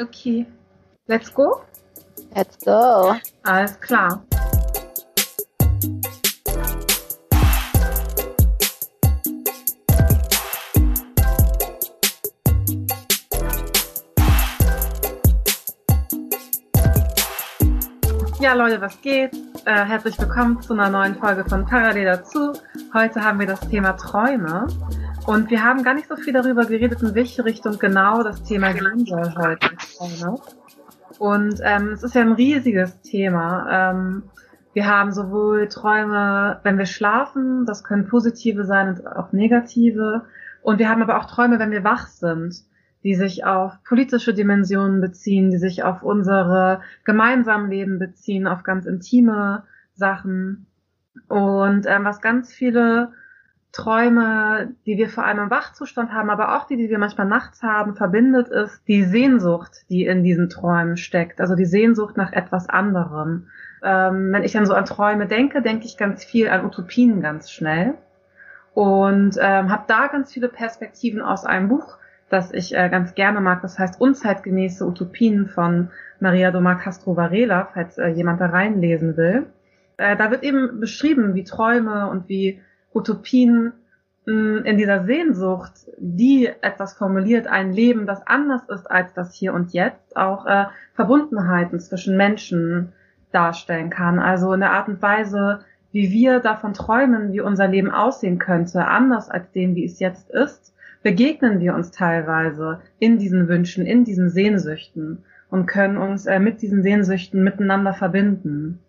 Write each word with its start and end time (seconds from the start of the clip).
okay. 0.00 0.46
Let's 1.06 1.32
go? 1.32 1.62
Let's 2.34 2.58
go. 2.64 3.14
Alles 3.42 3.78
klar. 3.80 4.24
Ja, 18.40 18.52
Leute, 18.54 18.80
was 18.80 19.00
geht? 19.00 19.32
Äh, 19.64 19.86
herzlich 19.86 20.18
willkommen 20.18 20.60
zu 20.60 20.74
einer 20.74 20.90
neuen 20.90 21.14
Folge 21.14 21.44
von 21.48 21.64
Parallel 21.64 22.04
dazu. 22.04 22.52
Heute 22.92 23.22
haben 23.22 23.38
wir 23.38 23.46
das 23.46 23.60
Thema 23.60 23.92
Träume. 23.92 24.66
Und 25.26 25.50
wir 25.50 25.64
haben 25.64 25.82
gar 25.82 25.94
nicht 25.94 26.08
so 26.08 26.16
viel 26.16 26.32
darüber 26.32 26.66
geredet, 26.66 27.02
in 27.02 27.14
welche 27.14 27.44
Richtung 27.44 27.78
genau 27.78 28.22
das 28.22 28.42
Thema 28.42 28.72
gehen 28.72 29.06
soll 29.06 29.34
heute. 29.36 29.70
Und 31.18 31.60
ähm, 31.62 31.92
es 31.92 32.02
ist 32.02 32.14
ja 32.14 32.22
ein 32.22 32.32
riesiges 32.32 33.00
Thema. 33.00 33.90
Ähm, 33.90 34.24
wir 34.74 34.86
haben 34.86 35.12
sowohl 35.12 35.68
Träume, 35.68 36.60
wenn 36.62 36.78
wir 36.78 36.86
schlafen, 36.86 37.64
das 37.64 37.84
können 37.84 38.08
positive 38.08 38.64
sein 38.64 38.88
und 38.88 39.06
auch 39.06 39.32
negative. 39.32 40.24
Und 40.62 40.78
wir 40.78 40.88
haben 40.88 41.02
aber 41.02 41.18
auch 41.18 41.26
Träume, 41.26 41.58
wenn 41.58 41.70
wir 41.70 41.84
wach 41.84 42.08
sind 42.08 42.64
die 43.04 43.14
sich 43.14 43.44
auf 43.44 43.84
politische 43.84 44.32
Dimensionen 44.32 45.02
beziehen, 45.02 45.50
die 45.50 45.58
sich 45.58 45.84
auf 45.84 46.02
unsere 46.02 46.80
gemeinsamen 47.04 47.70
Leben 47.70 47.98
beziehen, 47.98 48.46
auf 48.46 48.62
ganz 48.62 48.86
intime 48.86 49.64
Sachen. 49.94 50.66
Und 51.28 51.84
ähm, 51.86 52.04
was 52.04 52.22
ganz 52.22 52.52
viele 52.52 53.12
Träume, 53.74 54.74
die 54.86 54.96
wir 54.96 55.08
vor 55.08 55.24
allem 55.24 55.38
im 55.38 55.50
Wachzustand 55.50 56.12
haben, 56.12 56.30
aber 56.30 56.56
auch 56.56 56.66
die, 56.66 56.76
die 56.76 56.88
wir 56.88 56.98
manchmal 56.98 57.26
nachts 57.26 57.62
haben, 57.62 57.94
verbindet, 57.94 58.48
ist 58.48 58.82
die 58.86 59.04
Sehnsucht, 59.04 59.72
die 59.90 60.06
in 60.06 60.22
diesen 60.22 60.48
Träumen 60.48 60.96
steckt. 60.96 61.40
Also 61.40 61.54
die 61.54 61.64
Sehnsucht 61.66 62.16
nach 62.16 62.32
etwas 62.32 62.68
anderem. 62.68 63.48
Ähm, 63.82 64.32
wenn 64.32 64.44
ich 64.44 64.52
dann 64.52 64.66
so 64.66 64.74
an 64.74 64.84
Träume 64.84 65.26
denke, 65.26 65.60
denke 65.60 65.86
ich 65.86 65.96
ganz 65.96 66.24
viel 66.24 66.48
an 66.48 66.64
Utopien 66.64 67.20
ganz 67.20 67.50
schnell 67.50 67.94
und 68.72 69.36
ähm, 69.40 69.70
habe 69.70 69.84
da 69.88 70.06
ganz 70.06 70.32
viele 70.32 70.48
Perspektiven 70.48 71.20
aus 71.20 71.44
einem 71.44 71.68
Buch 71.68 71.98
das 72.34 72.52
ich 72.52 72.74
äh, 72.74 72.88
ganz 72.88 73.14
gerne 73.14 73.40
mag. 73.40 73.62
Das 73.62 73.78
heißt 73.78 74.00
Unzeitgemäße 74.00 74.84
Utopien 74.84 75.46
von 75.46 75.90
Maria 76.20 76.50
Doma 76.50 76.74
Castro 76.74 77.16
Varela, 77.16 77.68
falls 77.72 77.98
äh, 77.98 78.08
jemand 78.08 78.40
da 78.40 78.46
reinlesen 78.46 79.16
will. 79.16 79.46
Äh, 79.96 80.16
da 80.16 80.30
wird 80.30 80.42
eben 80.42 80.80
beschrieben, 80.80 81.34
wie 81.34 81.44
Träume 81.44 82.08
und 82.08 82.28
wie 82.28 82.60
Utopien 82.94 83.72
mh, 84.26 84.62
in 84.62 84.78
dieser 84.78 85.04
Sehnsucht, 85.04 85.72
die 85.98 86.46
etwas 86.60 86.94
formuliert, 86.94 87.46
ein 87.46 87.72
Leben, 87.72 88.06
das 88.06 88.26
anders 88.26 88.62
ist 88.68 88.90
als 88.90 89.12
das 89.12 89.34
Hier 89.34 89.52
und 89.52 89.72
Jetzt, 89.72 90.16
auch 90.16 90.46
äh, 90.46 90.66
Verbundenheiten 90.94 91.80
zwischen 91.80 92.16
Menschen 92.16 92.92
darstellen 93.32 93.90
kann. 93.90 94.18
Also 94.18 94.52
in 94.52 94.60
der 94.60 94.72
Art 94.72 94.88
und 94.88 95.02
Weise, 95.02 95.60
wie 95.92 96.10
wir 96.10 96.40
davon 96.40 96.72
träumen, 96.72 97.32
wie 97.32 97.40
unser 97.40 97.68
Leben 97.68 97.90
aussehen 97.90 98.38
könnte, 98.38 98.86
anders 98.86 99.28
als 99.28 99.50
dem, 99.52 99.74
wie 99.74 99.84
es 99.84 99.98
jetzt 99.98 100.30
ist 100.30 100.74
begegnen 101.04 101.60
wir 101.60 101.74
uns 101.74 101.92
teilweise 101.92 102.80
in 102.98 103.18
diesen 103.18 103.46
Wünschen, 103.46 103.86
in 103.86 104.04
diesen 104.04 104.30
Sehnsüchten 104.30 105.22
und 105.50 105.66
können 105.66 105.98
uns 105.98 106.26
äh, 106.26 106.40
mit 106.40 106.62
diesen 106.62 106.82
Sehnsüchten 106.82 107.44
miteinander 107.44 107.92
verbinden. 107.92 108.80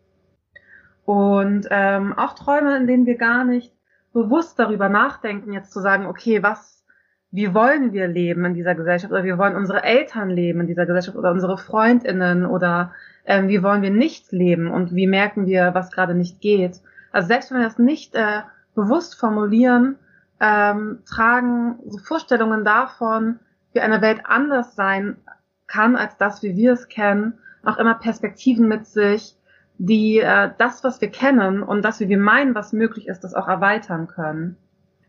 Und 1.04 1.68
ähm, 1.70 2.14
auch 2.18 2.34
Träume, 2.34 2.76
in 2.78 2.88
denen 2.88 3.06
wir 3.06 3.18
gar 3.18 3.44
nicht 3.44 3.72
bewusst 4.16 4.58
darüber 4.58 4.88
nachdenken, 4.88 5.52
jetzt 5.52 5.74
zu 5.74 5.82
sagen, 5.82 6.06
okay, 6.06 6.42
was, 6.42 6.86
wie 7.32 7.54
wollen 7.54 7.92
wir 7.92 8.08
leben 8.08 8.46
in 8.46 8.54
dieser 8.54 8.74
Gesellschaft 8.74 9.12
oder 9.12 9.26
wie 9.26 9.38
wollen 9.38 9.58
unsere 9.58 9.84
Eltern 9.84 10.30
leben 10.30 10.62
in 10.62 10.68
dieser 10.68 10.86
Gesellschaft 10.86 11.18
oder 11.18 11.32
unsere 11.32 11.58
Freundinnen 11.58 12.46
oder 12.46 12.94
ähm, 13.26 13.50
wie 13.50 13.62
wollen 13.62 13.82
wir 13.82 13.92
nicht 13.92 14.32
leben 14.32 14.72
und 14.72 14.96
wie 14.96 15.06
merken 15.06 15.46
wir, 15.48 15.74
was 15.74 15.92
gerade 15.92 16.16
nicht 16.16 16.40
geht. 16.40 16.80
Also 17.12 17.28
selbst 17.28 17.52
wenn 17.52 17.58
wir 17.60 17.66
das 17.66 17.78
nicht 17.78 18.16
äh, 18.16 18.44
bewusst 18.74 19.20
formulieren, 19.20 19.98
ähm, 20.40 21.00
tragen 21.06 21.80
so 21.86 21.98
Vorstellungen 21.98 22.64
davon, 22.64 23.40
wie 23.74 23.82
eine 23.82 24.02
Welt 24.02 24.22
anders 24.24 24.76
sein 24.76 25.18
kann 25.68 25.98
als 25.98 26.16
das, 26.16 26.42
wie 26.42 26.56
wir 26.56 26.72
es 26.72 26.88
kennen, 26.88 27.34
auch 27.66 27.78
immer 27.78 27.96
Perspektiven 27.96 28.70
mit 28.70 28.86
sich, 28.86 29.36
die 29.78 30.20
äh, 30.20 30.52
das, 30.58 30.84
was 30.84 31.02
wir 31.02 31.10
kennen 31.10 31.64
und 31.64 31.84
das, 31.84 32.00
wie 32.00 32.10
wir 32.10 32.18
meinen, 32.18 32.56
was 32.56 32.74
möglich 32.74 33.08
ist, 33.08 33.24
das 33.24 33.34
auch 33.34 33.48
erweitern 33.48 34.08
können. 34.08 34.58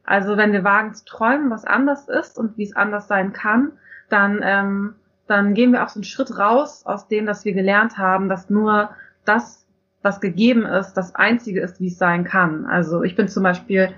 Also 0.04 0.36
wenn 0.36 0.52
wir 0.52 0.64
wagen 0.64 0.94
zu 0.94 1.04
träumen, 1.04 1.50
was 1.50 1.64
anders 1.64 2.08
ist 2.08 2.38
und 2.38 2.56
wie 2.56 2.64
es 2.64 2.76
anders 2.76 3.08
sein 3.08 3.32
kann, 3.32 3.72
dann, 4.08 4.40
ähm, 4.42 4.94
dann 5.26 5.54
gehen 5.54 5.72
wir 5.72 5.84
auch 5.84 5.88
so 5.88 5.98
einen 5.98 6.04
Schritt 6.04 6.38
raus 6.38 6.86
aus 6.86 7.08
dem, 7.08 7.26
dass 7.26 7.44
wir 7.44 7.52
gelernt 7.54 7.98
haben, 7.98 8.28
dass 8.28 8.48
nur 8.48 8.90
das, 9.24 9.66
was 10.02 10.20
gegeben 10.20 10.64
ist, 10.64 10.94
das 10.94 11.14
Einzige 11.16 11.60
ist, 11.60 11.80
wie 11.80 11.88
es 11.88 11.98
sein 11.98 12.24
kann. 12.24 12.66
Also 12.66 13.02
ich 13.02 13.16
bin 13.16 13.26
zum 13.26 13.42
Beispiel 13.42 13.90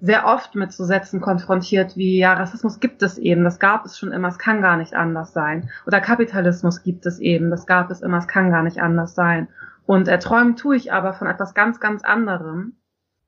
sehr 0.00 0.26
oft 0.26 0.54
mit 0.54 0.70
so 0.70 0.84
Sätzen 0.84 1.22
konfrontiert 1.22 1.96
wie, 1.96 2.18
ja, 2.18 2.34
Rassismus 2.34 2.78
gibt 2.78 3.02
es 3.02 3.16
eben, 3.16 3.42
das 3.42 3.58
gab 3.58 3.86
es 3.86 3.98
schon 3.98 4.12
immer, 4.12 4.28
es 4.28 4.38
kann 4.38 4.60
gar 4.60 4.76
nicht 4.76 4.92
anders 4.92 5.32
sein. 5.32 5.70
Oder 5.86 6.02
Kapitalismus 6.02 6.82
gibt 6.82 7.06
es 7.06 7.18
eben, 7.20 7.50
das 7.50 7.66
gab 7.66 7.90
es 7.90 8.02
immer, 8.02 8.18
es 8.18 8.28
kann 8.28 8.50
gar 8.50 8.62
nicht 8.62 8.82
anders 8.82 9.14
sein. 9.14 9.48
Und 9.86 10.08
äh, 10.08 10.18
träumen 10.18 10.56
tue 10.56 10.76
ich 10.76 10.92
aber 10.92 11.14
von 11.14 11.26
etwas 11.26 11.54
ganz, 11.54 11.80
ganz 11.80 12.02
anderem. 12.02 12.76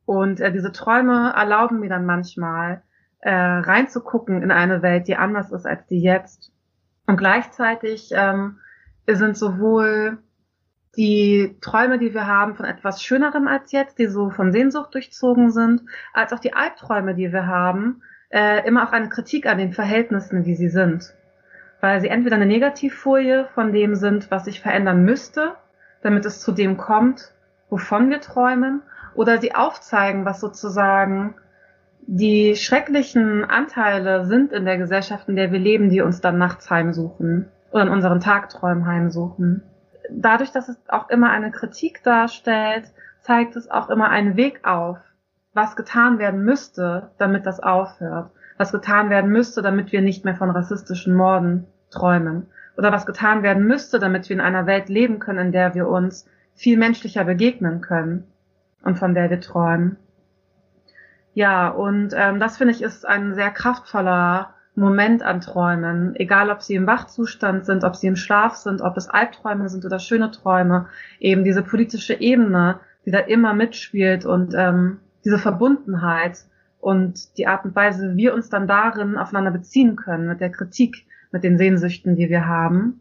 Und 0.05 0.41
äh, 0.41 0.53
diese 0.53 0.73
Träume 0.73 1.33
erlauben 1.37 1.81
mir 1.81 1.89
dann 1.89 2.07
manchmal, 2.07 2.83
äh, 3.21 3.31
reinzugucken 3.31 4.43
in 4.43 4.51
eine 4.51 4.83
Welt, 4.83 5.09
die 5.09 5.17
anders 5.17 5.51
ist 5.53 5.67
als 5.67 5.87
die 5.87 6.01
jetzt. 6.01 6.53
Und 7.07 7.17
gleichzeitig 7.17 8.11
ähm, 8.15 8.59
sind 9.07 9.37
sowohl 9.37 10.19
die 10.97 11.57
Träume, 11.61 11.99
die 11.99 12.15
wir 12.15 12.27
haben 12.27 12.55
von 12.55 12.65
etwas 12.65 13.03
Schönerem 13.03 13.49
als 13.49 13.73
jetzt, 13.73 13.99
die 13.99 14.07
so 14.07 14.31
von 14.31 14.53
Sehnsucht 14.53 14.95
durchzogen 14.95 15.51
sind, 15.51 15.83
als 16.13 16.33
auch 16.33 16.39
die 16.39 16.55
Albträume, 16.55 17.15
die 17.15 17.33
wir 17.33 17.47
haben, 17.47 18.03
äh, 18.31 18.67
immer 18.67 18.89
auch 18.89 18.93
eine 18.93 19.09
Kritik 19.09 19.47
an 19.47 19.59
den 19.59 19.73
Verhältnissen, 19.73 20.47
wie 20.47 20.55
sie 20.55 20.69
sind. 20.69 21.15
Weil 21.81 22.01
sie 22.01 22.09
entweder 22.09 22.37
eine 22.37 22.47
Negativfolie 22.47 23.47
von 23.55 23.73
dem 23.73 23.95
sind, 23.95 24.31
was 24.31 24.47
sich 24.47 24.61
verändern 24.61 25.05
müsste, 25.05 25.57
damit 26.03 26.25
es 26.25 26.41
zu 26.41 26.53
dem 26.53 26.77
kommt, 26.77 27.33
wovon 27.71 28.11
wir 28.11 28.21
träumen, 28.21 28.83
oder 29.15 29.39
sie 29.39 29.55
aufzeigen, 29.55 30.25
was 30.25 30.41
sozusagen 30.41 31.35
die 32.07 32.55
schrecklichen 32.55 33.45
Anteile 33.45 34.27
sind 34.27 34.53
in 34.53 34.65
der 34.65 34.79
Gesellschaft, 34.79 35.29
in 35.29 35.37
der 35.37 35.51
wir 35.53 35.59
leben, 35.59 35.89
die 35.89 36.03
uns 36.03 36.21
dann 36.21 36.39
nachts 36.39 36.71
heimsuchen 36.71 37.49
oder 37.71 37.85
in 37.85 37.89
unseren 37.89 38.21
Tagträumen 38.21 38.87
heimsuchen 38.87 39.63
dadurch, 40.11 40.53
dass 40.53 40.69
es 40.69 40.79
auch 40.89 41.09
immer 41.11 41.31
eine 41.31 41.51
Kritik 41.51 42.03
darstellt, 42.03 42.93
zeigt 43.21 43.57
es 43.57 43.71
auch 43.71 43.91
immer 43.91 44.09
einen 44.09 44.37
Weg 44.37 44.61
auf, 44.65 44.99
was 45.53 45.77
getan 45.77 46.19
werden 46.19 46.45
müsste, 46.45 47.11
damit 47.19 47.47
das 47.47 47.61
aufhört. 47.61 48.31
Was 48.59 48.73
getan 48.73 49.11
werden 49.11 49.31
müsste, 49.31 49.63
damit 49.63 49.93
wir 49.93 50.01
nicht 50.01 50.25
mehr 50.25 50.35
von 50.35 50.51
rassistischen 50.51 51.15
Morden 51.15 51.67
träumen. 51.91 52.47
Oder 52.77 52.93
was 52.93 53.07
getan 53.07 53.43
werden 53.43 53.67
müsste, 53.67 53.99
damit 53.99 54.29
wir 54.29 54.37
in 54.37 54.43
einer 54.43 54.67
Welt 54.67 54.89
leben 54.89 55.19
können, 55.19 55.47
in 55.47 55.53
der 55.53 55.75
wir 55.75 55.89
uns 55.89 56.29
viel 56.55 56.77
menschlicher 56.77 57.25
begegnen 57.25 57.81
können 57.81 58.25
und 58.83 58.99
von 58.99 59.15
der 59.15 59.31
wir 59.31 59.41
träumen. 59.41 59.97
Ja, 61.35 61.69
und 61.69 62.15
ähm, 62.17 62.41
das 62.41 62.57
finde 62.57 62.73
ich 62.73 62.83
ist 62.83 63.07
ein 63.07 63.35
sehr 63.35 63.51
kraftvoller 63.51 64.55
Moment 64.75 65.23
an 65.23 65.41
Träumen, 65.41 66.15
egal 66.17 66.51
ob 66.51 66.63
sie 66.63 66.75
im 66.75 66.87
Wachzustand 66.87 67.65
sind, 67.65 67.83
ob 67.83 67.97
sie 67.97 68.07
im 68.07 68.17
Schlaf 68.17 68.57
sind, 68.57 68.83
ob 68.83 68.97
es 68.99 69.09
Albträume 69.09 69.71
sind 69.71 69.87
oder 69.87 69.99
schöne 69.99 70.31
Träume, 70.31 70.87
eben 71.19 71.45
diese 71.45 71.63
politische 71.63 72.15
Ebene, 72.21 72.81
die 73.07 73.11
da 73.11 73.21
immer 73.21 73.55
mitspielt 73.55 74.27
und 74.27 74.55
ähm, 74.55 75.01
diese 75.25 75.39
Verbundenheit 75.39 76.45
und 76.79 77.39
die 77.39 77.47
Art 77.47 77.65
und 77.65 77.75
Weise, 77.75 78.13
wie 78.13 78.25
wir 78.25 78.35
uns 78.35 78.51
dann 78.51 78.67
darin 78.67 79.17
aufeinander 79.17 79.51
beziehen 79.51 79.97
können, 79.97 80.29
mit 80.29 80.41
der 80.41 80.51
Kritik, 80.51 81.06
mit 81.33 81.45
den 81.45 81.59
Sehnsüchten, 81.59 82.17
die 82.17 82.29
wir 82.29 82.47
haben. 82.47 83.01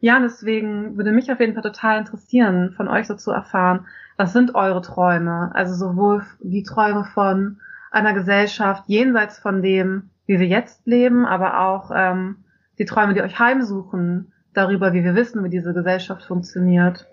Ja, 0.00 0.18
deswegen 0.18 0.96
würde 0.96 1.12
mich 1.12 1.30
auf 1.30 1.40
jeden 1.40 1.54
Fall 1.54 1.62
total 1.62 1.98
interessieren, 1.98 2.72
von 2.76 2.88
euch 2.88 3.06
so 3.06 3.14
zu 3.14 3.30
erfahren, 3.30 3.86
was 4.16 4.32
sind 4.32 4.54
eure 4.54 4.82
Träume? 4.82 5.50
Also 5.54 5.74
sowohl 5.74 6.24
die 6.40 6.64
Träume 6.64 7.04
von 7.04 7.60
einer 7.90 8.12
Gesellschaft 8.12 8.84
jenseits 8.86 9.38
von 9.38 9.62
dem, 9.62 10.10
wie 10.26 10.40
wir 10.40 10.46
jetzt 10.46 10.86
leben, 10.86 11.24
aber 11.24 11.60
auch 11.60 11.90
ähm, 11.94 12.44
die 12.78 12.84
Träume, 12.84 13.14
die 13.14 13.22
euch 13.22 13.38
heimsuchen, 13.38 14.32
darüber, 14.54 14.92
wie 14.92 15.04
wir 15.04 15.14
wissen, 15.14 15.44
wie 15.44 15.48
diese 15.48 15.72
Gesellschaft 15.72 16.24
funktioniert. 16.24 17.06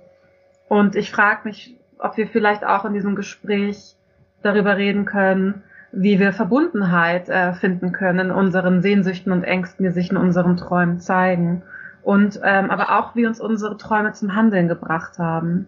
Und 0.68 0.96
ich 0.96 1.12
frage 1.12 1.42
mich, 1.46 1.78
ob 1.98 2.18
wir 2.18 2.28
vielleicht 2.28 2.66
auch 2.66 2.86
in 2.86 2.94
diesem 2.94 3.16
Gespräch 3.16 3.96
darüber 4.42 4.78
reden 4.78 5.06
können, 5.06 5.64
wie 5.92 6.20
wir 6.20 6.34
Verbundenheit 6.34 7.30
äh, 7.30 7.54
finden 7.54 7.92
können 7.92 8.32
unseren 8.32 8.82
Sehnsüchten 8.82 9.32
und 9.32 9.44
Ängsten, 9.44 9.86
die 9.86 9.92
sich 9.92 10.12
in 10.12 10.18
unseren 10.18 10.58
Träumen 10.58 11.00
zeigen. 11.00 11.64
Und 12.02 12.40
ähm, 12.44 12.72
aber 12.72 12.98
auch, 12.98 13.16
wie 13.16 13.26
uns 13.26 13.40
unsere 13.40 13.78
Träume 13.78 14.14
zum 14.14 14.36
Handeln 14.36 14.68
gebracht 14.68 15.18
haben. 15.18 15.68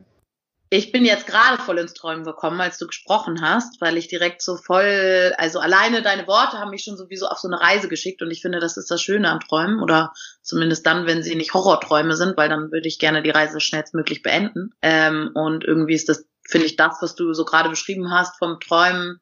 ich 0.69 0.93
bin 0.93 1.03
jetzt 1.03 1.27
gerade 1.27 1.61
voll 1.61 1.77
ins 1.79 1.93
Träumen 1.93 2.23
gekommen, 2.23 2.61
als 2.61 2.77
du 2.77 2.87
gesprochen 2.87 3.41
hast, 3.41 3.81
weil 3.81 3.97
ich 3.97 4.07
direkt 4.07 4.41
so 4.41 4.55
voll, 4.55 5.33
also 5.37 5.59
alleine 5.59 6.01
deine 6.01 6.27
Worte 6.27 6.57
haben 6.59 6.69
mich 6.69 6.83
schon 6.83 6.95
sowieso 6.95 7.27
auf 7.27 7.39
so 7.39 7.49
eine 7.49 7.59
Reise 7.59 7.89
geschickt 7.89 8.21
und 8.21 8.31
ich 8.31 8.41
finde, 8.41 8.61
das 8.61 8.77
ist 8.77 8.89
das 8.89 9.01
Schöne 9.01 9.29
an 9.29 9.41
Träumen 9.41 9.81
oder 9.81 10.13
zumindest 10.41 10.85
dann, 10.85 11.05
wenn 11.07 11.23
sie 11.23 11.35
nicht 11.35 11.53
Horrorträume 11.53 12.15
sind, 12.15 12.37
weil 12.37 12.47
dann 12.47 12.71
würde 12.71 12.87
ich 12.87 12.99
gerne 12.99 13.21
die 13.21 13.31
Reise 13.31 13.59
schnellstmöglich 13.59 14.23
beenden. 14.23 14.73
Ähm, 14.81 15.31
und 15.33 15.65
irgendwie 15.65 15.95
ist 15.95 16.07
das, 16.07 16.25
finde 16.47 16.67
ich, 16.67 16.77
das, 16.77 16.97
was 17.01 17.15
du 17.15 17.33
so 17.33 17.43
gerade 17.43 17.69
beschrieben 17.69 18.09
hast 18.11 18.37
vom 18.39 18.61
Träumen, 18.61 19.19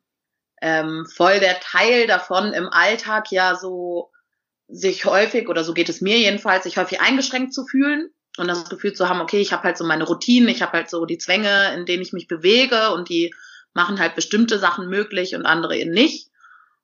ähm, 0.62 1.06
voll 1.06 1.40
der 1.40 1.60
Teil 1.60 2.08
davon 2.08 2.54
im 2.54 2.68
Alltag 2.68 3.32
ja 3.32 3.56
so 3.56 4.12
sich 4.68 5.06
häufig, 5.06 5.50
oder 5.50 5.64
so 5.64 5.74
geht 5.74 5.90
es 5.90 6.02
mir 6.02 6.18
jedenfalls, 6.18 6.64
sich 6.64 6.78
häufig 6.78 7.02
eingeschränkt 7.02 7.54
zu 7.54 7.66
fühlen 7.66 8.10
und 8.38 8.48
das 8.48 8.70
Gefühl 8.70 8.94
zu 8.94 9.10
haben, 9.10 9.22
okay, 9.22 9.40
ich 9.40 9.52
habe 9.52 9.64
halt 9.64 9.78
so 9.78 9.84
meine 9.84 10.06
Routinen, 10.06 10.50
ich 10.50 10.62
habe 10.62 10.74
halt 10.74 10.90
so 10.90 11.06
die 11.06 11.18
Zwänge, 11.18 11.74
in 11.74 11.86
denen 11.86 12.04
ich 12.04 12.14
mich 12.14 12.28
bewege 12.28 12.92
und 12.92 13.10
die 13.10 13.34
machen 13.74 14.00
halt 14.00 14.16
bestimmte 14.16 14.60
Sachen 14.60 14.88
möglich 14.88 15.36
und 15.36 15.46
andere 15.46 15.78
eben 15.78 15.92
nicht. 15.92 16.30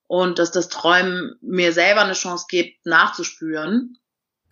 Und 0.08 0.38
dass 0.38 0.52
das 0.52 0.68
Träumen 0.68 1.36
mir 1.40 1.72
selber 1.72 2.02
eine 2.02 2.12
Chance 2.12 2.46
gibt, 2.48 2.86
nachzuspüren, 2.86 3.98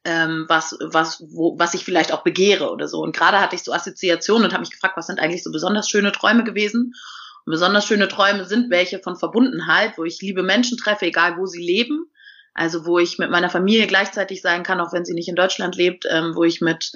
ähm, 0.05 0.47
was, 0.49 0.77
was, 0.81 1.23
wo, 1.29 1.59
was 1.59 1.75
ich 1.75 1.85
vielleicht 1.85 2.13
auch 2.13 2.23
begehre 2.23 2.71
oder 2.71 2.89
so. 2.89 3.01
Und 3.01 3.17
gerade 3.17 3.41
hatte 3.41 3.55
ich 3.55 3.63
so 3.63 3.73
Assoziationen 3.73 4.45
und 4.45 4.53
habe 4.53 4.63
mich 4.63 4.73
gefragt, 4.73 4.97
was 4.97 5.07
sind 5.07 5.21
eigentlich 5.21 5.45
so 5.45 5.53
besonders 5.53 5.89
schöne 5.89 6.13
Träume 6.13 6.45
gewesen? 6.45 6.95
Und 7.47 7.53
besonders 7.53 7.87
schöne 7.87 8.09
Träume 8.09 8.45
sind 8.45 8.71
welche 8.71 9.01
von 9.01 9.17
Verbundenheit, 9.17 9.99
wo 9.99 10.05
ich 10.05 10.21
liebe 10.21 10.43
Menschen 10.43 10.79
treffe, 10.79 11.07
egal 11.07 11.37
wo 11.37 11.47
sie 11.47 11.63
leben 11.63 12.11
also 12.55 12.87
wo 12.87 13.01
ich 13.01 13.19
mit 13.19 13.31
meiner 13.31 13.51
Familie 13.51 13.89
gleichzeitig 13.89 14.41
sein 14.41 14.63
kann, 14.63 14.81
auch 14.81 14.93
wenn 14.93 15.05
sie 15.05 15.15
nicht 15.15 15.29
in 15.29 15.35
Deutschland 15.35 15.75
lebt, 15.75 16.07
ähm, 16.09 16.35
wo 16.37 16.45
ich 16.45 16.61
mit 16.61 16.93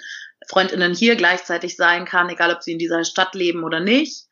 Freundinnen 0.46 0.94
hier 0.94 1.16
gleichzeitig 1.16 1.76
sein 1.76 2.04
kann, 2.04 2.28
egal 2.28 2.52
ob 2.52 2.62
sie 2.62 2.72
in 2.72 2.78
dieser 2.78 3.04
Stadt 3.04 3.34
leben 3.34 3.64
oder 3.64 3.80
nicht. 3.80 4.26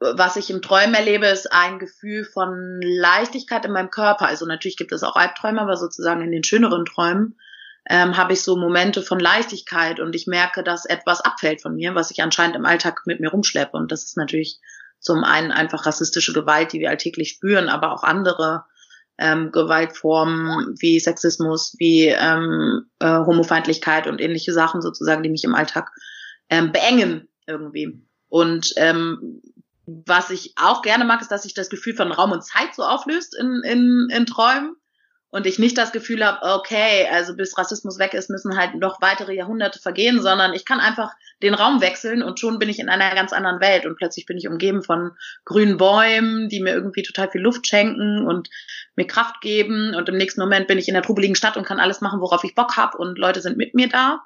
Was 0.00 0.36
ich 0.36 0.48
im 0.48 0.62
Träumen 0.62 0.94
erlebe, 0.94 1.26
ist 1.26 1.52
ein 1.52 1.78
Gefühl 1.78 2.24
von 2.24 2.80
Leichtigkeit 2.80 3.64
in 3.64 3.72
meinem 3.72 3.90
Körper. 3.90 4.26
Also 4.26 4.46
natürlich 4.46 4.76
gibt 4.76 4.92
es 4.92 5.02
auch 5.02 5.16
Albträume, 5.16 5.60
aber 5.60 5.76
sozusagen 5.76 6.22
in 6.22 6.30
den 6.30 6.44
schöneren 6.44 6.86
Träumen 6.86 7.38
ähm, 7.90 8.16
habe 8.16 8.32
ich 8.32 8.42
so 8.42 8.56
Momente 8.56 9.02
von 9.02 9.18
Leichtigkeit 9.18 10.00
und 10.00 10.14
ich 10.14 10.26
merke, 10.26 10.62
dass 10.62 10.86
etwas 10.86 11.20
abfällt 11.20 11.60
von 11.60 11.74
mir, 11.74 11.94
was 11.94 12.10
ich 12.10 12.22
anscheinend 12.22 12.56
im 12.56 12.64
Alltag 12.64 13.02
mit 13.06 13.20
mir 13.20 13.30
rumschleppe. 13.30 13.76
Und 13.76 13.92
das 13.92 14.04
ist 14.04 14.16
natürlich 14.16 14.60
zum 15.00 15.24
einen 15.24 15.52
einfach 15.52 15.86
rassistische 15.86 16.32
Gewalt, 16.32 16.72
die 16.72 16.80
wir 16.80 16.90
alltäglich 16.90 17.30
spüren, 17.30 17.68
aber 17.68 17.92
auch 17.92 18.02
andere 18.02 18.64
ähm, 19.18 19.50
Gewaltformen 19.50 20.76
wie 20.78 21.00
Sexismus, 21.00 21.74
wie 21.78 22.06
ähm, 22.06 22.86
äh, 23.00 23.08
Homofeindlichkeit 23.08 24.06
und 24.06 24.20
ähnliche 24.20 24.52
Sachen 24.52 24.80
sozusagen, 24.80 25.22
die 25.22 25.30
mich 25.30 25.44
im 25.44 25.54
Alltag 25.54 25.90
ähm, 26.50 26.72
beengen 26.72 27.28
irgendwie. 27.46 28.00
Und 28.28 28.72
ähm, 28.76 29.42
was 29.86 30.30
ich 30.30 30.54
auch 30.56 30.82
gerne 30.82 31.04
mag, 31.04 31.20
ist, 31.20 31.30
dass 31.30 31.42
sich 31.42 31.54
das 31.54 31.70
Gefühl 31.70 31.94
von 31.94 32.12
Raum 32.12 32.30
und 32.30 32.44
Zeit 32.44 32.74
so 32.74 32.82
auflöst 32.82 33.36
in, 33.38 33.62
in, 33.64 34.08
in 34.10 34.26
Träumen 34.26 34.76
und 35.30 35.46
ich 35.46 35.58
nicht 35.58 35.76
das 35.76 35.92
Gefühl 35.92 36.24
habe, 36.24 36.38
okay, 36.42 37.06
also 37.12 37.36
bis 37.36 37.58
Rassismus 37.58 37.98
weg 37.98 38.14
ist, 38.14 38.30
müssen 38.30 38.56
halt 38.56 38.74
noch 38.76 39.02
weitere 39.02 39.34
Jahrhunderte 39.34 39.78
vergehen, 39.78 40.22
sondern 40.22 40.54
ich 40.54 40.64
kann 40.64 40.80
einfach 40.80 41.12
den 41.42 41.54
Raum 41.54 41.82
wechseln 41.82 42.22
und 42.22 42.40
schon 42.40 42.58
bin 42.58 42.70
ich 42.70 42.78
in 42.78 42.88
einer 42.88 43.14
ganz 43.14 43.32
anderen 43.34 43.60
Welt. 43.60 43.84
Und 43.84 43.96
plötzlich 43.96 44.24
bin 44.24 44.38
ich 44.38 44.48
umgeben 44.48 44.82
von 44.82 45.12
grünen 45.44 45.76
Bäumen, 45.76 46.48
die 46.48 46.60
mir 46.60 46.72
irgendwie 46.72 47.02
total 47.02 47.30
viel 47.30 47.42
Luft 47.42 47.66
schenken 47.66 48.26
und 48.26 48.48
mir 48.96 49.06
Kraft 49.06 49.42
geben. 49.42 49.94
Und 49.94 50.08
im 50.08 50.16
nächsten 50.16 50.40
Moment 50.40 50.66
bin 50.66 50.78
ich 50.78 50.88
in 50.88 50.94
der 50.94 51.02
trubeligen 51.02 51.36
Stadt 51.36 51.58
und 51.58 51.66
kann 51.66 51.78
alles 51.78 52.00
machen, 52.00 52.20
worauf 52.20 52.42
ich 52.44 52.54
Bock 52.54 52.76
habe 52.76 52.96
und 52.96 53.18
Leute 53.18 53.42
sind 53.42 53.58
mit 53.58 53.74
mir 53.74 53.88
da 53.88 54.22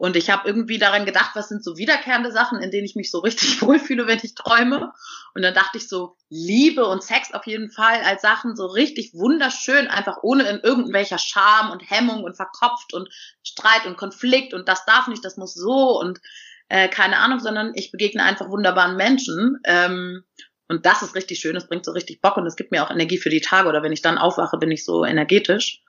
und 0.00 0.16
ich 0.16 0.30
habe 0.30 0.48
irgendwie 0.48 0.78
daran 0.78 1.04
gedacht, 1.04 1.32
was 1.34 1.50
sind 1.50 1.62
so 1.62 1.76
wiederkehrende 1.76 2.32
Sachen, 2.32 2.62
in 2.62 2.70
denen 2.70 2.86
ich 2.86 2.96
mich 2.96 3.10
so 3.10 3.18
richtig 3.18 3.60
wohlfühle, 3.60 4.06
wenn 4.06 4.18
ich 4.22 4.34
träume. 4.34 4.94
Und 5.34 5.42
dann 5.42 5.52
dachte 5.52 5.76
ich 5.76 5.90
so, 5.90 6.16
Liebe 6.30 6.86
und 6.86 7.02
Sex 7.04 7.34
auf 7.34 7.46
jeden 7.46 7.70
Fall 7.70 8.00
als 8.00 8.22
Sachen 8.22 8.56
so 8.56 8.64
richtig 8.64 9.12
wunderschön, 9.12 9.88
einfach 9.88 10.16
ohne 10.22 10.44
in 10.44 10.60
irgendwelcher 10.60 11.18
Scham 11.18 11.70
und 11.70 11.82
Hemmung 11.82 12.24
und 12.24 12.34
verkopft 12.34 12.94
und 12.94 13.10
Streit 13.42 13.84
und 13.84 13.98
Konflikt 13.98 14.54
und 14.54 14.68
das 14.68 14.86
darf 14.86 15.06
nicht, 15.06 15.22
das 15.22 15.36
muss 15.36 15.52
so 15.52 16.00
und 16.00 16.18
äh, 16.70 16.88
keine 16.88 17.18
Ahnung, 17.18 17.38
sondern 17.38 17.72
ich 17.74 17.92
begegne 17.92 18.22
einfach 18.22 18.48
wunderbaren 18.48 18.96
Menschen. 18.96 19.58
Ähm, 19.64 20.24
und 20.66 20.86
das 20.86 21.02
ist 21.02 21.14
richtig 21.14 21.40
schön, 21.40 21.56
es 21.56 21.68
bringt 21.68 21.84
so 21.84 21.92
richtig 21.92 22.22
Bock 22.22 22.38
und 22.38 22.46
es 22.46 22.56
gibt 22.56 22.72
mir 22.72 22.82
auch 22.82 22.90
Energie 22.90 23.18
für 23.18 23.28
die 23.28 23.42
Tage 23.42 23.68
oder 23.68 23.82
wenn 23.82 23.92
ich 23.92 24.00
dann 24.00 24.16
aufwache, 24.16 24.56
bin 24.56 24.70
ich 24.70 24.82
so 24.82 25.04
energetisch. 25.04 25.82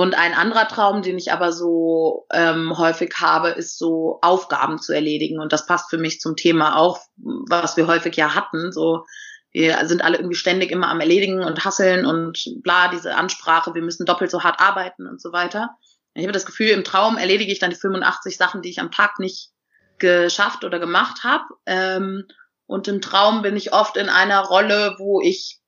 Und 0.00 0.14
ein 0.14 0.32
anderer 0.32 0.66
Traum, 0.66 1.02
den 1.02 1.18
ich 1.18 1.30
aber 1.30 1.52
so 1.52 2.24
ähm, 2.32 2.78
häufig 2.78 3.12
habe, 3.20 3.50
ist 3.50 3.76
so 3.76 4.18
Aufgaben 4.22 4.78
zu 4.78 4.94
erledigen. 4.94 5.38
Und 5.38 5.52
das 5.52 5.66
passt 5.66 5.90
für 5.90 5.98
mich 5.98 6.22
zum 6.22 6.36
Thema 6.36 6.78
auch, 6.78 7.00
was 7.16 7.76
wir 7.76 7.86
häufig 7.86 8.16
ja 8.16 8.34
hatten. 8.34 8.72
So, 8.72 9.04
wir 9.52 9.86
sind 9.86 10.02
alle 10.02 10.16
irgendwie 10.16 10.36
ständig 10.36 10.70
immer 10.70 10.88
am 10.88 11.00
Erledigen 11.00 11.44
und 11.44 11.66
Hasseln 11.66 12.06
und 12.06 12.42
bla, 12.62 12.88
diese 12.88 13.14
Ansprache, 13.14 13.74
wir 13.74 13.82
müssen 13.82 14.06
doppelt 14.06 14.30
so 14.30 14.42
hart 14.42 14.58
arbeiten 14.58 15.06
und 15.06 15.20
so 15.20 15.34
weiter. 15.34 15.68
Ich 16.14 16.22
habe 16.22 16.32
das 16.32 16.46
Gefühl, 16.46 16.68
im 16.68 16.82
Traum 16.82 17.18
erledige 17.18 17.52
ich 17.52 17.58
dann 17.58 17.68
die 17.68 17.76
85 17.76 18.38
Sachen, 18.38 18.62
die 18.62 18.70
ich 18.70 18.80
am 18.80 18.90
Tag 18.90 19.18
nicht 19.18 19.50
geschafft 19.98 20.64
oder 20.64 20.78
gemacht 20.78 21.24
habe. 21.24 21.44
Ähm, 21.66 22.26
und 22.64 22.88
im 22.88 23.02
Traum 23.02 23.42
bin 23.42 23.54
ich 23.54 23.74
oft 23.74 23.98
in 23.98 24.08
einer 24.08 24.40
Rolle, 24.46 24.94
wo 24.96 25.20
ich 25.20 25.60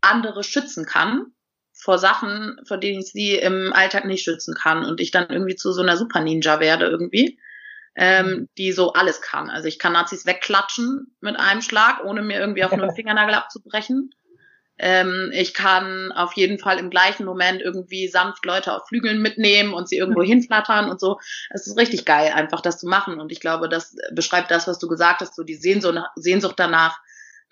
andere 0.00 0.42
schützen 0.42 0.86
kann 0.86 1.30
vor 1.74 1.98
Sachen, 1.98 2.58
vor 2.66 2.78
denen 2.78 3.00
ich 3.00 3.12
sie 3.12 3.34
im 3.34 3.72
Alltag 3.72 4.04
nicht 4.04 4.24
schützen 4.24 4.54
kann 4.54 4.84
und 4.84 5.00
ich 5.00 5.10
dann 5.10 5.28
irgendwie 5.28 5.56
zu 5.56 5.72
so 5.72 5.82
einer 5.82 5.96
Super 5.96 6.20
Ninja 6.20 6.60
werde 6.60 6.86
irgendwie, 6.86 7.38
ähm, 7.96 8.26
mhm. 8.26 8.48
die 8.56 8.72
so 8.72 8.92
alles 8.92 9.20
kann. 9.20 9.50
Also 9.50 9.68
ich 9.68 9.78
kann 9.78 9.92
Nazis 9.92 10.24
wegklatschen 10.24 11.14
mit 11.20 11.38
einem 11.38 11.62
Schlag, 11.62 12.04
ohne 12.04 12.22
mir 12.22 12.38
irgendwie 12.38 12.64
auf 12.64 12.72
einen 12.72 12.90
Fingernagel 12.94 13.34
abzubrechen. 13.34 14.14
Ähm, 14.76 15.30
ich 15.32 15.54
kann 15.54 16.10
auf 16.12 16.32
jeden 16.32 16.58
Fall 16.58 16.78
im 16.78 16.90
gleichen 16.90 17.24
Moment 17.24 17.62
irgendwie 17.62 18.08
sanft 18.08 18.44
Leute 18.44 18.72
auf 18.72 18.88
Flügeln 18.88 19.22
mitnehmen 19.22 19.72
und 19.72 19.88
sie 19.88 19.98
irgendwo 19.98 20.22
mhm. 20.22 20.26
hinflattern 20.26 20.90
und 20.90 20.98
so. 20.98 21.18
Es 21.50 21.66
ist 21.66 21.78
richtig 21.78 22.04
geil, 22.04 22.32
einfach 22.34 22.60
das 22.60 22.78
zu 22.78 22.88
machen. 22.88 23.20
Und 23.20 23.30
ich 23.30 23.40
glaube, 23.40 23.68
das 23.68 23.96
beschreibt 24.12 24.50
das, 24.50 24.66
was 24.66 24.78
du 24.78 24.88
gesagt 24.88 25.20
hast, 25.20 25.36
so 25.36 25.44
die 25.44 25.54
Sehnsucht, 25.54 25.98
Sehnsucht 26.16 26.58
danach, 26.58 26.98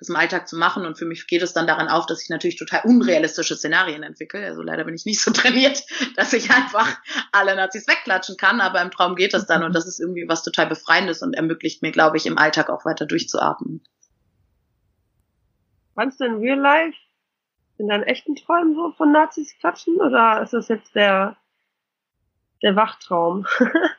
das 0.02 0.08
im 0.08 0.16
Alltag 0.16 0.49
zu 0.49 0.56
machen. 0.56 0.84
Und 0.84 0.99
für 0.99 1.04
mich 1.04 1.26
geht 1.26 1.43
es 1.43 1.52
dann 1.52 1.66
daran 1.66 1.88
auf, 1.88 2.06
dass 2.06 2.22
ich 2.22 2.28
natürlich 2.28 2.56
total 2.56 2.82
unrealistische 2.84 3.54
Szenarien 3.56 4.02
entwickle. 4.02 4.44
Also 4.44 4.60
leider 4.60 4.84
bin 4.84 4.94
ich 4.94 5.06
nicht 5.06 5.22
so 5.22 5.31
trainiert, 5.32 5.82
dass 6.16 6.32
ich 6.32 6.50
einfach 6.50 6.99
alle 7.31 7.54
Nazis 7.54 7.87
wegklatschen 7.87 8.37
kann, 8.37 8.60
aber 8.60 8.82
im 8.82 8.90
Traum 8.90 9.14
geht 9.14 9.32
das 9.32 9.46
dann 9.46 9.62
und 9.62 9.75
das 9.75 9.87
ist 9.87 10.00
irgendwie 10.00 10.28
was 10.28 10.43
total 10.43 10.66
Befreiendes 10.66 11.22
und 11.22 11.34
ermöglicht 11.34 11.82
mir, 11.82 11.93
glaube 11.93 12.16
ich, 12.16 12.26
im 12.26 12.37
Alltag 12.37 12.69
auch 12.69 12.84
weiter 12.84 13.06
durchzuatmen. 13.06 13.82
Meinst 15.94 16.20
du 16.20 16.25
in 16.25 16.38
Real 16.38 16.58
Life 16.58 16.98
in 17.78 17.88
deinen 17.88 18.02
echten 18.02 18.34
Träumen 18.34 18.75
so 18.75 18.93
von 18.93 19.12
Nazis 19.12 19.56
klatschen 19.58 20.00
oder 20.00 20.43
ist 20.43 20.52
das 20.52 20.69
jetzt 20.69 20.94
der, 20.94 21.37
der 22.62 22.75
Wachtraum? 22.76 23.46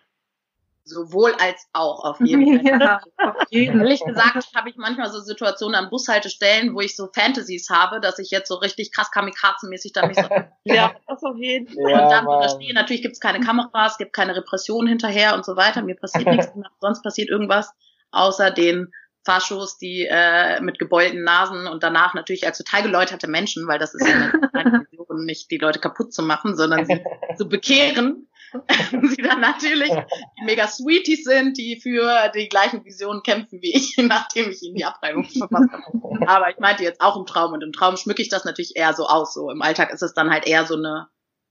Sowohl 0.86 1.34
als 1.40 1.68
auch 1.72 2.04
auf 2.04 2.20
jeden 2.24 2.62
Fall. 2.62 2.80
Ja, 2.80 3.02
auf 3.18 3.48
jeden 3.50 3.80
Ehrlich 3.80 4.04
gesagt 4.04 4.48
habe 4.54 4.70
ich 4.70 4.76
manchmal 4.76 5.10
so 5.10 5.20
Situationen 5.20 5.76
an 5.76 5.90
Bushaltestellen, 5.90 6.76
wo 6.76 6.82
ich 6.82 6.96
so 6.96 7.08
Fantasies 7.14 7.70
habe, 7.70 8.02
dass 8.02 8.20
ich 8.20 8.32
jetzt 8.32 8.50
so 8.50 8.56
richtig 8.56 8.92
krass 8.92 9.10
kamikazenmäßig 9.12 9.94
da 9.94 10.06
mich 10.06 10.18
so 10.18 10.28
Ja, 10.66 10.94
das 11.08 11.24
auf 11.24 11.38
jeden 11.38 11.68
Fall. 11.68 11.92
Ja, 11.92 12.04
und 12.04 12.12
dann 12.12 12.26
da 12.26 12.50
stehe. 12.50 12.74
Natürlich 12.74 13.02
gibt 13.02 13.14
es 13.14 13.20
keine 13.20 13.40
Kameras, 13.40 13.94
es 13.94 13.98
gibt 13.98 14.14
keine 14.14 14.36
Repression 14.36 14.88
hinterher 14.88 15.36
und 15.36 15.46
so 15.46 15.56
weiter. 15.56 15.82
Mir 15.82 15.96
passiert 15.96 16.28
nichts, 16.28 16.52
sonst 16.82 17.02
passiert 17.02 17.30
irgendwas, 17.30 17.72
außer 18.12 18.52
den 18.52 18.92
Faschos, 19.26 19.78
die 19.78 20.06
äh, 20.10 20.60
mit 20.60 20.80
gebeulten 20.80 21.24
Nasen 21.24 21.68
und 21.68 21.82
danach 21.82 22.14
natürlich 22.14 22.46
als 22.46 22.58
total 22.58 22.84
geläuterte 22.84 23.28
Menschen, 23.28 23.68
weil 23.68 23.80
das 23.80 23.94
ist 23.94 24.06
ja 24.06 24.34
eine 24.52 24.86
Vision, 24.92 25.26
nicht 25.26 25.50
die 25.50 25.58
Leute 25.58 25.80
kaputt 25.80 26.14
zu 26.14 26.24
machen, 26.24 26.58
sondern 26.58 26.86
sie 26.86 27.02
zu 27.38 27.48
bekehren 27.48 28.28
sie 29.10 29.22
dann 29.22 29.42
natürlich 29.42 29.90
die 29.90 30.46
mega 30.46 30.68
Sweeties 30.68 31.24
sind, 31.24 31.58
die 31.58 31.80
für 31.82 32.32
die 32.36 32.50
gleichen 32.50 32.84
Visionen 32.86 33.24
kämpfen 33.24 33.62
wie 33.62 33.74
ich, 33.74 33.98
nachdem 34.08 34.50
ich 34.50 34.62
ihnen 34.64 34.76
die 34.76 34.86
Abreibung 34.86 35.26
verpasst 35.26 35.72
habe. 35.72 36.28
Aber 36.28 36.50
ich 36.50 36.60
meinte 36.60 36.84
jetzt 36.84 37.02
auch 37.02 37.18
im 37.18 37.26
Traum 37.26 37.54
und 37.54 37.64
im 37.64 37.74
Traum 37.74 37.98
schmücke 37.98 38.22
ich 38.22 38.30
das 38.30 38.46
natürlich 38.46 38.76
eher 38.76 38.94
so 38.94 39.08
aus. 39.08 39.34
So 39.34 39.50
im 39.50 39.62
Alltag 39.62 39.92
ist 39.92 40.04
es 40.04 40.14
dann 40.14 40.32
halt 40.32 40.48
eher 40.48 40.66
so 40.66 40.76
eine 40.76 41.08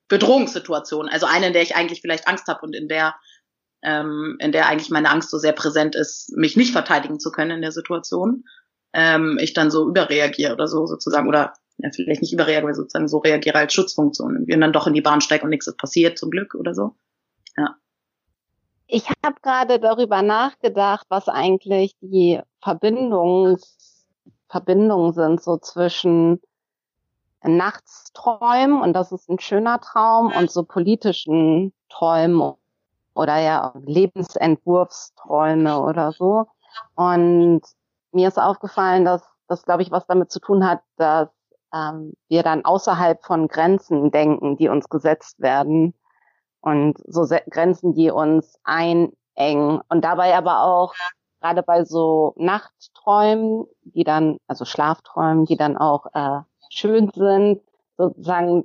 Bedrohungssituation, 0.09 1.09
also 1.09 1.27
eine, 1.27 1.49
in 1.49 1.53
der 1.53 1.63
ich 1.63 1.75
eigentlich 1.75 2.01
vielleicht 2.01 2.29
Angst 2.29 2.47
habe 2.47 2.61
und 2.63 2.75
in 2.75 2.89
der 2.89 3.15
ähm, 3.83 4.37
in 4.39 4.53
der 4.53 4.69
eigentlich 4.69 4.91
meine 4.91 5.11
Angst 5.11 5.31
so 5.31 5.39
sehr 5.39 5.53
präsent 5.53 5.97
ist, 5.97 6.31
mich 6.37 6.57
nicht 6.57 6.73
verteidigen 6.73 7.19
zu 7.19 7.33
können 7.33 7.51
in 7.51 7.63
der 7.63 7.73
Situation, 7.73 8.45
ähm, 8.93 9.39
ich 9.41 9.55
dann 9.55 9.71
so 9.71 9.89
überreagiere 9.89 10.53
oder 10.53 10.69
so 10.69 10.87
sozusagen 10.87 11.29
oder 11.29 11.55
ja, 11.83 11.91
vielleicht 11.93 12.23
nicht 12.23 12.33
überreagiere, 12.33 12.62
aber 12.65 12.75
sozusagen 12.75 13.09
so 13.09 13.19
reagiere 13.19 13.59
als 13.59 13.73
Schutzfunktion 13.73 14.37
und 14.37 14.61
dann 14.61 14.73
doch 14.73 14.87
in 14.87 14.95
die 14.95 15.01
Bahn 15.01 15.21
steige 15.21 15.45
und 15.45 15.51
nichts 15.51 15.67
ist 15.67 15.79
passiert, 15.79 16.19
zum 16.19 16.31
Glück 16.31 16.55
oder 16.55 16.75
so. 16.75 16.95
Ja. 17.57 17.75
Ich 18.87 19.09
habe 19.25 19.37
gerade 19.43 19.81
darüber 19.81 20.23
nachgedacht, 20.23 21.07
was 21.09 21.29
eigentlich 21.29 21.97
die 22.01 22.41
Verbindungs 22.61 23.93
Verbindungen 24.53 25.12
sind 25.15 25.43
so 25.43 25.57
zwischen 25.57 26.41
Nachtsträumen 27.43 28.83
und 28.83 28.93
das 28.93 29.11
ist 29.11 29.31
ein 29.31 29.41
schöner 29.41 29.81
Traum 29.81 30.31
und 30.31 30.51
so 30.51 30.62
politischen 30.62 31.73
Träumen 31.89 32.53
oder 33.15 33.39
ja 33.39 33.73
Lebensentwurfsträume 33.83 35.81
oder 35.81 36.12
so. 36.12 36.47
Und 36.95 37.62
mir 38.12 38.29
ist 38.29 38.39
aufgefallen, 38.39 39.07
dass 39.07 39.23
das, 39.49 39.65
glaube 39.65 39.83
ich, 39.83 39.91
was 39.91 40.07
damit 40.07 40.31
zu 40.31 40.39
tun 40.39 40.67
hat, 40.67 40.83
dass 40.97 41.31
ähm, 41.73 42.14
wir 42.29 42.43
dann 42.43 42.64
außerhalb 42.64 43.25
von 43.25 43.49
Grenzen 43.49 44.11
denken, 44.11 44.57
die 44.57 44.69
uns 44.69 44.88
gesetzt 44.88 45.41
werden. 45.41 45.95
Und 46.61 46.99
so 47.07 47.26
Grenzen, 47.50 47.95
die 47.95 48.11
uns 48.11 48.59
einengen. 48.62 49.81
Und 49.88 50.05
dabei 50.05 50.37
aber 50.37 50.62
auch 50.62 50.95
gerade 51.41 51.62
bei 51.62 51.85
so 51.85 52.35
Nachtträumen, 52.37 53.67
die 53.83 54.05
dann, 54.05 54.38
also 54.47 54.64
Schlafträumen, 54.64 55.45
die 55.45 55.57
dann 55.57 55.76
auch 55.76 56.07
äh, 56.14 56.41
schön 56.71 57.11
sind, 57.14 57.61
sozusagen 57.97 58.64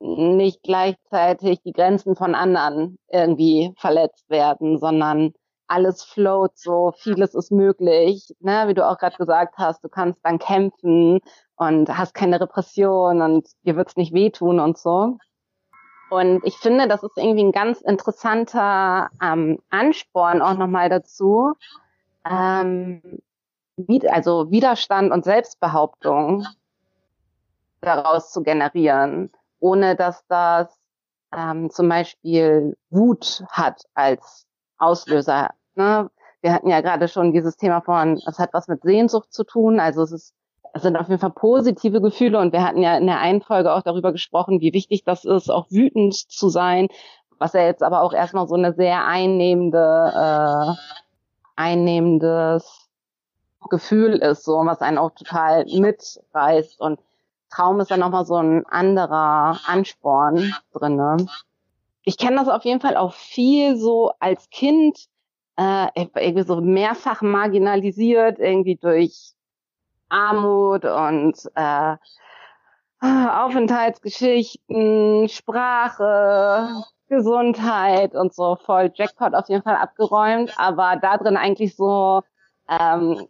nicht 0.00 0.62
gleichzeitig 0.62 1.62
die 1.62 1.72
Grenzen 1.72 2.16
von 2.16 2.34
anderen 2.34 2.98
irgendwie 3.08 3.72
verletzt 3.78 4.28
werden, 4.28 4.78
sondern 4.78 5.32
alles 5.68 6.02
float 6.02 6.56
so, 6.56 6.92
vieles 6.96 7.34
ist 7.34 7.50
möglich, 7.50 8.32
ne, 8.40 8.68
wie 8.68 8.74
du 8.74 8.86
auch 8.86 8.98
gerade 8.98 9.16
gesagt 9.16 9.56
hast, 9.58 9.82
du 9.82 9.88
kannst 9.88 10.20
dann 10.22 10.38
kämpfen 10.38 11.20
und 11.56 11.96
hast 11.96 12.14
keine 12.14 12.40
Repression 12.40 13.22
und 13.22 13.48
dir 13.64 13.76
wird's 13.76 13.96
nicht 13.96 14.12
wehtun 14.12 14.60
und 14.60 14.78
so. 14.78 15.18
Und 16.10 16.44
ich 16.44 16.56
finde, 16.56 16.86
das 16.86 17.02
ist 17.02 17.16
irgendwie 17.16 17.44
ein 17.44 17.52
ganz 17.52 17.80
interessanter 17.80 19.08
ähm, 19.20 19.58
Ansporn 19.70 20.40
auch 20.40 20.54
nochmal 20.54 20.88
dazu, 20.88 21.54
ähm, 22.24 23.02
wie, 23.76 24.08
also 24.08 24.50
Widerstand 24.50 25.12
und 25.12 25.24
Selbstbehauptung 25.24 26.46
daraus 27.80 28.30
zu 28.30 28.42
generieren, 28.42 29.32
ohne 29.58 29.96
dass 29.96 30.24
das 30.28 30.78
ähm, 31.34 31.70
zum 31.70 31.88
Beispiel 31.88 32.76
Wut 32.90 33.44
hat 33.50 33.82
als 33.94 34.46
Auslöser. 34.78 35.50
Ne? 35.74 36.10
Wir 36.40 36.52
hatten 36.52 36.68
ja 36.68 36.80
gerade 36.80 37.08
schon 37.08 37.32
dieses 37.32 37.56
Thema 37.56 37.80
von, 37.80 38.20
es 38.26 38.38
hat 38.38 38.52
was 38.52 38.68
mit 38.68 38.82
Sehnsucht 38.82 39.32
zu 39.32 39.44
tun, 39.44 39.80
also 39.80 40.02
es 40.02 40.12
ist 40.12 40.34
es 40.74 40.82
sind 40.82 40.96
auf 40.96 41.08
jeden 41.08 41.20
Fall 41.20 41.30
positive 41.30 42.00
Gefühle 42.00 42.38
und 42.38 42.52
wir 42.52 42.64
hatten 42.64 42.82
ja 42.82 42.96
in 42.96 43.06
der 43.06 43.18
einen 43.18 43.42
Folge 43.42 43.72
auch 43.72 43.82
darüber 43.82 44.12
gesprochen, 44.12 44.60
wie 44.60 44.72
wichtig 44.72 45.04
das 45.04 45.24
ist, 45.24 45.50
auch 45.50 45.66
wütend 45.70 46.14
zu 46.14 46.48
sein, 46.48 46.88
was 47.38 47.52
ja 47.52 47.62
jetzt 47.62 47.82
aber 47.82 48.02
auch 48.02 48.12
erstmal 48.12 48.46
so 48.46 48.54
eine 48.54 48.72
sehr 48.72 49.06
einnehmende, 49.06 50.12
äh, 50.14 50.74
einnehmendes 51.56 52.88
Gefühl 53.68 54.14
ist, 54.14 54.44
so 54.44 54.54
was 54.64 54.80
einen 54.80 54.98
auch 54.98 55.10
total 55.10 55.64
mitreißt 55.66 56.80
und 56.80 57.00
Traum 57.50 57.80
ist 57.80 57.90
dann 57.90 58.00
nochmal 58.00 58.26
so 58.26 58.36
ein 58.36 58.66
anderer 58.66 59.58
Ansporn 59.66 60.52
drinne. 60.72 61.26
Ich 62.02 62.18
kenne 62.18 62.36
das 62.36 62.48
auf 62.48 62.64
jeden 62.64 62.80
Fall 62.80 62.96
auch 62.96 63.14
viel 63.14 63.76
so 63.76 64.12
als 64.18 64.50
Kind, 64.50 65.06
äh, 65.56 65.86
irgendwie 65.94 66.42
so 66.42 66.60
mehrfach 66.60 67.22
marginalisiert, 67.22 68.38
irgendwie 68.38 68.76
durch 68.76 69.35
Armut 70.08 70.84
und 70.84 71.36
äh, 71.54 71.96
Aufenthaltsgeschichten, 73.00 75.28
Sprache, 75.28 76.82
Gesundheit 77.08 78.14
und 78.14 78.34
so 78.34 78.56
voll 78.56 78.90
Jackpot 78.94 79.34
auf 79.34 79.48
jeden 79.48 79.62
Fall 79.62 79.76
abgeräumt, 79.76 80.52
aber 80.56 80.96
da 81.00 81.16
drin 81.18 81.36
eigentlich 81.36 81.76
so 81.76 82.22
ähm, 82.68 83.28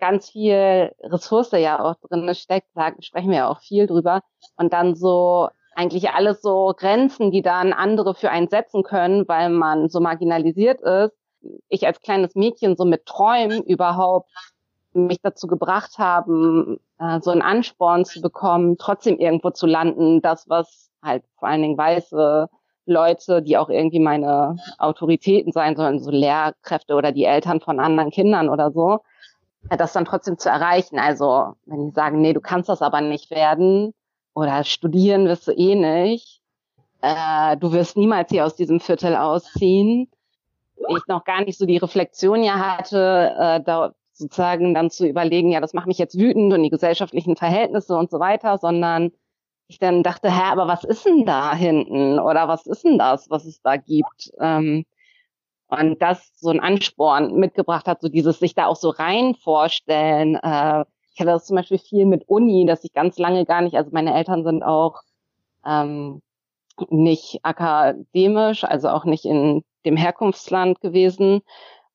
ganz 0.00 0.30
viel 0.30 0.92
Ressource 1.02 1.52
ja 1.52 1.80
auch 1.80 1.96
drin 1.96 2.32
steckt, 2.34 2.72
sagen, 2.74 3.02
sprechen 3.02 3.30
wir 3.30 3.38
ja 3.38 3.48
auch 3.48 3.60
viel 3.60 3.86
drüber 3.86 4.22
und 4.56 4.72
dann 4.72 4.94
so 4.94 5.48
eigentlich 5.74 6.10
alles 6.10 6.42
so 6.42 6.74
Grenzen, 6.76 7.30
die 7.30 7.42
dann 7.42 7.72
andere 7.72 8.14
für 8.14 8.30
einen 8.30 8.48
setzen 8.48 8.82
können, 8.82 9.28
weil 9.28 9.50
man 9.50 9.88
so 9.88 10.00
marginalisiert 10.00 10.80
ist. 10.80 11.12
Ich 11.68 11.86
als 11.86 12.00
kleines 12.00 12.34
Mädchen 12.34 12.76
so 12.76 12.84
mit 12.84 13.06
Träumen 13.06 13.62
überhaupt 13.62 14.30
mich 15.06 15.20
dazu 15.22 15.46
gebracht 15.46 15.98
haben, 15.98 16.78
äh, 16.98 17.20
so 17.20 17.30
einen 17.30 17.42
Ansporn 17.42 18.04
zu 18.04 18.20
bekommen, 18.20 18.76
trotzdem 18.78 19.18
irgendwo 19.18 19.50
zu 19.50 19.66
landen, 19.66 20.20
das, 20.20 20.48
was 20.48 20.90
halt 21.02 21.24
vor 21.38 21.48
allen 21.48 21.62
Dingen 21.62 21.78
weiße 21.78 22.48
Leute, 22.86 23.42
die 23.42 23.56
auch 23.56 23.68
irgendwie 23.68 24.00
meine 24.00 24.56
Autoritäten 24.78 25.52
sein 25.52 25.76
sollen, 25.76 26.00
so 26.00 26.10
Lehrkräfte 26.10 26.94
oder 26.94 27.12
die 27.12 27.24
Eltern 27.24 27.60
von 27.60 27.80
anderen 27.80 28.10
Kindern 28.10 28.48
oder 28.48 28.70
so, 28.72 29.00
äh, 29.70 29.76
das 29.76 29.92
dann 29.92 30.04
trotzdem 30.04 30.38
zu 30.38 30.48
erreichen. 30.48 30.98
Also 30.98 31.54
wenn 31.66 31.86
die 31.86 31.92
sagen, 31.92 32.20
nee, 32.20 32.32
du 32.32 32.40
kannst 32.40 32.68
das 32.68 32.82
aber 32.82 33.00
nicht 33.00 33.30
werden 33.30 33.94
oder 34.34 34.64
studieren 34.64 35.26
wirst 35.26 35.46
du 35.48 35.52
eh 35.52 35.74
nicht, 35.74 36.40
äh, 37.02 37.56
du 37.56 37.72
wirst 37.72 37.96
niemals 37.96 38.30
hier 38.30 38.44
aus 38.44 38.56
diesem 38.56 38.80
Viertel 38.80 39.16
ausziehen, 39.16 40.10
ich 40.88 41.06
noch 41.06 41.24
gar 41.24 41.44
nicht 41.44 41.58
so 41.58 41.66
die 41.66 41.76
Reflexion 41.76 42.42
ja 42.42 42.54
hatte, 42.54 43.34
äh, 43.38 43.60
da 43.62 43.94
sozusagen 44.18 44.74
dann 44.74 44.90
zu 44.90 45.06
überlegen, 45.06 45.50
ja, 45.50 45.60
das 45.60 45.74
macht 45.74 45.86
mich 45.86 45.98
jetzt 45.98 46.18
wütend 46.18 46.52
und 46.52 46.62
die 46.62 46.70
gesellschaftlichen 46.70 47.36
Verhältnisse 47.36 47.96
und 47.96 48.10
so 48.10 48.20
weiter, 48.20 48.58
sondern 48.58 49.12
ich 49.68 49.78
dann 49.78 50.02
dachte, 50.02 50.30
hä, 50.30 50.50
aber 50.50 50.66
was 50.66 50.84
ist 50.84 51.04
denn 51.04 51.26
da 51.26 51.54
hinten? 51.54 52.18
Oder 52.18 52.48
was 52.48 52.66
ist 52.66 52.84
denn 52.84 52.98
das, 52.98 53.30
was 53.30 53.44
es 53.44 53.60
da 53.62 53.76
gibt? 53.76 54.30
Ähm, 54.40 54.84
und 55.68 56.00
das 56.00 56.32
so 56.36 56.50
ein 56.50 56.60
Ansporn 56.60 57.34
mitgebracht 57.34 57.86
hat, 57.86 58.00
so 58.00 58.08
dieses 58.08 58.38
sich 58.38 58.54
da 58.54 58.66
auch 58.66 58.76
so 58.76 58.88
rein 58.88 59.34
vorstellen. 59.34 60.36
Äh, 60.36 60.84
ich 61.12 61.20
hatte 61.20 61.32
das 61.32 61.46
zum 61.46 61.56
Beispiel 61.56 61.78
viel 61.78 62.06
mit 62.06 62.28
Uni, 62.28 62.64
dass 62.64 62.84
ich 62.84 62.92
ganz 62.92 63.18
lange 63.18 63.44
gar 63.44 63.60
nicht, 63.60 63.76
also 63.76 63.90
meine 63.92 64.14
Eltern 64.14 64.44
sind 64.44 64.62
auch 64.62 65.02
ähm, 65.66 66.22
nicht 66.88 67.40
akademisch, 67.42 68.64
also 68.64 68.88
auch 68.88 69.04
nicht 69.04 69.24
in 69.24 69.62
dem 69.84 69.96
Herkunftsland 69.96 70.80
gewesen. 70.80 71.42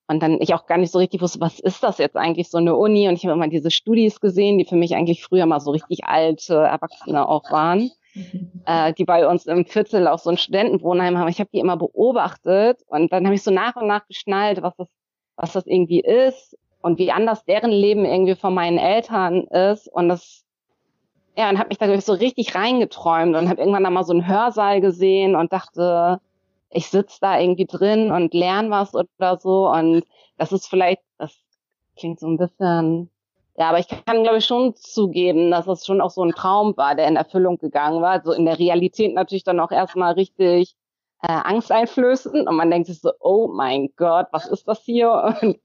Und 0.07 0.21
dann 0.21 0.41
ich 0.41 0.53
auch 0.53 0.65
gar 0.65 0.77
nicht 0.77 0.91
so 0.91 0.99
richtig 0.99 1.21
wusste, 1.21 1.39
was 1.39 1.59
ist 1.59 1.81
das 1.81 1.97
jetzt 1.97 2.17
eigentlich 2.17 2.49
so 2.49 2.57
eine 2.57 2.75
Uni? 2.75 3.07
Und 3.07 3.15
ich 3.15 3.25
habe 3.25 3.33
immer 3.33 3.47
diese 3.47 3.71
Studis 3.71 4.19
gesehen, 4.19 4.57
die 4.57 4.65
für 4.65 4.75
mich 4.75 4.95
eigentlich 4.95 5.23
früher 5.23 5.45
mal 5.45 5.61
so 5.61 5.71
richtig 5.71 6.05
alte 6.05 6.55
Erwachsene 6.55 7.27
auch 7.27 7.49
waren, 7.51 7.89
mhm. 8.13 8.63
äh, 8.65 8.93
die 8.93 9.05
bei 9.05 9.27
uns 9.27 9.45
im 9.45 9.65
Viertel 9.65 10.07
auch 10.07 10.19
so 10.19 10.29
ein 10.29 10.37
Studentenwohnheim 10.37 11.17
haben. 11.17 11.29
Ich 11.29 11.39
habe 11.39 11.49
die 11.53 11.59
immer 11.59 11.77
beobachtet 11.77 12.81
und 12.87 13.13
dann 13.13 13.25
habe 13.25 13.35
ich 13.35 13.43
so 13.43 13.51
nach 13.51 13.75
und 13.77 13.87
nach 13.87 14.05
geschnallt, 14.07 14.61
was 14.61 14.75
das, 14.75 14.89
was 15.37 15.53
das 15.53 15.67
irgendwie 15.67 16.01
ist 16.01 16.57
und 16.81 16.99
wie 16.99 17.11
anders 17.11 17.45
deren 17.45 17.71
Leben 17.71 18.03
irgendwie 18.03 18.35
von 18.35 18.53
meinen 18.53 18.77
Eltern 18.77 19.45
ist. 19.47 19.87
Und 19.87 20.09
das, 20.09 20.43
ja, 21.37 21.49
und 21.49 21.57
habe 21.57 21.69
mich 21.69 21.77
da 21.77 22.01
so 22.01 22.13
richtig 22.13 22.55
reingeträumt 22.55 23.37
und 23.37 23.47
habe 23.47 23.61
irgendwann 23.61 23.85
dann 23.85 23.93
mal 23.93 24.03
so 24.03 24.11
einen 24.11 24.27
Hörsaal 24.27 24.81
gesehen 24.81 25.37
und 25.37 25.53
dachte, 25.53 26.19
ich 26.73 26.87
sitze 26.87 27.19
da 27.21 27.39
irgendwie 27.39 27.65
drin 27.65 28.11
und 28.11 28.33
lerne 28.33 28.69
was 28.69 28.93
oder 28.93 29.37
so. 29.37 29.69
Und 29.69 30.03
das 30.37 30.51
ist 30.51 30.67
vielleicht, 30.67 31.01
das 31.17 31.35
klingt 31.95 32.19
so 32.19 32.27
ein 32.27 32.37
bisschen, 32.37 33.09
ja, 33.55 33.69
aber 33.69 33.79
ich 33.79 33.87
kann, 33.87 34.23
glaube 34.23 34.39
ich, 34.39 34.45
schon 34.45 34.75
zugeben, 34.75 35.51
dass 35.51 35.65
das 35.65 35.85
schon 35.85 36.01
auch 36.01 36.09
so 36.09 36.23
ein 36.23 36.31
Traum 36.31 36.75
war, 36.75 36.95
der 36.95 37.07
in 37.07 37.15
Erfüllung 37.15 37.57
gegangen 37.57 38.01
war. 38.01 38.21
So 38.23 38.31
in 38.33 38.45
der 38.45 38.57
Realität 38.59 39.13
natürlich 39.13 39.43
dann 39.43 39.59
auch 39.59 39.71
erstmal 39.71 40.13
richtig 40.13 40.75
äh, 41.21 41.31
angsteinflößend. 41.31 42.47
Und 42.47 42.55
man 42.55 42.71
denkt 42.71 42.87
sich 42.87 42.99
so, 42.99 43.11
oh 43.19 43.47
mein 43.47 43.89
Gott, 43.95 44.27
was 44.31 44.47
ist 44.47 44.67
das 44.67 44.81
hier? 44.81 45.35
Und 45.41 45.59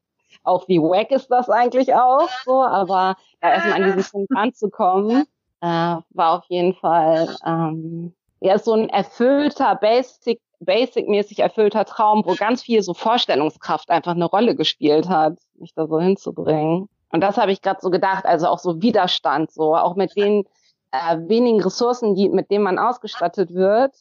auch 0.45 0.69
wie 0.69 0.79
wack 0.81 1.11
ist 1.11 1.29
das 1.31 1.49
eigentlich 1.49 1.95
auch 1.95 2.29
so. 2.45 2.63
Aber 2.63 3.17
ja, 3.43 3.51
erstmal 3.51 3.83
an 3.83 3.97
diesen 3.97 4.11
Punkt 4.11 4.33
anzukommen, 4.37 5.25
äh, 5.61 5.67
war 5.67 6.39
auf 6.39 6.45
jeden 6.49 6.75
Fall 6.75 7.35
ähm, 7.45 8.15
ja 8.41 8.59
so 8.59 8.75
ein 8.75 8.89
erfüllter 8.91 9.75
Basic 9.77 10.41
basic-mäßig 10.61 11.41
erfüllter 11.41 11.85
Traum, 11.85 12.23
wo 12.25 12.35
ganz 12.35 12.63
viel 12.63 12.83
so 12.83 12.95
Vorstellungskraft 12.95 13.91
einfach 13.91 14.13
eine 14.13 14.25
Rolle 14.25 14.55
gespielt 14.55 15.09
hat, 15.09 15.39
mich 15.59 15.75
da 15.75 15.87
so 15.87 16.01
hinzubringen. 16.01 16.89
Und 17.11 17.21
das 17.21 17.37
habe 17.37 17.53
ich 17.53 17.63
gerade 17.63 17.81
so 17.81 17.91
gedacht, 17.91 18.25
also 18.27 18.49
auch 18.49 18.59
so 18.59 18.83
Widerstand, 18.83 19.51
so 19.51 19.75
auch 19.77 19.97
mit 19.97 20.17
den 20.17 20.45
äh, 20.91 21.17
wenigen 21.21 21.63
Ressourcen, 21.63 22.15
die, 22.15 22.29
mit 22.29 22.51
denen 22.51 22.65
man 22.65 22.79
ausgestattet 22.79 23.55
wird 23.55 23.95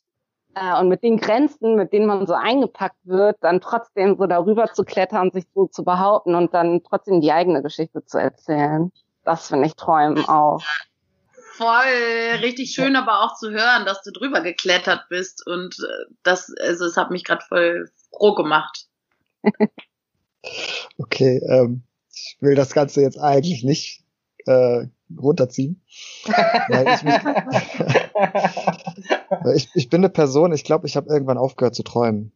äh, 0.55 0.79
und 0.79 0.89
mit 0.89 1.03
den 1.03 1.17
Grenzen, 1.17 1.75
mit 1.75 1.93
denen 1.93 2.05
man 2.05 2.27
so 2.27 2.33
eingepackt 2.33 2.99
wird, 3.03 3.37
dann 3.41 3.61
trotzdem 3.61 4.17
so 4.17 4.25
darüber 4.25 4.71
zu 4.73 4.83
klettern, 4.83 5.31
sich 5.31 5.45
so 5.53 5.67
zu 5.67 5.83
behaupten 5.83 6.35
und 6.35 6.53
dann 6.53 6.83
trotzdem 6.83 7.21
die 7.21 7.31
eigene 7.31 7.61
Geschichte 7.61 8.03
zu 8.05 8.17
erzählen. 8.17 8.91
Das 9.23 9.47
finde 9.47 9.67
ich 9.67 9.75
Träumen 9.75 10.27
auch 10.27 10.61
voll 11.57 12.39
richtig 12.41 12.71
schön, 12.71 12.95
aber 12.95 13.23
auch 13.23 13.35
zu 13.35 13.49
hören, 13.51 13.85
dass 13.85 14.01
du 14.03 14.11
drüber 14.11 14.41
geklettert 14.41 15.07
bist 15.09 15.45
und 15.45 15.77
äh, 15.79 16.13
das, 16.23 16.53
also 16.61 16.85
es 16.85 16.97
hat 16.97 17.11
mich 17.11 17.23
gerade 17.23 17.43
voll 17.47 17.89
froh 18.11 18.35
gemacht. 18.35 18.87
okay, 20.97 21.41
ähm, 21.49 21.83
ich 22.13 22.37
will 22.39 22.55
das 22.55 22.73
Ganze 22.73 23.01
jetzt 23.01 23.19
eigentlich 23.19 23.63
nicht 23.63 24.03
äh, 24.45 24.85
runterziehen, 25.17 25.81
weil 26.25 26.87
ich, 26.95 27.03
mich, 27.03 27.15
ich, 29.55 29.69
ich 29.73 29.89
bin 29.89 30.01
eine 30.01 30.09
Person, 30.09 30.53
ich 30.53 30.63
glaube, 30.63 30.87
ich 30.87 30.95
habe 30.95 31.09
irgendwann 31.09 31.37
aufgehört 31.37 31.75
zu 31.75 31.83
träumen. 31.83 32.31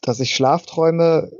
Dass 0.00 0.20
ich 0.20 0.34
Schlafträume, 0.34 1.30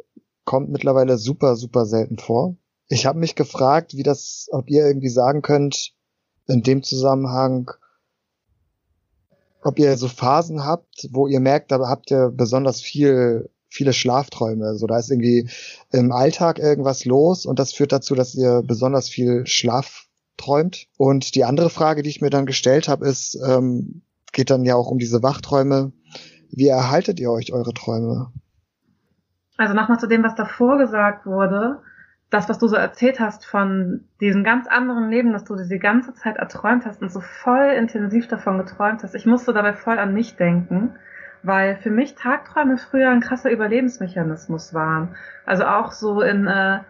kommt 0.45 0.71
mittlerweile 0.71 1.19
super, 1.19 1.57
super 1.57 1.87
selten 1.87 2.19
vor. 2.19 2.57
Ich 2.89 3.07
habe 3.07 3.19
mich 3.19 3.35
gefragt, 3.35 3.95
wie 3.97 4.03
das, 4.03 4.49
ob 4.51 4.69
ihr 4.69 4.87
irgendwie 4.87 5.09
sagen 5.09 5.43
könnt, 5.43 5.94
in 6.47 6.63
dem 6.63 6.83
Zusammenhang, 6.83 7.71
ob 9.63 9.79
ihr 9.79 9.97
so 9.97 10.09
Phasen 10.09 10.65
habt, 10.65 11.09
wo 11.11 11.27
ihr 11.27 11.41
merkt, 11.41 11.73
da 11.73 11.79
habt 11.89 12.11
ihr 12.11 12.31
besonders 12.31 12.81
viel 12.81 13.49
viele 13.75 13.93
Schlafträume. 13.93 14.77
So, 14.77 14.87
da 14.87 14.99
ist 14.99 15.11
irgendwie 15.11 15.49
im 15.91 16.13
Alltag 16.13 16.59
irgendwas 16.59 17.05
los 17.05 17.45
und 17.45 17.59
das 17.59 17.73
führt 17.73 17.93
dazu, 17.93 18.15
dass 18.15 18.35
ihr 18.35 18.63
besonders 18.65 19.09
viel 19.09 19.47
Schlaf 19.47 20.07
träumt. 20.37 20.87
Und 20.97 21.35
die 21.35 21.45
andere 21.45 21.71
Frage, 21.71 22.03
die 22.03 22.11
ich 22.11 22.21
mir 22.21 22.31
dann 22.31 22.47
gestellt 22.47 22.89
habe, 22.89 23.07
ist, 23.07 23.37
ähm, 23.47 24.03
geht 24.33 24.51
dann 24.51 24.65
ja 24.65 24.77
auch 24.77 24.91
um 24.91 24.99
diese 24.99 25.23
Wachträume. 25.23 25.93
Wie 26.51 26.69
erhaltet 26.69 27.19
ihr 27.19 27.31
euch 27.31 27.53
eure 27.53 27.75
Träume? 27.75 28.33
Also 29.57 29.75
nochmal 29.75 29.99
zu 29.99 30.09
dem, 30.09 30.23
was 30.23 30.35
davor 30.35 30.79
gesagt 30.79 31.27
wurde. 31.27 31.81
Das, 32.31 32.49
was 32.49 32.59
du 32.59 32.67
so 32.67 32.77
erzählt 32.77 33.21
hast 33.21 33.47
von 33.47 34.05
diesem 34.21 34.43
ganz 34.43 34.67
anderen 34.67 35.11
Leben, 35.11 35.33
dass 35.33 35.45
du 35.45 35.57
die 35.57 35.79
ganze 35.79 36.15
Zeit 36.15 36.37
erträumt 36.37 36.85
hast 36.85 37.01
und 37.01 37.13
so 37.13 37.21
voll 37.21 37.67
intensiv 37.77 38.27
davon 38.27 38.59
geträumt 38.59 39.03
hast. 39.03 39.15
Ich 39.15 39.27
musste 39.27 39.53
dabei 39.53 39.73
voll 39.73 39.99
an 39.99 40.15
mich 40.15 40.37
denken, 40.37 40.97
weil 41.43 41.77
für 41.77 41.91
mich 41.91 42.15
Tagträume 42.17 42.79
früher 42.79 43.11
ein 43.11 43.21
krasser 43.21 43.51
Überlebensmechanismus 43.51 44.75
waren. 44.75 45.15
Also 45.47 45.65
auch 45.65 45.93
so 45.93 46.23
in 46.23 46.47
äh, 46.47 46.81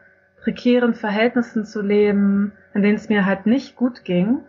prekären 0.42 0.94
Verhältnissen 0.94 1.64
zu 1.64 1.82
leben, 1.82 2.52
in 2.72 2.82
denen 2.82 2.96
es 2.96 3.08
mir 3.08 3.26
halt 3.26 3.46
nicht 3.46 3.76
gut 3.76 4.04
ging. 4.04 4.40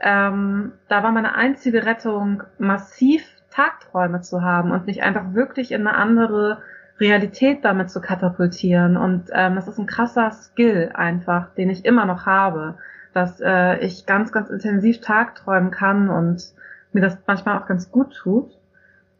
Ähm, 0.00 0.72
da 0.88 1.02
war 1.02 1.12
meine 1.12 1.34
einzige 1.34 1.86
Rettung, 1.86 2.42
massiv 2.58 3.24
Tagträume 3.50 4.20
zu 4.20 4.42
haben 4.42 4.70
und 4.70 4.86
mich 4.86 5.02
einfach 5.02 5.32
wirklich 5.32 5.72
in 5.72 5.86
eine 5.86 5.96
andere 5.96 6.58
Realität 6.98 7.64
damit 7.64 7.90
zu 7.90 8.00
katapultieren. 8.00 8.96
Und 8.96 9.30
ähm, 9.32 9.54
das 9.54 9.68
ist 9.68 9.78
ein 9.78 9.86
krasser 9.86 10.30
Skill 10.30 10.90
einfach, 10.94 11.54
den 11.54 11.70
ich 11.70 11.84
immer 11.84 12.06
noch 12.06 12.26
habe, 12.26 12.76
dass 13.12 13.40
äh, 13.40 13.78
ich 13.78 14.06
ganz, 14.06 14.32
ganz 14.32 14.50
intensiv 14.50 15.00
Tagträumen 15.00 15.70
kann 15.70 16.08
und 16.08 16.52
mir 16.92 17.00
das 17.00 17.18
manchmal 17.26 17.58
auch 17.58 17.66
ganz 17.66 17.90
gut 17.90 18.14
tut. 18.14 18.50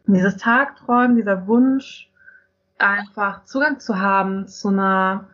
Und 0.07 0.13
dieses 0.13 0.37
Tagträumen, 0.37 1.15
dieser 1.15 1.47
Wunsch, 1.47 2.09
einfach 2.79 3.43
Zugang 3.45 3.79
zu 3.79 3.99
haben 3.99 4.47
zu 4.47 4.69
einer 4.69 5.27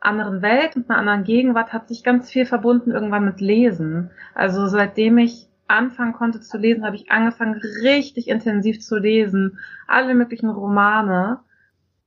anderen 0.00 0.42
Welt 0.42 0.76
und 0.76 0.88
einer 0.88 0.98
anderen 0.98 1.24
Gegenwart 1.24 1.72
hat 1.72 1.88
sich 1.88 2.04
ganz 2.04 2.30
viel 2.30 2.46
verbunden 2.46 2.90
irgendwann 2.90 3.24
mit 3.24 3.40
Lesen. 3.40 4.10
Also 4.34 4.66
seitdem 4.66 5.18
ich 5.18 5.48
anfangen 5.66 6.12
konnte 6.12 6.40
zu 6.40 6.58
lesen, 6.58 6.84
habe 6.84 6.96
ich 6.96 7.10
angefangen, 7.10 7.60
richtig 7.82 8.28
intensiv 8.28 8.80
zu 8.80 8.98
lesen. 8.98 9.58
Alle 9.86 10.14
möglichen 10.14 10.50
Romane. 10.50 11.40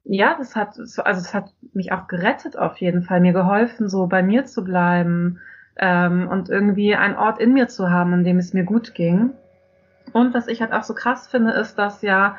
Ja, 0.09 0.35
das 0.37 0.55
hat, 0.55 0.79
also 0.79 1.01
das 1.03 1.33
hat 1.33 1.51
mich 1.73 1.91
auch 1.91 2.07
gerettet 2.07 2.57
auf 2.57 2.77
jeden 2.77 3.03
Fall, 3.03 3.19
mir 3.19 3.33
geholfen, 3.33 3.89
so 3.89 4.07
bei 4.07 4.23
mir 4.23 4.45
zu 4.45 4.63
bleiben 4.63 5.39
ähm, 5.75 6.29
und 6.29 6.49
irgendwie 6.49 6.95
einen 6.95 7.15
Ort 7.15 7.39
in 7.39 7.53
mir 7.53 7.67
zu 7.67 7.89
haben, 7.89 8.13
in 8.13 8.23
dem 8.23 8.37
es 8.37 8.53
mir 8.53 8.63
gut 8.63 8.93
ging. 8.93 9.31
Und 10.13 10.33
was 10.33 10.47
ich 10.47 10.61
halt 10.61 10.71
auch 10.71 10.83
so 10.83 10.93
krass 10.93 11.27
finde, 11.27 11.51
ist, 11.51 11.77
dass 11.77 12.01
ja 12.01 12.37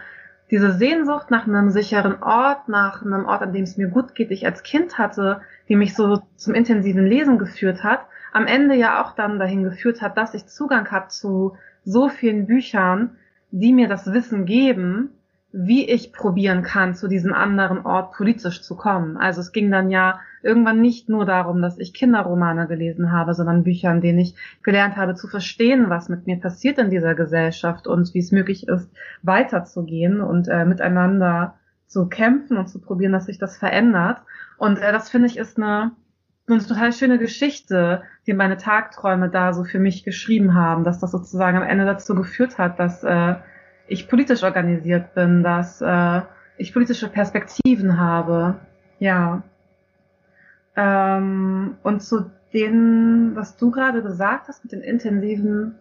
diese 0.51 0.73
Sehnsucht 0.73 1.31
nach 1.31 1.47
einem 1.47 1.69
sicheren 1.69 2.23
Ort, 2.23 2.71
nach 2.71 3.05
einem 3.05 3.27
Ort, 3.27 3.43
an 3.43 3.53
dem 3.53 3.65
es 3.65 3.77
mir 3.77 3.89
gut 3.89 4.15
geht, 4.15 4.31
ich 4.31 4.47
als 4.47 4.63
Kind 4.63 4.97
hatte, 4.97 5.43
die 5.69 5.77
mich 5.77 5.95
so 5.95 6.23
zum 6.37 6.55
intensiven 6.55 7.07
Lesen 7.07 7.39
geführt 7.39 7.85
hat, 7.85 8.01
am 8.33 8.47
Ende 8.47 8.77
ja 8.77 9.03
auch 9.03 9.15
dann 9.15 9.39
dahin 9.39 9.63
geführt 9.63 10.01
hat, 10.01 10.17
dass 10.17 10.33
ich 10.33 10.47
Zugang 10.47 10.91
habe 10.91 11.09
zu 11.09 11.59
so 11.85 12.09
vielen 12.09 12.47
Büchern, 12.47 13.19
die 13.51 13.75
mir 13.75 13.89
das 13.89 14.11
Wissen 14.11 14.47
geben, 14.47 15.11
wie 15.61 15.89
ich 15.89 16.13
probieren 16.13 16.63
kann, 16.63 16.95
zu 16.95 17.09
diesem 17.09 17.35
anderen 17.35 17.85
Ort 17.85 18.13
politisch 18.13 18.63
zu 18.63 18.77
kommen. 18.77 19.17
Also 19.17 19.41
es 19.41 19.51
ging 19.51 19.73
dann 19.73 19.91
ja 19.91 20.21
irgendwann 20.41 20.81
nicht 20.81 21.09
nur 21.09 21.27
darum, 21.27 21.61
dass 21.61 21.79
ich 21.79 21.95
Kinderromane 21.95 22.69
gelesen 22.69 23.11
habe, 23.11 23.35
sondern 23.35 23.65
Bücher, 23.65 23.91
in 23.91 24.01
denen 24.01 24.21
ich 24.21 24.37
gelernt 24.63 24.97
habe 24.97 25.17
zu 25.17 25.27
verstehen, 25.27 25.91
was 25.91 26.09
mit 26.09 26.29
mir 26.29 26.37
passiert 26.39 26.79
in 26.79 26.91
dieser 26.91 27.17
Gesellschaft 27.17 27.89
und 27.89 28.15
wie 28.15 28.21
es 28.21 28.31
möglich 28.31 28.69
ist, 28.69 28.89
weiterzugehen 29.23 30.21
und 30.21 30.47
äh, 30.47 30.65
miteinander 30.65 31.55
zu 31.89 32.07
kämpfen 32.07 32.57
und 32.57 32.69
zu 32.69 32.81
probieren, 32.81 33.13
dass 33.13 33.27
sich 33.27 33.39
das 33.39 33.59
verändert. 33.59 34.23
Und 34.59 34.79
äh, 34.79 34.93
das 34.93 35.11
finde 35.11 35.27
ich 35.27 35.39
ist 35.39 35.57
eine, 35.57 35.91
eine 36.47 36.65
total 36.65 36.93
schöne 36.93 37.19
Geschichte, 37.19 38.03
die 38.29 38.33
meine 38.33 38.59
Tagträume 38.59 39.29
da 39.29 39.53
so 39.53 39.65
für 39.65 39.81
mich 39.81 40.05
geschrieben 40.05 40.55
haben, 40.55 40.85
dass 40.85 41.01
das 41.01 41.11
sozusagen 41.11 41.57
am 41.57 41.65
Ende 41.65 41.85
dazu 41.85 42.15
geführt 42.15 42.59
hat, 42.59 42.79
dass 42.79 43.03
äh, 43.03 43.35
ich 43.89 44.09
politisch 44.09 44.43
organisiert 44.43 45.15
bin, 45.15 45.43
dass 45.43 45.81
äh, 45.81 46.23
ich 46.57 46.73
politische 46.73 47.09
Perspektiven 47.09 47.99
habe. 47.99 48.57
Ja. 48.99 49.43
Ähm, 50.77 51.77
und 51.83 52.03
zu 52.03 52.31
den, 52.53 53.35
was 53.35 53.57
du 53.57 53.71
gerade 53.71 54.03
gesagt 54.03 54.49
hast 54.49 54.65
mit 54.65 54.73
den 54.73 54.81
intensiven 54.81 55.77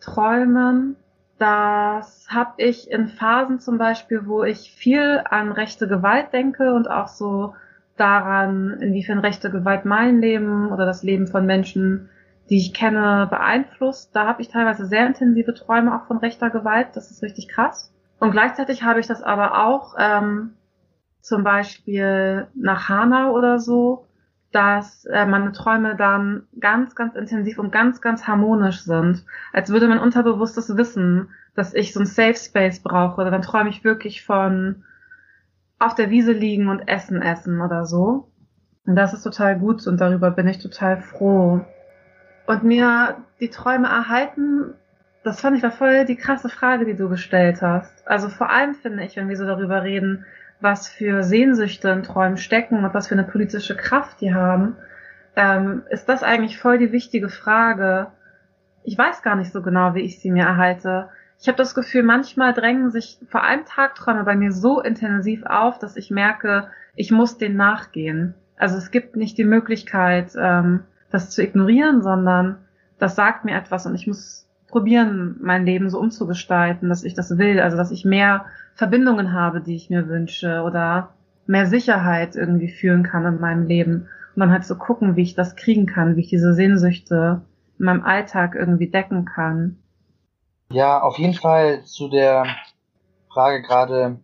Träumen, 0.00 0.96
das 1.38 2.26
habe 2.30 2.54
ich 2.58 2.90
in 2.90 3.08
Phasen 3.08 3.60
zum 3.60 3.78
Beispiel, 3.78 4.26
wo 4.26 4.42
ich 4.42 4.72
viel 4.72 5.22
an 5.28 5.52
rechte 5.52 5.86
Gewalt 5.86 6.32
denke 6.32 6.72
und 6.72 6.90
auch 6.90 7.08
so 7.08 7.54
daran, 7.96 8.78
inwiefern 8.80 9.18
rechte 9.18 9.50
Gewalt 9.50 9.84
mein 9.84 10.20
Leben 10.20 10.70
oder 10.70 10.86
das 10.86 11.02
Leben 11.02 11.26
von 11.26 11.46
Menschen 11.46 12.08
die 12.48 12.58
ich 12.58 12.74
kenne, 12.74 13.26
beeinflusst. 13.28 14.14
Da 14.14 14.26
habe 14.26 14.42
ich 14.42 14.48
teilweise 14.48 14.86
sehr 14.86 15.06
intensive 15.06 15.54
Träume 15.54 15.94
auch 15.96 16.06
von 16.06 16.18
rechter 16.18 16.50
Gewalt. 16.50 16.88
Das 16.94 17.10
ist 17.10 17.22
richtig 17.22 17.48
krass. 17.48 17.92
Und 18.18 18.30
gleichzeitig 18.30 18.82
habe 18.82 19.00
ich 19.00 19.06
das 19.06 19.22
aber 19.22 19.66
auch 19.66 19.94
ähm, 19.98 20.54
zum 21.20 21.42
Beispiel 21.42 22.46
nach 22.54 22.88
Hanau 22.88 23.32
oder 23.32 23.58
so, 23.58 24.06
dass 24.52 25.04
äh, 25.06 25.26
meine 25.26 25.52
Träume 25.52 25.96
dann 25.96 26.44
ganz, 26.60 26.94
ganz 26.94 27.14
intensiv 27.14 27.58
und 27.58 27.72
ganz, 27.72 28.00
ganz 28.00 28.26
harmonisch 28.26 28.82
sind. 28.82 29.24
Als 29.52 29.70
würde 29.70 29.88
mein 29.88 29.98
Unterbewusstes 29.98 30.76
wissen, 30.76 31.28
dass 31.54 31.74
ich 31.74 31.92
so 31.92 32.00
ein 32.00 32.06
Safe 32.06 32.36
Space 32.36 32.80
brauche. 32.80 33.28
Dann 33.30 33.42
träume 33.42 33.70
ich 33.70 33.84
wirklich 33.84 34.24
von 34.24 34.84
auf 35.78 35.94
der 35.94 36.10
Wiese 36.10 36.32
liegen 36.32 36.68
und 36.68 36.88
Essen 36.88 37.20
essen 37.20 37.60
oder 37.60 37.84
so. 37.84 38.30
Und 38.86 38.94
das 38.94 39.12
ist 39.12 39.24
total 39.24 39.58
gut 39.58 39.86
und 39.86 40.00
darüber 40.00 40.30
bin 40.30 40.48
ich 40.48 40.58
total 40.58 41.02
froh 41.02 41.64
und 42.46 42.62
mir 42.62 43.16
die 43.40 43.50
Träume 43.50 43.88
erhalten, 43.88 44.74
das 45.22 45.40
fand 45.40 45.56
ich 45.56 45.62
war 45.62 45.72
voll 45.72 46.04
die 46.04 46.16
krasse 46.16 46.48
Frage, 46.48 46.84
die 46.84 46.94
du 46.94 47.08
gestellt 47.08 47.60
hast. 47.60 48.06
Also 48.06 48.28
vor 48.28 48.50
allem 48.50 48.74
finde 48.74 49.04
ich, 49.04 49.16
wenn 49.16 49.28
wir 49.28 49.36
so 49.36 49.44
darüber 49.44 49.82
reden, 49.82 50.24
was 50.60 50.88
für 50.88 51.22
Sehnsüchte 51.22 51.90
in 51.90 52.02
Träumen 52.02 52.36
stecken 52.36 52.84
und 52.84 52.94
was 52.94 53.08
für 53.08 53.14
eine 53.14 53.24
politische 53.24 53.76
Kraft 53.76 54.20
die 54.20 54.32
haben, 54.32 54.76
ähm, 55.34 55.82
ist 55.90 56.08
das 56.08 56.22
eigentlich 56.22 56.58
voll 56.58 56.78
die 56.78 56.92
wichtige 56.92 57.28
Frage. 57.28 58.08
Ich 58.84 58.96
weiß 58.96 59.22
gar 59.22 59.36
nicht 59.36 59.52
so 59.52 59.62
genau, 59.62 59.94
wie 59.94 60.00
ich 60.00 60.20
sie 60.20 60.30
mir 60.30 60.44
erhalte. 60.44 61.08
Ich 61.40 61.48
habe 61.48 61.58
das 61.58 61.74
Gefühl, 61.74 62.02
manchmal 62.02 62.54
drängen 62.54 62.90
sich 62.90 63.18
vor 63.28 63.42
allem 63.42 63.64
Tagträume 63.66 64.24
bei 64.24 64.36
mir 64.36 64.52
so 64.52 64.80
intensiv 64.80 65.44
auf, 65.44 65.78
dass 65.78 65.96
ich 65.96 66.10
merke, 66.10 66.68
ich 66.94 67.10
muss 67.10 67.36
denen 67.36 67.56
nachgehen. 67.56 68.34
Also 68.56 68.78
es 68.78 68.90
gibt 68.90 69.16
nicht 69.16 69.36
die 69.36 69.44
Möglichkeit, 69.44 70.32
ähm, 70.38 70.84
das 71.16 71.30
zu 71.30 71.42
ignorieren, 71.42 72.02
sondern 72.02 72.58
das 72.98 73.16
sagt 73.16 73.44
mir 73.44 73.56
etwas 73.56 73.86
und 73.86 73.94
ich 73.94 74.06
muss 74.06 74.48
probieren, 74.68 75.36
mein 75.40 75.64
Leben 75.64 75.90
so 75.90 75.98
umzugestalten, 75.98 76.88
dass 76.88 77.04
ich 77.04 77.14
das 77.14 77.38
will, 77.38 77.60
also 77.60 77.76
dass 77.76 77.90
ich 77.90 78.04
mehr 78.04 78.44
Verbindungen 78.74 79.32
habe, 79.32 79.60
die 79.60 79.76
ich 79.76 79.90
mir 79.90 80.08
wünsche 80.08 80.62
oder 80.62 81.14
mehr 81.46 81.66
Sicherheit 81.66 82.36
irgendwie 82.36 82.68
fühlen 82.68 83.02
kann 83.02 83.24
in 83.24 83.40
meinem 83.40 83.66
Leben 83.66 84.08
und 84.34 84.40
dann 84.40 84.50
halt 84.50 84.64
so 84.64 84.76
gucken, 84.76 85.16
wie 85.16 85.22
ich 85.22 85.34
das 85.34 85.56
kriegen 85.56 85.86
kann, 85.86 86.16
wie 86.16 86.20
ich 86.20 86.28
diese 86.28 86.52
Sehnsüchte 86.52 87.42
in 87.78 87.84
meinem 87.84 88.04
Alltag 88.04 88.54
irgendwie 88.54 88.90
decken 88.90 89.24
kann. 89.24 89.78
Ja, 90.70 91.00
auf 91.00 91.18
jeden 91.18 91.34
Fall 91.34 91.84
zu 91.84 92.08
der 92.08 92.44
Frage 93.32 93.62
gerade, 93.62 94.18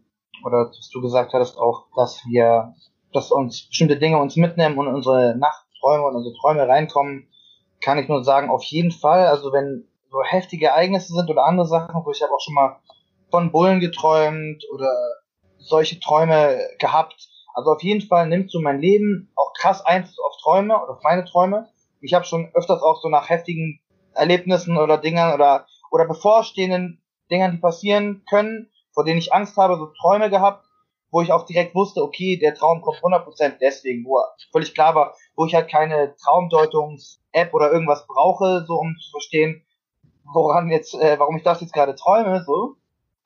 oder 0.44 0.68
was 0.68 0.90
du 0.92 1.00
gesagt 1.00 1.32
hattest 1.32 1.56
auch, 1.56 1.86
dass 1.96 2.24
wir, 2.26 2.74
dass 3.12 3.30
uns 3.30 3.68
bestimmte 3.68 3.96
Dinge 3.96 4.18
uns 4.18 4.36
mitnehmen 4.36 4.76
und 4.76 4.88
unsere 4.88 5.36
Nacht 5.38 5.64
Träume 5.82 6.06
und 6.06 6.16
unsere 6.16 6.34
Träume 6.36 6.68
reinkommen, 6.68 7.28
kann 7.80 7.98
ich 7.98 8.08
nur 8.08 8.24
sagen, 8.24 8.50
auf 8.50 8.62
jeden 8.64 8.92
Fall. 8.92 9.26
Also 9.26 9.52
wenn 9.52 9.88
so 10.10 10.22
heftige 10.22 10.68
Ereignisse 10.68 11.14
sind 11.14 11.28
oder 11.28 11.44
andere 11.44 11.66
Sachen, 11.66 12.04
wo 12.04 12.10
ich 12.10 12.22
habe 12.22 12.32
auch 12.32 12.40
schon 12.40 12.54
mal 12.54 12.78
von 13.30 13.50
Bullen 13.50 13.80
geträumt 13.80 14.62
oder 14.72 14.92
solche 15.58 15.98
Träume 16.00 16.58
gehabt. 16.78 17.28
Also 17.54 17.70
auf 17.72 17.82
jeden 17.82 18.06
Fall 18.06 18.28
nimmt 18.28 18.50
so 18.50 18.60
mein 18.60 18.80
Leben 18.80 19.32
auch 19.36 19.52
krass 19.54 19.84
Einfluss 19.84 20.18
auf 20.18 20.36
Träume 20.42 20.74
oder 20.74 20.92
auf 20.92 21.02
meine 21.02 21.24
Träume. 21.24 21.68
Ich 22.00 22.14
habe 22.14 22.24
schon 22.24 22.50
öfters 22.54 22.82
auch 22.82 23.00
so 23.00 23.08
nach 23.08 23.28
heftigen 23.28 23.80
Erlebnissen 24.14 24.76
oder 24.76 24.98
Dingern 24.98 25.34
oder 25.34 25.66
oder 25.92 26.06
bevorstehenden 26.06 27.02
Dingern, 27.30 27.52
die 27.52 27.58
passieren 27.58 28.24
können, 28.28 28.70
vor 28.92 29.04
denen 29.04 29.18
ich 29.18 29.32
Angst 29.32 29.56
habe, 29.56 29.76
so 29.76 29.86
Träume 30.00 30.30
gehabt, 30.30 30.66
wo 31.10 31.20
ich 31.20 31.30
auch 31.30 31.44
direkt 31.44 31.74
wusste, 31.74 32.02
okay, 32.02 32.38
der 32.38 32.54
Traum 32.54 32.80
kommt 32.80 32.98
100% 32.98 33.58
deswegen, 33.60 34.04
wo 34.04 34.18
völlig 34.50 34.74
klar 34.74 34.94
war, 34.94 35.14
wo 35.34 35.46
ich 35.46 35.54
halt 35.54 35.70
keine 35.70 36.14
Traumdeutungs-App 36.16 37.54
oder 37.54 37.72
irgendwas 37.72 38.06
brauche, 38.06 38.64
so 38.66 38.74
um 38.74 38.96
zu 39.00 39.10
verstehen, 39.10 39.64
woran 40.32 40.70
jetzt, 40.70 40.94
äh, 40.94 41.18
warum 41.18 41.36
ich 41.36 41.42
das 41.42 41.60
jetzt 41.60 41.72
gerade 41.72 41.94
träume, 41.94 42.44
so. 42.44 42.76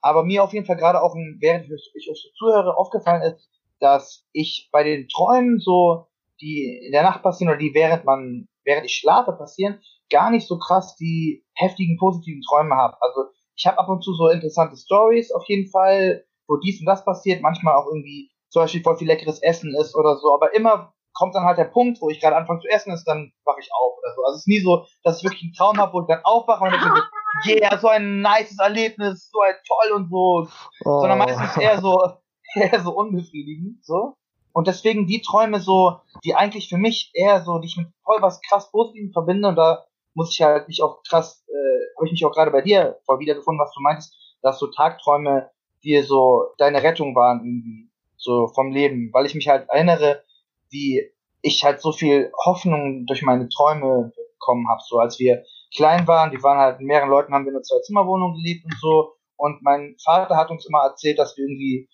Aber 0.00 0.24
mir 0.24 0.44
auf 0.44 0.52
jeden 0.52 0.66
Fall 0.66 0.76
gerade 0.76 1.02
auch, 1.02 1.14
während 1.14 1.64
ich, 1.66 2.10
euch 2.10 2.32
zuhöre, 2.36 2.76
aufgefallen 2.76 3.22
ist, 3.22 3.48
dass 3.80 4.24
ich 4.32 4.68
bei 4.72 4.84
den 4.84 5.08
Träumen 5.08 5.58
so, 5.58 6.06
die 6.40 6.82
in 6.86 6.92
der 6.92 7.02
Nacht 7.02 7.22
passieren 7.22 7.50
oder 7.50 7.58
die 7.58 7.74
während 7.74 8.04
man, 8.04 8.48
während 8.64 8.86
ich 8.86 8.96
schlafe 8.96 9.32
passieren, 9.32 9.80
gar 10.10 10.30
nicht 10.30 10.46
so 10.46 10.58
krass 10.58 10.96
die 10.96 11.44
heftigen 11.54 11.96
positiven 11.98 12.42
Träume 12.42 12.74
habe. 12.74 12.96
Also 13.00 13.30
ich 13.56 13.66
habe 13.66 13.78
ab 13.78 13.88
und 13.88 14.04
zu 14.04 14.12
so 14.12 14.28
interessante 14.28 14.76
Stories 14.76 15.32
auf 15.32 15.44
jeden 15.48 15.68
Fall, 15.70 16.24
wo 16.46 16.56
dies 16.56 16.80
und 16.80 16.86
das 16.86 17.04
passiert, 17.04 17.42
manchmal 17.42 17.74
auch 17.74 17.86
irgendwie 17.86 18.30
zum 18.50 18.62
Beispiel 18.62 18.82
voll 18.82 18.96
viel 18.96 19.08
leckeres 19.08 19.42
Essen 19.42 19.74
ist 19.74 19.96
oder 19.96 20.16
so, 20.16 20.32
aber 20.32 20.54
immer 20.54 20.94
kommt 21.16 21.34
dann 21.34 21.44
halt 21.44 21.58
der 21.58 21.64
Punkt, 21.64 22.00
wo 22.02 22.10
ich 22.10 22.20
gerade 22.20 22.36
anfange 22.36 22.60
zu 22.60 22.68
essen 22.68 22.92
ist, 22.92 23.04
dann 23.04 23.32
wache 23.44 23.60
ich 23.60 23.70
auf 23.72 23.98
oder 23.98 24.14
so. 24.14 24.22
Also 24.24 24.34
es 24.34 24.40
ist 24.42 24.48
nie 24.48 24.60
so, 24.60 24.84
dass 25.02 25.18
ich 25.18 25.24
wirklich 25.24 25.42
einen 25.44 25.54
Traum 25.54 25.78
habe, 25.78 25.94
wo 25.94 26.02
ich 26.02 26.06
dann 26.06 26.24
aufwache 26.24 26.64
und 26.64 26.72
denke, 26.72 27.02
yeah, 27.46 27.78
so 27.78 27.88
ein 27.88 28.20
nices 28.20 28.58
Erlebnis, 28.58 29.30
so 29.32 29.40
ein 29.40 29.54
toll 29.66 29.96
und 29.96 30.10
so, 30.10 30.48
oh. 30.84 31.00
sondern 31.00 31.18
meistens 31.18 31.56
eher 31.56 31.80
so, 31.80 31.98
eher 32.54 32.80
so 32.80 32.94
unbefriedigend, 32.94 33.84
so. 33.84 34.14
Und 34.52 34.68
deswegen 34.68 35.06
die 35.06 35.22
Träume 35.22 35.60
so, 35.60 36.00
die 36.24 36.34
eigentlich 36.34 36.68
für 36.68 36.78
mich 36.78 37.10
eher 37.14 37.42
so, 37.42 37.58
die 37.58 37.66
ich 37.66 37.76
mit 37.76 37.88
voll 38.04 38.20
was 38.20 38.40
krass 38.42 38.70
Positivem 38.70 39.12
verbinde 39.12 39.48
und 39.48 39.56
da 39.56 39.84
muss 40.14 40.32
ich 40.32 40.42
halt 40.42 40.68
mich 40.68 40.82
auch 40.82 41.02
krass, 41.02 41.44
äh, 41.48 41.96
habe 41.96 42.06
ich 42.06 42.12
mich 42.12 42.24
auch 42.24 42.32
gerade 42.32 42.50
bei 42.50 42.62
dir 42.62 42.98
voll 43.04 43.18
wiedergefunden, 43.20 43.62
was 43.62 43.72
du 43.72 43.80
meintest, 43.80 44.14
dass 44.42 44.58
so 44.58 44.66
Tagträume 44.66 45.50
dir 45.82 46.04
so 46.04 46.44
deine 46.58 46.82
Rettung 46.82 47.14
waren 47.14 47.40
irgendwie, 47.40 47.90
so 48.16 48.48
vom 48.48 48.70
Leben, 48.70 49.10
weil 49.12 49.26
ich 49.26 49.34
mich 49.34 49.48
halt 49.48 49.68
erinnere, 49.68 50.22
wie 50.70 51.10
ich 51.42 51.64
halt 51.64 51.80
so 51.80 51.92
viel 51.92 52.32
Hoffnung 52.44 53.06
durch 53.06 53.22
meine 53.22 53.48
Träume 53.48 54.12
bekommen 54.34 54.68
habe, 54.68 54.80
so 54.86 54.98
als 54.98 55.18
wir 55.18 55.44
klein 55.74 56.06
waren, 56.06 56.30
die 56.30 56.42
waren 56.42 56.58
halt 56.58 56.78
mit 56.78 56.88
mehreren 56.88 57.10
Leuten, 57.10 57.32
haben 57.32 57.44
wir 57.44 57.50
in 57.50 57.56
einer 57.56 57.62
Zwei-Zimmer-Wohnung 57.62 58.34
gelebt 58.34 58.64
und 58.64 58.74
so 58.80 59.16
und 59.36 59.62
mein 59.62 59.96
Vater 60.02 60.36
hat 60.36 60.50
uns 60.50 60.66
immer 60.66 60.84
erzählt, 60.84 61.18
dass 61.18 61.36
wir 61.36 61.44
irgendwie 61.44 61.88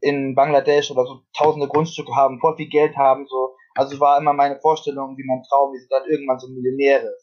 in 0.00 0.34
Bangladesch 0.34 0.90
oder 0.90 1.06
so 1.06 1.20
tausende 1.36 1.68
Grundstücke 1.68 2.14
haben, 2.14 2.40
voll 2.40 2.56
viel 2.56 2.68
Geld 2.68 2.96
haben, 2.96 3.26
so. 3.26 3.54
Also 3.74 3.98
war 4.00 4.18
immer 4.18 4.32
meine 4.32 4.58
Vorstellung, 4.58 5.16
wie 5.16 5.24
mein 5.24 5.42
Traum, 5.48 5.72
wir 5.72 5.80
sind 5.80 5.92
dann 5.92 6.08
irgendwann 6.08 6.40
so 6.40 6.48
Millionäre. 6.48 7.14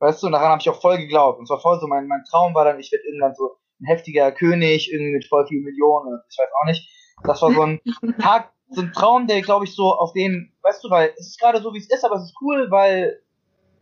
Weißt 0.00 0.22
du, 0.22 0.26
und 0.26 0.32
daran 0.32 0.50
habe 0.50 0.60
ich 0.60 0.68
auch 0.68 0.80
voll 0.80 0.98
geglaubt. 0.98 1.38
Und 1.38 1.46
zwar 1.46 1.60
voll 1.60 1.78
so, 1.80 1.86
mein, 1.86 2.08
mein 2.08 2.24
Traum 2.28 2.54
war 2.54 2.64
dann, 2.64 2.80
ich 2.80 2.90
werde 2.90 3.04
irgendwann 3.06 3.34
so 3.34 3.56
ein 3.80 3.86
heftiger 3.86 4.32
König, 4.32 4.92
irgendwie 4.92 5.12
mit 5.12 5.26
voll 5.26 5.46
vielen 5.46 5.62
Millionen, 5.62 6.20
ich 6.28 6.36
weiß 6.38 6.48
auch 6.60 6.66
nicht. 6.66 6.88
Das 7.22 7.42
war 7.42 7.52
so 7.52 7.62
ein 7.62 7.80
Tag, 8.20 8.52
so 8.70 8.80
ein 8.80 8.92
Traum, 8.92 9.26
der, 9.26 9.42
glaube 9.42 9.64
ich, 9.64 9.74
so 9.74 9.94
auf 9.94 10.12
den, 10.12 10.52
weißt 10.62 10.82
du, 10.84 10.90
weil 10.90 11.12
es 11.18 11.28
ist 11.28 11.40
gerade 11.40 11.60
so, 11.60 11.72
wie 11.74 11.78
es 11.78 11.90
ist, 11.90 12.04
aber 12.04 12.16
es 12.16 12.24
ist 12.24 12.36
cool, 12.40 12.70
weil 12.70 13.20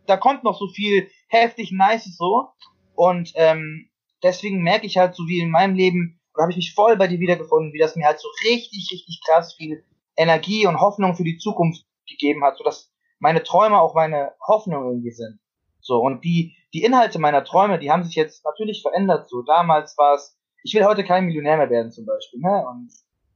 da 0.05 0.17
kommt 0.17 0.43
noch 0.43 0.57
so 0.57 0.67
viel 0.67 1.09
heftig 1.27 1.71
Nices 1.71 2.17
so. 2.17 2.49
Und 2.95 3.31
ähm, 3.35 3.89
deswegen 4.21 4.61
merke 4.61 4.85
ich 4.85 4.97
halt 4.97 5.15
so 5.15 5.23
wie 5.27 5.39
in 5.39 5.49
meinem 5.49 5.75
Leben, 5.75 6.19
und 6.33 6.41
habe 6.41 6.51
ich 6.51 6.57
mich 6.57 6.73
voll 6.73 6.97
bei 6.97 7.07
dir 7.07 7.19
wiedergefunden, 7.19 7.73
wie 7.73 7.79
das 7.79 7.95
mir 7.95 8.05
halt 8.05 8.19
so 8.19 8.27
richtig, 8.43 8.89
richtig 8.91 9.21
krass 9.25 9.53
viel 9.53 9.83
Energie 10.15 10.65
und 10.65 10.79
Hoffnung 10.79 11.15
für 11.15 11.23
die 11.23 11.37
Zukunft 11.37 11.85
gegeben 12.07 12.43
hat, 12.43 12.57
so 12.57 12.63
dass 12.63 12.91
meine 13.19 13.43
Träume 13.43 13.79
auch 13.79 13.93
meine 13.93 14.33
Hoffnung 14.45 14.85
irgendwie 14.85 15.11
sind. 15.11 15.39
So, 15.79 15.99
und 16.01 16.23
die, 16.23 16.55
die 16.73 16.83
Inhalte 16.83 17.19
meiner 17.19 17.43
Träume, 17.43 17.77
die 17.77 17.91
haben 17.91 18.03
sich 18.03 18.15
jetzt 18.15 18.43
natürlich 18.45 18.81
verändert. 18.81 19.29
So, 19.29 19.41
damals 19.41 19.97
war 19.97 20.15
es, 20.15 20.37
ich 20.63 20.73
will 20.73 20.85
heute 20.85 21.03
kein 21.03 21.25
Millionär 21.25 21.57
mehr 21.57 21.69
werden 21.69 21.91
zum 21.91 22.05
Beispiel, 22.05 22.39
ne? 22.39 22.65
Und 22.67 22.91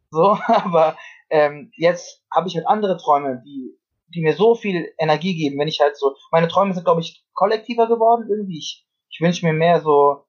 so, 0.09 0.37
aber 0.47 0.97
ähm, 1.29 1.71
jetzt 1.75 2.23
habe 2.33 2.47
ich 2.47 2.55
halt 2.55 2.67
andere 2.67 2.97
Träume, 2.97 3.41
die, 3.45 3.77
die 4.13 4.21
mir 4.21 4.33
so 4.33 4.55
viel 4.55 4.93
Energie 4.97 5.35
geben, 5.35 5.59
wenn 5.59 5.67
ich 5.67 5.79
halt 5.79 5.97
so, 5.97 6.15
meine 6.31 6.47
Träume 6.47 6.73
sind, 6.73 6.83
glaube 6.83 7.01
ich, 7.01 7.25
kollektiver 7.33 7.87
geworden 7.87 8.27
irgendwie. 8.29 8.59
Ich, 8.59 8.85
ich 9.09 9.21
wünsche 9.21 9.45
mir 9.45 9.53
mehr 9.53 9.81
so, 9.81 10.25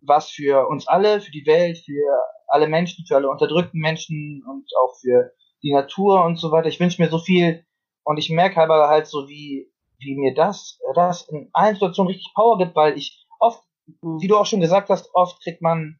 was 0.00 0.30
für 0.30 0.68
uns 0.68 0.86
alle, 0.86 1.20
für 1.20 1.30
die 1.30 1.46
Welt, 1.46 1.78
für 1.78 2.20
alle 2.48 2.68
Menschen, 2.68 3.04
für 3.06 3.16
alle 3.16 3.28
unterdrückten 3.28 3.80
Menschen 3.80 4.44
und 4.48 4.68
auch 4.82 4.94
für 5.00 5.32
die 5.62 5.72
Natur 5.72 6.24
und 6.24 6.36
so 6.36 6.50
weiter. 6.50 6.68
Ich 6.68 6.80
wünsche 6.80 7.02
mir 7.02 7.08
so 7.08 7.18
viel 7.18 7.64
und 8.04 8.18
ich 8.18 8.30
merke 8.30 8.60
aber 8.62 8.88
halt 8.88 9.06
so, 9.06 9.28
wie, 9.28 9.70
wie 9.98 10.16
mir 10.16 10.34
das, 10.34 10.78
das 10.94 11.28
in 11.28 11.50
allen 11.52 11.74
Situationen 11.74 12.12
richtig 12.12 12.32
Power 12.34 12.58
gibt, 12.58 12.76
weil 12.76 12.96
ich 12.96 13.26
oft, 13.38 13.62
mhm. 14.00 14.20
wie 14.20 14.28
du 14.28 14.36
auch 14.36 14.46
schon 14.46 14.60
gesagt 14.60 14.90
hast, 14.90 15.10
oft 15.14 15.42
kriegt 15.42 15.62
man 15.62 15.98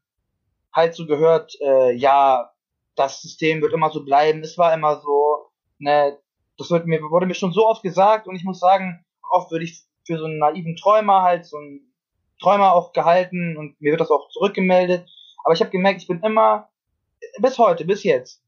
halt 0.72 0.94
so 0.94 1.06
gehört, 1.06 1.54
äh, 1.60 1.92
ja, 1.92 2.52
das 2.96 3.22
System 3.22 3.62
wird 3.62 3.72
immer 3.72 3.90
so 3.90 4.04
bleiben, 4.04 4.40
es 4.40 4.58
war 4.58 4.74
immer 4.74 5.00
so, 5.00 5.50
ne, 5.78 6.18
das 6.58 6.70
wird 6.70 6.86
mir, 6.86 7.00
wurde 7.02 7.26
mir 7.26 7.34
schon 7.34 7.52
so 7.52 7.66
oft 7.66 7.82
gesagt 7.82 8.26
und 8.26 8.34
ich 8.34 8.44
muss 8.44 8.58
sagen, 8.58 9.04
oft 9.30 9.50
würde 9.50 9.64
ich 9.64 9.84
für 10.04 10.18
so 10.18 10.24
einen 10.24 10.38
naiven 10.38 10.76
Träumer 10.76 11.22
halt 11.22 11.44
so 11.46 11.58
ein 11.58 11.92
Träume 12.40 12.72
auch 12.72 12.92
gehalten 12.92 13.56
und 13.56 13.80
mir 13.80 13.92
wird 13.92 14.00
das 14.00 14.10
auch 14.10 14.28
zurückgemeldet. 14.30 15.08
Aber 15.44 15.54
ich 15.54 15.60
habe 15.60 15.70
gemerkt, 15.70 16.02
ich 16.02 16.08
bin 16.08 16.20
immer, 16.22 16.68
bis 17.40 17.58
heute, 17.58 17.84
bis 17.84 18.02
jetzt, 18.02 18.42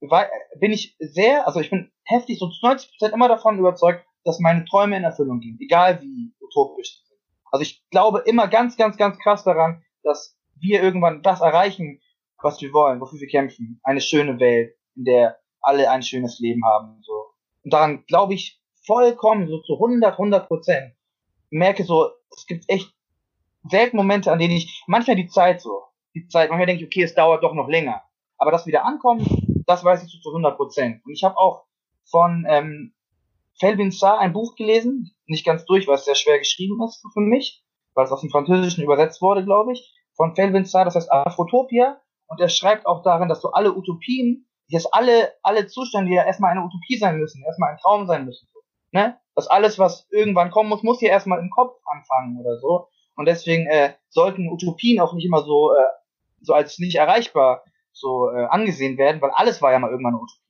bin 0.00 0.72
ich 0.72 0.96
sehr, 0.98 1.46
also 1.46 1.60
ich 1.60 1.70
bin 1.70 1.90
heftig, 2.04 2.38
so 2.38 2.48
zu 2.48 2.66
90% 2.66 3.12
immer 3.12 3.28
davon 3.28 3.58
überzeugt, 3.58 4.04
dass 4.24 4.40
meine 4.40 4.64
Träume 4.64 4.96
in 4.96 5.04
Erfüllung 5.04 5.40
gehen, 5.40 5.58
egal 5.60 6.00
wie 6.00 6.32
utopisch 6.40 6.98
sie 6.98 7.04
sind. 7.08 7.18
Also 7.50 7.62
ich 7.62 7.82
glaube 7.90 8.22
immer 8.26 8.48
ganz, 8.48 8.76
ganz, 8.76 8.96
ganz 8.96 9.18
krass 9.18 9.44
daran, 9.44 9.84
dass 10.02 10.36
wir 10.58 10.82
irgendwann 10.82 11.22
das 11.22 11.40
erreichen, 11.40 12.00
was 12.42 12.60
wir 12.60 12.72
wollen, 12.72 13.00
wofür 13.00 13.20
wir 13.20 13.28
kämpfen. 13.28 13.80
Eine 13.82 14.00
schöne 14.00 14.38
Welt, 14.40 14.74
in 14.96 15.04
der 15.04 15.38
alle 15.60 15.90
ein 15.90 16.02
schönes 16.02 16.38
Leben 16.40 16.64
haben. 16.64 17.00
So. 17.02 17.26
Und 17.64 17.72
daran 17.72 18.04
glaube 18.06 18.34
ich 18.34 18.60
vollkommen, 18.86 19.48
so 19.48 19.60
zu 19.62 19.74
100, 19.74 20.12
100 20.12 20.48
Prozent. 20.48 20.94
Merke 21.50 21.84
so, 21.84 22.10
es 22.36 22.46
gibt 22.46 22.64
echt 22.68 22.92
selten 23.68 23.96
Momente, 23.96 24.32
an 24.32 24.38
denen 24.38 24.54
ich, 24.54 24.82
manchmal 24.86 25.16
die 25.16 25.28
Zeit 25.28 25.60
so, 25.60 25.84
die 26.14 26.26
Zeit, 26.26 26.50
manchmal 26.50 26.66
denke 26.66 26.82
ich, 26.82 26.88
okay, 26.88 27.02
es 27.02 27.14
dauert 27.14 27.42
doch 27.42 27.54
noch 27.54 27.68
länger. 27.68 28.02
Aber 28.38 28.50
das 28.50 28.66
wieder 28.66 28.84
ankommt, 28.84 29.28
das 29.66 29.84
weiß 29.84 30.02
ich 30.02 30.20
zu 30.20 30.28
100 30.30 30.56
Prozent. 30.56 31.04
Und 31.04 31.12
ich 31.12 31.22
habe 31.22 31.36
auch 31.38 31.64
von 32.10 32.44
ähm, 32.48 32.94
Felvin 33.58 33.92
Saar 33.92 34.18
ein 34.18 34.32
Buch 34.32 34.56
gelesen, 34.56 35.14
nicht 35.26 35.46
ganz 35.46 35.64
durch, 35.64 35.86
weil 35.86 35.94
es 35.94 36.04
sehr 36.04 36.16
schwer 36.16 36.38
geschrieben 36.38 36.82
ist 36.82 37.04
für 37.12 37.20
mich, 37.20 37.62
weil 37.94 38.04
es 38.04 38.10
aus 38.10 38.20
dem 38.20 38.30
Französischen 38.30 38.82
übersetzt 38.82 39.22
wurde, 39.22 39.44
glaube 39.44 39.72
ich, 39.72 39.94
von 40.14 40.34
Felvin 40.34 40.64
Saar, 40.64 40.84
das 40.84 40.96
heißt 40.96 41.12
Afrotopia. 41.12 42.01
Und 42.32 42.40
er 42.40 42.48
schreibt 42.48 42.86
auch 42.86 43.02
darin, 43.02 43.28
dass 43.28 43.42
so 43.42 43.52
alle 43.52 43.74
Utopien, 43.76 44.46
dass 44.70 44.86
alle, 44.86 45.34
alle 45.42 45.66
Zustände 45.66 46.12
ja 46.12 46.24
erstmal 46.24 46.52
eine 46.52 46.64
Utopie 46.64 46.96
sein 46.96 47.18
müssen, 47.18 47.44
erstmal 47.44 47.72
ein 47.72 47.78
Traum 47.78 48.06
sein 48.06 48.24
müssen. 48.24 48.48
Ne? 48.90 49.18
Dass 49.34 49.48
alles, 49.48 49.78
was 49.78 50.08
irgendwann 50.10 50.50
kommen 50.50 50.70
muss, 50.70 50.82
muss 50.82 50.98
hier 50.98 51.10
erstmal 51.10 51.40
im 51.40 51.50
Kopf 51.50 51.78
anfangen 51.84 52.40
oder 52.40 52.58
so. 52.58 52.88
Und 53.16 53.26
deswegen 53.26 53.66
äh, 53.66 53.92
sollten 54.08 54.48
Utopien 54.48 54.98
auch 55.00 55.12
nicht 55.12 55.26
immer 55.26 55.42
so, 55.42 55.74
äh, 55.74 55.84
so 56.40 56.54
als 56.54 56.78
nicht 56.78 56.96
erreichbar 56.96 57.64
so 57.92 58.30
äh, 58.30 58.46
angesehen 58.46 58.96
werden, 58.96 59.20
weil 59.20 59.30
alles 59.32 59.60
war 59.60 59.72
ja 59.72 59.78
mal 59.78 59.90
irgendwann 59.90 60.14
eine 60.14 60.22
Utopie. 60.22 60.40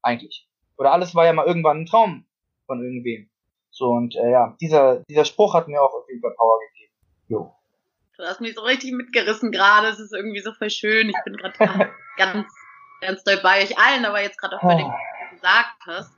Eigentlich. 0.00 0.48
Oder 0.76 0.92
alles 0.92 1.16
war 1.16 1.26
ja 1.26 1.32
mal 1.32 1.46
irgendwann 1.46 1.80
ein 1.80 1.86
Traum 1.86 2.24
von 2.66 2.84
irgendwem. 2.84 3.28
So, 3.70 3.86
und 3.90 4.14
äh, 4.14 4.30
ja, 4.30 4.56
dieser, 4.60 5.00
dieser 5.08 5.24
Spruch 5.24 5.54
hat 5.54 5.66
mir 5.66 5.82
auch 5.82 5.92
auf 5.92 6.08
jeden 6.08 6.20
Fall 6.20 6.34
Power 6.36 6.60
gegeben. 6.60 6.92
Jo. 7.26 7.52
Du 8.22 8.28
hast 8.28 8.40
mich 8.40 8.54
so 8.54 8.62
richtig 8.62 8.92
mitgerissen 8.92 9.50
gerade. 9.50 9.88
Es 9.88 9.98
ist 9.98 10.14
irgendwie 10.14 10.40
so 10.40 10.52
voll 10.52 10.70
schön. 10.70 11.08
Ich 11.08 11.16
bin 11.24 11.36
gerade 11.36 11.58
ganz, 12.16 12.46
ganz 13.00 13.24
doll 13.24 13.40
bei 13.42 13.64
euch 13.64 13.76
allen, 13.76 14.04
aber 14.04 14.22
jetzt 14.22 14.38
gerade 14.38 14.58
auch 14.58 14.62
bei 14.62 14.76
dem, 14.76 14.86
was 14.86 15.00
du 15.30 15.34
gesagt 15.34 15.80
hast. 15.88 16.12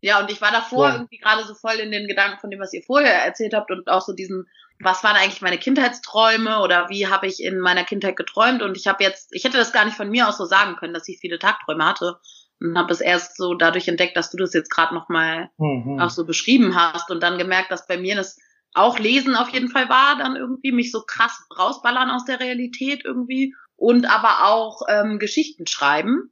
Ja, 0.00 0.18
und 0.20 0.30
ich 0.30 0.40
war 0.40 0.50
davor 0.50 0.88
ja. 0.88 0.94
irgendwie 0.94 1.18
gerade 1.18 1.44
so 1.44 1.54
voll 1.54 1.74
in 1.74 1.90
den 1.90 2.08
Gedanken 2.08 2.38
von 2.38 2.50
dem, 2.50 2.58
was 2.58 2.72
ihr 2.72 2.82
vorher 2.82 3.22
erzählt 3.22 3.52
habt 3.52 3.70
und 3.70 3.86
auch 3.86 4.00
so 4.00 4.14
diesen 4.14 4.46
was 4.80 5.02
waren 5.04 5.16
eigentlich 5.16 5.42
meine 5.42 5.58
Kindheitsträume 5.58 6.60
oder 6.60 6.88
wie 6.90 7.06
habe 7.06 7.26
ich 7.26 7.42
in 7.42 7.58
meiner 7.58 7.84
Kindheit 7.84 8.16
geträumt 8.16 8.62
und 8.62 8.76
ich 8.76 8.86
habe 8.86 9.02
jetzt, 9.02 9.34
ich 9.34 9.44
hätte 9.44 9.56
das 9.56 9.72
gar 9.72 9.86
nicht 9.86 9.96
von 9.96 10.10
mir 10.10 10.28
aus 10.28 10.36
so 10.36 10.44
sagen 10.44 10.76
können, 10.76 10.92
dass 10.92 11.08
ich 11.08 11.18
viele 11.18 11.38
Tagträume 11.38 11.84
hatte 11.84 12.18
und 12.60 12.76
habe 12.76 12.92
es 12.92 13.00
erst 13.00 13.38
so 13.38 13.54
dadurch 13.54 13.88
entdeckt, 13.88 14.16
dass 14.18 14.30
du 14.30 14.36
das 14.36 14.52
jetzt 14.52 14.70
gerade 14.70 14.94
nochmal 14.94 15.48
mhm. 15.56 15.98
auch 15.98 16.10
so 16.10 16.26
beschrieben 16.26 16.76
hast 16.76 17.10
und 17.10 17.22
dann 17.22 17.38
gemerkt, 17.38 17.70
dass 17.70 17.86
bei 17.86 17.96
mir 17.96 18.16
das 18.16 18.38
auch 18.76 18.98
Lesen 18.98 19.34
auf 19.34 19.48
jeden 19.50 19.68
Fall 19.68 19.88
war, 19.88 20.18
dann 20.18 20.36
irgendwie 20.36 20.72
mich 20.72 20.92
so 20.92 21.02
krass 21.02 21.46
rausballern 21.56 22.10
aus 22.10 22.24
der 22.24 22.40
Realität 22.40 23.04
irgendwie 23.04 23.54
und 23.76 24.06
aber 24.06 24.46
auch 24.46 24.82
ähm, 24.88 25.18
Geschichten 25.18 25.66
schreiben. 25.66 26.30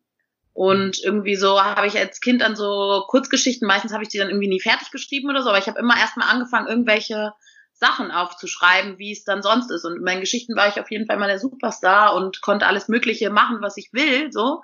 Und 0.53 1.03
irgendwie 1.03 1.35
so 1.35 1.61
habe 1.61 1.87
ich 1.87 1.99
als 1.99 2.21
Kind 2.21 2.43
dann 2.43 2.55
so 2.55 3.05
Kurzgeschichten, 3.09 3.67
meistens 3.67 3.93
habe 3.93 4.05
ich 4.05 4.09
die 4.09 4.19
dann 4.19 4.29
irgendwie 4.29 4.49
nie 4.49 4.61
fertig 4.61 4.91
geschrieben 4.93 5.29
oder 5.29 5.43
so, 5.43 5.49
aber 5.49 5.59
ich 5.59 5.67
habe 5.67 5.81
immer 5.81 5.97
erstmal 5.97 6.29
angefangen, 6.29 6.69
irgendwelche 6.69 7.33
Sachen 7.73 8.13
aufzuschreiben, 8.13 8.99
wie 8.99 9.13
es 9.13 9.25
dann 9.25 9.43
sonst 9.43 9.71
ist. 9.71 9.85
Und 9.85 9.97
in 9.97 10.05
meinen 10.05 10.21
Geschichten 10.21 10.55
war 10.55 10.69
ich 10.69 10.79
auf 10.79 10.91
jeden 10.91 11.07
Fall 11.07 11.19
mal 11.19 11.27
der 11.27 11.41
Superstar 11.41 12.15
und 12.15 12.41
konnte 12.41 12.67
alles 12.67 12.89
Mögliche 12.89 13.31
machen, 13.31 13.59
was 13.63 13.77
ich 13.77 13.89
will, 13.93 14.31
so. 14.31 14.63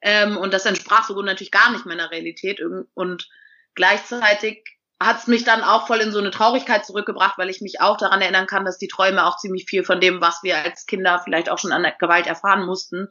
Ähm, 0.00 0.36
und 0.36 0.54
das 0.54 0.66
entsprach 0.66 1.08
so 1.08 1.20
natürlich 1.22 1.50
gar 1.50 1.72
nicht 1.72 1.86
meiner 1.86 2.10
Realität. 2.10 2.60
Und 2.94 3.28
gleichzeitig 3.74 4.64
hat 5.06 5.18
es 5.18 5.26
mich 5.26 5.44
dann 5.44 5.62
auch 5.62 5.86
voll 5.86 6.00
in 6.00 6.12
so 6.12 6.18
eine 6.18 6.30
Traurigkeit 6.30 6.84
zurückgebracht, 6.84 7.38
weil 7.38 7.50
ich 7.50 7.60
mich 7.60 7.80
auch 7.80 7.96
daran 7.96 8.20
erinnern 8.20 8.46
kann, 8.46 8.64
dass 8.64 8.78
die 8.78 8.88
Träume 8.88 9.26
auch 9.26 9.36
ziemlich 9.36 9.66
viel 9.68 9.84
von 9.84 10.00
dem, 10.00 10.20
was 10.20 10.42
wir 10.42 10.58
als 10.58 10.86
Kinder 10.86 11.20
vielleicht 11.24 11.50
auch 11.50 11.58
schon 11.58 11.72
an 11.72 11.86
Gewalt 11.98 12.26
erfahren 12.26 12.66
mussten 12.66 13.08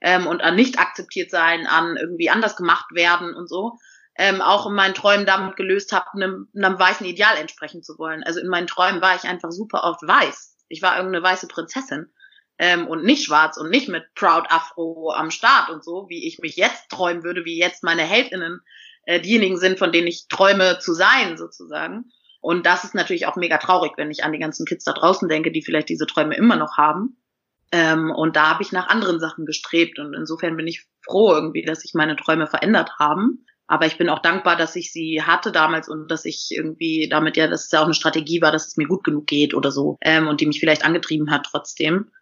ähm, 0.00 0.26
und 0.26 0.42
an 0.42 0.56
nicht 0.56 0.78
akzeptiert 0.78 1.30
sein, 1.30 1.66
an 1.66 1.96
irgendwie 1.96 2.30
anders 2.30 2.56
gemacht 2.56 2.86
werden 2.92 3.34
und 3.34 3.48
so, 3.48 3.78
ähm, 4.18 4.40
auch 4.40 4.66
in 4.66 4.74
meinen 4.74 4.94
Träumen 4.94 5.26
damit 5.26 5.56
gelöst 5.56 5.92
habe, 5.92 6.06
einem, 6.14 6.48
einem 6.54 6.78
weißen 6.78 7.06
Ideal 7.06 7.36
entsprechen 7.36 7.82
zu 7.82 7.98
wollen. 7.98 8.22
Also 8.22 8.40
in 8.40 8.48
meinen 8.48 8.66
Träumen 8.66 9.02
war 9.02 9.16
ich 9.16 9.24
einfach 9.24 9.50
super 9.50 9.84
oft 9.84 10.02
weiß. 10.02 10.56
Ich 10.68 10.82
war 10.82 10.96
irgendeine 10.96 11.24
weiße 11.24 11.48
Prinzessin 11.48 12.12
ähm, 12.58 12.86
und 12.86 13.04
nicht 13.04 13.24
schwarz 13.24 13.56
und 13.56 13.70
nicht 13.70 13.88
mit 13.88 14.14
Proud 14.14 14.50
Afro 14.50 15.12
am 15.12 15.30
Start 15.30 15.70
und 15.70 15.84
so, 15.84 16.06
wie 16.08 16.26
ich 16.26 16.38
mich 16.38 16.56
jetzt 16.56 16.88
träumen 16.90 17.22
würde, 17.22 17.44
wie 17.44 17.58
jetzt 17.58 17.82
meine 17.82 18.02
Heldinnen 18.02 18.60
äh, 19.06 19.20
diejenigen 19.20 19.56
sind, 19.56 19.78
von 19.78 19.92
denen 19.92 20.06
ich 20.06 20.28
träume 20.28 20.78
zu 20.78 20.92
sein, 20.92 21.36
sozusagen. 21.36 22.12
Und 22.40 22.66
das 22.66 22.84
ist 22.84 22.94
natürlich 22.94 23.26
auch 23.26 23.36
mega 23.36 23.58
traurig, 23.58 23.92
wenn 23.96 24.10
ich 24.10 24.22
an 24.22 24.32
die 24.32 24.38
ganzen 24.38 24.66
Kids 24.66 24.84
da 24.84 24.92
draußen 24.92 25.28
denke, 25.28 25.50
die 25.50 25.62
vielleicht 25.62 25.88
diese 25.88 26.06
Träume 26.06 26.36
immer 26.36 26.56
noch 26.56 26.76
haben. 26.76 27.16
Ähm, 27.72 28.10
und 28.10 28.36
da 28.36 28.50
habe 28.50 28.62
ich 28.62 28.72
nach 28.72 28.88
anderen 28.88 29.18
Sachen 29.18 29.46
gestrebt. 29.46 29.98
Und 29.98 30.14
insofern 30.14 30.56
bin 30.56 30.66
ich 30.66 30.86
froh 31.04 31.32
irgendwie, 31.32 31.62
dass 31.62 31.80
sich 31.80 31.94
meine 31.94 32.16
Träume 32.16 32.46
verändert 32.46 32.92
haben. 32.98 33.46
Aber 33.66 33.86
ich 33.86 33.98
bin 33.98 34.08
auch 34.08 34.20
dankbar, 34.20 34.56
dass 34.56 34.76
ich 34.76 34.92
sie 34.92 35.22
hatte 35.22 35.50
damals 35.50 35.88
und 35.88 36.08
dass 36.08 36.24
ich 36.24 36.48
irgendwie 36.50 37.08
damit 37.10 37.36
ja, 37.36 37.48
dass 37.48 37.64
es 37.64 37.72
ja 37.72 37.80
auch 37.80 37.86
eine 37.86 37.94
Strategie 37.94 38.40
war, 38.40 38.52
dass 38.52 38.68
es 38.68 38.76
mir 38.76 38.86
gut 38.86 39.02
genug 39.02 39.26
geht 39.26 39.54
oder 39.54 39.72
so. 39.72 39.96
Ähm, 40.00 40.28
und 40.28 40.40
die 40.40 40.46
mich 40.46 40.60
vielleicht 40.60 40.84
angetrieben 40.84 41.30
hat 41.32 41.46
trotzdem. 41.50 42.12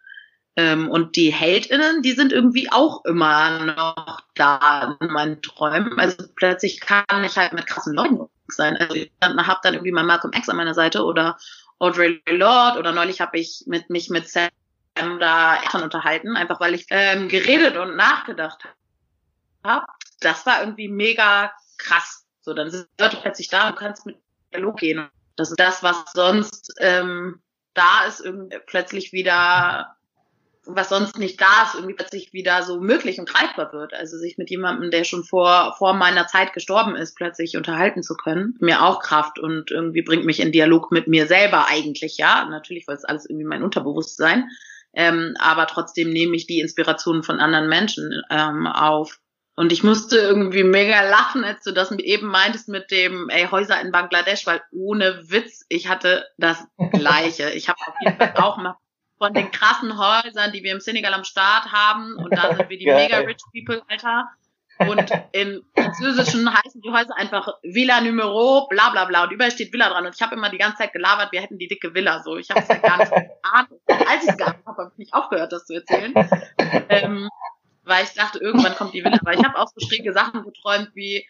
Ähm, 0.57 0.89
und 0.89 1.15
die 1.17 1.33
HeldInnen, 1.33 2.01
die 2.01 2.13
sind 2.13 2.31
irgendwie 2.31 2.71
auch 2.71 3.03
immer 3.05 3.59
noch 3.65 4.21
da 4.35 4.97
in 5.01 5.11
meinen 5.11 5.41
Träumen. 5.41 5.99
Also 5.99 6.27
plötzlich 6.35 6.79
kann 6.79 7.23
ich 7.25 7.37
halt 7.37 7.53
mit 7.53 7.67
krassen 7.67 7.93
Leuten 7.93 8.29
sein. 8.47 8.77
Also 8.77 8.95
ich 8.95 9.11
habe 9.21 9.59
dann 9.63 9.73
irgendwie 9.73 9.91
mal 9.91 10.03
Malcolm 10.03 10.33
X 10.33 10.47
an 10.47 10.55
meiner 10.55 10.73
Seite 10.73 11.03
oder 11.03 11.37
Audrey 11.79 12.21
Lorde 12.29 12.79
oder 12.79 12.93
neulich 12.93 13.19
habe 13.19 13.37
ich 13.37 13.63
mit 13.67 13.89
mich 13.89 14.09
mit 14.09 14.29
Sam 14.29 14.49
da 15.19 15.57
Eltern 15.61 15.83
unterhalten, 15.83 16.37
einfach 16.37 16.61
weil 16.61 16.73
ich 16.73 16.85
ähm, 16.89 17.27
geredet 17.27 17.75
und 17.75 17.97
nachgedacht 17.97 18.63
habe. 19.63 19.85
Das 20.21 20.45
war 20.45 20.61
irgendwie 20.61 20.87
mega 20.87 21.51
krass. 21.77 22.25
So, 22.41 22.53
dann 22.53 22.69
sind 22.69 22.87
Leute 22.99 23.17
plötzlich 23.21 23.49
da 23.49 23.69
und 23.69 23.75
kannst 23.75 24.05
mit 24.05 24.17
Dialog 24.53 24.77
gehen. 24.77 25.09
Das 25.35 25.49
ist 25.49 25.59
das, 25.59 25.83
was 25.83 25.97
sonst 26.13 26.73
ähm, 26.79 27.41
da 27.73 28.05
ist, 28.07 28.21
irgendwie 28.21 28.57
plötzlich 28.65 29.11
wieder 29.11 29.97
was 30.67 30.89
sonst 30.89 31.17
nicht 31.17 31.39
da 31.39 31.63
ist, 31.63 31.75
irgendwie 31.75 31.95
plötzlich 31.95 32.33
wieder 32.33 32.63
so 32.63 32.79
möglich 32.79 33.19
und 33.19 33.29
greifbar 33.29 33.71
wird. 33.73 33.93
Also 33.93 34.17
sich 34.17 34.37
mit 34.37 34.49
jemandem, 34.49 34.91
der 34.91 35.03
schon 35.03 35.23
vor, 35.23 35.75
vor 35.77 35.93
meiner 35.93 36.27
Zeit 36.27 36.53
gestorben 36.53 36.95
ist, 36.95 37.15
plötzlich 37.15 37.57
unterhalten 37.57 38.03
zu 38.03 38.15
können, 38.15 38.55
mir 38.59 38.83
auch 38.83 38.99
Kraft 39.01 39.39
und 39.39 39.71
irgendwie 39.71 40.01
bringt 40.01 40.25
mich 40.25 40.39
in 40.39 40.51
Dialog 40.51 40.91
mit 40.91 41.07
mir 41.07 41.27
selber 41.27 41.67
eigentlich, 41.67 42.17
ja. 42.17 42.45
Natürlich, 42.45 42.87
weil 42.87 42.95
es 42.95 43.05
alles 43.05 43.29
irgendwie 43.29 43.45
mein 43.45 43.63
Unterbewusstsein. 43.63 44.49
Ähm, 44.93 45.35
aber 45.39 45.67
trotzdem 45.67 46.09
nehme 46.09 46.35
ich 46.35 46.47
die 46.47 46.59
Inspirationen 46.59 47.23
von 47.23 47.39
anderen 47.39 47.67
Menschen 47.67 48.21
ähm, 48.29 48.67
auf. 48.67 49.19
Und 49.57 49.71
ich 49.71 49.83
musste 49.83 50.17
irgendwie 50.17 50.63
mega 50.63 51.09
lachen, 51.09 51.43
als 51.43 51.63
du 51.63 51.71
das 51.71 51.91
eben 51.91 52.27
meintest 52.27 52.67
mit 52.67 52.91
dem 52.91 53.29
ey, 53.29 53.47
Häuser 53.49 53.79
in 53.79 53.91
Bangladesch, 53.91 54.45
weil 54.45 54.61
ohne 54.71 55.23
Witz, 55.29 55.65
ich 55.69 55.87
hatte 55.87 56.25
das 56.37 56.65
Gleiche. 56.91 57.51
Ich 57.51 57.69
habe 57.69 57.79
auf 57.87 57.95
jeden 58.01 58.17
Fall 58.17 58.33
auch 58.37 58.57
mal 58.57 58.75
von 59.17 59.33
den 59.33 59.51
krassen 59.51 59.97
Häusern, 59.97 60.51
die 60.51 60.63
wir 60.63 60.71
im 60.71 60.79
Senegal 60.79 61.13
am 61.13 61.23
Start 61.23 61.71
haben. 61.71 62.15
Und 62.15 62.35
da 62.35 62.55
sind 62.55 62.69
wir 62.69 62.77
die 62.77 62.85
mega 62.91 63.17
rich 63.17 63.41
people, 63.53 63.81
Alter. 63.87 64.29
Und 64.77 65.09
im 65.31 65.63
Französischen 65.73 66.53
heißen 66.53 66.81
die 66.81 66.91
Häuser 66.91 67.15
einfach 67.15 67.47
Villa 67.63 68.01
Numero, 68.01 68.67
bla 68.67 68.89
bla 68.89 69.05
bla. 69.05 69.23
Und 69.23 69.31
überall 69.31 69.51
steht 69.51 69.71
Villa 69.71 69.89
dran. 69.89 70.05
Und 70.05 70.15
ich 70.15 70.21
habe 70.21 70.35
immer 70.35 70.49
die 70.49 70.57
ganze 70.57 70.79
Zeit 70.79 70.91
gelabert, 70.91 71.31
wir 71.31 71.41
hätten 71.41 71.57
die 71.57 71.67
dicke 71.67 71.93
Villa. 71.93 72.21
So, 72.23 72.37
ich 72.37 72.49
habe 72.49 72.59
es 72.59 72.67
ja 72.67 72.75
gar 72.75 72.97
nicht 72.97 73.11
geahnt. 73.11 73.69
Als 73.87 74.23
ich 74.23 74.29
es 74.29 74.37
gehabt 74.37 74.65
habe, 74.65 74.81
habe 74.81 74.91
ich 74.93 74.97
nicht 74.97 75.13
aufgehört, 75.13 75.53
das 75.53 75.65
zu 75.65 75.75
erzählen. 75.75 76.13
Ähm, 76.89 77.29
weil 77.83 78.03
ich 78.03 78.13
dachte, 78.13 78.39
irgendwann 78.39 78.75
kommt 78.75 78.93
die 78.93 79.03
Villa. 79.03 79.17
Weil 79.21 79.39
ich 79.39 79.45
habe 79.45 79.57
auch 79.57 79.69
so 79.73 79.85
schräge 79.87 80.11
Sachen 80.11 80.43
geträumt 80.43 80.91
wie, 80.93 81.25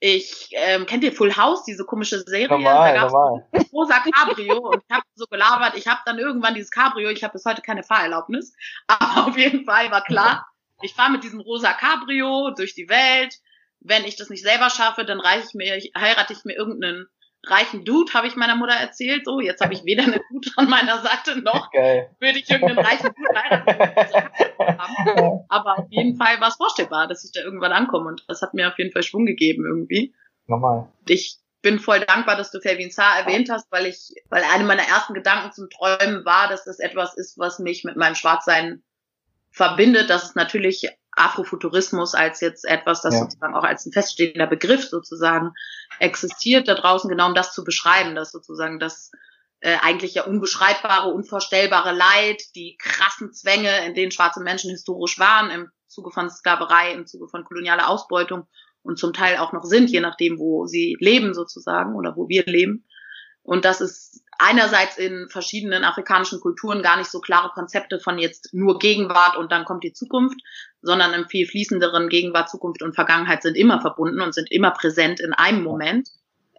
ich 0.00 0.48
ähm, 0.52 0.86
kennt 0.86 1.04
ihr 1.04 1.12
Full 1.12 1.36
House, 1.36 1.64
diese 1.64 1.84
komische 1.84 2.20
Serie? 2.20 2.48
Normal, 2.48 2.94
da 2.94 3.00
gab's 3.00 3.12
normal. 3.12 3.46
ein 3.52 3.66
rosa 3.72 4.00
Cabrio 4.00 4.56
und 4.56 4.82
ich 4.82 4.94
habe 4.94 5.04
so 5.14 5.26
gelabert, 5.26 5.76
ich 5.76 5.86
habe 5.86 6.00
dann 6.06 6.18
irgendwann 6.18 6.54
dieses 6.54 6.70
Cabrio, 6.70 7.10
ich 7.10 7.22
habe 7.22 7.34
bis 7.34 7.44
heute 7.44 7.60
keine 7.60 7.82
Fahrerlaubnis, 7.82 8.54
aber 8.86 9.28
auf 9.28 9.36
jeden 9.36 9.64
Fall 9.64 9.90
war 9.90 10.02
klar, 10.02 10.46
ich 10.82 10.94
fahre 10.94 11.12
mit 11.12 11.22
diesem 11.22 11.40
rosa 11.40 11.72
Cabrio 11.74 12.50
durch 12.56 12.74
die 12.74 12.88
Welt. 12.88 13.36
Wenn 13.82 14.04
ich 14.04 14.16
das 14.16 14.28
nicht 14.28 14.42
selber 14.42 14.68
schaffe, 14.68 15.06
dann 15.06 15.20
reiche 15.20 15.46
ich 15.48 15.54
mir, 15.54 15.80
heirate 15.96 16.34
ich 16.34 16.44
mir 16.44 16.54
irgendeinen 16.54 17.06
reichen 17.46 17.84
Dude, 17.84 18.12
habe 18.12 18.26
ich 18.26 18.36
meiner 18.36 18.56
Mutter 18.56 18.74
erzählt. 18.74 19.24
So, 19.24 19.40
jetzt 19.40 19.60
habe 19.60 19.72
ich 19.72 19.84
weder 19.84 20.04
eine 20.04 20.20
Dude 20.30 20.50
an 20.56 20.68
meiner 20.68 20.98
Seite 20.98 21.40
noch 21.40 21.70
Geil. 21.70 22.10
würde 22.20 22.38
ich 22.38 22.50
irgendeinen 22.50 22.84
reichen 22.84 23.10
Dude 23.14 23.34
heiraten. 23.34 25.44
Aber 25.48 25.78
auf 25.78 25.86
jeden 25.90 26.16
Fall 26.16 26.40
war 26.40 26.48
es 26.48 26.56
vorstellbar, 26.56 27.08
dass 27.08 27.24
ich 27.24 27.32
da 27.32 27.40
irgendwann 27.40 27.72
ankomme 27.72 28.08
und 28.08 28.24
das 28.28 28.42
hat 28.42 28.54
mir 28.54 28.68
auf 28.68 28.78
jeden 28.78 28.92
Fall 28.92 29.02
Schwung 29.02 29.26
gegeben 29.26 29.64
irgendwie. 29.66 30.14
Normal. 30.46 30.88
Ich 31.08 31.38
bin 31.62 31.78
voll 31.78 32.00
dankbar, 32.00 32.36
dass 32.36 32.50
du 32.50 32.60
Felvin 32.60 32.90
Saar 32.90 33.18
erwähnt 33.18 33.50
hast, 33.50 33.70
weil 33.70 33.86
ich, 33.86 34.14
weil 34.30 34.42
eine 34.52 34.64
meiner 34.64 34.82
ersten 34.82 35.14
Gedanken 35.14 35.52
zum 35.52 35.68
Träumen 35.68 36.24
war, 36.24 36.48
dass 36.48 36.64
das 36.64 36.78
etwas 36.78 37.16
ist, 37.16 37.38
was 37.38 37.58
mich 37.58 37.84
mit 37.84 37.96
meinem 37.96 38.14
Schwarzsein 38.14 38.82
verbindet, 39.50 40.10
dass 40.10 40.24
es 40.24 40.34
natürlich 40.34 40.88
Afrofuturismus 41.12 42.14
als 42.14 42.40
jetzt 42.40 42.64
etwas, 42.64 43.02
das 43.02 43.14
Ja. 43.14 43.20
sozusagen 43.20 43.54
auch 43.54 43.64
als 43.64 43.84
ein 43.84 43.92
feststehender 43.92 44.46
Begriff 44.46 44.88
sozusagen 44.88 45.52
existiert 45.98 46.68
da 46.68 46.74
draußen, 46.74 47.10
genau 47.10 47.28
um 47.28 47.34
das 47.34 47.52
zu 47.52 47.64
beschreiben, 47.64 48.14
dass 48.14 48.30
sozusagen 48.32 48.78
das 48.78 49.10
äh, 49.60 49.76
eigentlich 49.82 50.14
ja 50.14 50.24
unbeschreibbare, 50.24 51.10
unvorstellbare 51.12 51.92
Leid, 51.92 52.42
die 52.54 52.76
krassen 52.78 53.32
Zwänge, 53.32 53.84
in 53.86 53.94
denen 53.94 54.12
schwarze 54.12 54.40
Menschen 54.40 54.70
historisch 54.70 55.18
waren, 55.18 55.50
im 55.50 55.68
Zuge 55.86 56.10
von 56.10 56.30
Sklaverei, 56.30 56.92
im 56.94 57.06
Zuge 57.06 57.28
von 57.28 57.44
kolonialer 57.44 57.88
Ausbeutung 57.88 58.46
und 58.82 58.98
zum 58.98 59.12
Teil 59.12 59.36
auch 59.36 59.52
noch 59.52 59.64
sind, 59.64 59.90
je 59.90 60.00
nachdem, 60.00 60.38
wo 60.38 60.66
sie 60.66 60.96
leben 61.00 61.34
sozusagen 61.34 61.94
oder 61.96 62.16
wo 62.16 62.28
wir 62.28 62.44
leben. 62.46 62.86
Und 63.50 63.64
das 63.64 63.80
ist 63.80 64.22
einerseits 64.38 64.96
in 64.96 65.28
verschiedenen 65.28 65.82
afrikanischen 65.82 66.38
Kulturen 66.38 66.84
gar 66.84 66.96
nicht 66.96 67.10
so 67.10 67.18
klare 67.18 67.48
Konzepte 67.48 67.98
von 67.98 68.16
jetzt 68.16 68.54
nur 68.54 68.78
Gegenwart 68.78 69.36
und 69.36 69.50
dann 69.50 69.64
kommt 69.64 69.82
die 69.82 69.92
Zukunft, 69.92 70.38
sondern 70.82 71.12
im 71.14 71.26
viel 71.26 71.48
fließenderen 71.48 72.08
Gegenwart, 72.08 72.48
Zukunft 72.48 72.80
und 72.80 72.94
Vergangenheit 72.94 73.42
sind 73.42 73.56
immer 73.56 73.80
verbunden 73.80 74.20
und 74.20 74.34
sind 74.34 74.52
immer 74.52 74.70
präsent 74.70 75.18
in 75.18 75.32
einem 75.32 75.64
Moment 75.64 76.10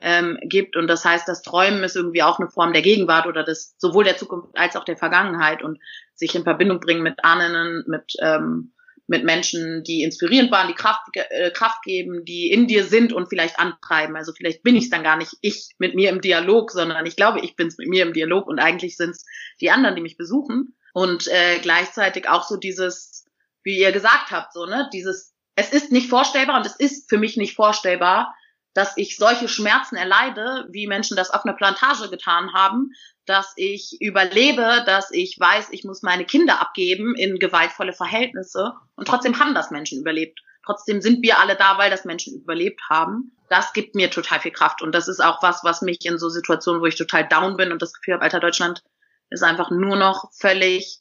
ähm, 0.01 0.37
gibt. 0.43 0.75
Und 0.75 0.89
das 0.89 1.05
heißt, 1.05 1.29
das 1.29 1.43
Träumen 1.43 1.81
ist 1.85 1.95
irgendwie 1.95 2.23
auch 2.23 2.39
eine 2.39 2.49
Form 2.49 2.73
der 2.73 2.81
Gegenwart 2.81 3.25
oder 3.25 3.45
des 3.45 3.73
sowohl 3.77 4.03
der 4.03 4.17
Zukunft 4.17 4.49
als 4.55 4.75
auch 4.75 4.83
der 4.83 4.97
Vergangenheit 4.97 5.63
und 5.63 5.79
sich 6.13 6.35
in 6.35 6.43
Verbindung 6.43 6.81
bringen 6.81 7.03
mit 7.03 7.23
Ahnen, 7.23 7.85
mit 7.87 8.15
ähm, 8.19 8.73
mit 9.11 9.25
Menschen, 9.25 9.83
die 9.83 10.03
inspirierend 10.03 10.51
waren, 10.51 10.69
die 10.69 10.73
Kraft, 10.73 11.01
äh, 11.13 11.51
Kraft 11.51 11.83
geben, 11.83 12.23
die 12.23 12.49
in 12.49 12.65
dir 12.65 12.85
sind 12.85 13.11
und 13.11 13.27
vielleicht 13.27 13.59
antreiben. 13.59 14.15
Also 14.15 14.31
vielleicht 14.31 14.63
bin 14.63 14.77
ich 14.77 14.89
dann 14.89 15.03
gar 15.03 15.17
nicht 15.17 15.33
ich 15.41 15.75
mit 15.79 15.95
mir 15.95 16.09
im 16.09 16.21
Dialog, 16.21 16.71
sondern 16.71 17.05
ich 17.05 17.17
glaube, 17.17 17.41
ich 17.41 17.57
bin 17.57 17.67
es 17.67 17.77
mit 17.77 17.89
mir 17.89 18.05
im 18.05 18.13
Dialog 18.13 18.47
und 18.47 18.59
eigentlich 18.59 18.95
sind 18.95 19.09
es 19.09 19.25
die 19.59 19.69
anderen, 19.69 19.97
die 19.97 20.01
mich 20.01 20.15
besuchen. 20.15 20.77
Und 20.93 21.27
äh, 21.27 21.59
gleichzeitig 21.61 22.29
auch 22.29 22.47
so 22.47 22.55
dieses, 22.55 23.25
wie 23.63 23.79
ihr 23.79 23.91
gesagt 23.91 24.31
habt, 24.31 24.53
so, 24.53 24.65
ne, 24.65 24.89
dieses, 24.93 25.33
es 25.55 25.73
ist 25.73 25.91
nicht 25.91 26.07
vorstellbar 26.07 26.55
und 26.57 26.65
es 26.65 26.77
ist 26.77 27.09
für 27.09 27.17
mich 27.17 27.35
nicht 27.35 27.53
vorstellbar, 27.53 28.33
dass 28.73 28.95
ich 28.97 29.17
solche 29.17 29.47
Schmerzen 29.47 29.95
erleide, 29.95 30.67
wie 30.69 30.87
Menschen 30.87 31.17
das 31.17 31.29
auf 31.29 31.43
einer 31.43 31.55
Plantage 31.55 32.09
getan 32.09 32.53
haben, 32.53 32.91
dass 33.25 33.53
ich 33.55 33.97
überlebe, 33.99 34.83
dass 34.85 35.11
ich 35.11 35.37
weiß, 35.39 35.69
ich 35.71 35.83
muss 35.83 36.01
meine 36.01 36.25
Kinder 36.25 36.59
abgeben 36.59 37.15
in 37.15 37.37
gewaltvolle 37.37 37.93
Verhältnisse 37.93 38.73
und 38.95 39.07
trotzdem 39.07 39.39
haben 39.39 39.53
das 39.53 39.71
Menschen 39.71 39.99
überlebt. 39.99 40.39
Trotzdem 40.65 41.01
sind 41.01 41.21
wir 41.23 41.39
alle 41.39 41.55
da, 41.55 41.77
weil 41.77 41.89
das 41.89 42.05
Menschen 42.05 42.35
überlebt 42.35 42.81
haben. 42.89 43.35
Das 43.49 43.73
gibt 43.73 43.95
mir 43.95 44.09
total 44.09 44.39
viel 44.39 44.51
Kraft 44.51 44.81
und 44.81 44.93
das 44.93 45.07
ist 45.07 45.19
auch 45.19 45.41
was, 45.43 45.63
was 45.63 45.81
mich 45.81 46.05
in 46.05 46.17
so 46.17 46.29
Situationen, 46.29 46.81
wo 46.81 46.85
ich 46.85 46.95
total 46.95 47.27
down 47.27 47.57
bin 47.57 47.71
und 47.71 47.81
das 47.81 47.93
Gefühl 47.93 48.15
habe, 48.15 48.23
Alter, 48.23 48.39
Deutschland 48.39 48.83
ist 49.29 49.43
einfach 49.43 49.71
nur 49.71 49.97
noch 49.97 50.31
völlig 50.33 50.99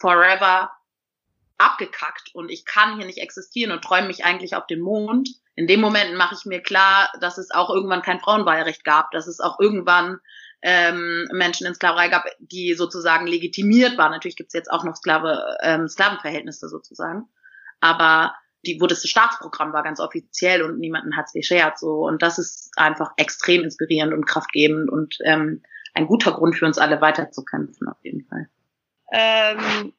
forever 0.00 0.70
abgekackt 1.58 2.34
und 2.34 2.50
ich 2.50 2.64
kann 2.64 2.96
hier 2.96 3.06
nicht 3.06 3.18
existieren 3.18 3.72
und 3.72 3.82
träume 3.82 4.06
mich 4.06 4.24
eigentlich 4.24 4.54
auf 4.54 4.66
den 4.66 4.80
Mond. 4.80 5.28
In 5.54 5.66
dem 5.66 5.80
Moment 5.80 6.14
mache 6.14 6.36
ich 6.38 6.46
mir 6.46 6.62
klar, 6.62 7.10
dass 7.20 7.36
es 7.36 7.50
auch 7.50 7.68
irgendwann 7.70 8.02
kein 8.02 8.20
Frauenwahlrecht 8.20 8.84
gab, 8.84 9.10
dass 9.10 9.26
es 9.26 9.40
auch 9.40 9.58
irgendwann 9.58 10.18
ähm, 10.62 11.28
Menschen 11.32 11.66
in 11.66 11.74
Sklaverei 11.74 12.08
gab, 12.08 12.24
die 12.38 12.74
sozusagen 12.74 13.26
legitimiert 13.26 13.98
waren. 13.98 14.12
Natürlich 14.12 14.36
gibt 14.36 14.48
es 14.48 14.54
jetzt 14.54 14.70
auch 14.70 14.84
noch 14.84 14.96
Sklave, 14.96 15.56
ähm, 15.62 15.88
Sklavenverhältnisse 15.88 16.68
sozusagen, 16.68 17.28
aber 17.80 18.34
die, 18.66 18.80
wo 18.80 18.86
das 18.86 19.08
Staatsprogramm 19.08 19.72
war 19.72 19.82
ganz 19.82 20.00
offiziell 20.00 20.62
und 20.62 20.78
niemanden 20.78 21.16
hat's 21.16 21.32
geschert 21.32 21.78
so 21.78 22.06
und 22.06 22.22
das 22.22 22.38
ist 22.38 22.72
einfach 22.76 23.12
extrem 23.16 23.62
inspirierend 23.62 24.12
und 24.12 24.26
kraftgebend 24.26 24.90
und 24.90 25.16
ähm, 25.24 25.62
ein 25.94 26.06
guter 26.06 26.32
Grund 26.32 26.56
für 26.56 26.66
uns 26.66 26.78
alle 26.78 27.00
weiterzukämpfen 27.00 27.88
auf 27.88 27.98
jeden 28.02 28.26
Fall. 28.26 28.48
Ähm, 29.12 29.92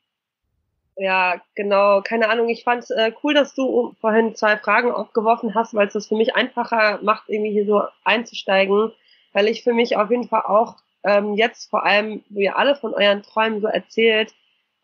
ja, 1.00 1.42
genau, 1.56 2.02
keine 2.02 2.30
Ahnung. 2.30 2.50
Ich 2.50 2.66
fand 2.66 2.86
äh, 2.92 3.14
cool, 3.24 3.34
dass 3.34 3.56
du 3.56 3.96
vorhin 4.02 4.36
zwei 4.36 4.58
Fragen 4.58 4.92
aufgeworfen 4.92 5.56
hast, 5.56 5.74
weil 5.74 5.88
es 5.88 5.94
das 5.94 6.08
für 6.08 6.16
mich 6.16 6.36
einfacher 6.36 7.00
macht, 7.02 7.30
irgendwie 7.30 7.52
hier 7.52 7.66
so 7.66 7.84
einzusteigen, 8.04 8.92
weil 9.32 9.48
ich 9.48 9.64
für 9.64 9.74
mich 9.74 9.96
auf 9.96 10.12
jeden 10.12 10.28
Fall 10.28 10.44
auch 10.46 10.76
ähm, 11.06 11.36
jetzt 11.36 11.70
vor 11.70 11.86
allem, 11.86 12.22
wo 12.30 12.42
ihr 12.42 12.58
alle 12.58 12.76
von 12.76 12.94
euren 12.94 13.24
Träumen 13.24 13.62
so 13.62 13.68
erzählt 13.68 14.34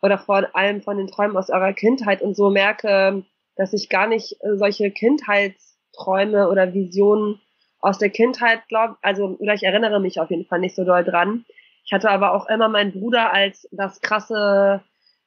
oder 0.00 0.16
vor 0.16 0.48
allem 0.54 0.80
von 0.80 0.96
den 0.96 1.06
Träumen 1.06 1.36
aus 1.36 1.50
eurer 1.50 1.74
Kindheit 1.74 2.22
und 2.22 2.34
so 2.34 2.48
merke, 2.48 3.22
dass 3.56 3.74
ich 3.74 3.90
gar 3.90 4.06
nicht 4.06 4.42
äh, 4.42 4.56
solche 4.56 4.90
Kindheitsträume 4.90 6.48
oder 6.48 6.72
Visionen 6.72 7.42
aus 7.80 7.98
der 7.98 8.10
Kindheit 8.10 8.66
glaube, 8.68 8.96
also 9.02 9.36
oder 9.38 9.52
ich 9.52 9.64
erinnere 9.64 10.00
mich 10.00 10.18
auf 10.18 10.30
jeden 10.30 10.46
Fall 10.46 10.60
nicht 10.60 10.74
so 10.74 10.84
doll 10.84 11.04
dran. 11.04 11.44
Ich 11.84 11.92
hatte 11.92 12.10
aber 12.10 12.32
auch 12.32 12.48
immer 12.48 12.70
meinen 12.70 12.92
Bruder 12.92 13.34
als 13.34 13.68
das 13.70 14.00
krasse, 14.00 14.82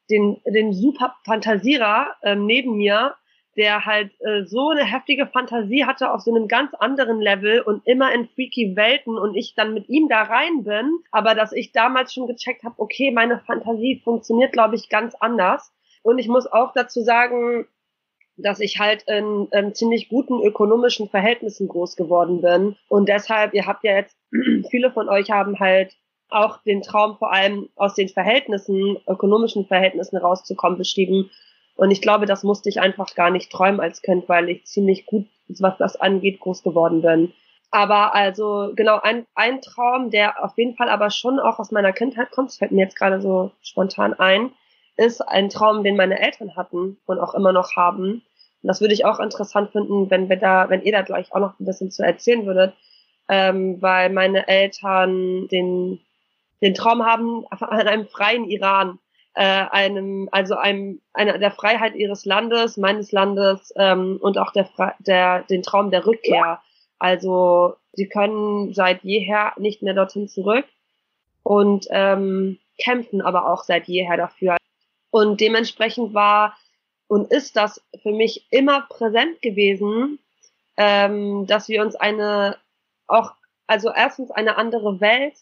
den, 0.09 0.41
den 0.45 0.73
super 0.73 1.15
Fantasierer 1.25 2.15
ähm, 2.23 2.45
neben 2.45 2.77
mir, 2.77 3.15
der 3.57 3.85
halt 3.85 4.11
äh, 4.21 4.45
so 4.45 4.69
eine 4.69 4.85
heftige 4.85 5.27
Fantasie 5.27 5.85
hatte 5.85 6.13
auf 6.13 6.21
so 6.21 6.33
einem 6.33 6.47
ganz 6.47 6.73
anderen 6.75 7.19
Level 7.19 7.61
und 7.61 7.85
immer 7.85 8.13
in 8.13 8.27
freaky 8.29 8.75
Welten 8.75 9.17
und 9.17 9.35
ich 9.35 9.53
dann 9.55 9.73
mit 9.73 9.89
ihm 9.89 10.07
da 10.07 10.23
rein 10.23 10.63
bin, 10.63 10.99
aber 11.11 11.35
dass 11.35 11.51
ich 11.51 11.71
damals 11.71 12.13
schon 12.13 12.27
gecheckt 12.27 12.63
habe, 12.63 12.75
okay, 12.77 13.11
meine 13.11 13.39
Fantasie 13.39 14.01
funktioniert, 14.03 14.53
glaube 14.53 14.75
ich, 14.75 14.89
ganz 14.89 15.15
anders. 15.15 15.73
Und 16.03 16.19
ich 16.19 16.27
muss 16.27 16.47
auch 16.47 16.71
dazu 16.73 17.01
sagen, 17.01 17.67
dass 18.37 18.59
ich 18.59 18.79
halt 18.79 19.03
in, 19.07 19.47
in 19.51 19.75
ziemlich 19.75 20.09
guten 20.09 20.41
ökonomischen 20.41 21.09
Verhältnissen 21.09 21.67
groß 21.67 21.95
geworden 21.95 22.41
bin. 22.41 22.77
Und 22.87 23.09
deshalb, 23.09 23.53
ihr 23.53 23.65
habt 23.65 23.83
ja 23.83 23.95
jetzt, 23.95 24.15
viele 24.69 24.91
von 24.91 25.09
euch 25.09 25.31
haben 25.31 25.59
halt 25.59 25.97
auch 26.29 26.61
den 26.63 26.81
Traum 26.81 27.17
vor 27.17 27.31
allem 27.31 27.69
aus 27.75 27.95
den 27.95 28.09
Verhältnissen, 28.09 28.97
ökonomischen 29.07 29.65
Verhältnissen 29.65 30.17
rauszukommen, 30.17 30.77
beschrieben. 30.77 31.29
Und 31.75 31.91
ich 31.91 32.01
glaube, 32.01 32.25
das 32.25 32.43
musste 32.43 32.69
ich 32.69 32.81
einfach 32.81 33.15
gar 33.15 33.29
nicht 33.29 33.51
träumen 33.51 33.79
als 33.79 34.01
Kind, 34.01 34.27
weil 34.27 34.49
ich 34.49 34.65
ziemlich 34.65 35.05
gut, 35.05 35.27
was 35.59 35.77
das 35.77 35.95
angeht, 35.95 36.39
groß 36.39 36.63
geworden 36.63 37.01
bin. 37.01 37.33
Aber 37.71 38.15
also 38.15 38.71
genau 38.75 38.99
ein, 39.01 39.25
ein 39.35 39.61
Traum, 39.61 40.09
der 40.09 40.43
auf 40.43 40.57
jeden 40.57 40.75
Fall 40.75 40.89
aber 40.89 41.11
schon 41.11 41.39
auch 41.39 41.59
aus 41.59 41.71
meiner 41.71 41.93
Kindheit 41.93 42.31
kommt, 42.31 42.51
fällt 42.53 42.71
mir 42.71 42.83
jetzt 42.83 42.97
gerade 42.97 43.21
so 43.21 43.51
spontan 43.61 44.13
ein, 44.13 44.51
ist 44.97 45.21
ein 45.21 45.49
Traum, 45.49 45.83
den 45.83 45.95
meine 45.95 46.19
Eltern 46.19 46.55
hatten 46.55 46.97
und 47.05 47.19
auch 47.19 47.35
immer 47.35 47.53
noch 47.53 47.75
haben. 47.75 48.23
Und 48.61 48.67
das 48.67 48.81
würde 48.81 48.93
ich 48.93 49.05
auch 49.05 49.19
interessant 49.19 49.71
finden, 49.71 50.09
wenn 50.09 50.29
wir 50.29 50.37
da, 50.37 50.69
wenn 50.69 50.81
ihr 50.81 50.91
da 50.91 51.03
gleich 51.03 51.31
auch 51.31 51.39
noch 51.39 51.59
ein 51.59 51.65
bisschen 51.65 51.91
zu 51.91 52.03
erzählen 52.03 52.45
würdet, 52.45 52.73
ähm, 53.29 53.81
weil 53.81 54.09
meine 54.09 54.47
Eltern 54.47 55.47
den, 55.47 55.99
den 56.61 56.73
Traum 56.73 57.05
haben 57.05 57.45
an 57.49 57.87
einem 57.87 58.07
freien 58.07 58.49
Iran, 58.49 58.99
äh, 59.33 59.43
einem, 59.43 60.27
also 60.31 60.55
einem, 60.55 61.01
einer 61.13 61.37
der 61.37 61.51
Freiheit 61.51 61.95
ihres 61.95 62.25
Landes, 62.25 62.77
meines 62.77 63.11
Landes 63.11 63.73
ähm, 63.77 64.19
und 64.21 64.37
auch 64.37 64.51
der, 64.51 64.69
der, 64.99 65.43
den 65.43 65.63
Traum 65.63 65.91
der 65.91 66.05
Rückkehr. 66.05 66.61
Also 66.97 67.75
sie 67.93 68.09
können 68.09 68.73
seit 68.73 69.03
jeher 69.03 69.53
nicht 69.57 69.81
mehr 69.81 69.93
dorthin 69.93 70.27
zurück 70.27 70.65
und 71.43 71.87
ähm, 71.89 72.59
kämpfen 72.77 73.21
aber 73.21 73.49
auch 73.49 73.63
seit 73.63 73.87
jeher 73.87 74.17
dafür. 74.17 74.57
Und 75.11 75.39
dementsprechend 75.41 76.13
war 76.13 76.57
und 77.07 77.31
ist 77.31 77.55
das 77.55 77.81
für 78.03 78.11
mich 78.11 78.45
immer 78.51 78.81
präsent 78.81 79.41
gewesen, 79.41 80.19
ähm, 80.77 81.47
dass 81.47 81.67
wir 81.67 81.81
uns 81.81 81.95
eine 81.95 82.57
auch, 83.07 83.33
also 83.67 83.91
erstens 83.91 84.31
eine 84.31 84.57
andere 84.57 85.01
Welt 85.01 85.33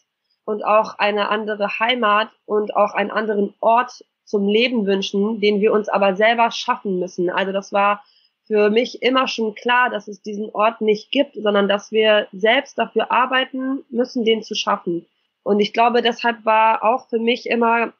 und 0.48 0.64
auch 0.64 0.98
eine 0.98 1.28
andere 1.28 1.78
Heimat 1.78 2.30
und 2.46 2.74
auch 2.74 2.94
einen 2.94 3.10
anderen 3.10 3.52
Ort 3.60 4.02
zum 4.24 4.48
Leben 4.48 4.86
wünschen, 4.86 5.42
den 5.42 5.60
wir 5.60 5.74
uns 5.74 5.90
aber 5.90 6.16
selber 6.16 6.50
schaffen 6.50 6.98
müssen. 6.98 7.28
Also 7.28 7.52
das 7.52 7.70
war 7.70 8.02
für 8.46 8.70
mich 8.70 9.02
immer 9.02 9.28
schon 9.28 9.54
klar, 9.54 9.90
dass 9.90 10.08
es 10.08 10.22
diesen 10.22 10.48
Ort 10.54 10.80
nicht 10.80 11.10
gibt, 11.12 11.34
sondern 11.34 11.68
dass 11.68 11.92
wir 11.92 12.28
selbst 12.32 12.78
dafür 12.78 13.12
arbeiten 13.12 13.84
müssen, 13.90 14.24
den 14.24 14.42
zu 14.42 14.54
schaffen. 14.54 15.04
Und 15.42 15.60
ich 15.60 15.74
glaube, 15.74 16.00
deshalb 16.00 16.46
war 16.46 16.82
auch 16.82 17.10
für 17.10 17.18
mich 17.18 17.44
immer, 17.44 17.92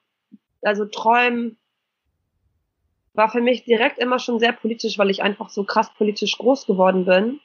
also 0.62 0.86
Träumen 0.86 1.58
war 3.12 3.28
für 3.28 3.42
mich 3.42 3.64
direkt 3.64 3.98
immer 3.98 4.20
schon 4.20 4.40
sehr 4.40 4.52
politisch, 4.52 4.96
weil 4.96 5.10
ich 5.10 5.22
einfach 5.22 5.50
so 5.50 5.64
krass 5.64 5.92
politisch 5.98 6.38
groß 6.38 6.64
geworden 6.64 7.04
bin. 7.04 7.40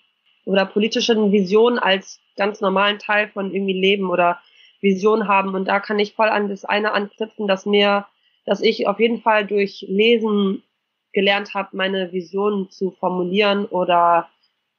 Oder 0.45 0.65
politische 0.65 1.13
Visionen 1.29 1.77
als 1.77 2.21
ganz 2.37 2.61
normalen 2.61 2.99
Teil 2.99 3.27
von 3.27 3.53
irgendwie 3.53 3.77
Leben 3.77 4.09
oder 4.09 4.39
Vision 4.83 5.27
haben. 5.27 5.55
Und 5.55 5.67
da 5.67 5.79
kann 5.79 5.97
ich 5.97 6.13
voll 6.13 6.29
an 6.29 6.49
das 6.49 6.65
eine 6.65 6.91
anknüpfen, 6.91 7.47
dass 7.47 7.65
mir, 7.65 8.05
dass 8.45 8.61
ich 8.61 8.87
auf 8.87 8.99
jeden 8.99 9.21
Fall 9.21 9.47
durch 9.47 9.83
Lesen 9.87 10.61
gelernt 11.13 11.53
habe, 11.55 11.69
meine 11.71 12.11
Visionen 12.11 12.69
zu 12.69 12.91
formulieren 12.91 13.65
oder 13.65 14.29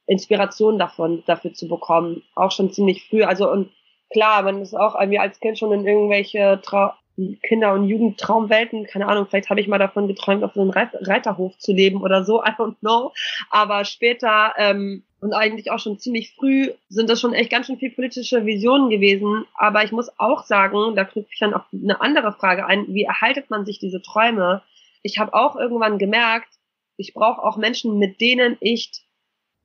Inspiration 0.07 0.79
davon, 0.79 1.25
dafür 1.27 1.55
zu 1.55 1.67
bekommen. 1.67 2.23
Auch 2.35 2.53
schon 2.53 2.71
ziemlich 2.73 3.09
früh. 3.09 3.25
Also 3.25 3.51
und 3.51 3.71
klar, 4.13 4.43
man 4.43 4.61
ist 4.61 4.75
auch 4.75 4.95
irgendwie 4.95 5.19
als 5.19 5.41
Kind 5.41 5.59
schon 5.59 5.73
in 5.73 5.87
irgendwelche 5.87 6.61
Trau 6.63 6.93
Kinder- 7.17 7.75
und 7.75 7.85
Jugendtraumwelten, 7.85 8.87
keine 8.87 9.07
Ahnung, 9.07 9.27
vielleicht 9.27 9.51
habe 9.51 9.61
ich 9.61 9.69
mal 9.69 9.79
davon 9.79 10.09
geträumt, 10.09 10.43
auf 10.43 10.55
so 10.55 10.63
einem 10.63 10.71
Reiterhof 10.71 11.57
zu 11.59 11.73
leben 11.73 12.03
oder 12.03 12.25
so, 12.25 12.43
I 12.45 12.51
don't 12.51 12.79
know. 12.81 13.13
Aber 13.51 13.85
später 13.85 14.53
ähm, 14.57 15.05
und 15.25 15.33
eigentlich 15.33 15.71
auch 15.71 15.79
schon 15.79 15.99
ziemlich 15.99 16.35
früh 16.35 16.71
sind 16.91 17.09
das 17.09 17.19
schon 17.19 17.33
echt 17.33 17.51
ganz 17.51 17.67
schön 17.67 17.79
viel 17.79 17.91
politische 17.91 18.45
Visionen 18.45 18.91
gewesen. 18.91 19.47
Aber 19.55 19.83
ich 19.83 19.91
muss 19.91 20.11
auch 20.19 20.45
sagen, 20.45 20.95
da 20.97 21.05
knüpfe 21.05 21.31
ich 21.33 21.39
dann 21.39 21.55
auf 21.55 21.63
eine 21.73 21.99
andere 22.03 22.35
Frage 22.35 22.67
ein, 22.67 22.85
wie 22.89 23.05
erhaltet 23.05 23.49
man 23.49 23.65
sich 23.65 23.79
diese 23.79 24.03
Träume? 24.03 24.63
Ich 25.03 25.19
habe 25.19 25.33
auch 25.33 25.57
irgendwann 25.57 25.99
gemerkt, 25.99 26.51
ich 26.99 27.15
brauche 27.15 27.43
auch 27.43 27.57
Menschen, 27.57 27.99
mit 27.99 28.21
denen 28.21 28.59
ich 28.61 28.91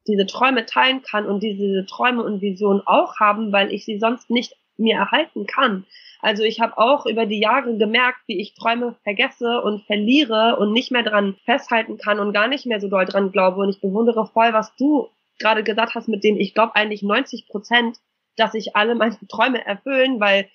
diese 0.08 0.26
Träume 0.26 0.66
teilen 0.66 1.02
kann 1.02 1.26
und 1.26 1.44
die 1.44 1.58
diese 1.58 1.86
Träume 1.86 2.24
und 2.24 2.42
Visionen 2.42 2.82
auch 2.86 3.20
haben, 3.20 3.52
weil 3.52 3.74
ich 3.74 3.84
sie 3.84 4.00
sonst 4.00 4.30
nicht 4.30 4.56
mir 4.80 4.96
erhalten 4.96 5.46
kann. 5.46 5.86
Also 6.22 6.44
ich 6.44 6.60
habe 6.60 6.78
auch 6.78 7.06
über 7.06 7.26
die 7.26 7.40
Jahre 7.40 7.78
gemerkt, 7.78 8.20
wie 8.28 8.40
ich 8.42 8.54
Träume 8.54 8.96
vergesse 9.04 9.62
und 9.62 9.86
verliere 9.86 10.58
und 10.58 10.74
nicht 10.74 10.92
mehr 10.92 11.04
dran 11.04 11.36
festhalten 11.46 11.98
kann 11.98 12.20
und 12.20 12.34
gar 12.34 12.48
nicht 12.48 12.66
mehr 12.66 12.82
so 12.82 12.90
doll 12.90 13.06
dran 13.06 13.32
glaube. 13.32 13.62
Und 13.62 13.70
ich 13.70 13.80
bewundere 13.80 14.26
voll, 14.28 14.52
was 14.54 14.76
du 14.76 15.10
gerade 15.40 15.64
gesagt 15.64 15.96
hast, 15.96 16.10
mit 16.10 16.24
dem 16.24 16.38
ich 16.38 16.54
glaube 16.54 16.76
eigentlich 16.76 17.04
90 17.04 17.48
Prozent, 17.48 17.98
dass 18.36 18.52
sich 18.52 18.76
alle 18.76 18.96
meine 18.96 19.18
Träume 19.30 19.66
erfüllen, 19.66 20.20
weil 20.20 20.50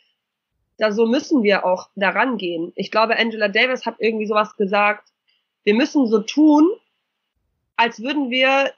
da 0.78 0.90
so 0.90 1.06
müssen 1.06 1.42
wir 1.42 1.64
auch 1.64 1.88
daran 1.94 2.36
gehen. 2.36 2.72
Ich 2.74 2.90
glaube, 2.90 3.16
Angela 3.16 3.48
Davis 3.48 3.86
hat 3.86 3.96
irgendwie 3.98 4.26
sowas 4.26 4.56
gesagt. 4.56 5.08
Wir 5.62 5.74
müssen 5.74 6.06
so 6.06 6.20
tun, 6.20 6.68
als 7.76 8.00
würden 8.00 8.30
wir 8.30 8.72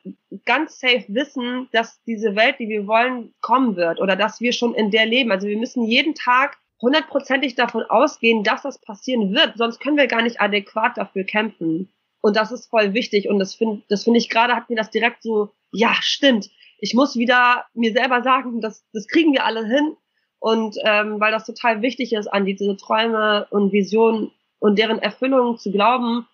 ganz 0.45 0.81
safe 0.81 1.05
wissen, 1.09 1.69
dass 1.73 2.03
diese 2.05 2.35
Welt, 2.35 2.57
die 2.59 2.69
wir 2.69 2.87
wollen, 2.87 3.35
kommen 3.41 3.77
wird 3.77 4.01
oder 4.01 4.17
dass 4.17 4.41
wir 4.41 4.53
schon 4.53 4.75
in 4.75 4.91
der 4.91 5.07
leben. 5.07 5.31
Also 5.31 5.47
wir 5.47 5.59
müssen 5.59 5.85
jeden 5.85 6.15
Tag 6.15 6.59
hundertprozentig 6.81 7.55
davon 7.55 7.83
ausgehen, 7.83 8.43
dass 8.43 8.63
das 8.63 8.81
passieren 8.81 9.35
wird. 9.35 9.57
Sonst 9.57 9.81
können 9.81 9.97
wir 9.97 10.07
gar 10.07 10.23
nicht 10.23 10.41
adäquat 10.41 10.97
dafür 10.97 11.25
kämpfen. 11.25 11.91
Und 12.21 12.37
das 12.37 12.53
ist 12.53 12.69
voll 12.69 12.95
wichtig. 12.95 13.29
Und 13.29 13.39
das 13.39 13.55
finde 13.55 13.83
das 13.89 14.05
finde 14.05 14.19
ich 14.19 14.29
gerade, 14.29 14.55
hat 14.55 14.69
mir 14.69 14.77
das 14.77 14.91
direkt 14.91 15.23
so, 15.23 15.51
ja, 15.73 15.95
stimmt. 16.01 16.51
Ich 16.79 16.95
muss 16.95 17.17
wieder 17.17 17.65
mir 17.75 17.93
selber 17.93 18.23
sagen, 18.23 18.61
das, 18.61 18.85
das 18.93 19.07
kriegen 19.09 19.33
wir 19.33 19.45
alle 19.45 19.67
hin. 19.67 19.97
Und 20.39 20.77
ähm, 20.85 21.19
weil 21.21 21.33
das 21.33 21.47
total 21.47 21.83
wichtig 21.83 22.13
ist, 22.13 22.29
an 22.29 22.45
diese 22.45 22.77
Träume 22.77 23.47
und 23.51 23.73
Visionen 23.73 24.31
und 24.59 24.79
deren 24.79 24.99
Erfüllung 24.99 25.59
zu 25.59 25.71
glauben. 25.71 26.27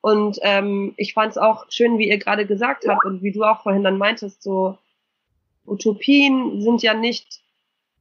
Und 0.00 0.38
ähm, 0.42 0.94
ich 0.96 1.14
fand 1.14 1.32
es 1.32 1.38
auch 1.38 1.66
schön, 1.68 1.98
wie 1.98 2.08
ihr 2.08 2.18
gerade 2.18 2.46
gesagt 2.46 2.86
habt 2.88 3.04
und 3.04 3.22
wie 3.22 3.32
du 3.32 3.42
auch 3.42 3.62
vorhin 3.62 3.82
dann 3.82 3.98
meintest, 3.98 4.42
so 4.42 4.78
Utopien 5.66 6.60
sind 6.60 6.82
ja 6.82 6.94
nicht 6.94 7.40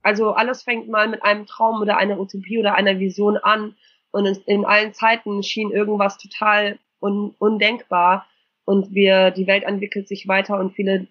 also 0.05 0.33
alles 0.33 0.61
fängt 0.61 0.87
mal 0.87 1.07
mit 1.07 1.23
einem 1.23 1.47
Traum 1.47 1.81
oder 1.81 1.97
einer 1.97 2.19
Utopie 2.19 2.59
oder 2.59 2.75
einer 2.75 2.99
Vision 2.99 3.37
an 3.37 3.75
und 4.11 4.27
in, 4.45 4.63
allen 4.63 4.93
Zeiten 4.93 5.41
schien 5.41 5.71
irgendwas 5.71 6.19
total 6.19 6.77
un, 7.01 7.33
undenkbar 7.39 8.27
und 8.65 8.93
wir, 8.93 9.31
die 9.31 9.47
Welt 9.47 9.63
entwickelt 9.63 10.07
sich 10.07 10.27
weiter 10.27 10.59
und 10.59 10.75
viele 10.75 11.07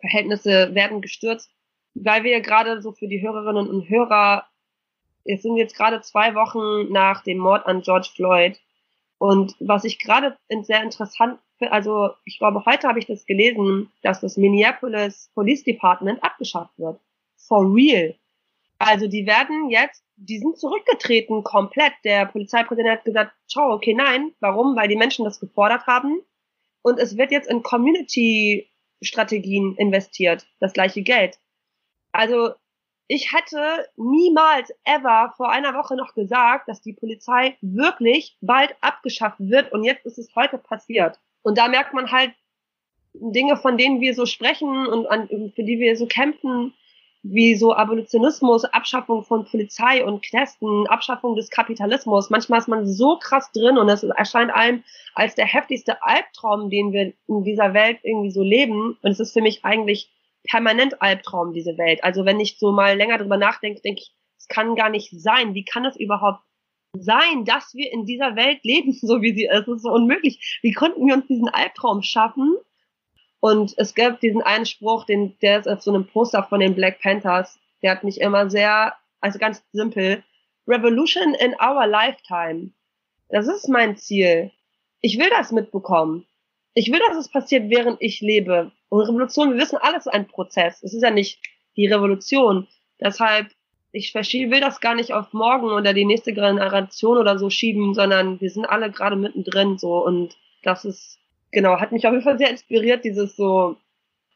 Verhältnisse 0.00 0.72
werden 0.72 1.00
gestürzt, 1.00 1.50
weil 1.94 2.22
wir 2.22 2.40
gerade 2.42 2.80
so 2.80 2.92
für 2.92 3.08
die 3.08 3.20
Hörerinnen 3.20 3.68
und 3.68 3.88
Hörer, 3.88 4.46
es 5.24 5.42
sind 5.42 5.56
jetzt 5.56 5.74
gerade 5.74 6.00
zwei 6.00 6.36
Wochen 6.36 6.92
nach 6.92 7.24
dem 7.24 7.38
Mord 7.38 7.66
an 7.66 7.82
George 7.82 8.10
Floyd 8.14 8.60
und 9.22 9.54
was 9.60 9.84
ich 9.84 10.00
gerade 10.00 10.36
sehr 10.48 10.82
interessant 10.82 11.38
finde, 11.58 11.72
also 11.72 12.10
ich 12.24 12.40
glaube, 12.40 12.64
heute 12.66 12.88
habe 12.88 12.98
ich 12.98 13.06
das 13.06 13.24
gelesen, 13.24 13.92
dass 14.02 14.20
das 14.20 14.36
Minneapolis 14.36 15.30
Police 15.32 15.62
Department 15.62 16.20
abgeschafft 16.24 16.76
wird 16.76 16.98
for 17.36 17.72
real. 17.72 18.16
Also 18.80 19.06
die 19.06 19.24
werden 19.24 19.70
jetzt, 19.70 20.02
die 20.16 20.40
sind 20.40 20.58
zurückgetreten 20.58 21.44
komplett. 21.44 21.92
Der 22.02 22.26
Polizeipräsident 22.26 22.90
hat 22.90 23.04
gesagt, 23.04 23.32
ciao, 23.48 23.72
okay, 23.72 23.94
nein. 23.94 24.32
Warum? 24.40 24.74
Weil 24.74 24.88
die 24.88 24.96
Menschen 24.96 25.24
das 25.24 25.38
gefordert 25.38 25.86
haben. 25.86 26.20
Und 26.82 26.98
es 26.98 27.16
wird 27.16 27.30
jetzt 27.30 27.48
in 27.48 27.62
Community-Strategien 27.62 29.76
investiert, 29.76 30.48
das 30.58 30.72
gleiche 30.72 31.02
Geld. 31.02 31.38
Also 32.10 32.54
ich 33.08 33.32
hätte 33.32 33.86
niemals 33.96 34.72
ever 34.84 35.34
vor 35.36 35.50
einer 35.50 35.74
Woche 35.74 35.96
noch 35.96 36.14
gesagt, 36.14 36.68
dass 36.68 36.80
die 36.80 36.92
Polizei 36.92 37.56
wirklich 37.60 38.36
bald 38.40 38.74
abgeschafft 38.80 39.38
wird 39.38 39.72
und 39.72 39.84
jetzt 39.84 40.06
ist 40.06 40.18
es 40.18 40.34
heute 40.34 40.58
passiert. 40.58 41.18
Und 41.42 41.58
da 41.58 41.68
merkt 41.68 41.94
man 41.94 42.10
halt 42.10 42.32
Dinge, 43.14 43.56
von 43.56 43.76
denen 43.76 44.00
wir 44.00 44.14
so 44.14 44.26
sprechen 44.26 44.86
und 44.86 45.06
an, 45.06 45.28
für 45.28 45.64
die 45.64 45.78
wir 45.78 45.96
so 45.96 46.06
kämpfen, 46.06 46.72
wie 47.22 47.54
so 47.54 47.74
Abolitionismus, 47.74 48.64
Abschaffung 48.64 49.22
von 49.22 49.44
Polizei 49.44 50.04
und 50.04 50.24
Knästen, 50.24 50.86
Abschaffung 50.88 51.36
des 51.36 51.50
Kapitalismus. 51.50 52.30
Manchmal 52.30 52.58
ist 52.58 52.68
man 52.68 52.86
so 52.86 53.18
krass 53.18 53.52
drin 53.52 53.78
und 53.78 53.88
es 53.88 54.02
erscheint 54.02 54.52
einem 54.52 54.82
als 55.14 55.34
der 55.34 55.46
heftigste 55.46 56.02
Albtraum, 56.02 56.68
den 56.68 56.92
wir 56.92 57.12
in 57.28 57.44
dieser 57.44 57.74
Welt 57.74 57.98
irgendwie 58.02 58.32
so 58.32 58.42
leben. 58.42 58.96
Und 59.02 59.10
es 59.10 59.20
ist 59.20 59.32
für 59.32 59.42
mich 59.42 59.64
eigentlich 59.64 60.10
permanent 60.44 61.00
Albtraum, 61.00 61.52
diese 61.52 61.78
Welt. 61.78 62.02
Also 62.04 62.24
wenn 62.24 62.40
ich 62.40 62.58
so 62.58 62.72
mal 62.72 62.96
länger 62.96 63.18
drüber 63.18 63.36
nachdenke, 63.36 63.80
denke 63.80 64.02
ich, 64.02 64.12
es 64.38 64.48
kann 64.48 64.74
gar 64.74 64.90
nicht 64.90 65.10
sein. 65.12 65.54
Wie 65.54 65.64
kann 65.64 65.84
es 65.84 65.96
überhaupt 65.96 66.42
sein, 66.98 67.44
dass 67.44 67.74
wir 67.74 67.92
in 67.92 68.04
dieser 68.04 68.36
Welt 68.36 68.64
leben, 68.64 68.92
so 69.00 69.22
wie 69.22 69.34
sie 69.34 69.44
ist. 69.44 69.68
Es 69.68 69.76
ist 69.76 69.82
so 69.82 69.92
unmöglich. 69.92 70.58
Wie 70.62 70.72
konnten 70.72 71.06
wir 71.06 71.14
uns 71.14 71.26
diesen 71.26 71.48
Albtraum 71.48 72.02
schaffen? 72.02 72.56
Und 73.40 73.74
es 73.76 73.94
gab 73.94 74.20
diesen 74.20 74.42
einen 74.42 74.66
Spruch, 74.66 75.04
den, 75.04 75.36
der 75.40 75.60
ist 75.60 75.68
auf 75.68 75.82
so 75.82 75.92
einem 75.92 76.06
Poster 76.06 76.44
von 76.44 76.60
den 76.60 76.74
Black 76.74 77.00
Panthers. 77.00 77.58
Der 77.82 77.90
hat 77.90 78.04
mich 78.04 78.20
immer 78.20 78.48
sehr, 78.48 78.94
also 79.20 79.38
ganz 79.38 79.64
simpel. 79.72 80.22
Revolution 80.68 81.34
in 81.34 81.54
our 81.54 81.86
lifetime. 81.86 82.70
Das 83.28 83.48
ist 83.48 83.68
mein 83.68 83.96
Ziel. 83.96 84.52
Ich 85.00 85.18
will 85.18 85.28
das 85.30 85.50
mitbekommen. 85.50 86.24
Ich 86.74 86.92
will, 86.92 87.00
dass 87.08 87.16
es 87.16 87.28
passiert, 87.28 87.68
während 87.68 88.00
ich 88.00 88.20
lebe. 88.20 88.70
Und 88.92 89.08
Revolution, 89.08 89.52
wir 89.52 89.58
wissen, 89.58 89.78
alles 89.78 90.06
ein 90.06 90.26
Prozess. 90.28 90.82
Es 90.82 90.92
ist 90.92 91.02
ja 91.02 91.10
nicht 91.10 91.40
die 91.76 91.86
Revolution. 91.86 92.68
Deshalb 93.00 93.46
ich 93.94 94.14
will 94.14 94.60
das 94.60 94.80
gar 94.80 94.94
nicht 94.94 95.12
auf 95.12 95.32
morgen 95.32 95.66
oder 95.66 95.92
die 95.92 96.04
nächste 96.04 96.32
Generation 96.32 97.18
oder 97.18 97.38
so 97.38 97.50
schieben, 97.50 97.94
sondern 97.94 98.40
wir 98.40 98.50
sind 98.50 98.64
alle 98.64 98.90
gerade 98.90 99.16
mittendrin 99.16 99.76
so 99.78 100.04
und 100.04 100.36
das 100.62 100.84
ist, 100.84 101.18
genau, 101.50 101.78
hat 101.78 101.92
mich 101.92 102.06
auf 102.06 102.12
jeden 102.12 102.24
Fall 102.24 102.38
sehr 102.38 102.50
inspiriert, 102.50 103.04
dieses 103.04 103.36
so, 103.36 103.76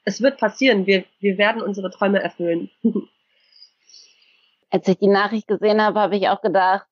es 0.04 0.20
wird 0.20 0.38
passieren, 0.38 0.86
wir, 0.86 1.04
wir 1.20 1.38
werden 1.38 1.62
unsere 1.62 1.90
Träume 1.90 2.22
erfüllen. 2.22 2.70
Als 4.70 4.86
ich 4.88 4.98
die 4.98 5.08
Nachricht 5.08 5.48
gesehen 5.48 5.80
habe, 5.80 6.00
habe 6.00 6.16
ich 6.16 6.28
auch 6.28 6.42
gedacht, 6.42 6.86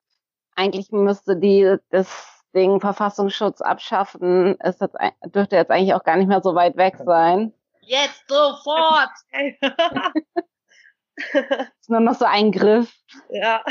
eigentlich 0.55 0.91
müsste 0.91 1.37
die 1.37 1.77
das 1.91 2.34
Ding 2.55 2.81
Verfassungsschutz 2.81 3.61
abschaffen. 3.61 4.57
Ist 4.61 4.81
das, 4.81 4.91
dürfte 5.27 5.57
jetzt 5.57 5.71
eigentlich 5.71 5.95
auch 5.95 6.05
gar 6.05 6.17
nicht 6.17 6.29
mehr 6.29 6.43
so 6.43 6.55
weit 6.55 6.77
weg 6.77 6.97
sein. 7.05 7.53
Jetzt 7.81 8.29
sofort! 8.29 9.11
ist 11.81 11.91
nur 11.91 12.01
noch 12.01 12.15
so 12.15 12.25
ein 12.25 12.51
Griff. 12.53 12.95
Ja. 13.31 13.63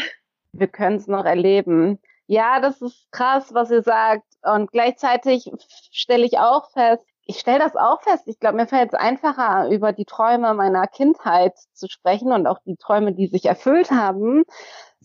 Wir 0.51 0.67
können 0.67 0.97
es 0.97 1.07
noch 1.07 1.25
erleben. 1.25 1.99
Ja, 2.27 2.59
das 2.59 2.81
ist 2.81 3.11
krass, 3.11 3.53
was 3.53 3.71
ihr 3.71 3.81
sagt. 3.81 4.25
Und 4.43 4.71
gleichzeitig 4.71 5.51
stelle 5.91 6.25
ich 6.25 6.37
auch 6.37 6.69
fest, 6.71 7.05
ich 7.25 7.39
stelle 7.39 7.59
das 7.59 7.75
auch 7.75 8.01
fest. 8.01 8.27
Ich 8.27 8.39
glaube, 8.39 8.57
mir 8.57 8.67
fällt 8.67 8.93
es 8.93 8.99
einfacher, 8.99 9.69
über 9.69 9.93
die 9.93 10.05
Träume 10.05 10.53
meiner 10.53 10.87
Kindheit 10.87 11.57
zu 11.73 11.87
sprechen 11.87 12.33
und 12.33 12.47
auch 12.47 12.59
die 12.65 12.75
Träume, 12.75 13.13
die 13.13 13.27
sich 13.27 13.45
erfüllt 13.45 13.91
haben. 13.91 14.43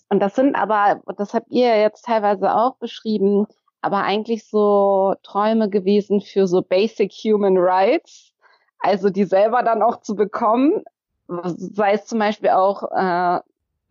Und 0.08 0.20
das 0.20 0.34
sind 0.34 0.56
aber, 0.56 1.02
das 1.16 1.34
habt 1.34 1.50
ihr 1.50 1.78
jetzt 1.80 2.04
teilweise 2.06 2.54
auch 2.54 2.76
beschrieben, 2.76 3.46
aber 3.80 4.02
eigentlich 4.02 4.48
so 4.48 5.14
Träume 5.22 5.68
gewesen 5.68 6.20
für 6.20 6.46
so 6.46 6.62
Basic 6.62 7.12
Human 7.12 7.56
Rights. 7.56 8.32
Also 8.80 9.10
die 9.10 9.24
selber 9.24 9.62
dann 9.62 9.82
auch 9.82 10.00
zu 10.00 10.14
bekommen, 10.14 10.84
sei 11.26 11.92
es 11.92 12.06
zum 12.06 12.18
Beispiel 12.18 12.50
auch 12.50 12.84
äh, 12.92 13.40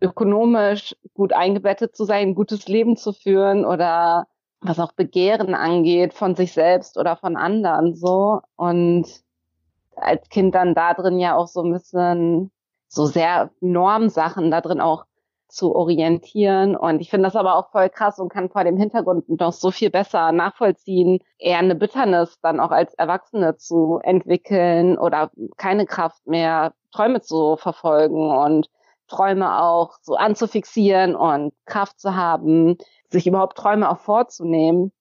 ökonomisch 0.00 0.96
gut 1.14 1.32
eingebettet 1.32 1.96
zu 1.96 2.04
sein, 2.04 2.28
ein 2.28 2.34
gutes 2.34 2.68
Leben 2.68 2.96
zu 2.96 3.12
führen 3.12 3.64
oder 3.64 4.26
was 4.60 4.80
auch 4.80 4.92
Begehren 4.92 5.54
angeht 5.54 6.14
von 6.14 6.34
sich 6.34 6.52
selbst 6.52 6.98
oder 6.98 7.16
von 7.16 7.36
anderen 7.36 7.94
so 7.94 8.40
und 8.56 9.06
als 9.94 10.28
Kind 10.28 10.54
dann 10.54 10.74
da 10.74 10.94
drin 10.94 11.18
ja 11.18 11.36
auch 11.36 11.48
so 11.48 11.62
ein 11.62 11.72
bisschen 11.72 12.50
so 12.88 13.06
sehr 13.06 13.50
Normsachen 13.60 14.50
da 14.50 14.60
drin 14.60 14.80
auch 14.80 15.04
zu 15.48 15.74
orientieren. 15.74 16.76
Und 16.76 17.00
ich 17.00 17.10
finde 17.10 17.26
das 17.26 17.36
aber 17.36 17.56
auch 17.56 17.70
voll 17.70 17.88
krass 17.88 18.18
und 18.18 18.28
kann 18.28 18.50
vor 18.50 18.64
dem 18.64 18.76
Hintergrund 18.76 19.28
noch 19.28 19.52
so 19.52 19.70
viel 19.70 19.90
besser 19.90 20.32
nachvollziehen, 20.32 21.20
eher 21.38 21.58
eine 21.58 21.74
Bitternis 21.74 22.38
dann 22.40 22.60
auch 22.60 22.70
als 22.70 22.94
Erwachsene 22.94 23.56
zu 23.56 23.98
entwickeln 24.02 24.98
oder 24.98 25.30
keine 25.56 25.86
Kraft 25.86 26.26
mehr, 26.26 26.74
Träume 26.92 27.20
zu 27.20 27.56
verfolgen 27.56 28.30
und 28.30 28.68
Träume 29.08 29.62
auch 29.62 29.94
so 30.02 30.16
anzufixieren 30.16 31.16
und 31.16 31.52
Kraft 31.64 31.98
zu 31.98 32.14
haben, 32.14 32.76
sich 33.10 33.26
überhaupt 33.26 33.56
Träume 33.56 33.90
auch 33.90 33.98
vorzunehmen. 33.98 34.92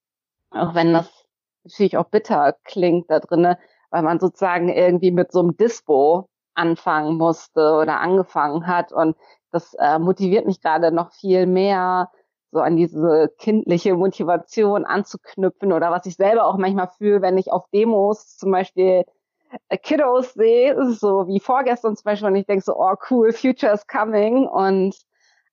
Auch 0.52 0.74
wenn 0.74 0.93
das 0.93 1.12
natürlich 1.66 1.98
auch 1.98 2.06
bitter 2.06 2.56
klingt 2.64 3.12
da 3.12 3.20
drinnen, 3.20 3.58
weil 3.89 4.04
man 4.04 4.20
sozusagen 4.20 4.70
irgendwie 4.70 5.12
mit 5.12 5.32
so 5.32 5.39
einem 5.41 5.58
Dispo 5.58 6.30
anfangen 6.56 7.18
musste 7.18 7.74
oder 7.82 8.00
angefangen 8.00 8.66
hat 8.68 8.91
und 8.91 9.16
das 9.52 9.74
äh, 9.76 10.00
motiviert 10.00 10.45
mich 10.45 10.62
gerade 10.62 10.91
noch 10.91 11.12
viel 11.14 11.45
mehr, 11.45 12.10
so 12.52 12.60
an 12.60 12.76
diese 12.76 13.34
kindliche 13.38 13.95
Motivation 13.95 14.86
anzuknüpfen 14.86 15.74
oder 15.74 15.91
was 15.91 16.06
ich 16.06 16.16
selber 16.16 16.45
auch 16.45 16.58
manchmal 16.58 16.88
fühle, 16.88 17.22
wenn 17.22 17.38
ich 17.38 17.52
auf 17.52 17.70
Demos 17.74 18.38
zum 18.38 18.52
Beispiel 18.52 19.04
äh, 19.70 19.78
Kiddos 19.78 20.34
sehe, 20.34 20.91
so 20.93 21.28
wie 21.28 21.39
vorgestern 21.39 21.95
zum 21.95 22.04
Beispiel 22.06 22.28
und 22.28 22.36
ich 22.36 22.45
denke 22.45 22.64
so, 22.64 22.76
oh 22.78 22.95
cool, 23.10 23.32
Future 23.34 23.74
is 23.74 23.88
coming. 23.88 24.48
Und 24.48 24.95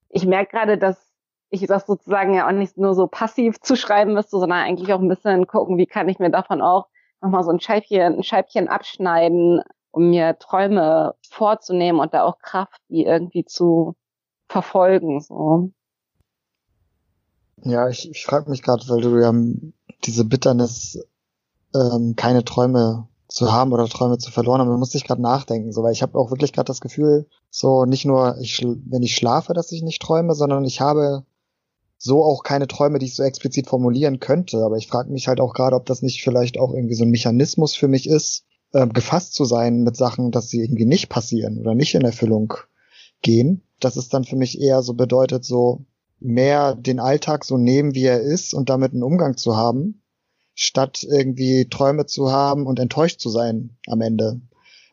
ich 0.09 0.27
merke 0.27 0.53
gerade, 0.53 0.79
dass 0.79 1.13
ich 1.51 1.67
das 1.67 1.87
sozusagen 1.87 2.35
ja 2.35 2.47
auch 2.47 2.53
nicht 2.53 2.77
nur 2.77 2.95
so 2.95 3.07
passiv 3.07 3.61
zuschreiben 3.61 4.15
müsste, 4.15 4.39
sondern 4.39 4.61
eigentlich 4.61 4.93
auch 4.93 5.01
ein 5.01 5.09
bisschen 5.09 5.47
gucken, 5.47 5.79
wie 5.79 5.87
kann 5.87 6.09
ich 6.09 6.19
mir 6.19 6.31
davon 6.31 6.63
auch 6.63 6.89
nochmal 7.21 7.45
so 7.45 7.51
ein 7.51 7.61
Scheibchen, 7.61 8.17
ein 8.19 8.23
Scheibchen 8.23 8.69
abschneiden, 8.69 9.63
um 9.95 10.11
mir 10.11 10.37
Träume 10.39 11.15
vorzunehmen 11.31 12.01
und 12.01 12.13
da 12.15 12.25
auch 12.25 12.39
Kraft, 12.41 12.81
die 12.89 13.05
irgendwie 13.05 13.45
zu 13.45 13.95
verfolgen. 14.49 15.21
So. 15.21 15.71
Ja, 17.63 17.89
ich, 17.89 18.11
ich 18.11 18.25
frage 18.25 18.51
mich 18.51 18.63
gerade, 18.63 18.83
weil 18.89 19.01
du 19.01 19.19
ja 19.19 19.33
diese 20.05 20.25
Bitternis, 20.25 20.99
ähm, 21.75 22.15
keine 22.17 22.45
Träume 22.45 23.09
zu 23.29 23.53
haben 23.53 23.73
oder 23.73 23.87
Träume 23.87 24.19
zu 24.19 24.31
verloren 24.31 24.61
haben, 24.61 24.71
da 24.71 24.77
musste 24.77 24.99
ich 24.99 25.05
gerade 25.05 25.23
nachdenken, 25.23 25.73
so, 25.73 25.83
weil 25.83 25.93
ich 25.93 26.03
habe 26.03 26.19
auch 26.19 26.31
wirklich 26.31 26.53
gerade 26.53 26.67
das 26.67 26.81
Gefühl, 26.81 27.27
so 27.51 27.85
nicht 27.85 28.05
nur, 28.05 28.37
ich, 28.41 28.63
wenn 28.63 29.03
ich 29.03 29.15
schlafe, 29.15 29.55
dass 29.55 29.73
ich 29.73 29.83
nicht 29.83 30.03
träume, 30.03 30.35
sondern 30.35 30.65
ich 30.65 30.81
habe 30.81 31.25
so 31.99 32.23
auch 32.23 32.43
keine 32.43 32.67
Träume, 32.67 32.99
die 32.99 33.07
ich 33.07 33.17
so 33.17 33.23
explizit 33.23 33.69
formulieren 33.69 34.21
könnte. 34.21 34.59
Aber 34.59 34.77
ich 34.77 34.89
frage 34.89 35.11
mich 35.11 35.27
halt 35.27 35.41
auch 35.41 35.55
gerade, 35.55 35.77
ob 35.77 35.87
das 35.87 36.03
nicht 36.03 36.23
vielleicht 36.23 36.59
auch 36.59 36.73
irgendwie 36.75 36.95
so 36.95 37.05
ein 37.05 37.11
Mechanismus 37.11 37.75
für 37.75 37.89
mich 37.89 38.09
ist, 38.09 38.45
äh, 38.75 38.87
gefasst 38.89 39.35
zu 39.35 39.45
sein 39.45 39.83
mit 39.83 39.97
Sachen, 39.97 40.31
dass 40.31 40.49
sie 40.49 40.61
irgendwie 40.61 40.85
nicht 40.85 41.09
passieren 41.09 41.59
oder 41.59 41.75
nicht 41.75 41.95
in 41.95 42.03
Erfüllung 42.03 42.55
gehen. 43.22 43.62
Das 43.81 43.97
ist 43.97 44.12
dann 44.12 44.25
für 44.25 44.37
mich 44.37 44.61
eher 44.61 44.83
so 44.83 44.95
bedeutet, 44.95 45.45
so 45.45 45.87
mehr 46.20 46.75
den 46.75 47.01
Alltag 47.01 47.45
so 47.45 47.57
nehmen, 47.57 47.95
wie 47.95 48.05
er 48.05 48.20
ist 48.20 48.53
und 48.53 48.68
damit 48.68 48.93
einen 48.93 49.03
Umgang 49.03 49.37
zu 49.37 49.57
haben, 49.57 50.03
statt 50.55 51.07
irgendwie 51.09 51.68
Träume 51.68 52.07
zu 52.07 52.33
haben 52.33 52.66
und 52.66 52.79
enttäuscht 52.79 53.20
zu 53.20 53.31
sein 53.31 53.77
am 53.87 54.01
Ende. 54.01 54.41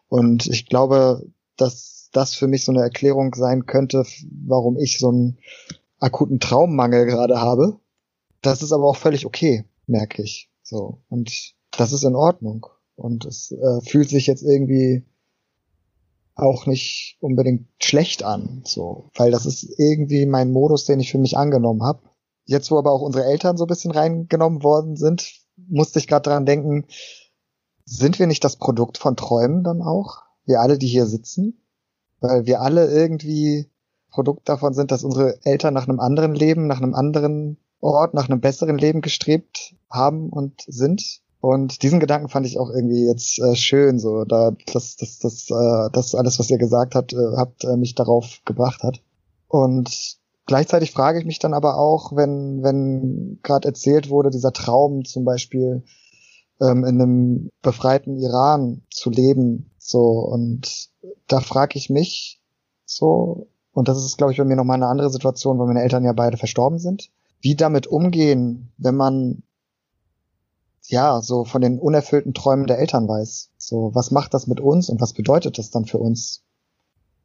Und 0.07 0.47
ich 0.47 0.67
glaube, 0.67 1.25
dass 1.57 2.09
das 2.11 2.35
für 2.35 2.47
mich 2.47 2.65
so 2.65 2.71
eine 2.71 2.81
Erklärung 2.81 3.33
sein 3.33 3.65
könnte, 3.65 4.05
warum 4.45 4.77
ich 4.77 4.99
so 4.99 5.09
einen 5.09 5.37
akuten 5.99 6.39
Traummangel 6.39 7.05
gerade 7.05 7.39
habe. 7.39 7.79
Das 8.41 8.61
ist 8.61 8.73
aber 8.73 8.85
auch 8.85 8.97
völlig 8.97 9.25
okay, 9.25 9.65
merke 9.87 10.21
ich. 10.21 10.49
So. 10.63 11.01
Und 11.09 11.53
das 11.71 11.93
ist 11.93 12.03
in 12.03 12.15
Ordnung. 12.15 12.67
Und 13.01 13.25
es 13.25 13.51
äh, 13.51 13.81
fühlt 13.81 14.09
sich 14.09 14.27
jetzt 14.27 14.43
irgendwie 14.43 15.03
auch 16.35 16.67
nicht 16.67 17.17
unbedingt 17.19 17.67
schlecht 17.81 18.23
an, 18.23 18.61
so, 18.63 19.09
weil 19.15 19.31
das 19.31 19.45
ist 19.45 19.67
irgendwie 19.77 20.25
mein 20.25 20.51
Modus, 20.51 20.85
den 20.85 20.99
ich 20.99 21.11
für 21.11 21.17
mich 21.17 21.37
angenommen 21.37 21.83
habe. 21.83 22.01
Jetzt, 22.45 22.69
wo 22.71 22.77
aber 22.77 22.91
auch 22.91 23.01
unsere 23.01 23.25
Eltern 23.25 23.57
so 23.57 23.65
ein 23.65 23.67
bisschen 23.67 23.91
reingenommen 23.91 24.63
worden 24.63 24.95
sind, 24.95 25.33
musste 25.67 25.99
ich 25.99 26.07
gerade 26.07 26.29
dran 26.29 26.45
denken, 26.45 26.85
sind 27.85 28.19
wir 28.19 28.27
nicht 28.27 28.43
das 28.43 28.55
Produkt 28.55 28.97
von 28.97 29.15
Träumen 29.15 29.63
dann 29.63 29.81
auch? 29.81 30.23
Wir 30.45 30.61
alle, 30.61 30.77
die 30.77 30.87
hier 30.87 31.07
sitzen? 31.07 31.61
Weil 32.19 32.45
wir 32.45 32.61
alle 32.61 32.91
irgendwie 32.91 33.69
Produkt 34.11 34.47
davon 34.47 34.73
sind, 34.73 34.91
dass 34.91 35.03
unsere 35.03 35.43
Eltern 35.43 35.73
nach 35.73 35.87
einem 35.87 35.99
anderen 35.99 36.35
Leben, 36.35 36.67
nach 36.67 36.81
einem 36.81 36.93
anderen 36.93 37.57
Ort, 37.79 38.13
nach 38.13 38.29
einem 38.29 38.41
besseren 38.41 38.77
Leben 38.77 39.01
gestrebt 39.01 39.75
haben 39.89 40.29
und 40.29 40.61
sind. 40.67 41.21
Und 41.41 41.81
diesen 41.81 41.99
Gedanken 41.99 42.29
fand 42.29 42.45
ich 42.45 42.59
auch 42.59 42.69
irgendwie 42.69 43.07
jetzt 43.07 43.39
äh, 43.39 43.55
schön, 43.55 43.97
so 43.97 44.25
da 44.25 44.51
das 44.71 44.95
das 44.95 45.17
das 45.17 45.49
äh, 45.49 45.89
das 45.91 46.13
alles, 46.13 46.37
was 46.37 46.51
ihr 46.51 46.59
gesagt 46.59 46.93
habt, 46.93 47.13
äh, 47.13 47.35
habt 47.35 47.63
äh, 47.63 47.77
mich 47.77 47.95
darauf 47.95 48.41
gebracht 48.45 48.83
hat. 48.83 49.01
Und 49.47 50.17
gleichzeitig 50.45 50.91
frage 50.91 51.17
ich 51.19 51.25
mich 51.25 51.39
dann 51.39 51.55
aber 51.55 51.77
auch, 51.77 52.15
wenn 52.15 52.61
wenn 52.61 53.39
gerade 53.41 53.67
erzählt 53.67 54.11
wurde, 54.11 54.29
dieser 54.29 54.53
Traum 54.53 55.03
zum 55.03 55.25
Beispiel 55.25 55.83
ähm, 56.61 56.85
in 56.85 57.01
einem 57.01 57.49
befreiten 57.63 58.17
Iran 58.17 58.83
zu 58.91 59.09
leben, 59.09 59.71
so 59.79 60.19
und 60.19 60.91
da 61.27 61.39
frage 61.39 61.75
ich 61.79 61.89
mich 61.89 62.39
so 62.85 63.47
und 63.73 63.87
das 63.87 63.97
ist 63.97 64.17
glaube 64.17 64.31
ich 64.31 64.37
bei 64.37 64.45
mir 64.45 64.57
noch 64.57 64.63
mal 64.63 64.75
eine 64.75 64.87
andere 64.87 65.09
Situation, 65.09 65.57
weil 65.57 65.65
meine 65.65 65.81
Eltern 65.81 66.05
ja 66.05 66.13
beide 66.13 66.37
verstorben 66.37 66.77
sind, 66.77 67.09
wie 67.39 67.55
damit 67.55 67.87
umgehen, 67.87 68.71
wenn 68.77 68.95
man 68.95 69.41
ja, 70.87 71.21
so 71.21 71.45
von 71.45 71.61
den 71.61 71.79
unerfüllten 71.79 72.33
Träumen 72.33 72.67
der 72.67 72.79
Eltern 72.79 73.07
weiß. 73.07 73.51
So, 73.57 73.91
was 73.93 74.11
macht 74.11 74.33
das 74.33 74.47
mit 74.47 74.59
uns 74.59 74.89
und 74.89 75.01
was 75.01 75.13
bedeutet 75.13 75.57
das 75.57 75.71
dann 75.71 75.85
für 75.85 75.97
uns? 75.97 76.43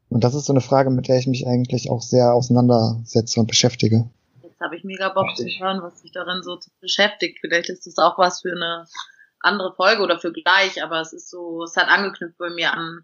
Und 0.08 0.22
das 0.24 0.34
ist 0.34 0.46
so 0.46 0.52
eine 0.52 0.60
Frage, 0.60 0.90
mit 0.90 1.08
der 1.08 1.18
ich 1.18 1.26
mich 1.26 1.46
eigentlich 1.46 1.90
auch 1.90 2.00
sehr 2.00 2.32
auseinandersetze 2.32 3.40
und 3.40 3.46
beschäftige. 3.46 4.08
Jetzt 4.42 4.60
habe 4.60 4.76
ich 4.76 4.84
mega 4.84 5.08
Bock 5.08 5.36
zu 5.36 5.44
hören, 5.44 5.82
was 5.82 6.00
sich 6.00 6.12
darin 6.12 6.42
so 6.42 6.58
beschäftigt. 6.80 7.38
Vielleicht 7.40 7.68
ist 7.70 7.86
das 7.86 7.98
auch 7.98 8.16
was 8.18 8.42
für 8.42 8.52
eine 8.52 8.86
andere 9.40 9.74
Folge 9.74 10.02
oder 10.02 10.18
für 10.18 10.32
gleich, 10.32 10.82
aber 10.82 11.00
es 11.00 11.12
ist 11.12 11.30
so, 11.30 11.64
es 11.64 11.76
hat 11.76 11.88
angeknüpft 11.88 12.38
bei 12.38 12.50
mir 12.50 12.72
an, 12.72 13.02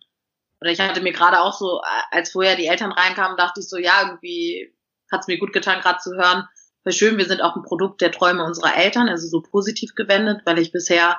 oder 0.63 0.71
ich 0.71 0.79
hatte 0.79 1.01
mir 1.01 1.13
gerade 1.13 1.41
auch 1.41 1.59
so, 1.59 1.81
als 2.13 2.31
vorher 2.31 2.55
die 2.55 2.69
Eltern 2.69 2.93
reinkamen, 2.93 3.37
dachte 3.37 3.59
ich 3.59 3.69
so, 3.69 3.79
ja, 3.79 4.03
irgendwie 4.05 4.73
hat 5.11 5.23
es 5.23 5.27
mir 5.27 5.37
gut 5.39 5.53
getan, 5.53 5.81
gerade 5.81 5.99
zu 5.99 6.13
hören, 6.15 6.47
voll 6.83 6.93
schön, 6.93 7.19
wir 7.19 7.27
sind 7.27 7.43
auch 7.43 7.57
ein 7.57 7.63
Produkt 7.63 8.01
der 8.01 8.13
Träume 8.13 8.45
unserer 8.45 8.77
Eltern, 8.77 9.09
also 9.09 9.29
so 9.29 9.41
positiv 9.41 9.95
gewendet, 9.95 10.43
weil 10.45 10.59
ich 10.59 10.73
bisher 10.73 11.17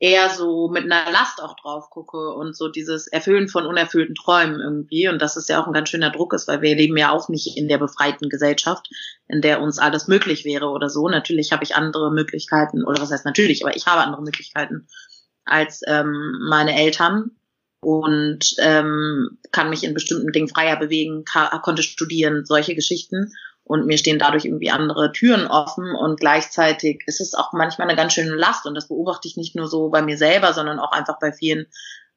eher 0.00 0.30
so 0.30 0.68
mit 0.68 0.84
einer 0.84 1.10
Last 1.12 1.42
auch 1.42 1.54
drauf 1.56 1.90
gucke 1.90 2.32
und 2.34 2.56
so 2.56 2.68
dieses 2.68 3.06
Erfüllen 3.06 3.48
von 3.48 3.66
unerfüllten 3.66 4.14
Träumen 4.14 4.58
irgendwie. 4.58 5.08
Und 5.08 5.20
das 5.20 5.36
ist 5.36 5.50
ja 5.50 5.62
auch 5.62 5.66
ein 5.66 5.74
ganz 5.74 5.90
schöner 5.90 6.10
Druck 6.10 6.32
ist, 6.32 6.48
weil 6.48 6.62
wir 6.62 6.74
leben 6.74 6.96
ja 6.96 7.10
auch 7.10 7.28
nicht 7.28 7.58
in 7.58 7.68
der 7.68 7.76
befreiten 7.76 8.30
Gesellschaft, 8.30 8.88
in 9.28 9.42
der 9.42 9.60
uns 9.60 9.78
alles 9.78 10.08
möglich 10.08 10.46
wäre 10.46 10.68
oder 10.68 10.88
so. 10.88 11.08
Natürlich 11.08 11.52
habe 11.52 11.64
ich 11.64 11.76
andere 11.76 12.10
Möglichkeiten, 12.10 12.82
oder 12.82 13.00
was 13.00 13.10
heißt 13.10 13.26
natürlich, 13.26 13.62
aber 13.62 13.76
ich 13.76 13.86
habe 13.86 14.00
andere 14.00 14.22
Möglichkeiten 14.22 14.88
als 15.44 15.82
ähm, 15.86 16.46
meine 16.48 16.74
Eltern 16.76 17.32
und 17.82 18.54
ähm, 18.58 19.38
kann 19.52 19.68
mich 19.68 19.84
in 19.84 19.94
bestimmten 19.94 20.32
Dingen 20.32 20.48
freier 20.48 20.78
bewegen, 20.78 21.24
konnte 21.62 21.82
studieren, 21.82 22.44
solche 22.46 22.74
Geschichten 22.74 23.32
und 23.70 23.86
mir 23.86 23.98
stehen 23.98 24.18
dadurch 24.18 24.46
irgendwie 24.46 24.72
andere 24.72 25.12
Türen 25.12 25.46
offen. 25.46 25.94
Und 25.94 26.18
gleichzeitig 26.18 27.04
ist 27.06 27.20
es 27.20 27.34
auch 27.34 27.52
manchmal 27.52 27.86
eine 27.86 27.96
ganz 27.96 28.14
schöne 28.14 28.34
Last. 28.34 28.66
Und 28.66 28.74
das 28.74 28.88
beobachte 28.88 29.28
ich 29.28 29.36
nicht 29.36 29.54
nur 29.54 29.68
so 29.68 29.90
bei 29.90 30.02
mir 30.02 30.18
selber, 30.18 30.52
sondern 30.52 30.80
auch 30.80 30.90
einfach 30.90 31.20
bei 31.20 31.30
vielen 31.30 31.66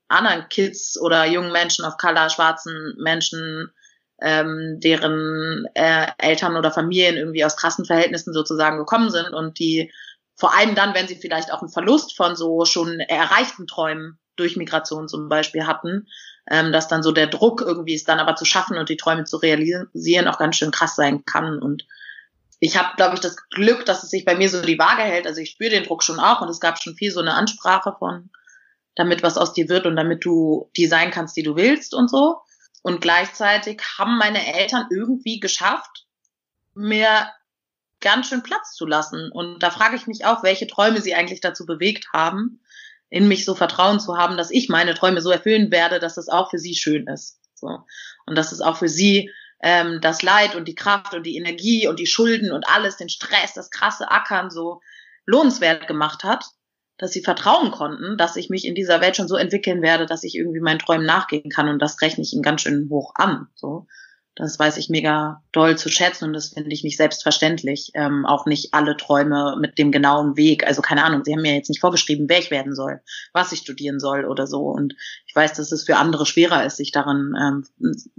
anderen 0.08 0.49
Kids 0.49 0.99
oder 0.99 1.26
jungen 1.26 1.51
Menschen 1.51 1.86
auf 1.86 1.97
Color, 1.97 2.32
schwarzen 2.32 2.95
Menschen, 2.97 3.72
ähm, 4.20 4.80
deren 4.80 5.68
äh, 5.76 6.08
Eltern 6.18 6.58
oder 6.58 6.72
Familien 6.72 7.18
irgendwie 7.18 7.45
aus 7.45 7.56
krassen 7.56 7.86
Verhältnissen 7.86 8.34
sozusagen 8.34 8.80
gekommen 8.80 9.12
sind 9.12 9.30
und 9.30 9.60
die 9.60 9.93
vor 10.36 10.58
allem 10.58 10.74
dann, 10.74 10.95
wenn 10.95 11.08
sie 11.08 11.18
vielleicht 11.18 11.54
auch 11.54 11.62
einen 11.62 11.70
Verlust 11.70 12.18
von 12.18 12.36
so 12.36 12.66
schon 12.66 12.99
erreichten 12.99 13.68
Träumen 13.68 14.18
durch 14.38 14.58
Migration 14.58 15.08
zum 15.08 15.30
Beispiel 15.30 15.68
hatten, 15.68 16.08
ähm, 16.50 16.72
dass 16.72 16.88
dann 16.88 17.04
so 17.04 17.12
der 17.12 17.28
Druck 17.28 17.62
irgendwie 17.62 17.94
ist, 17.94 18.08
dann 18.10 18.20
aber 18.20 18.36
zu 18.36 18.46
schaffen 18.46 18.78
und 18.78 18.89
die 18.89 18.98
Träume 18.98 19.24
zu 19.24 19.38
realisieren 19.38 20.28
auch 20.28 20.38
ganz 20.38 20.58
schön 20.58 20.72
krass 20.72 20.96
sein 20.96 21.26
kann. 21.26 21.60
Und 21.60 21.86
ich 22.60 22.78
habe, 22.78 22.96
glaube 22.96 23.16
ich, 23.16 23.22
das 23.22 23.38
Glück, 23.50 23.86
dass 23.86 24.04
es 24.04 24.10
sich 24.10 24.26
bei 24.26 24.36
mir 24.36 24.50
so 24.50 24.62
die 24.62 24.80
Waage 24.80 25.04
hält. 25.04 25.28
Also 25.28 25.41
ich 25.41 25.52
spüre 25.52 25.72
den 25.72 25.84
Druck 25.84 26.04
schon 26.04 26.20
auch 26.20 26.41
und 26.41 26.50
es 26.50 26.60
gab 26.60 26.82
schon 26.82 26.96
viel 26.96 27.12
so 27.12 27.22
eine 27.22 27.34
Ansprache 27.34 27.96
von, 27.98 28.30
damit 28.96 29.24
was 29.24 29.38
aus 29.38 29.54
dir 29.54 29.70
wird 29.70 29.86
und 29.86 29.96
damit 29.96 30.26
du 30.26 30.70
die 30.76 30.88
sein 30.88 31.12
kannst, 31.12 31.36
die 31.38 31.44
du 31.44 31.56
willst 31.56 31.94
und 31.94 32.10
so. 32.10 32.38
Und 32.82 33.00
gleichzeitig 33.00 33.82
haben 33.98 34.18
meine 34.18 34.54
Eltern 34.56 34.88
irgendwie 34.91 35.39
geschafft, 35.39 36.06
mir 36.74 37.28
ganz 38.02 38.28
schön 38.28 38.44
Platz 38.44 38.76
zu 38.76 38.86
lassen. 38.86 39.32
Und 39.32 39.64
da 39.64 39.72
frage 39.72 39.96
ich 39.96 40.08
mich 40.08 40.26
auch, 40.26 40.44
welche 40.44 40.68
Träume 40.68 41.02
sie 41.02 41.16
eigentlich 41.16 41.39
dazu 41.39 41.66
bewegt 41.66 42.10
haben, 42.12 42.60
in 43.14 43.28
mich 43.28 43.45
so 43.45 43.53
Vertrauen 43.53 43.99
zu 43.99 44.18
haben, 44.18 44.38
dass 44.38 44.49
ich 44.49 44.70
meine 44.70 44.95
Träume 44.95 45.22
so 45.22 45.30
erfüllen 45.30 45.72
werde, 45.72 45.99
dass 45.99 46.18
es 46.18 46.30
auch 46.30 46.49
für 46.49 46.57
sie 46.57 46.74
schön 46.74 47.05
ist. 47.05 47.39
So. 47.53 47.68
Und 48.26 48.36
dass 48.36 48.51
es 48.51 48.59
auch 48.59 48.76
für 48.76 48.89
sie 48.89 49.30
ähm, 49.61 50.01
das 50.01 50.24
Leid 50.24 50.55
und 50.55 50.68
die 50.68 50.74
Kraft 50.74 51.14
und 51.14 51.24
die 51.24 51.38
Energie 51.38 51.88
und 51.88 51.99
die 51.99 52.07
Schulden 52.07 52.51
und 52.51 52.68
alles, 52.68 52.97
den 52.97 53.09
Stress, 53.09 53.53
das 53.53 53.70
krasse 53.70 54.09
Ackern 54.09 54.49
so 54.49 54.82
lohnenswert 55.28 55.88
gemacht 55.88 56.24
hat, 56.24 56.43
dass 56.97 57.11
sie 57.11 57.22
vertrauen 57.22 57.70
konnten, 57.70 58.18
dass 58.18 58.36
ich 58.36 58.49
mich 58.49 58.66
in 58.66 58.74
dieser 58.74 58.99
Welt 58.99 59.16
schon 59.16 59.28
so 59.28 59.36
entwickeln 59.36 59.84
werde, 59.84 60.07
dass 60.07 60.24
ich 60.24 60.36
irgendwie 60.36 60.59
meinen 60.59 60.80
Träumen 60.80 61.05
nachgehen 61.05 61.51
kann 61.51 61.70
und 61.70 61.78
das 61.80 62.01
rechne 62.01 62.24
ich 62.24 62.34
ihnen 62.34 62.41
ganz 62.41 62.61
schön 62.61 62.88
hoch 62.89 63.14
an. 63.14 63.45
So. 63.53 63.86
Das 64.36 64.58
weiß 64.58 64.78
ich 64.78 64.90
mega 64.90 65.44
doll 65.52 65.78
zu 65.78 65.90
schätzen 65.90 66.26
und 66.26 66.34
das 66.34 66.50
finde 66.50 66.74
ich 66.74 66.84
nicht 66.84 66.98
selbstverständlich. 66.98 67.92
Ähm, 67.94 68.26
auch 68.26 68.48
nicht 68.48 68.74
alle 68.74 68.98
Träume 68.98 69.56
mit 69.60 69.78
dem 69.78 69.92
genauen 69.92 70.36
Weg. 70.36 70.66
Also 70.66 70.82
keine 70.82 71.04
Ahnung, 71.04 71.24
sie 71.24 71.34
haben 71.34 71.44
mir 71.44 71.54
jetzt 71.54 71.70
nicht 71.70 71.82
vorgeschrieben, 71.82 72.26
wer 72.28 72.40
ich 72.40 72.50
werden 72.50 72.74
soll, 72.74 73.02
was 73.32 73.52
ich 73.52 73.60
studieren 73.60 74.00
soll 74.00 74.26
oder 74.26 74.48
so. 74.48 74.62
Und 74.62 74.96
ich 75.28 75.36
weiß, 75.36 75.54
dass 75.54 75.72
es 75.72 75.84
für 75.84 75.98
andere 75.98 76.26
schwerer 76.26 76.66
ist, 76.66 76.78
sich 76.78 76.92
darin 76.92 77.36
ähm, 77.40 77.66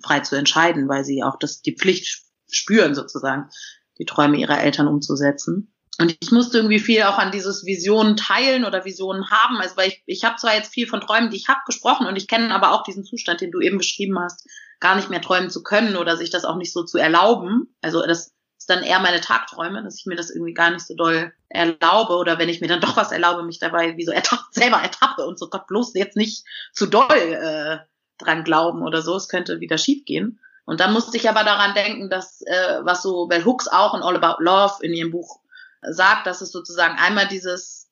frei 0.03 0.21
zu 0.21 0.37
entscheiden, 0.37 0.89
weil 0.89 1.05
sie 1.05 1.25
auch 1.25 1.37
das, 1.37 1.62
die 1.62 1.77
Pflicht 1.77 2.23
spüren, 2.49 2.95
sozusagen, 2.95 3.51
die 3.99 4.05
Träume 4.05 4.39
ihrer 4.39 4.62
Eltern 4.62 4.87
umzusetzen. 4.87 5.75
Und 5.99 6.17
ich 6.21 6.33
musste 6.33 6.59
irgendwie 6.59 6.81
viel 6.81 7.03
auch 7.03 7.19
an 7.19 7.31
dieses 7.31 7.65
Visionen 7.65 8.17
teilen 8.17 8.65
oder 8.65 8.85
Visionen 8.85 9.31
haben. 9.31 9.59
Also 9.59 9.77
weil 9.77 9.89
ich, 9.89 10.03
ich 10.07 10.25
habe 10.25 10.37
zwar 10.37 10.55
jetzt 10.55 10.73
viel 10.73 10.89
von 10.89 11.01
Träumen, 11.01 11.31
die 11.31 11.37
ich 11.37 11.49
habe, 11.49 11.61
gesprochen 11.67 12.07
und 12.07 12.17
ich 12.17 12.27
kenne 12.27 12.55
aber 12.55 12.73
auch 12.73 12.83
diesen 12.83 13.05
Zustand, 13.05 13.41
den 13.41 13.53
du 13.53 13.61
eben 13.61 13.79
beschrieben 13.79 14.19
hast, 14.19 14.49
gar 14.85 14.97
nicht 14.97 15.09
mehr 15.09 15.22
träumen 15.22 15.49
zu 15.49 15.62
können 15.62 15.97
oder 15.97 16.18
sich 16.18 16.28
das 16.28 16.45
auch 16.45 16.57
nicht 16.57 16.70
so 16.70 16.82
zu 16.82 16.99
erlauben. 16.99 17.74
Also 17.80 18.07
das 18.07 18.35
ist 18.59 18.68
dann 18.68 18.82
eher 18.82 19.01
meine 19.01 19.22
Tagträume, 19.22 19.82
dass 19.82 19.99
ich 19.99 20.05
mir 20.05 20.14
das 20.14 20.28
irgendwie 20.28 20.53
gar 20.53 20.70
nicht 20.70 20.87
so 20.87 20.95
doll 20.95 21.32
erlaube 21.49 22.12
oder 22.16 22.39
wenn 22.39 22.51
ich 22.51 22.61
mir 22.61 22.68
dann 22.68 22.82
doch 22.82 22.95
was 22.95 23.11
erlaube, 23.11 23.45
mich 23.45 23.59
dabei 23.59 23.97
wie 23.97 24.05
so 24.05 24.12
ertapp, 24.12 24.41
selber 24.51 24.76
ertappe 24.76 25.24
und 25.24 25.39
so 25.39 25.49
Gott 25.49 25.66
bloß 25.68 25.95
jetzt 25.95 26.18
nicht 26.18 26.45
zu 26.74 26.85
doll 26.85 27.07
äh, 27.11 27.78
dran 28.22 28.45
glauben 28.45 28.82
oder 28.82 29.01
so, 29.01 29.16
es 29.16 29.28
könnte 29.28 29.61
wieder 29.61 29.78
schief 29.78 30.05
gehen. 30.05 30.39
Und 30.66 30.80
dann 30.80 30.93
musste 30.93 31.16
ich 31.16 31.30
aber 31.30 31.45
daran 31.45 31.72
denken, 31.72 32.11
dass 32.11 32.43
äh, 32.43 32.80
was 32.82 33.03
so 33.03 33.26
Bell 33.26 33.47
Hooks 33.47 33.68
auch 33.68 33.95
in 33.95 34.03
All 34.03 34.22
About 34.22 34.43
Love 34.43 34.74
in 34.82 34.93
ihrem 34.93 35.12
Buch 35.12 35.41
sagt, 35.80 36.26
dass 36.26 36.43
es 36.43 36.53
sozusagen 36.53 36.99
einmal 36.99 37.26
dieses 37.26 37.89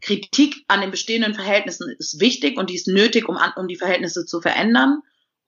Kritik 0.00 0.64
an 0.68 0.80
den 0.80 0.90
bestehenden 0.90 1.34
Verhältnissen 1.34 1.94
ist 1.98 2.20
wichtig 2.20 2.56
und 2.56 2.70
die 2.70 2.74
ist 2.76 2.88
nötig, 2.88 3.28
um, 3.28 3.36
an, 3.36 3.52
um 3.56 3.68
die 3.68 3.76
Verhältnisse 3.76 4.24
zu 4.24 4.40
verändern 4.40 5.02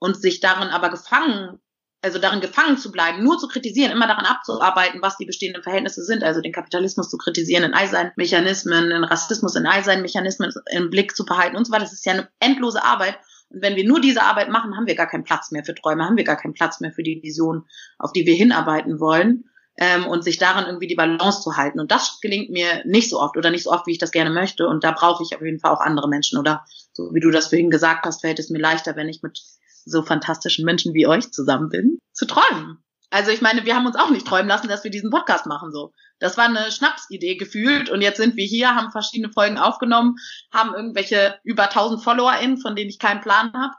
und 0.05 0.15
sich 0.15 0.39
darin 0.39 0.69
aber 0.69 0.91
gefangen, 0.91 1.57
also 2.03 2.19
darin 2.19 2.39
gefangen 2.39 2.77
zu 2.77 2.91
bleiben, 2.91 3.23
nur 3.23 3.39
zu 3.39 3.47
kritisieren, 3.47 3.91
immer 3.91 4.05
daran 4.05 4.27
abzuarbeiten, 4.27 5.01
was 5.01 5.17
die 5.17 5.25
bestehenden 5.25 5.63
Verhältnisse 5.63 6.03
sind, 6.03 6.23
also 6.23 6.41
den 6.41 6.51
Kapitalismus 6.51 7.09
zu 7.09 7.17
kritisieren 7.17 7.63
in 7.63 7.73
all 7.73 7.87
seinen 7.87 8.11
Mechanismen, 8.15 8.91
den 8.91 9.03
Rassismus 9.03 9.55
in 9.55 9.65
all 9.65 9.83
seinen 9.83 10.03
Mechanismen 10.03 10.53
im 10.69 10.91
Blick 10.91 11.15
zu 11.15 11.25
behalten 11.25 11.57
und 11.57 11.65
so 11.65 11.73
weiter. 11.73 11.85
Das 11.85 11.93
ist 11.93 12.05
ja 12.05 12.13
eine 12.13 12.29
endlose 12.39 12.83
Arbeit. 12.83 13.17
Und 13.49 13.63
wenn 13.63 13.75
wir 13.75 13.83
nur 13.83 13.99
diese 13.99 14.21
Arbeit 14.21 14.49
machen, 14.49 14.77
haben 14.77 14.85
wir 14.85 14.93
gar 14.93 15.07
keinen 15.07 15.23
Platz 15.23 15.49
mehr 15.49 15.65
für 15.65 15.73
Träume, 15.73 16.05
haben 16.05 16.17
wir 16.17 16.23
gar 16.23 16.37
keinen 16.37 16.53
Platz 16.53 16.79
mehr 16.81 16.91
für 16.91 17.01
die 17.01 17.23
Vision, 17.23 17.65
auf 17.97 18.13
die 18.13 18.27
wir 18.27 18.35
hinarbeiten 18.35 18.99
wollen. 18.99 19.45
Ähm, 19.77 20.05
und 20.05 20.23
sich 20.23 20.37
daran 20.37 20.67
irgendwie 20.67 20.87
die 20.87 20.95
Balance 20.95 21.41
zu 21.41 21.57
halten. 21.57 21.81
Und 21.81 21.91
das 21.91 22.21
gelingt 22.21 22.49
mir 22.49 22.85
nicht 22.85 23.09
so 23.09 23.19
oft 23.19 23.35
oder 23.35 23.49
nicht 23.49 23.63
so 23.63 23.71
oft, 23.71 23.87
wie 23.87 23.91
ich 23.91 23.97
das 23.97 24.11
gerne 24.11 24.29
möchte. 24.29 24.67
Und 24.67 24.85
da 24.85 24.91
brauche 24.91 25.21
ich 25.23 25.35
auf 25.35 25.41
jeden 25.41 25.59
Fall 25.59 25.71
auch 25.71 25.81
andere 25.81 26.07
Menschen. 26.07 26.39
Oder 26.39 26.63
so 26.93 27.13
wie 27.13 27.19
du 27.19 27.29
das 27.29 27.47
vorhin 27.47 27.71
gesagt 27.71 28.05
hast, 28.05 28.21
fällt 28.21 28.39
es 28.39 28.49
mir 28.49 28.59
leichter, 28.59 28.95
wenn 28.95 29.09
ich 29.09 29.21
mit 29.21 29.37
so 29.85 30.03
fantastischen 30.03 30.65
Menschen 30.65 30.93
wie 30.93 31.07
euch 31.07 31.31
zusammen 31.31 31.69
bin, 31.69 31.99
zu 32.11 32.25
träumen. 32.25 32.83
Also 33.11 33.31
ich 33.31 33.41
meine, 33.41 33.65
wir 33.65 33.75
haben 33.75 33.85
uns 33.85 33.95
auch 33.95 34.09
nicht 34.09 34.27
träumen 34.27 34.47
lassen, 34.47 34.67
dass 34.67 34.83
wir 34.83 34.91
diesen 34.91 35.11
Podcast 35.11 35.45
machen 35.45 35.71
so. 35.71 35.93
Das 36.19 36.37
war 36.37 36.45
eine 36.45 36.71
Schnapsidee 36.71 37.37
gefühlt 37.37 37.89
und 37.89 38.01
jetzt 38.01 38.17
sind 38.17 38.35
wir 38.35 38.45
hier, 38.45 38.75
haben 38.75 38.91
verschiedene 38.91 39.31
Folgen 39.31 39.57
aufgenommen, 39.57 40.15
haben 40.51 40.73
irgendwelche 40.73 41.39
über 41.43 41.63
1000 41.63 42.03
FollowerInnen, 42.03 42.57
von 42.57 42.75
denen 42.75 42.89
ich 42.89 42.99
keinen 42.99 43.21
Plan 43.21 43.53
habe 43.53 43.73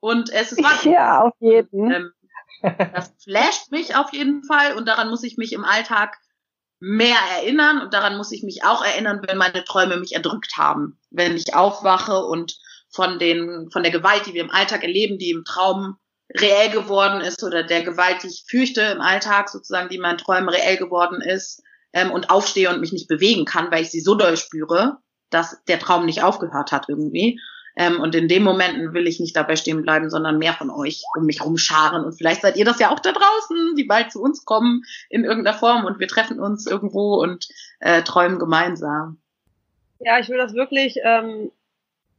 und 0.00 0.30
es 0.30 0.52
ist 0.52 0.62
was. 0.62 0.84
Ja, 0.84 1.22
auf 1.22 1.34
jeden. 1.40 1.90
Ähm, 1.90 2.12
das 2.92 3.14
flasht 3.22 3.70
mich 3.70 3.96
auf 3.96 4.12
jeden 4.12 4.44
Fall 4.44 4.74
und 4.76 4.86
daran 4.86 5.08
muss 5.08 5.22
ich 5.22 5.36
mich 5.36 5.52
im 5.52 5.64
Alltag 5.64 6.18
mehr 6.80 7.16
erinnern 7.36 7.80
und 7.80 7.94
daran 7.94 8.16
muss 8.16 8.32
ich 8.32 8.42
mich 8.42 8.64
auch 8.64 8.84
erinnern, 8.84 9.22
wenn 9.26 9.38
meine 9.38 9.64
Träume 9.64 9.96
mich 9.96 10.14
erdrückt 10.14 10.56
haben. 10.56 10.98
Wenn 11.10 11.36
ich 11.36 11.54
aufwache 11.54 12.24
und 12.24 12.58
von 12.92 13.18
den, 13.18 13.70
von 13.70 13.82
der 13.82 13.92
Gewalt, 13.92 14.26
die 14.26 14.34
wir 14.34 14.42
im 14.42 14.50
Alltag 14.50 14.82
erleben, 14.82 15.18
die 15.18 15.30
im 15.30 15.44
Traum 15.44 15.96
reell 16.34 16.70
geworden 16.70 17.20
ist 17.20 17.42
oder 17.42 17.62
der 17.62 17.82
Gewalt, 17.82 18.22
die 18.22 18.28
ich 18.28 18.44
fürchte 18.48 18.82
im 18.82 19.00
Alltag 19.00 19.48
sozusagen, 19.48 19.88
die 19.88 19.96
in 19.96 20.02
meinen 20.02 20.18
Träumen 20.18 20.48
reell 20.48 20.76
geworden 20.76 21.20
ist 21.20 21.62
ähm, 21.92 22.10
und 22.10 22.30
aufstehe 22.30 22.70
und 22.70 22.80
mich 22.80 22.92
nicht 22.92 23.08
bewegen 23.08 23.44
kann, 23.44 23.70
weil 23.70 23.82
ich 23.82 23.90
sie 23.90 24.00
so 24.00 24.14
doll 24.14 24.36
spüre, 24.36 24.98
dass 25.30 25.62
der 25.64 25.78
Traum 25.78 26.06
nicht 26.06 26.22
aufgehört 26.22 26.72
hat 26.72 26.88
irgendwie. 26.88 27.40
Ähm, 27.74 28.00
und 28.00 28.14
in 28.14 28.28
den 28.28 28.42
Momenten 28.42 28.92
will 28.92 29.06
ich 29.06 29.18
nicht 29.18 29.34
dabei 29.34 29.56
stehen 29.56 29.82
bleiben, 29.82 30.10
sondern 30.10 30.38
mehr 30.38 30.52
von 30.52 30.70
euch 30.70 31.02
um 31.16 31.24
mich 31.24 31.42
rumscharen. 31.42 32.04
Und 32.04 32.12
vielleicht 32.12 32.42
seid 32.42 32.56
ihr 32.56 32.66
das 32.66 32.78
ja 32.78 32.90
auch 32.90 33.00
da 33.00 33.12
draußen, 33.12 33.74
die 33.76 33.84
bald 33.84 34.12
zu 34.12 34.20
uns 34.20 34.44
kommen 34.44 34.82
in 35.08 35.24
irgendeiner 35.24 35.56
Form 35.56 35.84
und 35.86 35.98
wir 35.98 36.08
treffen 36.08 36.38
uns 36.38 36.66
irgendwo 36.66 37.22
und 37.22 37.48
äh, 37.80 38.02
träumen 38.02 38.38
gemeinsam. 38.38 39.18
Ja, 40.00 40.18
ich 40.18 40.28
will 40.28 40.36
das 40.36 40.52
wirklich 40.52 40.96
ähm, 41.02 41.50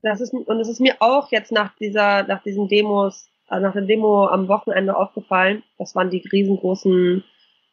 das 0.03 0.19
ist, 0.21 0.33
und 0.33 0.59
es 0.59 0.67
ist 0.67 0.81
mir 0.81 0.95
auch 0.99 1.31
jetzt 1.31 1.51
nach 1.51 1.75
dieser, 1.77 2.23
nach 2.23 2.43
diesen 2.43 2.67
Demos, 2.67 3.29
also 3.47 3.65
nach 3.65 3.73
der 3.73 3.83
Demo 3.83 4.27
am 4.27 4.47
Wochenende 4.49 4.95
aufgefallen. 4.95 5.63
Das 5.77 5.95
waren 5.95 6.09
die 6.09 6.23
riesengroßen 6.31 7.23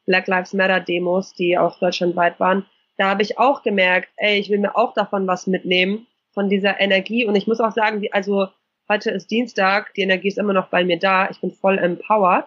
Black 0.06 0.28
Lives 0.28 0.54
Matter 0.54 0.80
Demos, 0.80 1.34
die 1.34 1.58
auch 1.58 1.78
deutschlandweit 1.78 2.38
waren. 2.38 2.64
Da 2.96 3.10
habe 3.10 3.22
ich 3.22 3.38
auch 3.38 3.62
gemerkt, 3.62 4.10
ey, 4.16 4.38
ich 4.38 4.48
will 4.48 4.58
mir 4.58 4.76
auch 4.76 4.94
davon 4.94 5.26
was 5.26 5.46
mitnehmen, 5.46 6.06
von 6.32 6.48
dieser 6.48 6.80
Energie. 6.80 7.26
Und 7.26 7.34
ich 7.34 7.48
muss 7.48 7.60
auch 7.60 7.72
sagen, 7.72 8.00
die, 8.00 8.12
also 8.12 8.46
heute 8.88 9.10
ist 9.10 9.30
Dienstag, 9.30 9.92
die 9.94 10.02
Energie 10.02 10.28
ist 10.28 10.38
immer 10.38 10.52
noch 10.52 10.68
bei 10.68 10.84
mir 10.84 10.98
da. 10.98 11.28
Ich 11.30 11.40
bin 11.40 11.50
voll 11.50 11.78
empowered. 11.78 12.46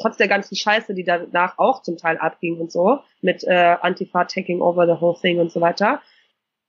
Trotz 0.00 0.16
der 0.16 0.28
ganzen 0.28 0.56
Scheiße, 0.56 0.94
die 0.94 1.04
danach 1.04 1.58
auch 1.58 1.82
zum 1.82 1.96
Teil 1.96 2.16
abging 2.18 2.58
und 2.58 2.72
so, 2.72 3.00
mit 3.20 3.44
äh, 3.44 3.76
Antifa 3.80 4.24
taking 4.24 4.60
over 4.60 4.86
the 4.86 5.00
whole 5.00 5.16
thing 5.20 5.38
und 5.38 5.52
so 5.52 5.60
weiter 5.60 6.00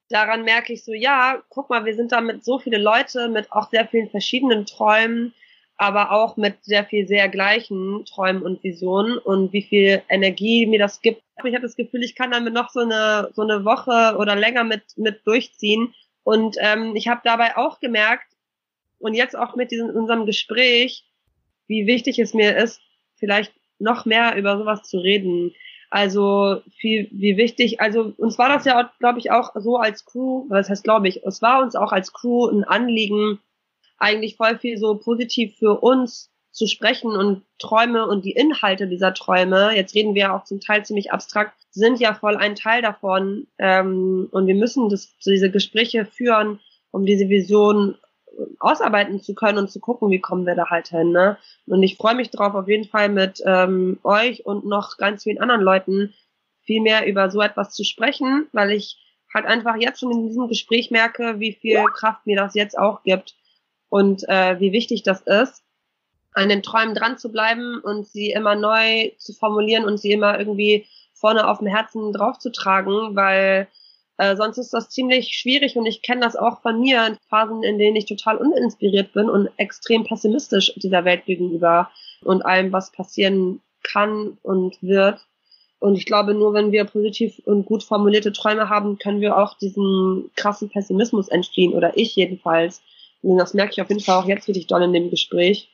daran 0.10 0.44
merke 0.44 0.74
ich 0.74 0.84
so, 0.84 0.94
ja, 0.94 1.42
guck 1.50 1.70
mal, 1.70 1.86
wir 1.86 1.96
sind 1.96 2.12
da 2.12 2.22
mit 2.22 2.44
so 2.44 2.60
viele 2.60 2.78
Leute, 2.78 3.30
mit 3.30 3.52
auch 3.52 3.70
sehr 3.70 3.88
vielen 3.88 4.10
verschiedenen 4.10 4.66
Träumen, 4.66 5.34
aber 5.78 6.12
auch 6.12 6.38
mit 6.38 6.64
sehr 6.64 6.86
viel 6.86 7.08
sehr 7.08 7.30
gleichen 7.30 8.06
Träumen 8.06 8.44
und 8.44 8.64
Visionen 8.64 9.18
und 9.18 9.54
wie 9.54 9.64
viel 9.64 10.04
Energie 10.10 10.66
mir 10.66 10.80
das 10.80 11.02
gibt. 11.02 11.24
Ich 11.44 11.54
habe 11.54 11.64
das 11.64 11.76
Gefühl, 11.76 12.04
ich 12.04 12.16
kann 12.16 12.32
damit 12.32 12.54
noch 12.54 12.70
so 12.70 12.82
eine 12.82 13.30
so 13.34 13.42
eine 13.42 13.66
Woche 13.66 14.16
oder 14.18 14.36
länger 14.36 14.64
mit 14.64 14.84
mit 14.98 15.26
durchziehen. 15.26 15.94
Und 16.24 16.56
ähm, 16.60 16.96
ich 16.96 17.08
habe 17.08 17.22
dabei 17.24 17.58
auch 17.58 17.80
gemerkt 17.80 18.28
und 19.00 19.14
jetzt 19.14 19.36
auch 19.36 19.56
mit 19.56 19.72
diesem 19.72 19.90
unserem 19.90 20.26
Gespräch, 20.26 21.06
wie 21.68 21.88
wichtig 21.88 22.20
es 22.20 22.34
mir 22.34 22.56
ist, 22.56 22.80
vielleicht 23.16 23.52
noch 23.80 24.06
mehr 24.06 24.36
über 24.36 24.58
sowas 24.58 24.84
zu 24.84 25.00
reden. 25.00 25.54
Also 25.94 26.64
viel, 26.76 27.08
wie 27.12 27.38
wichtig, 27.38 27.80
also 27.80 28.14
uns 28.18 28.40
war 28.40 28.50
das 28.50 28.66
ja, 28.66 28.92
glaube 28.98 29.20
ich, 29.20 29.30
auch 29.30 29.52
so 29.54 29.78
als 29.78 30.06
Crew, 30.06 30.46
was 30.50 30.68
heißt 30.68 30.84
glaube 30.84 31.08
ich, 31.08 31.24
es 31.24 31.44
war 31.44 31.62
uns 31.62 31.76
auch 31.76 31.92
als 31.92 32.12
Crew 32.12 32.48
ein 32.48 32.64
Anliegen, 32.64 33.40
eigentlich 34.00 34.36
voll 34.36 34.58
viel 34.58 34.80
so 34.80 34.96
positiv 34.96 35.56
für 35.56 35.82
uns 35.82 36.32
zu 36.52 36.66
sprechen 36.66 37.12
und 37.12 37.44
Träume 37.60 38.08
und 38.08 38.26
die 38.26 38.32
Inhalte 38.32 38.88
dieser 38.88 39.14
Träume, 39.14 39.76
jetzt 39.76 39.94
reden 39.94 40.16
wir 40.16 40.34
auch 40.34 40.46
zum 40.46 40.60
Teil 40.60 40.84
ziemlich 40.84 41.12
abstrakt, 41.12 41.54
sind 41.70 42.00
ja 42.00 42.16
voll 42.16 42.38
ein 42.38 42.56
Teil 42.56 42.82
davon 42.82 43.46
ähm, 43.60 44.30
und 44.32 44.48
wir 44.48 44.56
müssen 44.56 44.90
das, 44.90 45.16
diese 45.24 45.52
Gespräche 45.52 46.06
führen, 46.06 46.60
um 46.90 47.06
diese 47.06 47.30
Vision 47.30 48.00
ausarbeiten 48.60 49.22
zu 49.22 49.36
können 49.36 49.58
und 49.58 49.72
zu 49.72 49.80
gucken, 49.80 50.10
wie 50.10 50.22
kommen 50.22 50.46
wir 50.46 50.56
da 50.56 50.70
halt 50.70 50.88
hin. 50.88 51.12
Ne? 51.12 51.38
Und 51.68 51.84
ich 51.84 51.98
freue 51.98 52.16
mich 52.16 52.30
drauf, 52.30 52.56
auf 52.56 52.68
jeden 52.68 52.88
Fall 52.88 53.10
mit 53.10 53.42
ähm, 53.46 54.00
euch 54.04 54.46
und 54.46 54.66
noch 54.66 54.98
ganz 54.98 55.24
vielen 55.24 55.42
anderen 55.42 55.62
Leuten 55.62 56.14
viel 56.62 56.82
mehr 56.82 57.06
über 57.08 57.30
so 57.30 57.42
etwas 57.42 57.72
zu 57.72 57.84
sprechen, 57.84 58.48
weil 58.54 58.72
ich 58.72 58.98
halt 59.34 59.46
einfach 59.46 59.76
jetzt 59.78 60.00
schon 60.00 60.12
in 60.12 60.28
diesem 60.28 60.48
Gespräch 60.48 60.92
merke, 60.92 61.40
wie 61.40 61.54
viel 61.54 61.84
Kraft 61.86 62.26
mir 62.26 62.38
das 62.38 62.54
jetzt 62.54 62.78
auch 62.78 63.04
gibt 63.04 63.36
und 63.90 64.28
äh, 64.30 64.60
wie 64.60 64.72
wichtig 64.72 65.04
das 65.04 65.22
ist, 65.22 65.64
an 66.34 66.50
den 66.50 66.64
Träumen 66.64 66.96
dran 66.96 67.18
zu 67.18 67.32
bleiben 67.32 67.80
und 67.80 68.08
sie 68.08 68.32
immer 68.32 68.56
neu 68.56 69.12
zu 69.18 69.34
formulieren 69.34 69.86
und 69.86 69.98
sie 69.98 70.12
immer 70.12 70.40
irgendwie 70.40 70.88
vorne 71.14 71.48
auf 71.48 71.60
dem 71.60 71.68
Herzen 71.68 72.12
draufzutragen, 72.12 73.16
weil 73.16 73.68
äh, 74.24 74.36
sonst 74.36 74.58
ist 74.58 74.74
das 74.74 74.90
ziemlich 74.90 75.30
schwierig 75.30 75.76
und 75.76 75.86
ich 75.86 76.02
kenne 76.02 76.22
das 76.22 76.36
auch 76.36 76.62
von 76.62 76.80
mir 76.80 77.06
in 77.06 77.18
Phasen, 77.30 77.64
in 77.64 77.78
denen 77.78 77.96
ich 77.96 78.06
total 78.06 78.38
uninspiriert 78.38 79.14
bin 79.14 79.30
und 79.30 79.50
extrem 79.58 80.04
pessimistisch 80.04 80.74
dieser 80.76 81.06
Welt 81.06 81.26
gegenüber 81.26 81.90
und 82.22 82.46
allem, 82.46 82.72
was 82.72 82.92
passieren 82.92 83.62
kann 83.84 84.38
und 84.44 84.82
wird. 84.82 85.20
Und 85.80 85.98
ich 85.98 86.06
glaube, 86.06 86.34
nur 86.34 86.54
wenn 86.54 86.72
wir 86.72 86.86
positiv 86.86 87.42
und 87.46 87.66
gut 87.66 87.84
formulierte 87.84 88.32
Träume 88.32 88.70
haben, 88.70 88.98
können 88.98 89.20
wir 89.20 89.38
auch 89.38 89.58
diesen 89.58 90.32
krassen 90.36 90.70
Pessimismus 90.70 91.28
entstehen, 91.28 91.74
oder 91.74 91.98
ich 91.98 92.16
jedenfalls. 92.16 92.82
Und 93.22 93.38
das 93.38 93.54
merke 93.54 93.74
ich 93.74 93.82
auf 93.82 93.90
jeden 93.90 94.02
Fall 94.02 94.22
auch 94.22 94.28
jetzt 94.28 94.48
richtig 94.48 94.68
doll 94.68 94.84
in 94.84 94.94
dem 94.94 95.10
Gespräch. 95.10 95.70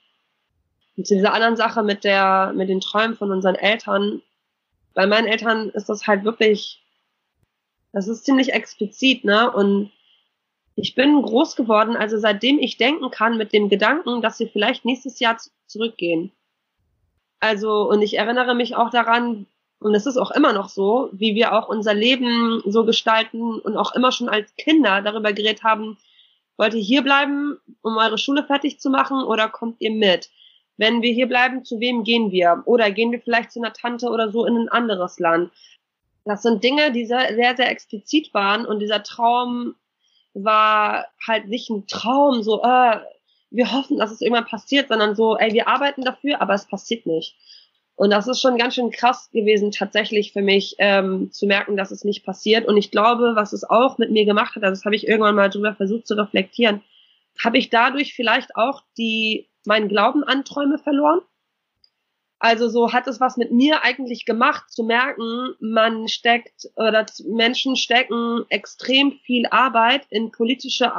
Und 0.98 1.06
zu 1.06 1.14
dieser 1.14 1.34
anderen 1.34 1.58
Sache 1.58 1.84
mit 1.84 2.04
der, 2.04 2.54
mit 2.56 2.70
den 2.70 2.82
Träumen 2.82 3.16
von 3.16 3.32
unseren 3.32 3.56
Eltern. 3.56 4.24
Bei 4.96 5.06
meinen 5.06 5.28
Eltern 5.28 5.70
ist 5.70 5.90
das 5.90 6.08
halt 6.08 6.24
wirklich 6.24 6.82
das 7.92 8.08
ist 8.08 8.26
ziemlich 8.26 8.54
explizit, 8.54 9.24
ne? 9.24 9.52
Und 9.52 9.92
ich 10.76 10.96
bin 10.96 11.22
groß 11.22 11.56
geworden, 11.56 11.96
also 11.96 12.18
seitdem 12.18 12.60
ich 12.60 12.78
denken 12.78 13.12
kann, 13.12 13.38
mit 13.38 13.52
dem 13.52 13.70
Gedanken, 13.70 14.22
dass 14.22 14.38
sie 14.38 14.48
vielleicht 14.48 14.86
nächstes 14.86 15.20
Jahr 15.20 15.38
zurückgehen. 15.68 16.32
Also, 17.40 17.90
und 17.90 18.02
ich 18.02 18.18
erinnere 18.18 18.56
mich 18.56 18.76
auch 18.76 18.90
daran, 18.90 19.46
und 19.80 19.96
es 19.96 20.06
ist 20.06 20.18
auch 20.18 20.32
immer 20.32 20.54
noch 20.54 20.70
so, 20.70 21.10
wie 21.14 21.36
wir 21.36 21.54
auch 21.54 21.70
unser 21.70 21.94
Leben 21.94 22.62
so 22.66 22.84
gestalten 22.86 23.60
und 23.60 23.78
auch 23.78 23.96
immer 23.96 24.12
schon 24.12 24.28
als 24.28 24.54
Kinder 24.56 25.02
darüber 25.02 25.32
geredet 25.32 25.64
haben, 25.64 25.98
wollt 26.58 26.74
ihr 26.74 26.82
hier 26.82 27.02
bleiben, 27.02 27.58
um 27.82 27.96
eure 27.98 28.18
Schule 28.18 28.44
fertig 28.44 28.82
zu 28.82 28.90
machen 28.90 29.24
oder 29.24 29.48
kommt 29.48 29.78
ihr 29.80 29.92
mit? 29.92 30.30
Wenn 30.76 31.02
wir 31.02 31.14
hier 31.14 31.28
bleiben, 31.28 31.64
zu 31.64 31.80
wem 31.80 32.04
gehen 32.04 32.32
wir? 32.32 32.62
Oder 32.66 32.92
gehen 32.92 33.12
wir 33.12 33.22
vielleicht 33.22 33.52
zu 33.52 33.60
einer 33.60 33.74
Tante 33.74 34.10
oder 34.10 34.32
so 34.32 34.46
in 34.46 34.58
ein 34.58 34.70
anderes 34.70 35.20
Land? 35.20 35.52
Das 36.26 36.42
sind 36.42 36.64
Dinge, 36.64 36.92
die 36.92 37.06
sehr, 37.06 37.36
sehr, 37.36 37.70
explizit 37.70 38.34
waren 38.34 38.66
und 38.66 38.80
dieser 38.80 39.04
Traum 39.04 39.76
war 40.34 41.08
halt 41.26 41.48
nicht 41.48 41.70
ein 41.70 41.88
Traum, 41.88 42.44
so, 42.44 42.62
äh, 42.62 43.00
wir 43.52 43.72
hoffen, 43.72 43.98
dass 43.98 44.12
es 44.12 44.22
irgendwann 44.22 44.46
passiert, 44.46 44.90
sondern 44.90 45.16
so, 45.16 45.38
ey, 45.38 45.54
wir 45.54 45.68
arbeiten 45.68 46.04
dafür, 46.04 46.42
aber 46.42 46.54
es 46.54 46.68
passiert 46.68 47.06
nicht. 47.06 47.36
Und 47.96 48.12
das 48.12 48.28
ist 48.28 48.40
schon 48.40 48.58
ganz 48.58 48.76
schön 48.76 48.92
krass 48.92 49.30
gewesen, 49.32 49.72
tatsächlich 49.72 50.32
für 50.32 50.42
mich 50.42 50.76
ähm, 50.78 51.32
zu 51.34 51.46
merken, 51.48 51.76
dass 51.76 51.92
es 51.92 52.06
nicht 52.06 52.24
passiert. 52.24 52.66
Und 52.66 52.78
ich 52.78 52.92
glaube, 52.92 53.34
was 53.36 53.52
es 53.52 53.70
auch 53.70 53.98
mit 53.98 54.12
mir 54.12 54.24
gemacht 54.24 54.56
hat, 54.56 54.64
also 54.64 54.80
das 54.80 54.86
habe 54.86 54.96
ich 54.96 55.08
irgendwann 55.08 55.36
mal 55.36 55.50
drüber 55.50 55.76
versucht 55.76 56.08
zu 56.08 56.14
reflektieren, 56.14 56.82
habe 57.44 57.58
ich 57.58 57.70
dadurch 57.70 58.14
vielleicht 58.14 58.56
auch 58.56 58.84
die 58.98 59.50
meinen 59.66 59.90
Glauben 59.90 60.24
an 60.24 60.46
Träume 60.46 60.78
verloren. 60.78 61.20
Also 62.40 62.70
so 62.70 62.94
hat 62.94 63.06
es 63.08 63.20
was 63.20 63.36
mit 63.36 63.52
mir 63.52 63.84
eigentlich 63.84 64.26
gemacht, 64.26 64.72
zu 64.72 64.84
merken, 64.84 65.56
man 65.60 66.08
steckt 66.08 66.70
oder 66.76 67.06
Menschen 67.26 67.76
stecken 67.76 68.46
extrem 68.50 69.12
viel 69.12 69.46
Arbeit 69.52 70.08
in 70.10 70.32
politische, 70.32 70.92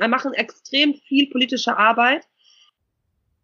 äh, 0.00 0.08
machen 0.08 0.34
extrem 0.34 0.94
viel 0.94 1.30
politische 1.30 1.76
Arbeit 1.76 2.26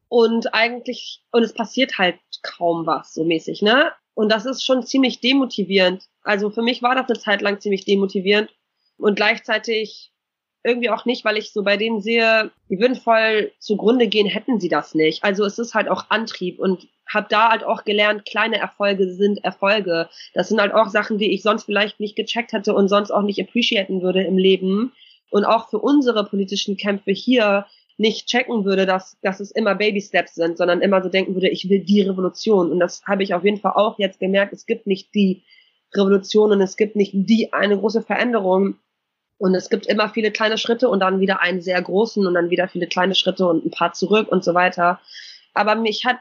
und 0.08 0.54
eigentlich, 0.54 1.22
und 1.30 1.44
es 1.44 1.54
passiert 1.54 1.98
halt 1.98 2.18
kaum 2.42 2.84
was, 2.84 3.14
so 3.14 3.24
mäßig, 3.24 3.62
ne? 3.62 3.92
Und 4.14 4.30
das 4.30 4.46
ist 4.46 4.64
schon 4.64 4.84
ziemlich 4.84 5.20
demotivierend. 5.20 6.04
Also 6.22 6.50
für 6.50 6.62
mich 6.62 6.82
war 6.82 6.94
das 6.94 7.08
eine 7.08 7.18
Zeit 7.18 7.42
lang 7.42 7.60
ziemlich 7.60 7.84
demotivierend 7.84 8.50
und 8.96 9.14
gleichzeitig 9.14 10.12
irgendwie 10.66 10.90
auch 10.90 11.04
nicht, 11.04 11.24
weil 11.24 11.36
ich 11.36 11.52
so 11.52 11.62
bei 11.62 11.76
denen 11.76 12.00
sehe, 12.00 12.50
die 12.68 12.78
würden 12.80 12.96
voll 12.96 13.52
zugrunde 13.58 14.08
gehen, 14.08 14.26
hätten 14.26 14.60
sie 14.60 14.68
das 14.68 14.94
nicht. 14.94 15.24
Also 15.24 15.44
es 15.44 15.58
ist 15.58 15.74
halt 15.74 15.88
auch 15.88 16.06
Antrieb 16.10 16.58
und 16.58 16.88
habe 17.08 17.28
da 17.30 17.50
halt 17.50 17.64
auch 17.64 17.84
gelernt, 17.84 18.26
kleine 18.26 18.58
Erfolge 18.58 19.12
sind 19.12 19.44
Erfolge. 19.44 20.08
Das 20.34 20.48
sind 20.48 20.60
halt 20.60 20.74
auch 20.74 20.88
Sachen, 20.88 21.18
die 21.18 21.32
ich 21.32 21.42
sonst 21.42 21.64
vielleicht 21.64 22.00
nicht 22.00 22.16
gecheckt 22.16 22.52
hätte 22.52 22.74
und 22.74 22.88
sonst 22.88 23.10
auch 23.12 23.22
nicht 23.22 23.40
appreciaten 23.40 24.02
würde 24.02 24.22
im 24.22 24.36
Leben. 24.36 24.92
Und 25.30 25.44
auch 25.44 25.70
für 25.70 25.78
unsere 25.78 26.24
politischen 26.24 26.76
Kämpfe 26.76 27.12
hier 27.12 27.66
nicht 27.98 28.26
checken 28.26 28.64
würde, 28.64 28.86
dass, 28.86 29.18
dass 29.22 29.40
es 29.40 29.50
immer 29.50 29.74
Baby 29.74 30.00
Steps 30.00 30.34
sind, 30.34 30.58
sondern 30.58 30.82
immer 30.82 31.02
so 31.02 31.08
denken 31.08 31.34
würde, 31.34 31.48
ich 31.48 31.68
will 31.68 31.80
die 31.80 32.02
Revolution. 32.02 32.70
Und 32.70 32.80
das 32.80 33.02
habe 33.06 33.22
ich 33.22 33.34
auf 33.34 33.44
jeden 33.44 33.58
Fall 33.58 33.72
auch 33.74 33.98
jetzt 33.98 34.20
gemerkt. 34.20 34.52
Es 34.52 34.66
gibt 34.66 34.86
nicht 34.86 35.14
die 35.14 35.42
Revolution 35.94 36.52
und 36.52 36.60
es 36.60 36.76
gibt 36.76 36.96
nicht 36.96 37.12
die 37.14 37.52
eine 37.52 37.78
große 37.78 38.02
Veränderung. 38.02 38.76
Und 39.38 39.54
es 39.54 39.68
gibt 39.68 39.86
immer 39.86 40.08
viele 40.08 40.30
kleine 40.30 40.58
Schritte 40.58 40.88
und 40.88 41.00
dann 41.00 41.20
wieder 41.20 41.40
einen 41.40 41.60
sehr 41.60 41.80
großen 41.80 42.26
und 42.26 42.34
dann 42.34 42.50
wieder 42.50 42.68
viele 42.68 42.86
kleine 42.86 43.14
Schritte 43.14 43.46
und 43.46 43.66
ein 43.66 43.70
paar 43.70 43.92
zurück 43.92 44.28
und 44.28 44.42
so 44.42 44.54
weiter. 44.54 45.00
Aber 45.52 45.74
mich 45.74 46.04
hat 46.04 46.18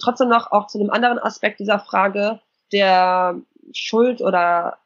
trotzdem 0.00 0.28
noch 0.28 0.52
auch 0.52 0.66
zu 0.66 0.78
dem 0.78 0.90
anderen 0.90 1.18
Aspekt 1.18 1.60
dieser 1.60 1.78
Frage 1.78 2.40
der 2.72 3.40
Schuld 3.72 4.20
oder 4.20 4.78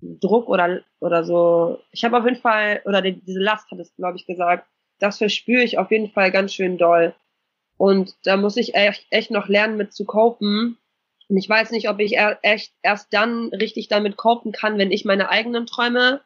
Druck 0.00 0.48
oder, 0.48 0.80
oder 1.00 1.24
so. 1.24 1.78
Ich 1.92 2.04
habe 2.04 2.18
auf 2.18 2.24
jeden 2.24 2.40
Fall, 2.40 2.82
oder 2.84 3.02
die, 3.02 3.20
diese 3.20 3.40
Last 3.40 3.70
hat 3.70 3.78
es, 3.78 3.94
glaube 3.96 4.16
ich, 4.16 4.26
gesagt, 4.26 4.66
das 4.98 5.18
verspüre 5.18 5.62
ich 5.62 5.78
auf 5.78 5.90
jeden 5.90 6.10
Fall 6.10 6.30
ganz 6.30 6.52
schön 6.54 6.78
doll. 6.78 7.14
Und 7.76 8.14
da 8.24 8.36
muss 8.36 8.56
ich 8.56 8.74
echt, 8.74 9.06
echt 9.10 9.30
noch 9.30 9.48
lernen, 9.48 9.76
mit 9.76 9.92
zu 9.92 10.04
copen. 10.04 10.78
Und 11.28 11.36
ich 11.36 11.48
weiß 11.48 11.70
nicht, 11.70 11.88
ob 11.88 11.98
ich 12.00 12.16
echt 12.42 12.72
erst 12.82 13.12
dann 13.12 13.48
richtig 13.48 13.88
damit 13.88 14.16
copen 14.16 14.52
kann, 14.52 14.78
wenn 14.78 14.92
ich 14.92 15.04
meine 15.04 15.28
eigenen 15.28 15.66
Träume 15.66 16.20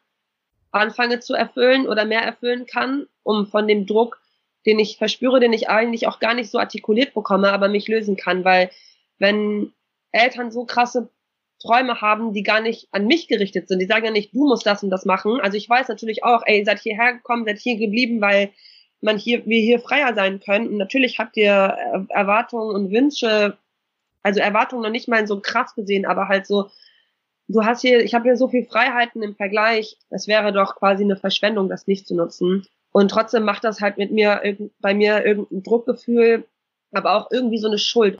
anfange 0.80 1.20
zu 1.20 1.34
erfüllen 1.34 1.86
oder 1.88 2.04
mehr 2.04 2.22
erfüllen 2.22 2.66
kann, 2.66 3.06
um 3.22 3.46
von 3.46 3.66
dem 3.66 3.86
Druck 3.86 4.20
den 4.66 4.80
ich 4.80 4.98
verspüre, 4.98 5.40
den 5.40 5.52
ich 5.52 5.68
eigentlich 5.70 6.08
auch 6.08 6.18
gar 6.18 6.34
nicht 6.34 6.50
so 6.50 6.58
artikuliert 6.58 7.14
bekomme, 7.14 7.52
aber 7.52 7.68
mich 7.68 7.86
lösen 7.86 8.16
kann, 8.16 8.44
weil 8.44 8.70
wenn 9.18 9.72
Eltern 10.10 10.50
so 10.50 10.64
krasse 10.64 11.08
Träume 11.62 12.00
haben, 12.00 12.34
die 12.34 12.42
gar 12.42 12.60
nicht 12.60 12.88
an 12.90 13.06
mich 13.06 13.28
gerichtet 13.28 13.68
sind, 13.68 13.78
die 13.78 13.86
sagen 13.86 14.04
ja 14.04 14.10
nicht, 14.10 14.34
du 14.34 14.46
musst 14.46 14.66
das 14.66 14.82
und 14.82 14.90
das 14.90 15.06
machen. 15.06 15.40
Also 15.40 15.56
ich 15.56 15.68
weiß 15.68 15.88
natürlich 15.88 16.24
auch, 16.24 16.42
ey, 16.44 16.64
seid 16.64 16.80
hierher 16.80 17.14
gekommen, 17.14 17.46
seid 17.46 17.58
hier 17.58 17.78
geblieben, 17.78 18.20
weil 18.20 18.50
man 19.00 19.16
hier, 19.16 19.46
wir 19.46 19.60
hier 19.60 19.78
freier 19.78 20.14
sein 20.14 20.40
können. 20.40 20.68
Und 20.68 20.76
natürlich 20.76 21.18
habt 21.18 21.36
ihr 21.36 21.76
Erwartungen 22.08 22.74
und 22.74 22.90
Wünsche, 22.90 23.56
also 24.22 24.40
Erwartungen 24.40 24.82
noch 24.82 24.90
nicht 24.90 25.08
mal 25.08 25.26
so 25.26 25.40
krass 25.40 25.74
gesehen, 25.74 26.04
aber 26.04 26.28
halt 26.28 26.46
so, 26.46 26.70
du 27.48 27.64
hast 27.64 27.80
hier, 27.80 28.02
ich 28.02 28.14
habe 28.14 28.24
hier 28.24 28.36
so 28.36 28.48
viel 28.48 28.64
Freiheiten 28.64 29.22
im 29.22 29.34
Vergleich, 29.34 29.98
es 30.10 30.26
wäre 30.26 30.52
doch 30.52 30.76
quasi 30.76 31.04
eine 31.04 31.16
Verschwendung, 31.16 31.68
das 31.68 31.86
nicht 31.86 32.06
zu 32.06 32.14
nutzen. 32.14 32.66
Und 32.92 33.10
trotzdem 33.10 33.44
macht 33.44 33.64
das 33.64 33.80
halt 33.80 33.98
mit 33.98 34.10
mir, 34.10 34.40
bei 34.80 34.94
mir 34.94 35.24
irgendein 35.24 35.62
Druckgefühl, 35.62 36.46
aber 36.92 37.14
auch 37.14 37.30
irgendwie 37.30 37.58
so 37.58 37.68
eine 37.68 37.78
Schuld. 37.78 38.18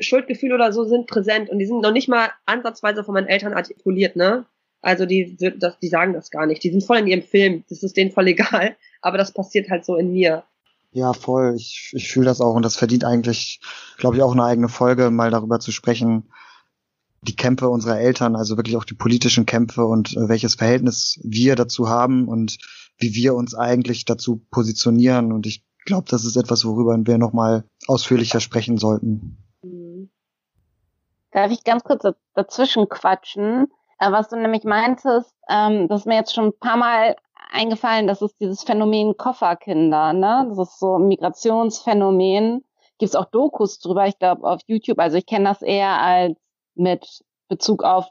Schuldgefühle 0.00 0.54
oder 0.54 0.72
so 0.72 0.84
sind 0.84 1.06
präsent 1.06 1.48
und 1.48 1.60
die 1.60 1.66
sind 1.66 1.80
noch 1.80 1.92
nicht 1.92 2.08
mal 2.08 2.30
ansatzweise 2.44 3.04
von 3.04 3.14
meinen 3.14 3.28
Eltern 3.28 3.54
artikuliert, 3.54 4.16
ne? 4.16 4.44
Also 4.82 5.06
die, 5.06 5.36
die 5.36 5.88
sagen 5.88 6.12
das 6.12 6.30
gar 6.30 6.46
nicht. 6.46 6.62
Die 6.62 6.70
sind 6.70 6.84
voll 6.84 6.98
in 6.98 7.06
ihrem 7.06 7.22
Film. 7.22 7.64
Das 7.68 7.82
ist 7.82 7.96
denen 7.96 8.12
voll 8.12 8.28
egal. 8.28 8.76
Aber 9.00 9.18
das 9.18 9.32
passiert 9.32 9.70
halt 9.70 9.84
so 9.84 9.96
in 9.96 10.12
mir. 10.12 10.44
Ja, 10.92 11.12
voll. 11.12 11.54
Ich, 11.56 11.92
ich 11.94 12.08
fühle 12.08 12.26
das 12.26 12.40
auch 12.40 12.54
und 12.54 12.64
das 12.64 12.76
verdient 12.76 13.04
eigentlich, 13.04 13.60
glaube 13.98 14.16
ich, 14.16 14.22
auch 14.22 14.32
eine 14.32 14.44
eigene 14.44 14.68
Folge, 14.68 15.10
mal 15.10 15.30
darüber 15.30 15.60
zu 15.60 15.70
sprechen, 15.70 16.30
die 17.28 17.36
Kämpfe 17.36 17.68
unserer 17.68 17.98
Eltern, 17.98 18.36
also 18.36 18.56
wirklich 18.56 18.76
auch 18.76 18.84
die 18.84 18.94
politischen 18.94 19.46
Kämpfe 19.46 19.84
und 19.84 20.16
äh, 20.16 20.28
welches 20.28 20.54
Verhältnis 20.54 21.20
wir 21.22 21.56
dazu 21.56 21.88
haben 21.88 22.28
und 22.28 22.58
wie 22.98 23.14
wir 23.14 23.34
uns 23.34 23.54
eigentlich 23.54 24.04
dazu 24.04 24.44
positionieren. 24.50 25.32
Und 25.32 25.46
ich 25.46 25.64
glaube, 25.84 26.06
das 26.08 26.24
ist 26.24 26.36
etwas, 26.36 26.64
worüber 26.64 26.96
wir 26.98 27.18
nochmal 27.18 27.64
ausführlicher 27.86 28.40
sprechen 28.40 28.78
sollten. 28.78 29.38
Mhm. 29.62 30.10
Darf 31.30 31.50
ich 31.50 31.64
ganz 31.64 31.84
kurz 31.84 32.04
dazwischen 32.34 32.88
quatschen? 32.88 33.66
Äh, 33.98 34.12
was 34.12 34.28
du 34.28 34.36
nämlich 34.36 34.64
meintest, 34.64 35.34
ähm, 35.48 35.88
das 35.88 36.00
ist 36.00 36.06
mir 36.06 36.16
jetzt 36.16 36.34
schon 36.34 36.46
ein 36.46 36.58
paar 36.58 36.76
Mal 36.76 37.16
eingefallen, 37.50 38.06
das 38.06 38.22
ist 38.22 38.36
dieses 38.40 38.62
Phänomen 38.62 39.16
Kofferkinder, 39.16 40.12
ne? 40.12 40.46
Das 40.48 40.58
ist 40.68 40.78
so 40.78 40.98
ein 40.98 41.08
Migrationsphänomen. 41.08 42.64
Gibt 42.98 43.10
es 43.10 43.14
auch 43.14 43.26
Dokus 43.26 43.78
drüber, 43.78 44.06
ich 44.06 44.18
glaube 44.18 44.46
auf 44.46 44.60
YouTube. 44.66 44.98
Also 44.98 45.18
ich 45.18 45.26
kenne 45.26 45.44
das 45.44 45.62
eher 45.62 46.00
als 46.00 46.38
mit 46.76 47.24
Bezug 47.48 47.82
auf 47.82 48.06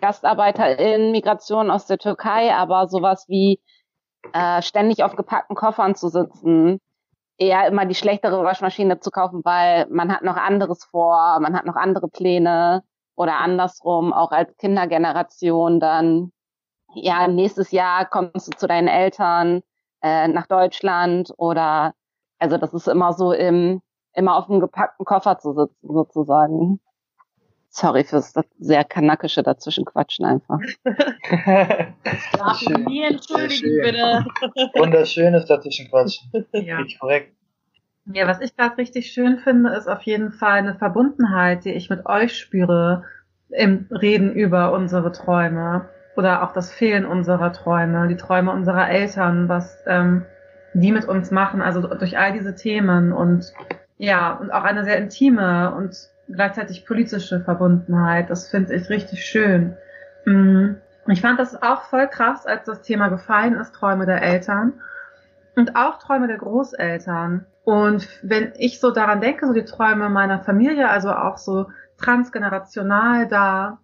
GastarbeiterInnen, 0.00 1.12
Migration 1.12 1.70
aus 1.70 1.86
der 1.86 1.98
Türkei, 1.98 2.54
aber 2.54 2.88
sowas 2.88 3.26
wie 3.28 3.60
äh, 4.32 4.62
ständig 4.62 5.04
auf 5.04 5.16
gepackten 5.16 5.56
Koffern 5.56 5.94
zu 5.94 6.08
sitzen, 6.08 6.80
eher 7.38 7.66
immer 7.66 7.86
die 7.86 7.94
schlechtere 7.94 8.42
Waschmaschine 8.44 9.00
zu 9.00 9.10
kaufen, 9.10 9.42
weil 9.44 9.86
man 9.90 10.12
hat 10.12 10.22
noch 10.22 10.36
anderes 10.36 10.84
vor, 10.84 11.38
man 11.40 11.56
hat 11.56 11.66
noch 11.66 11.76
andere 11.76 12.08
Pläne 12.08 12.82
oder 13.14 13.38
andersrum, 13.38 14.12
auch 14.12 14.32
als 14.32 14.56
Kindergeneration 14.56 15.80
dann, 15.80 16.32
ja, 16.94 17.26
nächstes 17.28 17.70
Jahr 17.70 18.06
kommst 18.06 18.48
du 18.48 18.56
zu 18.56 18.66
deinen 18.66 18.88
Eltern 18.88 19.62
äh, 20.02 20.28
nach 20.28 20.46
Deutschland 20.46 21.32
oder 21.36 21.94
also 22.38 22.58
das 22.58 22.74
ist 22.74 22.88
immer 22.88 23.12
so 23.12 23.32
im, 23.32 23.82
immer 24.14 24.36
auf 24.36 24.50
einem 24.50 24.60
gepackten 24.60 25.06
Koffer 25.06 25.38
zu 25.38 25.52
sitzen, 25.52 25.88
sozusagen. 25.88 26.80
Sorry 27.74 28.04
fürs 28.04 28.34
sehr 28.58 28.84
kanakische 28.84 29.42
dazwischenquatschen 29.42 30.26
einfach. 30.26 30.58
Darf 32.36 32.60
nie 32.86 33.02
entschuldigen, 33.02 33.80
bitte. 33.82 34.26
Wunderschönes 34.74 35.46
dazwischenquatschen. 35.46 36.30
Ja. 36.52 36.76
Richtig 36.76 37.00
korrekt. 37.00 37.34
Ja, 38.12 38.26
was 38.26 38.42
ich 38.42 38.54
gerade 38.56 38.76
richtig 38.76 39.10
schön 39.10 39.38
finde, 39.38 39.70
ist 39.70 39.88
auf 39.88 40.02
jeden 40.02 40.32
Fall 40.32 40.58
eine 40.58 40.74
Verbundenheit, 40.74 41.64
die 41.64 41.72
ich 41.72 41.88
mit 41.88 42.04
euch 42.04 42.36
spüre 42.36 43.04
im 43.48 43.86
Reden 43.90 44.32
über 44.34 44.72
unsere 44.72 45.10
Träume 45.10 45.88
oder 46.16 46.42
auch 46.42 46.52
das 46.52 46.70
Fehlen 46.70 47.06
unserer 47.06 47.54
Träume, 47.54 48.06
die 48.08 48.16
Träume 48.16 48.50
unserer 48.50 48.90
Eltern, 48.90 49.48
was 49.48 49.78
ähm, 49.86 50.26
die 50.74 50.92
mit 50.92 51.06
uns 51.06 51.30
machen, 51.30 51.62
also 51.62 51.80
durch 51.80 52.18
all 52.18 52.34
diese 52.34 52.54
Themen 52.54 53.12
und 53.12 53.50
ja, 53.96 54.32
und 54.32 54.50
auch 54.50 54.64
eine 54.64 54.84
sehr 54.84 54.98
intime 54.98 55.74
und 55.74 56.11
gleichzeitig 56.28 56.86
politische 56.86 57.40
Verbundenheit. 57.40 58.30
Das 58.30 58.48
finde 58.48 58.74
ich 58.74 58.88
richtig 58.90 59.24
schön. 59.24 59.76
Mm, 60.24 60.74
Ich 61.08 61.20
fand 61.20 61.40
das 61.40 61.60
auch 61.60 61.82
voll 61.84 62.06
krass, 62.08 62.46
als 62.46 62.64
das 62.64 62.82
Thema 62.82 63.08
gefallen 63.08 63.54
ist, 63.54 63.74
Träume 63.74 64.06
der 64.06 64.22
Eltern 64.22 64.74
und 65.56 65.76
auch 65.76 65.98
Träume 65.98 66.28
der 66.28 66.38
Großeltern. 66.38 67.46
Und 67.64 68.08
wenn 68.22 68.52
ich 68.56 68.80
so 68.80 68.90
daran 68.90 69.20
denke, 69.20 69.46
so 69.46 69.52
die 69.52 69.64
Träume 69.64 70.08
meiner 70.10 70.40
Familie, 70.40 70.88
also 70.88 71.12
auch 71.12 71.38
so 71.38 71.68
transgenerational 71.98 73.28
da, 73.28 73.78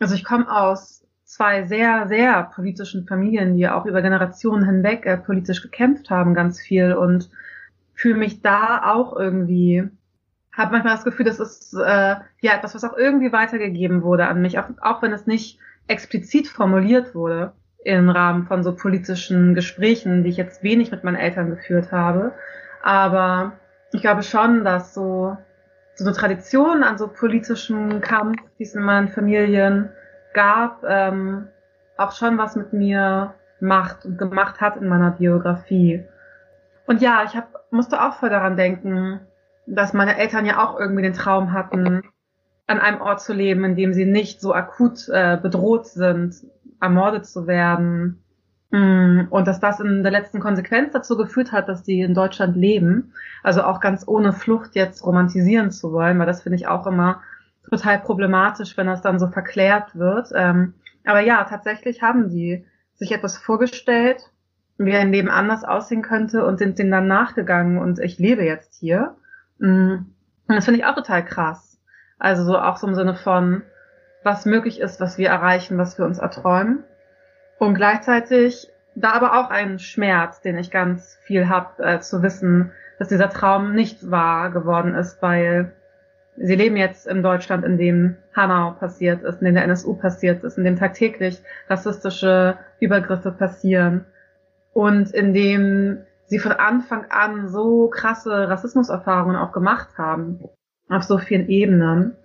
also 0.00 0.14
ich 0.14 0.24
komme 0.24 0.50
aus 0.50 1.04
zwei 1.24 1.64
sehr, 1.64 2.06
sehr 2.08 2.44
politischen 2.54 3.06
Familien, 3.06 3.56
die 3.56 3.68
auch 3.68 3.86
über 3.86 4.02
Generationen 4.02 4.64
hinweg 4.64 5.06
äh, 5.06 5.16
politisch 5.16 5.62
gekämpft 5.62 6.10
haben, 6.10 6.34
ganz 6.34 6.60
viel 6.60 6.94
und 6.94 7.30
fühle 7.94 8.16
mich 8.16 8.42
da 8.42 8.92
auch 8.92 9.16
irgendwie, 9.16 9.88
habe 10.56 10.72
manchmal 10.72 10.94
das 10.94 11.04
Gefühl, 11.04 11.26
das 11.26 11.40
ist 11.40 11.74
äh, 11.74 12.16
ja 12.40 12.54
etwas, 12.54 12.74
was 12.74 12.84
auch 12.84 12.96
irgendwie 12.96 13.32
weitergegeben 13.32 14.02
wurde 14.02 14.26
an 14.26 14.40
mich, 14.40 14.58
auch, 14.58 14.68
auch 14.80 15.02
wenn 15.02 15.12
es 15.12 15.26
nicht 15.26 15.58
explizit 15.88 16.48
formuliert 16.48 17.14
wurde 17.14 17.52
im 17.84 18.08
Rahmen 18.08 18.46
von 18.46 18.62
so 18.62 18.74
politischen 18.74 19.54
Gesprächen, 19.54 20.24
die 20.24 20.30
ich 20.30 20.36
jetzt 20.36 20.62
wenig 20.62 20.90
mit 20.90 21.04
meinen 21.04 21.16
Eltern 21.16 21.50
geführt 21.50 21.92
habe. 21.92 22.32
Aber 22.82 23.52
ich 23.92 24.00
glaube 24.00 24.22
schon, 24.22 24.64
dass 24.64 24.94
so, 24.94 25.36
so 25.94 26.04
eine 26.04 26.14
Tradition 26.14 26.82
an 26.82 26.98
so 26.98 27.08
politischem 27.08 28.00
Kampf, 28.00 28.38
die 28.58 28.62
es 28.62 28.74
in 28.74 28.82
meinen 28.82 29.08
Familien 29.08 29.90
gab, 30.32 30.82
ähm, 30.86 31.48
auch 31.96 32.12
schon 32.12 32.38
was 32.38 32.56
mit 32.56 32.72
mir 32.72 33.34
macht 33.60 34.04
und 34.04 34.18
gemacht 34.18 34.60
hat 34.60 34.76
in 34.76 34.88
meiner 34.88 35.10
Biografie. 35.10 36.04
Und 36.86 37.02
ja, 37.02 37.22
ich 37.24 37.36
hab, 37.36 37.70
musste 37.70 38.02
auch 38.02 38.14
voll 38.14 38.30
daran 38.30 38.56
denken, 38.56 39.20
dass 39.66 39.92
meine 39.92 40.16
Eltern 40.18 40.46
ja 40.46 40.62
auch 40.62 40.78
irgendwie 40.78 41.02
den 41.02 41.14
Traum 41.14 41.52
hatten, 41.52 42.02
an 42.66 42.78
einem 42.78 43.00
Ort 43.00 43.20
zu 43.20 43.32
leben, 43.32 43.64
in 43.64 43.76
dem 43.76 43.92
sie 43.92 44.06
nicht 44.06 44.40
so 44.40 44.54
akut 44.54 45.08
äh, 45.08 45.38
bedroht 45.40 45.86
sind, 45.86 46.34
ermordet 46.80 47.26
zu 47.26 47.46
werden. 47.46 48.22
Mm, 48.70 49.26
Und 49.30 49.46
dass 49.46 49.60
das 49.60 49.80
in 49.80 50.02
der 50.02 50.12
letzten 50.12 50.40
Konsequenz 50.40 50.92
dazu 50.92 51.16
geführt 51.16 51.52
hat, 51.52 51.68
dass 51.68 51.82
die 51.82 52.00
in 52.00 52.14
Deutschland 52.14 52.56
leben. 52.56 53.12
Also 53.42 53.62
auch 53.62 53.80
ganz 53.80 54.06
ohne 54.08 54.32
Flucht 54.32 54.74
jetzt 54.74 55.04
romantisieren 55.04 55.70
zu 55.70 55.92
wollen, 55.92 56.18
weil 56.18 56.26
das 56.26 56.42
finde 56.42 56.56
ich 56.56 56.66
auch 56.66 56.86
immer 56.86 57.20
total 57.68 57.98
problematisch, 57.98 58.76
wenn 58.76 58.86
das 58.86 59.02
dann 59.02 59.18
so 59.18 59.28
verklärt 59.28 59.96
wird. 59.96 60.30
Ähm, 60.34 60.74
aber 61.04 61.20
ja, 61.20 61.44
tatsächlich 61.44 62.02
haben 62.02 62.30
die 62.30 62.64
sich 62.94 63.12
etwas 63.12 63.36
vorgestellt, 63.36 64.30
wie 64.78 64.94
ein 64.94 65.12
Leben 65.12 65.28
anders 65.28 65.64
aussehen 65.64 66.02
könnte 66.02 66.44
und 66.44 66.58
sind 66.58 66.78
dem 66.78 66.90
dann 66.90 67.06
nachgegangen 67.06 67.78
und 67.78 67.98
ich 67.98 68.18
lebe 68.18 68.44
jetzt 68.44 68.74
hier. 68.80 69.16
Mm, 69.58 69.94
Und 70.48 70.54
das 70.54 70.64
finde 70.64 70.80
ich 70.80 70.86
auch 70.86 70.94
total 70.94 71.24
krass. 71.24 71.80
Also 72.18 72.44
so 72.44 72.58
auch 72.58 72.76
so 72.76 72.86
im 72.86 72.94
Sinne 72.94 73.14
von, 73.14 73.62
was 74.22 74.46
möglich 74.46 74.80
ist, 74.80 75.00
was 75.00 75.18
wir 75.18 75.28
erreichen, 75.28 75.78
was 75.78 75.98
wir 75.98 76.04
uns 76.04 76.18
erträumen. 76.18 76.84
Und 77.58 77.74
gleichzeitig 77.74 78.68
da 78.94 79.12
aber 79.12 79.38
auch 79.38 79.50
ein 79.50 79.78
Schmerz, 79.78 80.40
den 80.40 80.58
ich 80.58 80.70
ganz 80.70 81.18
viel 81.24 81.48
hab, 81.48 81.80
äh, 81.80 82.00
zu 82.00 82.22
wissen, 82.22 82.72
dass 82.98 83.08
dieser 83.08 83.28
Traum 83.28 83.74
nicht 83.74 84.10
wahr 84.10 84.50
geworden 84.50 84.94
ist, 84.94 85.20
weil 85.20 85.72
sie 86.36 86.54
leben 86.54 86.76
jetzt 86.76 87.06
in 87.06 87.22
Deutschland, 87.22 87.64
in 87.64 87.76
dem 87.76 88.16
Hanau 88.34 88.72
passiert 88.72 89.22
ist, 89.22 89.40
in 89.40 89.46
dem 89.46 89.54
der 89.54 89.64
NSU 89.64 89.94
passiert 89.94 90.44
ist, 90.44 90.58
in 90.58 90.64
dem 90.64 90.76
tagtäglich 90.76 91.42
rassistische 91.68 92.56
Übergriffe 92.80 93.32
passieren 93.32 94.04
und 94.72 95.12
in 95.12 95.34
dem 95.34 96.04
sie 96.26 96.38
von 96.38 96.52
Anfang 96.52 97.06
an 97.10 97.48
so 97.48 97.88
krasse 97.88 98.48
Rassismuserfahrungen 98.48 99.36
auch 99.36 99.52
gemacht 99.52 99.98
haben, 99.98 100.40
auf 100.88 101.02
so 101.02 101.18
vielen 101.18 101.48
Ebenen. 101.48 102.16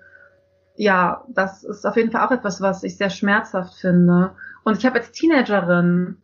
Ja, 0.75 1.25
das 1.29 1.63
ist 1.63 1.85
auf 1.85 1.97
jeden 1.97 2.11
Fall 2.11 2.25
auch 2.25 2.31
etwas, 2.31 2.61
was 2.61 2.83
ich 2.83 2.97
sehr 2.97 3.09
schmerzhaft 3.09 3.75
finde. 3.75 4.31
Und 4.63 4.77
ich 4.77 4.85
habe 4.85 4.99
als 4.99 5.11
Teenagerin 5.11 6.17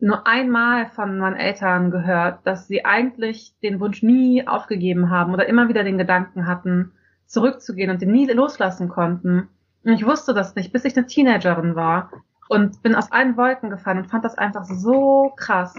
nur 0.00 0.26
einmal 0.26 0.86
von 0.86 1.18
meinen 1.18 1.36
Eltern 1.36 1.90
gehört, 1.90 2.46
dass 2.46 2.66
sie 2.66 2.84
eigentlich 2.84 3.54
den 3.62 3.80
Wunsch 3.80 4.02
nie 4.02 4.46
aufgegeben 4.46 5.10
haben 5.10 5.32
oder 5.32 5.46
immer 5.46 5.68
wieder 5.68 5.84
den 5.84 5.98
Gedanken 5.98 6.46
hatten, 6.46 6.92
zurückzugehen 7.26 7.90
und 7.90 8.02
den 8.02 8.10
nie 8.10 8.26
loslassen 8.26 8.88
konnten. 8.88 9.48
Und 9.84 9.92
ich 9.92 10.04
wusste 10.04 10.34
das 10.34 10.54
nicht, 10.56 10.72
bis 10.72 10.84
ich 10.84 10.96
eine 10.96 11.06
Teenagerin 11.06 11.76
war 11.76 12.10
und 12.48 12.82
bin 12.82 12.94
aus 12.94 13.12
allen 13.12 13.36
Wolken 13.36 13.70
gefallen 13.70 13.98
und 13.98 14.10
fand 14.10 14.24
das 14.24 14.36
einfach 14.36 14.64
so 14.64 15.32
krass, 15.36 15.74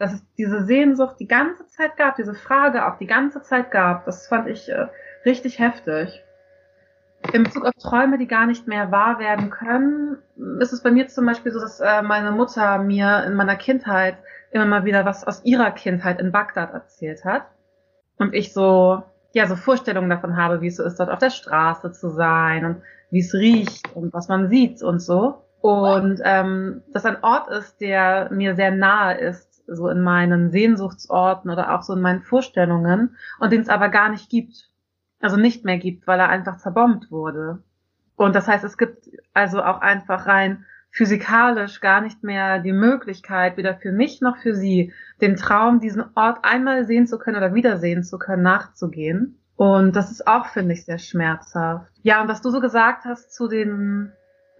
dass 0.00 0.14
es 0.14 0.24
diese 0.38 0.64
Sehnsucht 0.64 1.16
die 1.20 1.28
ganze 1.28 1.66
Zeit 1.66 1.98
gab, 1.98 2.16
diese 2.16 2.34
Frage 2.34 2.86
auch 2.86 2.96
die 2.96 3.06
ganze 3.06 3.42
Zeit 3.42 3.70
gab. 3.70 4.06
Das 4.06 4.26
fand 4.26 4.48
ich 4.48 4.70
äh, 4.70 4.86
richtig 5.26 5.58
heftig. 5.58 6.24
In 7.34 7.42
Bezug 7.42 7.66
auf 7.66 7.74
Träume, 7.74 8.16
die 8.16 8.26
gar 8.26 8.46
nicht 8.46 8.66
mehr 8.66 8.90
wahr 8.90 9.18
werden 9.18 9.50
können, 9.50 10.16
ist 10.58 10.72
es 10.72 10.82
bei 10.82 10.90
mir 10.90 11.08
zum 11.08 11.26
Beispiel 11.26 11.52
so, 11.52 11.60
dass 11.60 11.80
äh, 11.80 12.00
meine 12.00 12.30
Mutter 12.30 12.78
mir 12.78 13.24
in 13.26 13.34
meiner 13.34 13.56
Kindheit 13.56 14.16
immer 14.52 14.64
mal 14.64 14.86
wieder 14.86 15.04
was 15.04 15.26
aus 15.26 15.44
ihrer 15.44 15.70
Kindheit 15.70 16.18
in 16.18 16.32
Bagdad 16.32 16.72
erzählt 16.72 17.26
hat. 17.26 17.42
Und 18.16 18.32
ich 18.32 18.54
so, 18.54 19.02
ja, 19.32 19.46
so 19.46 19.54
Vorstellungen 19.54 20.08
davon 20.08 20.34
habe, 20.38 20.62
wie 20.62 20.68
es 20.68 20.76
so 20.76 20.82
ist, 20.82 20.98
dort 20.98 21.10
auf 21.10 21.18
der 21.18 21.28
Straße 21.28 21.92
zu 21.92 22.08
sein 22.08 22.64
und 22.64 22.82
wie 23.10 23.20
es 23.20 23.34
riecht 23.34 23.94
und 23.94 24.14
was 24.14 24.28
man 24.28 24.48
sieht 24.48 24.82
und 24.82 25.00
so. 25.00 25.44
Und 25.60 26.22
ähm, 26.24 26.82
das 26.88 27.04
ein 27.04 27.22
Ort 27.22 27.48
ist, 27.48 27.82
der 27.82 28.30
mir 28.32 28.56
sehr 28.56 28.70
nahe 28.70 29.18
ist, 29.18 29.49
so 29.74 29.88
in 29.88 30.02
meinen 30.02 30.50
Sehnsuchtsorten 30.50 31.50
oder 31.50 31.74
auch 31.74 31.82
so 31.82 31.94
in 31.94 32.00
meinen 32.00 32.22
Vorstellungen 32.22 33.16
und 33.38 33.52
den 33.52 33.60
es 33.60 33.68
aber 33.68 33.88
gar 33.88 34.08
nicht 34.08 34.28
gibt 34.28 34.70
also 35.20 35.36
nicht 35.36 35.64
mehr 35.64 35.78
gibt, 35.78 36.06
weil 36.06 36.18
er 36.18 36.28
einfach 36.28 36.56
zerbombt 36.56 37.10
wurde. 37.10 37.62
Und 38.16 38.34
das 38.34 38.48
heißt, 38.48 38.64
es 38.64 38.76
gibt 38.76 39.08
also 39.32 39.62
auch 39.62 39.80
einfach 39.80 40.26
rein 40.26 40.64
physikalisch 40.90 41.80
gar 41.80 42.00
nicht 42.00 42.24
mehr 42.24 42.58
die 42.58 42.72
Möglichkeit, 42.72 43.56
weder 43.56 43.76
für 43.76 43.92
mich 43.92 44.20
noch 44.20 44.38
für 44.38 44.54
sie, 44.54 44.92
den 45.20 45.36
Traum, 45.36 45.78
diesen 45.78 46.04
Ort 46.16 46.38
einmal 46.42 46.84
sehen 46.84 47.06
zu 47.06 47.18
können 47.18 47.36
oder 47.36 47.54
wiedersehen 47.54 48.02
zu 48.02 48.18
können, 48.18 48.42
nachzugehen. 48.42 49.38
Und 49.54 49.94
das 49.94 50.10
ist 50.10 50.26
auch, 50.26 50.46
finde 50.46 50.72
ich, 50.72 50.84
sehr 50.84 50.98
schmerzhaft. 50.98 51.92
Ja, 52.02 52.22
und 52.22 52.28
was 52.28 52.42
du 52.42 52.50
so 52.50 52.60
gesagt 52.60 53.04
hast 53.04 53.32
zu 53.32 53.46
den, 53.46 54.10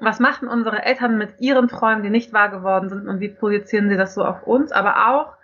was 0.01 0.18
machen 0.18 0.48
unsere 0.48 0.82
Eltern 0.82 1.18
mit 1.18 1.40
ihren 1.40 1.68
Träumen, 1.68 2.03
die 2.03 2.11
nicht 2.11 2.32
wahr 2.32 2.51
geworden 2.51 2.88
sind 2.88 3.07
und 3.07 3.20
wie 3.20 3.28
projizieren 3.28 3.88
sie 3.88 3.96
das 3.96 4.14
so 4.14 4.24
auf 4.24 4.42
uns, 4.44 4.72
aber 4.72 5.09
auch, 5.09 5.36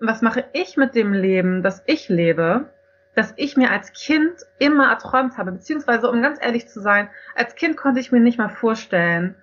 was 0.00 0.22
mache 0.22 0.44
ich 0.52 0.76
mit 0.76 0.94
dem 0.94 1.12
Leben, 1.12 1.62
das 1.62 1.82
ich 1.86 2.08
lebe? 2.08 2.66
das 3.14 3.34
ich 3.36 3.56
mir 3.56 3.70
als 3.70 3.92
Kind 3.92 4.32
immer 4.58 4.88
erträumt 4.88 5.36
habe, 5.36 5.52
beziehungsweise 5.52 6.10
um 6.10 6.22
ganz 6.22 6.38
ehrlich 6.40 6.68
zu 6.68 6.80
sein, 6.80 7.08
als 7.34 7.54
Kind 7.56 7.76
konnte 7.76 8.00
ich 8.00 8.12
mir 8.12 8.20
nicht 8.20 8.38
mal 8.38 8.48
vorstellen, 8.48 9.34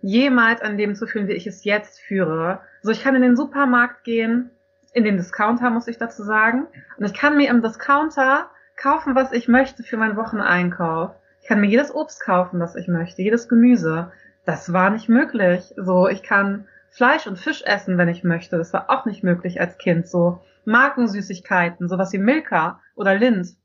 jemals 0.00 0.60
ein 0.60 0.76
Leben 0.76 0.96
zu 0.96 1.06
führen, 1.06 1.28
wie 1.28 1.34
ich 1.34 1.46
es 1.46 1.64
jetzt 1.64 2.00
führe. 2.00 2.60
So, 2.82 2.90
ich 2.90 3.02
kann 3.02 3.14
in 3.14 3.22
den 3.22 3.36
Supermarkt 3.36 4.02
gehen, 4.02 4.50
in 4.92 5.04
den 5.04 5.16
Discounter 5.16 5.70
muss 5.70 5.86
ich 5.86 5.98
dazu 5.98 6.24
sagen, 6.24 6.66
und 6.98 7.06
ich 7.06 7.14
kann 7.14 7.36
mir 7.36 7.48
im 7.48 7.62
Discounter 7.62 8.50
kaufen, 8.76 9.14
was 9.14 9.32
ich 9.32 9.46
möchte 9.46 9.84
für 9.84 9.96
meinen 9.96 10.16
Wocheneinkauf. 10.16 11.12
Ich 11.42 11.48
kann 11.48 11.60
mir 11.60 11.66
jedes 11.66 11.92
Obst 11.92 12.20
kaufen, 12.20 12.60
das 12.60 12.76
ich 12.76 12.86
möchte, 12.86 13.20
jedes 13.20 13.48
Gemüse. 13.48 14.12
Das 14.44 14.72
war 14.72 14.90
nicht 14.90 15.08
möglich. 15.08 15.74
So, 15.76 16.08
ich 16.08 16.22
kann 16.22 16.68
Fleisch 16.90 17.26
und 17.26 17.38
Fisch 17.38 17.62
essen, 17.62 17.98
wenn 17.98 18.08
ich 18.08 18.22
möchte. 18.22 18.58
Das 18.58 18.72
war 18.72 18.88
auch 18.90 19.06
nicht 19.06 19.24
möglich 19.24 19.60
als 19.60 19.76
Kind. 19.76 20.06
So 20.06 20.40
Markensüßigkeiten, 20.64 21.88
sowas 21.88 22.12
wie 22.12 22.18
Milka 22.18 22.80
oder 22.94 23.16
Lindt, 23.16 23.56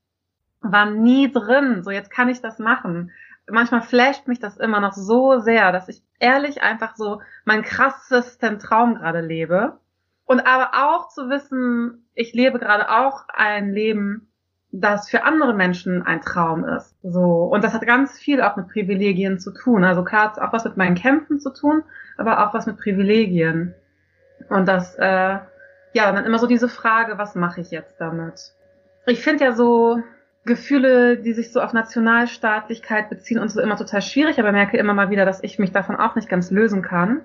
waren 0.61 1.03
nie 1.03 1.32
drin. 1.32 1.84
So 1.84 1.91
jetzt 1.91 2.09
kann 2.09 2.30
ich 2.30 2.41
das 2.41 2.57
machen. 2.57 3.11
manchmal 3.49 3.84
flasht 3.84 4.28
mich 4.28 4.39
das 4.39 4.57
immer 4.57 4.80
noch 4.80 4.93
so 4.93 5.39
sehr, 5.39 5.71
dass 5.71 5.88
ich 5.88 6.01
ehrlich 6.19 6.63
einfach 6.63 6.95
so 6.95 7.21
meinen 7.45 7.63
krassesten 7.63 8.57
Traum 8.57 8.95
gerade 8.95 9.21
lebe. 9.21 9.78
Und 10.25 10.41
aber 10.41 10.71
auch 10.73 11.09
zu 11.09 11.30
wissen, 11.30 12.07
ich 12.15 12.34
lebe 12.34 12.59
gerade 12.59 12.89
auch 12.89 13.25
ein 13.30 13.71
Leben, 13.71 14.26
das 14.72 15.09
für 15.09 15.24
andere 15.24 15.53
Menschen 15.53 16.05
ein 16.05 16.22
Traum 16.22 16.65
ist. 16.65 16.95
So. 17.03 17.43
Und 17.43 17.63
das 17.63 17.74
hat 17.74 17.86
ganz 17.86 18.20
viel 18.20 18.41
auch 18.41 18.57
mit 18.57 18.68
Privilegien 18.68 19.39
zu 19.39 19.51
tun. 19.51 19.84
Also 19.84 20.03
klar 20.03 20.34
auch 20.41 20.53
was 20.53 20.65
mit 20.65 20.78
meinen 20.78 20.95
Kämpfen 20.95 21.39
zu 21.39 21.51
tun, 21.51 21.84
aber 22.18 22.45
auch 22.45 22.53
was 22.53 22.65
mit 22.65 22.78
Privilegien. 22.78 23.74
Und 24.49 24.68
das, 24.68 24.95
äh, 24.95 25.39
ja, 25.93 26.11
dann 26.11 26.26
immer 26.26 26.39
so 26.39 26.47
diese 26.47 26.70
Frage, 26.70 27.18
was 27.18 27.36
mache 27.36 27.61
ich 27.61 27.72
jetzt 27.72 27.99
damit? 27.99 28.53
Ich 29.05 29.22
finde 29.22 29.45
ja 29.45 29.53
so 29.53 30.03
Gefühle, 30.45 31.18
die 31.18 31.34
sich 31.34 31.51
so 31.51 31.61
auf 31.61 31.74
Nationalstaatlichkeit 31.74 33.09
beziehen 33.09 33.39
und 33.39 33.49
so 33.49 33.61
immer 33.61 33.78
total 33.78 34.01
schwierig, 34.01 34.39
aber 34.39 34.51
merke 34.51 34.78
immer 34.78 34.93
mal 34.93 35.09
wieder, 35.09 35.26
dass 35.26 35.43
ich 35.43 35.59
mich 35.59 35.72
davon 35.72 35.95
auch 35.95 36.15
nicht 36.15 36.30
ganz 36.30 36.51
lösen 36.51 36.82
kann. 36.82 37.22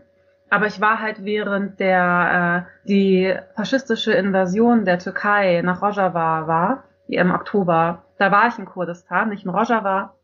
Aber 0.51 0.67
ich 0.67 0.81
war 0.81 1.01
halt 1.01 1.25
während 1.25 1.81
der 1.81 2.67
äh, 2.85 2.89
die 2.89 3.35
faschistische 3.57 4.13
Invasion 4.13 4.85
der 4.85 4.99
Türkei 4.99 5.63
nach 5.65 5.81
Rojava 5.81 6.47
war, 6.47 6.85
im 7.17 7.31
Oktober, 7.31 8.05
da 8.19 8.31
war 8.31 8.49
ich 8.49 8.59
in 8.59 8.67
Kurdistan, 8.67 9.29
nicht 9.29 9.45
in 9.45 9.51
Rojava, 9.51 10.15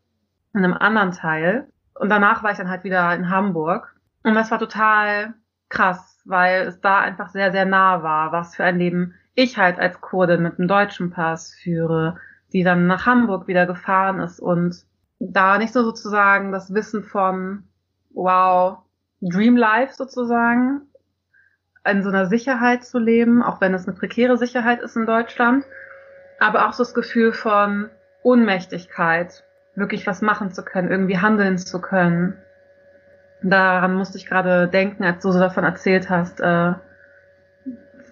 in 0.53 0.63
einem 0.63 0.73
anderen 0.73 1.11
Teil. 1.11 1.67
Und 1.93 2.09
danach 2.09 2.43
war 2.43 2.51
ich 2.51 2.57
dann 2.57 2.69
halt 2.69 2.83
wieder 2.83 3.13
in 3.13 3.29
Hamburg. 3.29 3.95
Und 4.23 4.35
das 4.35 4.51
war 4.51 4.59
total 4.59 5.33
krass, 5.69 6.21
weil 6.25 6.67
es 6.67 6.81
da 6.81 6.99
einfach 6.99 7.29
sehr, 7.29 7.51
sehr 7.51 7.65
nah 7.65 8.03
war, 8.03 8.31
was 8.31 8.55
für 8.55 8.63
ein 8.63 8.77
Leben 8.77 9.13
ich 9.35 9.57
halt 9.57 9.79
als 9.79 10.01
Kurdin 10.01 10.43
mit 10.43 10.59
einem 10.59 10.67
deutschen 10.67 11.11
Pass 11.11 11.53
führe, 11.53 12.17
die 12.51 12.63
dann 12.63 12.87
nach 12.87 13.05
Hamburg 13.05 13.47
wieder 13.47 13.65
gefahren 13.65 14.19
ist 14.19 14.39
und 14.39 14.83
da 15.19 15.57
nicht 15.57 15.73
so 15.73 15.83
sozusagen 15.83 16.51
das 16.51 16.73
Wissen 16.73 17.03
von, 17.03 17.63
wow, 18.11 18.79
Dream 19.21 19.57
Life 19.57 19.93
sozusagen, 19.93 20.81
in 21.85 22.03
so 22.03 22.09
einer 22.09 22.25
Sicherheit 22.25 22.83
zu 22.83 22.99
leben, 22.99 23.41
auch 23.41 23.61
wenn 23.61 23.73
es 23.73 23.87
eine 23.87 23.95
prekäre 23.97 24.37
Sicherheit 24.37 24.81
ist 24.81 24.95
in 24.95 25.05
Deutschland, 25.05 25.65
aber 26.39 26.67
auch 26.67 26.73
so 26.73 26.83
das 26.83 26.93
Gefühl 26.93 27.33
von 27.33 27.89
Ohnmächtigkeit, 28.23 29.43
wirklich 29.75 30.07
was 30.07 30.21
machen 30.21 30.51
zu 30.51 30.63
können, 30.63 30.91
irgendwie 30.91 31.17
handeln 31.17 31.57
zu 31.57 31.81
können. 31.81 32.41
Daran 33.41 33.95
musste 33.95 34.17
ich 34.17 34.25
gerade 34.25 34.67
denken, 34.67 35.03
als 35.03 35.23
du 35.23 35.31
so 35.31 35.39
davon 35.39 35.63
erzählt 35.63 36.09
hast, 36.09 36.41
äh, 36.41 36.73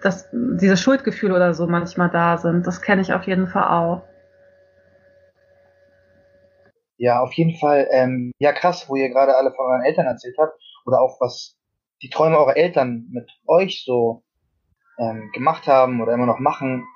dass 0.02 0.28
diese 0.32 0.76
Schuldgefühle 0.76 1.34
oder 1.34 1.54
so 1.54 1.66
manchmal 1.66 2.08
da 2.10 2.38
sind. 2.38 2.66
Das 2.66 2.80
kenne 2.80 3.02
ich 3.02 3.12
auf 3.12 3.24
jeden 3.24 3.48
Fall 3.48 3.68
auch. 3.68 4.02
Ja, 6.96 7.20
auf 7.20 7.32
jeden 7.34 7.56
Fall. 7.58 7.86
Ähm, 7.90 8.32
ja, 8.38 8.52
krass, 8.52 8.88
wo 8.88 8.96
ihr 8.96 9.08
gerade 9.10 9.36
alle 9.36 9.52
von 9.52 9.66
euren 9.66 9.82
Eltern 9.82 10.06
erzählt 10.06 10.36
habt 10.38 10.60
oder 10.86 11.00
auch 11.00 11.20
was 11.20 11.56
die 12.02 12.10
Träume 12.10 12.38
eurer 12.38 12.56
Eltern 12.56 13.06
mit 13.10 13.28
euch 13.46 13.84
so 13.84 14.24
ähm, 14.98 15.30
gemacht 15.32 15.66
haben 15.66 16.00
oder 16.00 16.12
immer 16.12 16.26
noch 16.26 16.38
machen, 16.38 16.86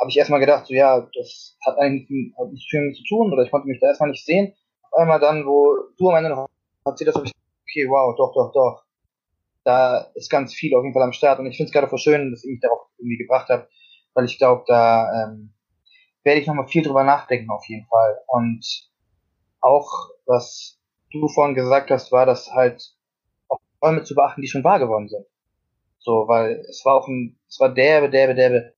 habe 0.00 0.10
ich 0.10 0.16
erstmal 0.16 0.40
gedacht, 0.40 0.66
so 0.66 0.74
ja, 0.74 1.08
das 1.14 1.56
hat 1.64 1.78
eigentlich 1.78 2.08
nichts 2.08 2.66
viel 2.68 2.80
mit 2.80 2.96
zu 2.96 3.04
tun 3.04 3.32
oder 3.32 3.42
ich 3.42 3.50
konnte 3.50 3.68
mich 3.68 3.80
da 3.80 3.88
erstmal 3.88 4.10
nicht 4.10 4.24
sehen. 4.24 4.54
Auf 4.90 5.00
einmal 5.00 5.20
dann, 5.20 5.46
wo 5.46 5.74
du 5.96 6.10
am 6.10 6.16
Ende 6.16 6.30
noch 6.30 6.48
erzählt 6.84 7.08
hast, 7.08 7.16
habe 7.16 7.26
ich 7.26 7.32
okay, 7.62 7.88
wow, 7.88 8.14
doch, 8.16 8.32
doch, 8.34 8.52
doch. 8.52 8.84
Da 9.64 10.10
ist 10.14 10.30
ganz 10.30 10.54
viel 10.54 10.74
auf 10.74 10.82
jeden 10.82 10.92
Fall 10.92 11.02
am 11.02 11.12
Start 11.12 11.38
und 11.38 11.46
ich 11.46 11.56
finde 11.56 11.68
es 11.68 11.72
gerade 11.72 11.88
voll 11.88 11.98
schön, 11.98 12.30
dass 12.30 12.44
ihr 12.44 12.52
mich 12.52 12.60
darauf 12.60 12.88
irgendwie 12.98 13.18
gebracht 13.18 13.48
habt, 13.48 13.70
weil 14.14 14.24
ich 14.24 14.38
glaube, 14.38 14.64
da 14.66 15.08
ähm, 15.24 15.54
werde 16.24 16.40
ich 16.40 16.46
nochmal 16.46 16.68
viel 16.68 16.82
drüber 16.82 17.04
nachdenken 17.04 17.50
auf 17.50 17.64
jeden 17.68 17.86
Fall. 17.86 18.18
Und 18.26 18.90
auch, 19.60 20.10
was 20.26 20.80
du 21.12 21.28
vorhin 21.28 21.54
gesagt 21.54 21.90
hast, 21.90 22.10
war 22.12 22.26
das 22.26 22.50
halt 22.52 22.94
auch 23.48 23.60
Träume 23.80 24.02
zu 24.02 24.14
beachten, 24.14 24.40
die 24.40 24.48
schon 24.48 24.64
wahr 24.64 24.78
geworden 24.78 25.08
sind. 25.08 25.26
So, 25.98 26.26
weil 26.26 26.64
es 26.68 26.84
war 26.84 26.96
auch 26.96 27.06
ein, 27.06 27.38
es 27.48 27.60
war 27.60 27.68
derbe, 27.72 28.10
derbe, 28.10 28.34
derbe, 28.34 28.74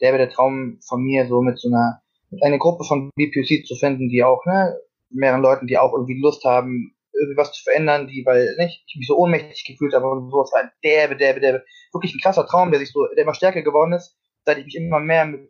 derbe 0.00 0.18
der 0.18 0.30
Traum 0.30 0.78
von 0.86 1.02
mir, 1.02 1.26
so 1.26 1.40
mit 1.40 1.58
so 1.58 1.68
einer, 1.68 2.02
mit 2.30 2.42
einer 2.42 2.58
Gruppe 2.58 2.84
von 2.84 3.10
BPC 3.16 3.66
zu 3.66 3.74
finden, 3.76 4.08
die 4.08 4.24
auch, 4.24 4.44
ne, 4.46 4.78
mehreren 5.10 5.42
Leuten, 5.42 5.66
die 5.66 5.78
auch 5.78 5.92
irgendwie 5.92 6.20
Lust 6.20 6.44
haben, 6.44 6.94
irgendwie 7.12 7.36
was 7.36 7.52
zu 7.52 7.62
verändern, 7.64 8.06
die, 8.06 8.22
weil, 8.24 8.54
nicht, 8.58 8.84
ich 8.86 8.96
mich 8.96 9.06
so 9.06 9.16
ohnmächtig 9.16 9.64
gefühlt 9.64 9.94
habe 9.94 10.08
und 10.08 10.30
sowas 10.30 10.52
war 10.52 10.70
derbe, 10.84 11.16
derbe, 11.16 11.40
derbe, 11.40 11.64
wirklich 11.92 12.14
ein 12.14 12.20
krasser 12.20 12.46
Traum, 12.46 12.70
der 12.70 12.80
sich 12.80 12.92
so, 12.92 13.06
der 13.06 13.24
immer 13.24 13.34
stärker 13.34 13.62
geworden 13.62 13.92
ist, 13.92 14.16
seit 14.44 14.58
ich 14.58 14.64
mich 14.64 14.76
immer 14.76 15.00
mehr 15.00 15.26
mit 15.26 15.48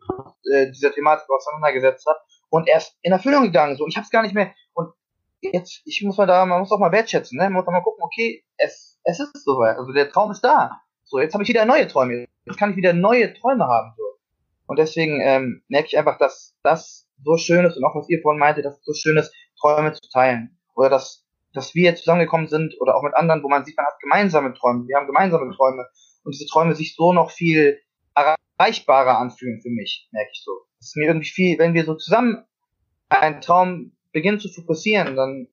äh, 0.51 0.71
dieser 0.71 0.91
Thematik 0.91 1.29
auseinandergesetzt 1.29 2.05
habe 2.07 2.19
und 2.49 2.67
erst 2.67 2.97
in 3.01 3.11
Erfüllung 3.11 3.43
gegangen, 3.43 3.77
so, 3.77 3.87
ich 3.87 3.95
habe 3.95 4.05
es 4.05 4.11
gar 4.11 4.23
nicht 4.23 4.33
mehr, 4.33 4.53
und 4.73 4.91
jetzt, 5.41 5.81
ich 5.85 6.01
muss 6.03 6.17
mal 6.17 6.25
da, 6.25 6.45
man 6.45 6.59
muss 6.59 6.71
auch 6.71 6.79
mal 6.79 6.91
wertschätzen, 6.91 7.37
ne, 7.37 7.43
man 7.45 7.53
muss 7.53 7.67
auch 7.67 7.71
mal 7.71 7.81
gucken, 7.81 8.03
okay, 8.03 8.43
es, 8.57 8.99
es 9.03 9.19
ist 9.19 9.43
soweit, 9.43 9.77
also 9.77 9.91
der 9.93 10.09
Traum 10.09 10.31
ist 10.31 10.41
da, 10.41 10.81
so, 11.03 11.19
jetzt 11.19 11.33
habe 11.33 11.43
ich 11.43 11.49
wieder 11.49 11.65
neue 11.65 11.87
Träume, 11.87 12.25
jetzt 12.45 12.57
kann 12.57 12.71
ich 12.71 12.77
wieder 12.77 12.93
neue 12.93 13.33
Träume 13.33 13.65
haben, 13.67 13.93
so, 13.97 14.03
und 14.69 14.77
deswegen 14.77 15.19
ähm, 15.21 15.63
merke 15.67 15.87
ich 15.87 15.97
einfach, 15.97 16.19
dass 16.19 16.55
das 16.61 17.07
so 17.23 17.37
schön 17.37 17.65
ist 17.65 17.75
und 17.75 17.83
auch 17.83 17.95
was 17.95 18.07
ihr 18.09 18.21
vorhin 18.21 18.39
meinte, 18.39 18.61
dass 18.61 18.77
es 18.77 18.85
so 18.85 18.93
schön 18.93 19.17
ist, 19.17 19.33
Träume 19.59 19.93
zu 19.93 20.09
teilen. 20.09 20.57
Oder 20.75 20.89
dass 20.89 21.25
dass 21.53 21.73
wir 21.73 21.95
zusammengekommen 21.95 22.47
sind 22.47 22.79
oder 22.79 22.95
auch 22.95 23.01
mit 23.01 23.15
anderen, 23.15 23.41
wo 23.41 23.49
man 23.49 23.65
sieht, 23.65 23.75
man 23.77 23.87
hat 23.87 23.99
gemeinsame 23.99 24.53
Träume, 24.53 24.87
wir 24.87 24.95
haben 24.95 25.07
gemeinsame 25.07 25.51
Träume 25.55 25.87
und 26.23 26.35
diese 26.35 26.45
Träume 26.45 26.75
sich 26.75 26.95
so 26.95 27.11
noch 27.11 27.31
viel 27.31 27.81
erreichbarer 28.13 29.17
anfühlen 29.17 29.59
für 29.59 29.69
mich, 29.69 30.07
merke 30.11 30.29
ich 30.31 30.43
so. 30.43 30.51
Es 30.79 30.89
ist 30.89 30.95
mir 30.95 31.07
irgendwie 31.07 31.27
viel, 31.29 31.57
wenn 31.57 31.73
wir 31.73 31.85
so 31.85 31.95
zusammen 31.95 32.45
einen 33.09 33.41
Traum 33.41 33.93
beginnen 34.11 34.39
zu 34.39 34.49
fokussieren, 34.49 35.15
dann, 35.15 35.47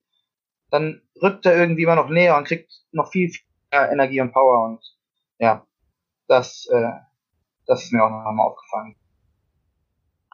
dann 0.69 1.01
rückt 1.21 1.45
er 1.45 1.57
irgendwie 1.57 1.83
immer 1.83 1.95
noch 1.95 2.09
näher 2.09 2.37
und 2.37 2.47
kriegt 2.47 2.71
noch 2.91 3.11
viel, 3.11 3.31
viel 3.31 3.45
mehr 3.71 3.91
Energie 3.91 4.21
und 4.21 4.31
Power 4.31 4.65
und 4.65 4.79
ja, 5.39 5.65
das, 6.27 6.67
äh, 6.71 6.91
das 7.65 7.83
ist 7.83 7.93
mir 7.93 8.03
auch 8.03 8.09
nochmal 8.09 8.47
aufgefallen. 8.47 8.95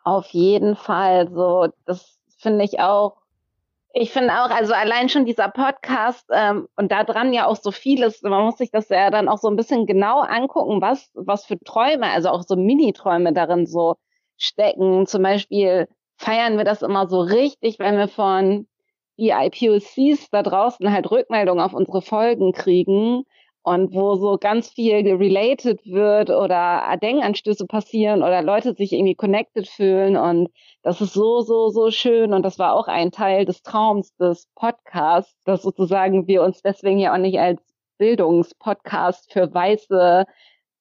Auf 0.04 0.28
jeden 0.30 0.76
Fall, 0.76 1.30
so, 1.34 1.68
das 1.86 2.20
finde 2.38 2.66
ich 2.66 2.80
auch 2.80 3.24
ich 3.96 4.12
finde 4.12 4.34
auch, 4.34 4.50
also 4.50 4.74
allein 4.74 5.08
schon 5.08 5.26
dieser 5.26 5.50
Podcast 5.50 6.26
ähm, 6.34 6.68
und 6.76 6.92
da 6.92 7.04
dran 7.04 7.32
ja 7.32 7.46
auch 7.46 7.56
so 7.56 7.70
vieles, 7.70 8.24
man 8.24 8.44
muss 8.44 8.58
sich 8.58 8.72
das 8.72 8.90
ja 8.90 9.12
dann 9.12 9.30
auch 9.30 9.38
so 9.38 9.48
ein 9.48 9.56
bisschen 9.56 9.86
genau 9.86 10.22
angucken, 10.22 10.82
was, 10.82 11.12
was 11.14 11.46
für 11.46 11.60
Träume, 11.60 12.08
also 12.10 12.30
auch 12.30 12.42
so 12.42 12.56
Mini-Träume 12.56 13.34
darin 13.34 13.68
so 13.68 13.96
stecken. 14.36 15.06
Zum 15.06 15.22
Beispiel 15.22 15.88
feiern 16.18 16.58
wir 16.58 16.66
das 16.66 16.82
immer 16.82 17.08
so 17.08 17.20
richtig, 17.22 17.78
wenn 17.78 17.98
wir 17.98 18.08
von 18.08 18.68
IPOCs 19.18 20.32
da 20.32 20.42
draußen 20.42 20.92
halt 20.92 21.12
Rückmeldungen 21.12 21.64
auf 21.64 21.74
unsere 21.74 22.02
Folgen 22.02 22.52
kriegen 22.52 23.26
und 23.64 23.94
wo 23.94 24.16
so 24.16 24.38
ganz 24.38 24.70
viel 24.70 25.08
related 25.16 25.86
wird 25.86 26.30
oder 26.30 26.98
Denkanstöße 27.02 27.66
passieren 27.66 28.22
oder 28.22 28.42
Leute 28.42 28.74
sich 28.76 28.92
irgendwie 28.92 29.16
connected 29.16 29.68
fühlen. 29.70 30.18
Und 30.18 30.50
das 30.82 31.00
ist 31.00 31.14
so, 31.14 31.42
so, 31.42 31.70
so 31.70 31.90
schön. 31.90 32.34
Und 32.34 32.44
das 32.44 32.60
war 32.60 32.74
auch 32.74 32.88
ein 32.88 33.12
Teil 33.12 33.46
des 33.46 33.64
Traums 33.64 34.16
des 34.18 34.48
Podcasts, 34.56 35.42
dass 35.46 35.62
sozusagen 35.64 36.28
wir 36.28 36.44
uns 36.44 36.62
deswegen 36.62 37.00
ja 37.00 37.14
auch 37.14 37.18
nicht 37.18 37.40
als 37.40 37.62
Bildungspodcast 38.00 39.32
für 39.32 39.54
Weiße 39.54 40.26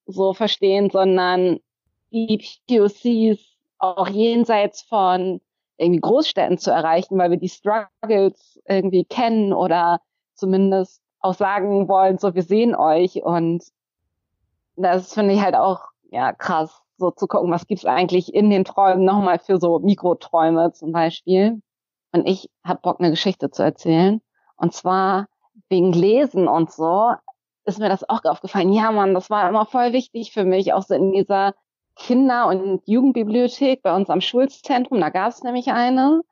so 0.07 0.35
verstehen, 0.35 0.91
sondern 0.91 1.61
die 2.11 2.41
POCs 2.69 3.41
auch 3.79 4.09
jenseits 4.09 4.83
von 4.83 5.41
irgendwie 5.77 6.01
Großstädten 6.01 6.59
zu 6.59 6.71
erreichen, 6.71 7.17
weil 7.19 7.31
wir 7.31 7.39
die 7.39 7.49
Struggles 7.49 8.61
irgendwie 8.67 9.05
kennen 9.05 9.53
oder 9.53 10.01
zumindest 10.35 11.02
auch 11.23 11.35
sagen 11.35 11.89
wollen, 11.89 12.19
so 12.19 12.35
wir 12.35 12.43
sehen 12.43 12.75
euch 12.75 13.23
und 13.23 13.65
das 14.77 15.15
finde 15.15 15.35
ich 15.35 15.43
halt 15.43 15.55
auch 15.55 15.81
ja 16.11 16.33
krass, 16.33 16.83
so 16.99 17.11
zu 17.11 17.27
gucken, 17.27 17.51
was 17.51 17.67
gibt's 17.67 17.85
eigentlich 17.85 18.35
in 18.35 18.51
den 18.51 18.65
Träumen 18.65 19.05
nochmal 19.05 19.39
für 19.39 19.59
so 19.59 19.79
Mikroträume 19.79 20.73
zum 20.73 20.93
Beispiel. 20.93 21.63
Und 22.13 22.29
ich 22.29 22.51
habe 22.65 22.81
Bock, 22.83 23.01
eine 23.01 23.11
Geschichte 23.11 23.51
zu 23.51 23.63
erzählen. 23.63 24.21
Und 24.57 24.75
zwar 24.75 25.27
wegen 25.69 25.93
Lesen 25.93 26.47
und 26.49 26.71
so 26.71 27.13
ist 27.65 27.79
mir 27.79 27.89
das 27.89 28.09
auch 28.09 28.25
aufgefallen. 28.25 28.73
Ja, 28.73 28.93
Mann, 28.93 29.15
das 29.15 29.31
war 29.31 29.49
immer 29.49 29.67
voll 29.67 29.93
wichtig 29.93 30.33
für 30.33 30.45
mich, 30.45 30.73
auch 30.73 30.83
so 30.83 30.95
in 30.95 31.13
dieser 31.13 31.55
Kinder- 31.97 32.47
und 32.49 32.83
Jugendbibliothek 32.87 33.83
bei 33.83 33.95
uns 33.95 34.11
am 34.11 34.21
Schulzentrum. 34.21 35.01
Da 35.01 35.11
gab 35.11 35.29
es 35.29 35.43
nämlich 35.43 35.73
eine. 35.73 36.23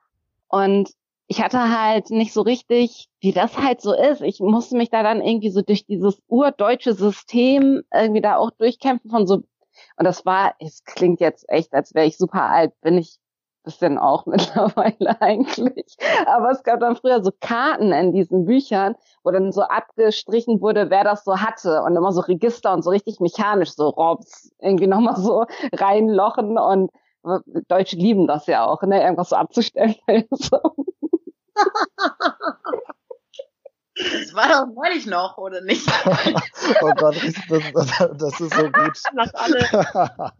Und 0.48 0.90
ich 1.30 1.40
hatte 1.40 1.60
halt 1.70 2.10
nicht 2.10 2.32
so 2.32 2.42
richtig, 2.42 3.08
wie 3.20 3.30
das 3.30 3.56
halt 3.56 3.80
so 3.80 3.94
ist. 3.94 4.20
Ich 4.20 4.40
musste 4.40 4.76
mich 4.76 4.90
da 4.90 5.04
dann 5.04 5.22
irgendwie 5.22 5.50
so 5.50 5.62
durch 5.62 5.86
dieses 5.86 6.20
urdeutsche 6.26 6.92
System 6.92 7.82
irgendwie 7.94 8.20
da 8.20 8.36
auch 8.36 8.50
durchkämpfen 8.50 9.12
von 9.12 9.28
so, 9.28 9.34
und 9.36 10.04
das 10.04 10.26
war, 10.26 10.54
es 10.58 10.82
klingt 10.82 11.20
jetzt 11.20 11.48
echt, 11.48 11.72
als 11.72 11.94
wäre 11.94 12.06
ich 12.06 12.18
super 12.18 12.50
alt, 12.50 12.72
bin 12.80 12.98
ich 12.98 13.18
bisschen 13.62 13.96
auch 13.96 14.26
mittlerweile 14.26 15.22
eigentlich. 15.22 15.96
Aber 16.26 16.50
es 16.50 16.64
gab 16.64 16.80
dann 16.80 16.96
früher 16.96 17.22
so 17.22 17.30
Karten 17.40 17.92
in 17.92 18.12
diesen 18.12 18.44
Büchern, 18.46 18.96
wo 19.22 19.30
dann 19.30 19.52
so 19.52 19.62
abgestrichen 19.62 20.60
wurde, 20.60 20.90
wer 20.90 21.04
das 21.04 21.22
so 21.22 21.36
hatte 21.36 21.84
und 21.84 21.94
immer 21.94 22.10
so 22.10 22.22
Register 22.22 22.72
und 22.72 22.82
so 22.82 22.90
richtig 22.90 23.20
mechanisch 23.20 23.70
so 23.76 23.88
Robs 23.90 24.50
irgendwie 24.58 24.88
nochmal 24.88 25.14
so 25.14 25.44
reinlochen 25.74 26.58
und 26.58 26.90
Deutsche 27.68 27.96
lieben 27.96 28.26
das 28.26 28.46
ja 28.48 28.66
auch, 28.66 28.82
ne, 28.82 29.00
irgendwas 29.00 29.28
so 29.28 29.36
abzustellen. 29.36 29.94
Das 33.94 34.34
war 34.34 34.48
doch 34.48 34.72
neulich 34.72 35.06
noch, 35.06 35.36
oder 35.36 35.60
nicht? 35.60 35.86
oh 36.80 36.92
Gott, 36.96 37.16
das, 37.48 37.60
das 38.16 38.40
ist 38.40 38.54
so 38.54 38.70
gut. 38.70 39.02
Nach 39.12 39.32
alle. 39.34 40.32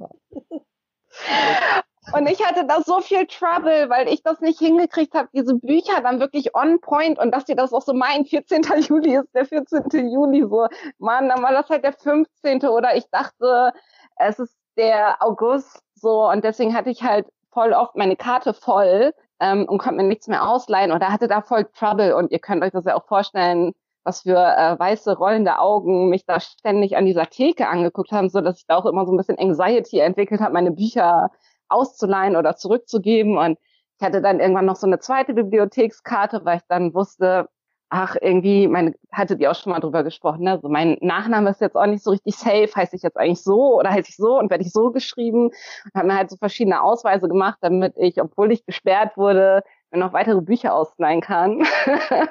Und 2.15 2.27
ich 2.27 2.45
hatte 2.45 2.67
da 2.67 2.81
so 2.81 3.01
viel 3.01 3.27
Trouble, 3.27 3.89
weil 3.91 4.09
ich 4.09 4.23
das 4.23 4.41
nicht 4.41 4.59
hingekriegt 4.59 5.15
habe, 5.15 5.29
diese 5.33 5.55
Bücher 5.55 6.01
dann 6.01 6.19
wirklich 6.19 6.55
on 6.55 6.81
point 6.81 7.19
und 7.19 7.33
dass 7.33 7.45
die 7.45 7.55
das 7.55 7.73
auch 7.73 7.83
so 7.83 7.93
meinen, 7.93 8.25
14. 8.25 8.63
Juli 8.89 9.17
ist 9.17 9.35
der 9.35 9.47
14. 9.47 10.09
Juli 10.09 10.43
so. 10.43 10.67
Mann, 10.99 11.29
dann 11.29 11.43
war 11.43 11.53
das 11.53 11.69
halt 11.69 11.85
der 11.85 11.93
15. 11.93 12.65
oder 12.65 12.97
ich 12.97 13.09
dachte, 13.11 13.73
es 14.17 14.39
ist 14.39 14.57
der 14.77 15.23
August 15.23 15.83
so 15.95 16.29
und 16.29 16.43
deswegen 16.43 16.75
hatte 16.75 16.91
ich 16.91 17.03
halt 17.03 17.27
voll 17.53 17.73
oft 17.73 17.97
meine 17.97 18.17
Karte 18.17 18.55
voll 18.55 19.13
ähm, 19.41 19.65
und 19.67 19.79
konnte 19.79 19.97
mir 19.97 20.09
nichts 20.09 20.29
mehr 20.29 20.49
ausleihen 20.49 20.93
oder 20.93 21.09
hatte 21.09 21.29
da 21.29 21.43
voll 21.43 21.65
Trouble 21.65 22.15
und 22.17 22.31
ihr 22.31 22.39
könnt 22.39 22.63
euch 22.63 22.73
das 22.73 22.85
ja 22.85 22.95
auch 22.97 23.07
vorstellen, 23.07 23.73
was 24.05 24.23
für 24.23 24.37
äh, 24.37 24.79
weiße 24.79 25.17
rollende 25.17 25.59
Augen 25.59 26.09
mich 26.09 26.25
da 26.27 26.41
ständig 26.41 26.97
an 26.97 27.07
dieser 27.07 27.27
Theke 27.27 27.69
angeguckt 27.69 28.13
haben, 28.13 28.31
so 28.31 28.41
dass 28.41 28.59
ich 28.59 28.67
da 28.67 28.77
auch 28.77 28.87
immer 28.87 29.07
so 29.07 29.13
ein 29.13 29.17
bisschen 29.17 29.39
Anxiety 29.39 29.99
entwickelt 29.99 30.41
habe, 30.41 30.55
meine 30.55 30.71
Bücher 30.71 31.31
auszuleihen 31.69 32.37
oder 32.37 32.57
zurückzugeben. 32.57 33.39
Und 33.39 33.59
ich 33.99 34.07
hatte 34.07 34.23
dann 34.23 34.41
irgendwann 34.41 34.67
noch 34.67 34.77
so 34.77 34.87
eine 34.87 34.99
zweite 34.99 35.35
Bibliothekskarte, 35.35 36.45
weil 36.45 36.59
ich 36.59 36.63
dann 36.69 36.95
wusste, 36.95 37.49
ach, 37.91 38.17
irgendwie, 38.21 38.69
meine, 38.69 38.95
hatte 39.13 39.37
die 39.37 39.49
auch 39.49 39.55
schon 39.55 39.73
mal 39.73 39.81
drüber 39.81 40.05
gesprochen, 40.05 40.45
ne? 40.45 40.59
So 40.63 40.69
mein 40.69 40.97
Nachname 41.01 41.51
ist 41.51 41.61
jetzt 41.61 41.77
auch 41.77 41.87
nicht 41.87 42.05
so 42.05 42.11
richtig 42.13 42.37
safe, 42.37 42.71
heiße 42.75 42.97
ich 42.97 43.03
jetzt 43.03 43.17
eigentlich 43.17 43.43
so 43.43 43.77
oder 43.79 43.91
heiße 43.91 44.11
ich 44.11 44.17
so 44.17 44.39
und 44.39 44.51
werde 44.51 44.65
ich 44.65 44.73
so 44.73 44.93
geschrieben 44.93 45.47
und 45.49 45.95
habe 45.95 46.07
mir 46.07 46.17
halt 46.17 46.31
so 46.31 46.37
verschiedene 46.37 46.83
Ausweise 46.83 47.29
gemacht, 47.29 47.59
damit 47.61 47.95
ich, 47.99 48.21
obwohl 48.23 48.53
ich 48.53 48.65
gesperrt 48.65 49.17
wurde, 49.17 49.63
mir 49.91 49.99
noch 49.99 50.13
weitere 50.13 50.41
Bücher 50.41 50.75
ausleihen 50.75 51.21
kann. 51.21 51.65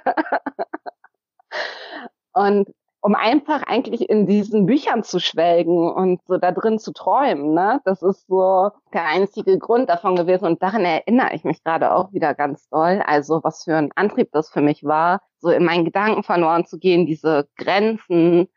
und 2.34 2.70
um 3.02 3.16
einfach 3.16 3.64
eigentlich 3.64 4.10
in 4.10 4.26
diesen 4.26 4.66
Büchern 4.66 5.04
zu 5.04 5.20
schwelgen 5.20 5.89
und 5.91 6.22
so 6.28 6.38
da 6.38 6.52
drin 6.52 6.80
zu 6.80 6.91
träumen. 6.91 7.54
Ne? 7.54 7.80
Das 7.86 8.02
ist 8.02 8.28
so 8.28 8.72
der 8.93 9.06
einzige 9.06 9.58
Grund 9.58 9.89
davon 9.89 10.16
gewesen. 10.16 10.45
Und 10.45 10.62
daran 10.62 10.84
erinnere 10.84 11.34
ich 11.34 11.45
mich 11.45 11.64
gerade 11.64 11.93
auch 11.93 12.12
wieder 12.12 12.36
ganz 12.36 12.68
doll. 12.70 13.02
Also 13.06 13.41
was 13.43 13.64
für 13.64 13.78
ein 13.78 13.91
Antrieb 13.95 14.32
das 14.34 14.50
für 14.50 14.62
mich 14.62 14.84
war, 14.84 15.22
so 15.38 15.50
in 15.50 15.64
meinen 15.64 15.86
Gedanken 15.86 16.24
verloren 16.24 16.66
zu 16.66 16.78
gehen, 16.78 17.06
diese 17.06 17.47
Grenzen 17.58 18.50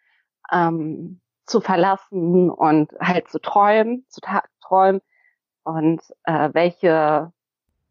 ähm, 0.51 1.20
zu 1.47 1.61
verlassen 1.61 2.51
und 2.51 2.93
halt 3.01 3.28
zu 3.28 3.40
träumen, 3.40 4.05
zu 4.09 4.20
träumen 4.61 5.01
und 5.62 6.01
äh, 6.24 6.51
welche 6.53 7.32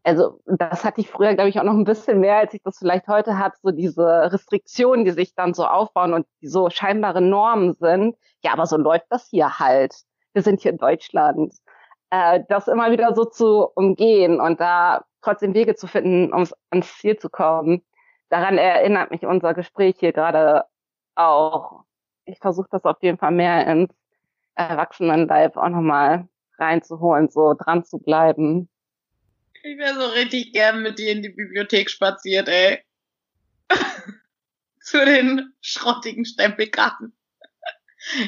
also 0.04 0.40
das 0.46 0.84
hatte 0.84 1.00
ich 1.00 1.08
früher, 1.08 1.34
glaube 1.34 1.48
ich, 1.48 1.58
auch 1.60 1.64
noch 1.64 1.74
ein 1.74 1.84
bisschen 1.84 2.20
mehr, 2.20 2.38
als 2.38 2.54
ich 2.54 2.62
das 2.62 2.78
vielleicht 2.78 3.06
heute 3.08 3.38
habe, 3.38 3.54
so 3.62 3.70
diese 3.70 4.32
Restriktionen, 4.32 5.04
die 5.04 5.12
sich 5.12 5.34
dann 5.34 5.54
so 5.54 5.64
aufbauen 5.64 6.12
und 6.12 6.26
die 6.40 6.48
so 6.48 6.70
scheinbare 6.70 7.20
Normen 7.20 7.74
sind. 7.74 8.16
Ja, 8.42 8.52
aber 8.52 8.66
so 8.66 8.76
läuft 8.76 9.06
das 9.10 9.28
hier 9.28 9.58
halt. 9.58 9.94
Wir 10.32 10.42
sind 10.42 10.60
hier 10.60 10.72
in 10.72 10.78
Deutschland. 10.78 11.54
Äh, 12.10 12.40
das 12.48 12.68
immer 12.68 12.90
wieder 12.90 13.14
so 13.14 13.24
zu 13.24 13.68
umgehen 13.74 14.40
und 14.40 14.60
da 14.60 15.04
trotzdem 15.22 15.54
Wege 15.54 15.74
zu 15.76 15.86
finden, 15.86 16.32
um 16.32 16.46
ans 16.70 16.98
Ziel 16.98 17.16
zu 17.18 17.30
kommen. 17.30 17.82
Daran 18.28 18.58
erinnert 18.58 19.10
mich 19.10 19.24
unser 19.24 19.54
Gespräch 19.54 19.96
hier 19.98 20.12
gerade 20.12 20.64
auch. 21.14 21.84
Ich 22.24 22.38
versuche 22.38 22.68
das 22.70 22.84
auf 22.84 22.96
jeden 23.02 23.18
Fall 23.18 23.32
mehr 23.32 23.66
ins 23.66 23.94
Erwachsenenlife 24.54 25.60
auch 25.62 25.68
nochmal 25.68 26.28
reinzuholen, 26.58 27.28
so 27.28 27.54
dran 27.54 27.84
zu 27.84 27.98
bleiben. 27.98 28.68
Ich 29.64 29.78
wäre 29.78 29.94
so 29.94 30.06
richtig 30.08 30.52
gern 30.52 30.82
mit 30.82 30.98
dir 30.98 31.12
in 31.12 31.22
die 31.22 31.28
Bibliothek 31.28 31.88
spaziert, 31.88 32.48
ey. 32.48 32.82
Zu 34.80 35.04
den 35.04 35.54
schrottigen 35.60 36.24
Stempelkarten. 36.24 37.16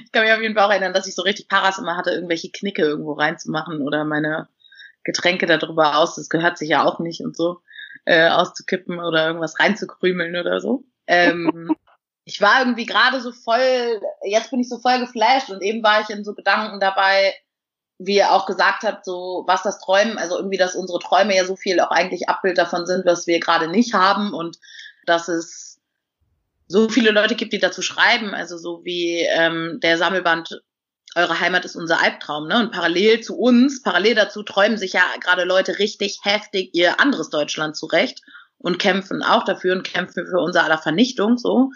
Ich 0.05 0.13
kann 0.13 0.23
mich 0.23 0.33
auf 0.33 0.41
jeden 0.41 0.55
Fall 0.55 0.65
auch 0.65 0.71
erinnern, 0.71 0.93
dass 0.93 1.09
ich 1.09 1.17
so 1.17 1.23
richtig 1.23 1.49
Paras 1.49 1.79
immer 1.79 1.97
hatte, 1.97 2.11
irgendwelche 2.11 2.53
Knicke 2.53 2.83
irgendwo 2.83 3.15
reinzumachen 3.15 3.83
oder 3.83 4.05
meine 4.05 4.49
Getränke 5.03 5.47
darüber 5.47 5.99
aus, 5.99 6.15
das 6.15 6.29
gehört 6.29 6.57
sich 6.57 6.69
ja 6.71 6.85
auch 6.85 7.01
nicht 7.01 7.23
und 7.23 7.37
so, 7.37 7.61
äh, 8.05 8.29
auszukippen 8.29 9.01
oder 9.01 9.27
irgendwas 9.27 9.59
reinzukrümeln 9.59 10.37
oder 10.37 10.61
so. 10.61 10.85
Ähm, 11.09 11.75
ich 12.25 12.41
war 12.41 12.61
irgendwie 12.61 12.87
gerade 12.87 13.21
so 13.21 13.33
voll, 13.33 14.01
jetzt 14.23 14.51
bin 14.51 14.61
ich 14.61 14.69
so 14.69 14.79
voll 14.79 15.01
geflasht 15.01 15.51
und 15.51 15.63
eben 15.63 15.83
war 15.83 16.01
ich 16.01 16.11
in 16.11 16.25
so 16.25 16.35
Gedanken 16.35 16.79
dabei, 16.79 17.35
wie 18.07 18.17
ihr 18.17 18.33
auch 18.33 18.47
gesagt 18.47 18.83
habt, 18.83 19.05
so 19.05 19.45
was 19.47 19.63
das 19.63 19.79
Träumen, 19.81 20.19
also 20.19 20.37
irgendwie, 20.37 20.59
dass 20.59 20.75
unsere 20.75 20.99
Träume 20.99 21.37
ja 21.37 21.45
so 21.45 21.57
viel 21.57 21.81
auch 21.81 21.91
eigentlich 21.91 22.29
Abbild 22.29 22.59
davon 22.59 22.87
sind, 22.87 23.07
was 23.07 23.27
wir 23.27 23.41
gerade 23.41 23.69
nicht 23.69 23.95
haben 23.95 24.33
und 24.33 24.59
dass 25.07 25.29
es 25.29 25.81
so 26.67 26.89
viele 26.89 27.11
Leute 27.11 27.35
gibt, 27.35 27.53
die 27.53 27.59
dazu 27.59 27.83
schreiben, 27.83 28.35
also 28.35 28.57
so 28.57 28.85
wie 28.85 29.27
ähm, 29.37 29.79
der 29.83 29.99
Sammelband 29.99 30.63
Eure 31.17 31.39
Heimat 31.39 31.65
ist 31.65 31.77
unser 31.77 32.03
Albtraum, 32.03 32.49
ne? 32.49 32.59
Und 32.59 32.73
parallel 32.73 33.21
zu 33.21 33.37
uns, 33.39 33.83
parallel 33.83 34.17
dazu 34.17 34.43
träumen 34.43 34.79
sich 34.79 34.95
ja 34.95 35.03
gerade 35.21 35.45
Leute 35.45 35.79
richtig 35.79 36.19
heftig 36.25 36.71
ihr 36.73 36.99
anderes 36.99 37.31
Deutschland 37.31 37.77
zurecht 37.77 38.21
und 38.59 38.81
kämpfen 38.81 39.23
auch 39.23 39.45
dafür 39.45 39.75
und 39.75 39.85
kämpfen 39.85 40.27
für 40.27 40.41
unser 40.41 40.65
aller 40.65 40.79
Vernichtung, 40.79 41.39
so. 41.39 41.71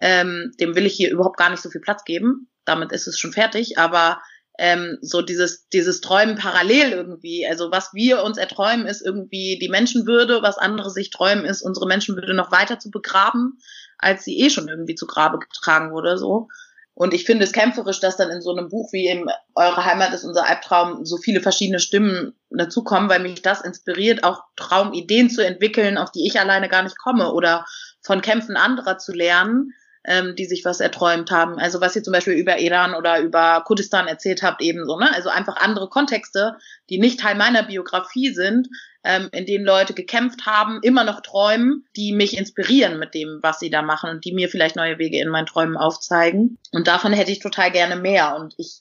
Ähm, 0.00 0.52
dem 0.60 0.76
will 0.76 0.86
ich 0.86 0.94
hier 0.94 1.10
überhaupt 1.10 1.38
gar 1.38 1.50
nicht 1.50 1.62
so 1.62 1.70
viel 1.70 1.80
Platz 1.80 2.04
geben. 2.04 2.48
Damit 2.64 2.92
ist 2.92 3.08
es 3.08 3.18
schon 3.18 3.32
fertig, 3.32 3.78
aber 3.78 4.20
ähm, 4.58 4.98
so 5.00 5.22
dieses, 5.22 5.68
dieses 5.68 6.00
Träumen 6.00 6.36
parallel 6.36 6.92
irgendwie. 6.92 7.46
Also 7.46 7.70
was 7.70 7.92
wir 7.92 8.22
uns 8.22 8.38
erträumen, 8.38 8.86
ist 8.86 9.04
irgendwie 9.04 9.58
die 9.60 9.68
Menschenwürde, 9.68 10.42
was 10.42 10.58
andere 10.58 10.90
sich 10.90 11.10
träumen, 11.10 11.44
ist 11.44 11.62
unsere 11.62 11.86
Menschenwürde 11.86 12.34
noch 12.34 12.52
weiter 12.52 12.78
zu 12.78 12.90
begraben, 12.90 13.58
als 13.98 14.24
sie 14.24 14.38
eh 14.40 14.50
schon 14.50 14.68
irgendwie 14.68 14.94
zu 14.94 15.06
Grabe 15.06 15.38
getragen 15.38 15.92
wurde, 15.92 16.18
so. 16.18 16.48
Und 16.96 17.12
ich 17.12 17.24
finde 17.24 17.44
es 17.44 17.52
kämpferisch, 17.52 17.98
dass 17.98 18.16
dann 18.16 18.30
in 18.30 18.40
so 18.40 18.54
einem 18.54 18.68
Buch 18.68 18.92
wie 18.92 19.08
eben 19.08 19.26
Eure 19.56 19.84
Heimat 19.84 20.14
ist 20.14 20.22
unser 20.22 20.46
Albtraum 20.46 21.04
so 21.04 21.16
viele 21.16 21.40
verschiedene 21.40 21.80
Stimmen 21.80 22.34
dazukommen, 22.50 23.10
weil 23.10 23.18
mich 23.18 23.42
das 23.42 23.62
inspiriert, 23.62 24.22
auch 24.22 24.44
Traumideen 24.54 25.28
zu 25.28 25.44
entwickeln, 25.44 25.98
auf 25.98 26.12
die 26.12 26.24
ich 26.24 26.38
alleine 26.38 26.68
gar 26.68 26.84
nicht 26.84 26.96
komme 26.96 27.32
oder 27.32 27.66
von 28.00 28.22
Kämpfen 28.22 28.56
anderer 28.56 28.98
zu 28.98 29.12
lernen 29.12 29.72
ähm, 30.04 30.34
die 30.36 30.44
sich 30.44 30.64
was 30.64 30.80
erträumt 30.80 31.30
haben. 31.30 31.58
Also 31.58 31.80
was 31.80 31.96
ihr 31.96 32.02
zum 32.02 32.12
Beispiel 32.12 32.34
über 32.34 32.58
Iran 32.58 32.94
oder 32.94 33.20
über 33.20 33.62
Kurdistan 33.66 34.06
erzählt 34.06 34.42
habt, 34.42 34.62
ebenso, 34.62 34.98
ne? 34.98 35.12
Also 35.14 35.28
einfach 35.28 35.56
andere 35.56 35.88
Kontexte, 35.88 36.56
die 36.90 36.98
nicht 36.98 37.20
Teil 37.20 37.34
meiner 37.34 37.62
Biografie 37.62 38.32
sind, 38.32 38.68
ähm, 39.04 39.28
in 39.32 39.46
denen 39.46 39.64
Leute 39.64 39.94
gekämpft 39.94 40.46
haben, 40.46 40.80
immer 40.82 41.04
noch 41.04 41.20
träumen, 41.20 41.84
die 41.96 42.12
mich 42.12 42.36
inspirieren 42.36 42.98
mit 42.98 43.14
dem, 43.14 43.38
was 43.42 43.60
sie 43.60 43.70
da 43.70 43.82
machen 43.82 44.10
und 44.10 44.24
die 44.24 44.32
mir 44.32 44.48
vielleicht 44.48 44.76
neue 44.76 44.98
Wege 44.98 45.20
in 45.20 45.28
meinen 45.28 45.46
Träumen 45.46 45.76
aufzeigen. 45.76 46.58
Und 46.72 46.86
davon 46.86 47.12
hätte 47.12 47.32
ich 47.32 47.40
total 47.40 47.70
gerne 47.70 47.96
mehr. 47.96 48.36
Und 48.36 48.54
ich 48.56 48.80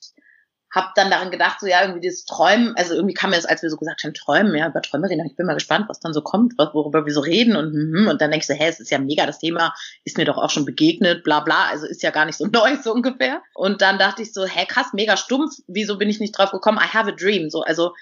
habe 0.74 0.89
dann 0.95 1.11
daran 1.11 1.30
gedacht, 1.30 1.59
so 1.59 1.67
ja, 1.67 1.82
irgendwie 1.82 2.01
dieses 2.01 2.26
Träumen, 2.26 2.76
also 2.76 2.95
irgendwie 2.95 3.13
kam 3.13 3.30
mir 3.30 3.36
das, 3.36 3.45
als 3.45 3.61
wir 3.61 3.69
so 3.69 3.78
gesagt 3.78 4.03
haben, 4.03 4.13
Träumen, 4.15 4.55
ja, 4.55 4.67
über 4.67 4.82
Träume 4.82 5.07
reden, 5.07 5.26
ich 5.26 5.36
bin 5.36 5.45
mal 5.45 5.53
gespannt, 5.53 5.86
was 5.88 5.99
dann 5.99 6.13
so 6.13 6.21
kommt, 6.21 6.55
worüber 6.57 7.05
wir 7.05 7.13
so 7.13 7.21
reden 7.21 7.55
und, 7.55 7.74
hm, 7.74 8.07
und 8.07 8.21
dann 8.21 8.32
denkst 8.32 8.47
du, 8.47 8.53
hä, 8.53 8.67
es 8.67 8.80
ist 8.80 8.89
ja 8.89 8.97
mega, 8.97 9.28
das 9.28 9.38
Thema 9.38 9.74
ist 10.03 10.17
mir 10.17 10.26
doch 10.26 10.38
auch 10.38 10.49
schon 10.49 10.65
begegnet, 10.65 11.24
bla 11.24 11.41
bla, 11.41 11.67
also 11.67 11.86
ist 11.86 12.01
ja 12.01 12.09
gar 12.09 12.26
nicht 12.26 12.38
so 12.38 12.45
neu, 12.51 12.76
so 12.84 12.91
ungefähr. 12.91 13.41
Und 13.53 13.82
dann 13.82 13.99
dachte 13.99 14.24
ich 14.24 14.34
so, 14.34 14.45
hä, 14.45 14.65
krass, 14.65 14.88
mega 14.93 15.15
stumpf, 15.15 15.57
wieso 15.67 15.97
bin 15.99 16.09
ich 16.09 16.19
nicht 16.19 16.36
drauf 16.36 16.51
gekommen, 16.51 16.80
I 16.80 16.88
have 16.88 17.07
a 17.07 17.15
dream, 17.15 17.51
so, 17.51 17.61
also 17.61 17.93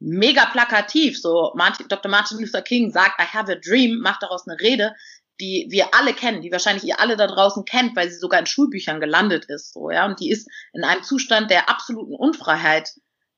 mega 0.00 0.46
plakativ, 0.46 1.20
so 1.20 1.52
Martin, 1.54 1.88
Dr. 1.88 2.10
Martin 2.10 2.38
Luther 2.38 2.62
King 2.62 2.90
sagt, 2.90 3.20
I 3.20 3.24
have 3.24 3.50
a 3.50 3.56
dream, 3.56 4.00
macht 4.00 4.22
daraus 4.22 4.46
eine 4.46 4.58
Rede, 4.60 4.94
die 5.40 5.66
wir 5.70 5.94
alle 5.94 6.14
kennen, 6.14 6.42
die 6.42 6.52
wahrscheinlich 6.52 6.84
ihr 6.84 7.00
alle 7.00 7.16
da 7.16 7.26
draußen 7.26 7.64
kennt, 7.64 7.96
weil 7.96 8.10
sie 8.10 8.18
sogar 8.18 8.40
in 8.40 8.46
Schulbüchern 8.46 9.00
gelandet 9.00 9.46
ist, 9.46 9.72
so 9.72 9.90
ja, 9.90 10.06
und 10.06 10.20
die 10.20 10.30
ist 10.30 10.48
in 10.72 10.84
einem 10.84 11.02
Zustand 11.02 11.50
der 11.50 11.68
absoluten 11.68 12.14
Unfreiheit, 12.14 12.90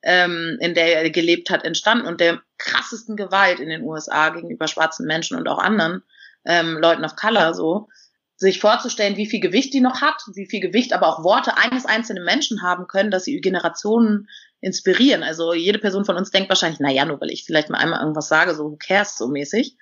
ähm, 0.02 0.58
in 0.60 0.74
der 0.74 1.02
er 1.02 1.10
gelebt 1.10 1.50
hat, 1.50 1.64
entstanden 1.64 2.06
und 2.06 2.20
der 2.20 2.42
krassesten 2.58 3.16
Gewalt 3.16 3.60
in 3.60 3.68
den 3.68 3.82
USA 3.82 4.28
gegenüber 4.30 4.68
schwarzen 4.68 5.06
Menschen 5.06 5.36
und 5.36 5.48
auch 5.48 5.58
anderen 5.58 6.02
ähm, 6.44 6.78
Leuten 6.78 7.04
of 7.04 7.16
Color, 7.16 7.54
so 7.54 7.88
sich 8.36 8.60
vorzustellen, 8.60 9.16
wie 9.16 9.26
viel 9.26 9.40
Gewicht 9.40 9.72
die 9.72 9.80
noch 9.80 10.02
hat, 10.02 10.22
wie 10.34 10.46
viel 10.46 10.60
Gewicht 10.60 10.92
aber 10.92 11.08
auch 11.08 11.24
Worte 11.24 11.56
eines 11.56 11.86
einzelnen 11.86 12.24
Menschen 12.24 12.62
haben 12.62 12.86
können, 12.86 13.10
dass 13.10 13.24
sie 13.24 13.40
Generationen 13.40 14.28
inspirieren. 14.60 15.22
Also 15.22 15.54
jede 15.54 15.78
Person 15.78 16.04
von 16.04 16.16
uns 16.16 16.30
denkt 16.30 16.50
wahrscheinlich, 16.50 16.80
na 16.80 16.90
ja, 16.90 17.06
nur 17.06 17.20
weil 17.20 17.30
ich 17.30 17.44
vielleicht 17.44 17.70
mal 17.70 17.78
einmal 17.78 18.00
irgendwas 18.00 18.28
sage, 18.28 18.54
so 18.54 18.64
who 18.64 18.76
cares 18.76 19.16
so 19.16 19.28
mäßig. 19.28 19.76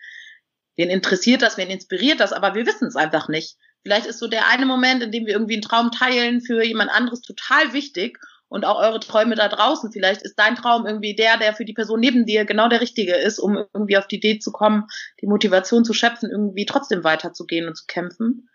Wen 0.77 0.91
interessiert 0.91 1.43
das, 1.43 1.57
wen 1.57 1.71
inspiriert 1.71 2.21
das, 2.21 2.33
aber 2.33 2.55
wir 2.55 2.67
wissen 2.67 2.89
es 2.89 2.97
einfach 2.97 3.29
nicht. 3.29 3.57
Vielleicht 3.83 4.07
ist 4.07 4.19
so 4.19 4.29
der 4.29 4.49
eine 4.49 4.67
Moment, 4.67 5.03
in 5.03 5.13
dem 5.13 5.27
wir 5.27 5.35
irgendwie 5.35 5.55
einen 5.55 5.63
Traum 5.63 5.91
teilen, 5.91 6.41
für 6.41 6.65
jemand 6.65 6.91
anderes 6.91 7.21
total 7.21 7.73
wichtig 7.73 8.19
und 8.49 8.65
auch 8.65 8.79
eure 8.79 9.01
Träume 9.01 9.35
da 9.35 9.49
draußen. 9.49 9.93
Vielleicht 9.93 10.23
ist 10.23 10.39
dein 10.39 10.57
Traum 10.57 10.87
irgendwie 10.87 11.15
der, 11.15 11.37
der 11.39 11.55
für 11.55 11.65
die 11.65 11.75
Person 11.75 12.01
neben 12.01 12.25
dir 12.25 12.45
genau 12.45 12.69
der 12.69 12.81
richtige 12.81 13.15
ist, 13.15 13.39
um 13.39 13.57
irgendwie 13.75 13.99
auf 13.99 14.07
die 14.07 14.17
Idee 14.17 14.39
zu 14.39 14.53
kommen, 14.53 14.87
die 15.21 15.27
Motivation 15.27 15.85
zu 15.85 15.93
schöpfen, 15.93 16.31
irgendwie 16.31 16.65
trotzdem 16.65 17.05
weiterzugehen 17.05 17.69
und 17.69 17.77
zu 17.77 17.85
kämpfen. 17.87 18.49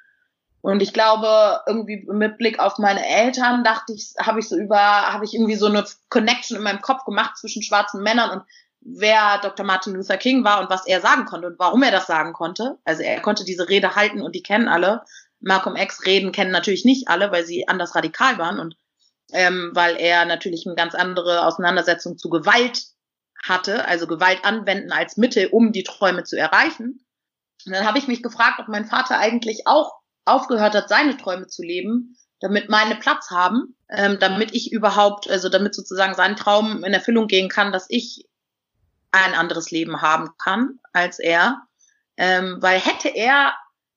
Und 0.61 0.81
ich 0.81 0.93
glaube, 0.93 1.61
irgendwie 1.67 2.05
mit 2.11 2.37
Blick 2.37 2.59
auf 2.59 2.77
meine 2.79 3.05
Eltern 3.05 3.63
dachte 3.63 3.93
ich, 3.93 4.13
habe 4.19 4.39
ich 4.39 4.49
so 4.49 4.57
über, 4.57 4.77
habe 4.77 5.23
ich 5.23 5.33
irgendwie 5.33 5.55
so 5.55 5.67
eine 5.67 5.85
Connection 6.09 6.57
in 6.57 6.63
meinem 6.63 6.81
Kopf 6.81 7.05
gemacht 7.05 7.37
zwischen 7.37 7.63
schwarzen 7.63 8.03
Männern 8.03 8.29
und 8.31 8.43
wer 8.81 9.39
Dr. 9.39 9.65
Martin 9.65 9.93
Luther 9.93 10.17
King 10.17 10.43
war 10.43 10.61
und 10.61 10.69
was 10.69 10.87
er 10.87 11.01
sagen 11.01 11.25
konnte 11.25 11.47
und 11.47 11.59
warum 11.59 11.83
er 11.83 11.91
das 11.91 12.07
sagen 12.07 12.33
konnte. 12.33 12.77
Also 12.85 13.03
er 13.03 13.21
konnte 13.21 13.45
diese 13.45 13.69
Rede 13.69 13.95
halten 13.95 14.21
und 14.21 14.35
die 14.35 14.43
kennen 14.43 14.67
alle. 14.67 15.03
Malcolm 15.39 15.75
X 15.75 16.05
Reden 16.05 16.31
kennen 16.31 16.51
natürlich 16.51 16.85
nicht 16.85 17.07
alle, 17.07 17.31
weil 17.31 17.45
sie 17.45 17.67
anders 17.67 17.95
radikal 17.95 18.37
waren 18.37 18.59
und 18.59 18.75
ähm, 19.31 19.71
weil 19.73 19.95
er 19.97 20.25
natürlich 20.25 20.65
eine 20.65 20.75
ganz 20.75 20.95
andere 20.95 21.45
Auseinandersetzung 21.45 22.17
zu 22.17 22.29
Gewalt 22.29 22.87
hatte, 23.43 23.85
also 23.85 24.07
Gewalt 24.07 24.43
anwenden 24.43 24.91
als 24.91 25.17
Mittel, 25.17 25.47
um 25.47 25.71
die 25.71 25.83
Träume 25.83 26.23
zu 26.23 26.37
erreichen. 26.37 27.05
Und 27.65 27.73
dann 27.73 27.85
habe 27.85 27.99
ich 27.99 28.07
mich 28.07 28.23
gefragt, 28.23 28.59
ob 28.59 28.67
mein 28.67 28.85
Vater 28.85 29.17
eigentlich 29.17 29.67
auch 29.67 29.93
aufgehört 30.25 30.73
hat, 30.73 30.89
seine 30.89 31.17
Träume 31.17 31.47
zu 31.47 31.61
leben, 31.61 32.17
damit 32.39 32.69
meine 32.69 32.95
Platz 32.95 33.29
haben, 33.31 33.75
ähm, 33.89 34.17
damit 34.19 34.53
ich 34.53 34.71
überhaupt, 34.71 35.29
also 35.29 35.49
damit 35.49 35.75
sozusagen 35.75 36.15
sein 36.15 36.35
Traum 36.35 36.83
in 36.83 36.93
Erfüllung 36.93 37.27
gehen 37.27 37.49
kann, 37.49 37.71
dass 37.71 37.85
ich 37.89 38.28
ein 39.11 39.33
anderes 39.33 39.71
Leben 39.71 40.01
haben 40.01 40.29
kann 40.37 40.79
als 40.93 41.19
er. 41.19 41.61
Ähm, 42.17 42.57
weil 42.59 42.79
hätte 42.79 43.09
er 43.09 43.53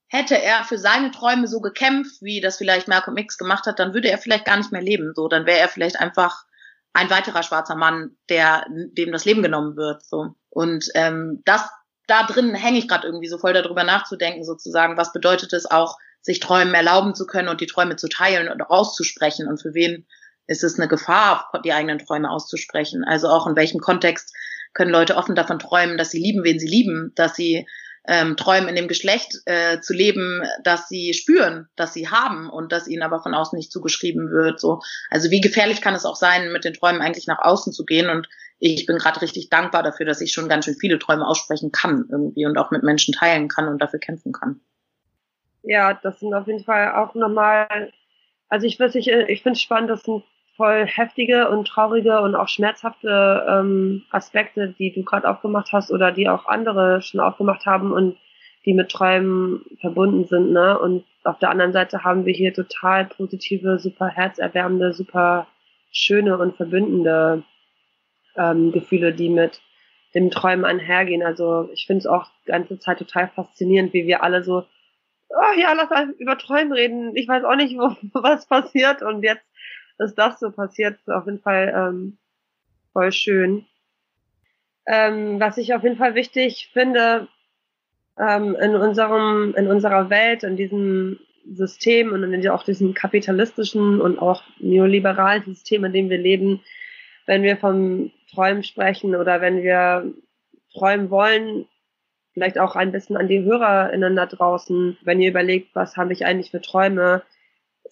hätte 0.06 0.40
er 0.40 0.64
für 0.64 0.76
seine 0.76 1.10
Träume 1.10 1.48
so 1.48 1.60
gekämpft, 1.60 2.20
wie 2.20 2.40
das 2.40 2.58
vielleicht 2.58 2.86
Malcolm 2.86 3.16
X 3.16 3.38
gemacht 3.38 3.66
hat, 3.66 3.78
dann 3.78 3.94
würde 3.94 4.10
er 4.10 4.18
vielleicht 4.18 4.44
gar 4.44 4.58
nicht 4.58 4.70
mehr 4.70 4.82
leben. 4.82 5.12
So, 5.14 5.26
dann 5.26 5.46
wäre 5.46 5.58
er 5.58 5.68
vielleicht 5.68 5.98
einfach 5.98 6.44
ein 6.92 7.08
weiterer 7.08 7.42
schwarzer 7.42 7.76
Mann, 7.76 8.16
der 8.28 8.66
dem 8.68 9.10
das 9.10 9.24
Leben 9.24 9.42
genommen 9.42 9.76
wird. 9.76 10.04
So 10.04 10.34
und 10.50 10.88
ähm, 10.94 11.42
das 11.46 11.68
da 12.06 12.24
drin 12.24 12.54
hänge 12.54 12.78
ich 12.78 12.88
gerade 12.88 13.06
irgendwie 13.06 13.28
so 13.28 13.38
voll 13.38 13.54
darüber 13.54 13.84
nachzudenken, 13.84 14.44
sozusagen, 14.44 14.96
was 14.96 15.12
bedeutet 15.12 15.52
es 15.52 15.70
auch, 15.70 15.96
sich 16.20 16.40
Träumen 16.40 16.74
erlauben 16.74 17.14
zu 17.14 17.26
können 17.26 17.48
und 17.48 17.60
die 17.60 17.66
Träume 17.66 17.96
zu 17.96 18.08
teilen 18.08 18.48
und 18.48 18.62
auszusprechen 18.62 19.48
und 19.48 19.60
für 19.60 19.74
wen 19.74 20.06
ist 20.46 20.62
es 20.62 20.78
eine 20.78 20.88
Gefahr, 20.88 21.50
die 21.64 21.72
eigenen 21.72 21.98
Träume 21.98 22.30
auszusprechen. 22.30 23.04
Also 23.04 23.28
auch 23.28 23.46
in 23.46 23.56
welchem 23.56 23.80
Kontext 23.80 24.34
können 24.74 24.90
Leute 24.90 25.16
offen 25.16 25.34
davon 25.34 25.58
träumen, 25.58 25.98
dass 25.98 26.10
sie 26.10 26.20
lieben, 26.20 26.44
wen 26.44 26.58
sie 26.58 26.68
lieben, 26.68 27.12
dass 27.14 27.34
sie 27.34 27.66
ähm, 28.06 28.36
träumen, 28.36 28.68
in 28.68 28.74
dem 28.74 28.88
Geschlecht 28.88 29.36
äh, 29.46 29.80
zu 29.80 29.92
leben, 29.94 30.42
dass 30.64 30.88
sie 30.88 31.14
spüren, 31.14 31.68
dass 31.76 31.94
sie 31.94 32.08
haben 32.08 32.50
und 32.50 32.72
dass 32.72 32.88
ihnen 32.88 33.02
aber 33.02 33.22
von 33.22 33.34
außen 33.34 33.56
nicht 33.56 33.70
zugeschrieben 33.70 34.30
wird. 34.30 34.58
So, 34.58 34.80
also 35.10 35.30
wie 35.30 35.40
gefährlich 35.40 35.80
kann 35.80 35.94
es 35.94 36.04
auch 36.04 36.16
sein, 36.16 36.52
mit 36.52 36.64
den 36.64 36.74
Träumen 36.74 37.00
eigentlich 37.00 37.26
nach 37.28 37.38
außen 37.38 37.72
zu 37.72 37.84
gehen? 37.84 38.10
Und 38.10 38.28
ich 38.58 38.86
bin 38.86 38.98
gerade 38.98 39.22
richtig 39.22 39.50
dankbar 39.50 39.82
dafür, 39.82 40.06
dass 40.06 40.20
ich 40.20 40.32
schon 40.32 40.48
ganz 40.48 40.64
schön 40.64 40.74
viele 40.74 40.98
Träume 40.98 41.26
aussprechen 41.26 41.70
kann 41.70 42.06
irgendwie 42.10 42.46
und 42.46 42.58
auch 42.58 42.70
mit 42.70 42.82
Menschen 42.82 43.14
teilen 43.14 43.48
kann 43.48 43.68
und 43.68 43.78
dafür 43.80 44.00
kämpfen 44.00 44.32
kann. 44.32 44.60
Ja, 45.62 45.94
das 45.94 46.18
sind 46.18 46.34
auf 46.34 46.48
jeden 46.48 46.64
Fall 46.64 46.92
auch 46.92 47.14
nochmal, 47.14 47.92
also 48.48 48.66
ich 48.66 48.80
weiß 48.80 48.94
nicht, 48.94 49.08
ich 49.08 49.42
finde 49.42 49.56
es 49.56 49.62
spannend, 49.62 49.90
das 49.90 50.02
sind 50.02 50.24
voll 50.56 50.86
heftige 50.86 51.48
und 51.48 51.66
traurige 51.66 52.20
und 52.20 52.34
auch 52.34 52.48
schmerzhafte 52.48 53.46
ähm, 53.48 54.04
Aspekte, 54.10 54.74
die 54.78 54.92
du 54.92 55.02
gerade 55.02 55.28
aufgemacht 55.28 55.72
hast 55.72 55.90
oder 55.90 56.12
die 56.12 56.28
auch 56.28 56.46
andere 56.46 57.00
schon 57.02 57.20
aufgemacht 57.20 57.66
haben 57.66 57.92
und 57.92 58.18
die 58.64 58.74
mit 58.74 58.90
Träumen 58.90 59.64
verbunden 59.80 60.24
sind. 60.26 60.52
Ne? 60.52 60.78
Und 60.78 61.04
auf 61.24 61.38
der 61.38 61.50
anderen 61.50 61.72
Seite 61.72 62.04
haben 62.04 62.26
wir 62.26 62.34
hier 62.34 62.52
total 62.52 63.06
positive, 63.06 63.78
super 63.78 64.08
herzerwärmende, 64.08 64.92
super 64.92 65.46
schöne 65.90 66.38
und 66.38 66.56
verbündende 66.56 67.42
ähm, 68.36 68.72
Gefühle, 68.72 69.12
die 69.12 69.28
mit 69.28 69.60
dem 70.14 70.30
Träumen 70.30 70.64
einhergehen. 70.64 71.22
Also 71.22 71.70
ich 71.72 71.86
finde 71.86 72.00
es 72.00 72.06
auch 72.06 72.26
die 72.46 72.50
ganze 72.50 72.78
Zeit 72.78 72.98
total 72.98 73.28
faszinierend, 73.28 73.92
wie 73.92 74.06
wir 74.06 74.22
alle 74.22 74.44
so, 74.44 74.64
oh 75.30 75.58
ja, 75.58 75.72
lass 75.72 75.90
mal 75.90 76.10
über 76.18 76.36
Träumen 76.38 76.72
reden. 76.72 77.16
Ich 77.16 77.28
weiß 77.28 77.44
auch 77.44 77.56
nicht, 77.56 77.76
wo, 77.76 77.96
was 78.20 78.46
passiert 78.46 79.02
und 79.02 79.22
jetzt 79.22 79.44
dass 79.98 80.14
das 80.14 80.40
so 80.40 80.50
passiert, 80.50 80.98
ist 80.98 81.10
auf 81.10 81.26
jeden 81.26 81.40
Fall 81.40 81.72
ähm, 81.74 82.18
voll 82.92 83.12
schön. 83.12 83.66
Ähm, 84.86 85.38
was 85.38 85.58
ich 85.58 85.74
auf 85.74 85.82
jeden 85.82 85.96
Fall 85.96 86.14
wichtig 86.14 86.70
finde, 86.72 87.28
ähm, 88.18 88.56
in 88.56 88.74
unserem, 88.74 89.54
in 89.56 89.68
unserer 89.68 90.10
Welt, 90.10 90.42
in 90.42 90.56
diesem 90.56 91.18
System 91.50 92.12
und 92.12 92.22
in 92.22 92.48
auch 92.48 92.64
diesem 92.64 92.94
kapitalistischen 92.94 94.00
und 94.00 94.18
auch 94.18 94.42
neoliberalen 94.58 95.44
System, 95.44 95.84
in 95.84 95.92
dem 95.92 96.10
wir 96.10 96.18
leben, 96.18 96.62
wenn 97.26 97.42
wir 97.42 97.56
vom 97.56 98.10
Träumen 98.32 98.62
sprechen 98.62 99.14
oder 99.14 99.40
wenn 99.40 99.62
wir 99.62 100.12
träumen 100.72 101.10
wollen, 101.10 101.66
vielleicht 102.32 102.58
auch 102.58 102.76
ein 102.76 102.92
bisschen 102.92 103.16
an 103.16 103.28
die 103.28 103.42
HörerInnen 103.42 104.16
da 104.16 104.26
draußen, 104.26 104.96
wenn 105.02 105.20
ihr 105.20 105.30
überlegt, 105.30 105.74
was 105.74 105.96
habe 105.96 106.12
ich 106.12 106.24
eigentlich 106.24 106.50
für 106.50 106.62
Träume, 106.62 107.22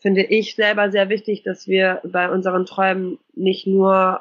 finde 0.01 0.23
ich 0.23 0.55
selber 0.55 0.91
sehr 0.91 1.09
wichtig, 1.09 1.43
dass 1.43 1.69
wir 1.69 2.01
bei 2.05 2.31
unseren 2.31 2.67
Träumen 2.67 3.19
nicht 3.35 3.67
nur 3.67 4.21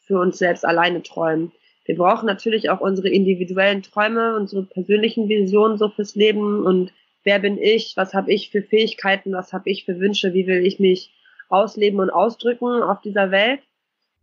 für 0.00 0.18
uns 0.18 0.38
selbst 0.38 0.64
alleine 0.64 1.02
träumen. 1.02 1.52
Wir 1.84 1.96
brauchen 1.96 2.26
natürlich 2.26 2.70
auch 2.70 2.80
unsere 2.80 3.08
individuellen 3.08 3.82
Träume, 3.82 4.36
unsere 4.36 4.64
persönlichen 4.64 5.28
Visionen 5.28 5.78
so 5.78 5.88
fürs 5.88 6.14
Leben 6.14 6.64
und 6.64 6.92
wer 7.24 7.38
bin 7.38 7.58
ich, 7.58 7.94
was 7.96 8.14
habe 8.14 8.32
ich 8.32 8.50
für 8.50 8.62
Fähigkeiten, 8.62 9.32
was 9.32 9.52
habe 9.52 9.70
ich 9.70 9.84
für 9.84 9.98
Wünsche, 9.98 10.34
wie 10.34 10.46
will 10.46 10.64
ich 10.64 10.78
mich 10.78 11.12
ausleben 11.48 12.00
und 12.00 12.10
ausdrücken 12.10 12.82
auf 12.82 13.00
dieser 13.00 13.30
Welt. 13.30 13.60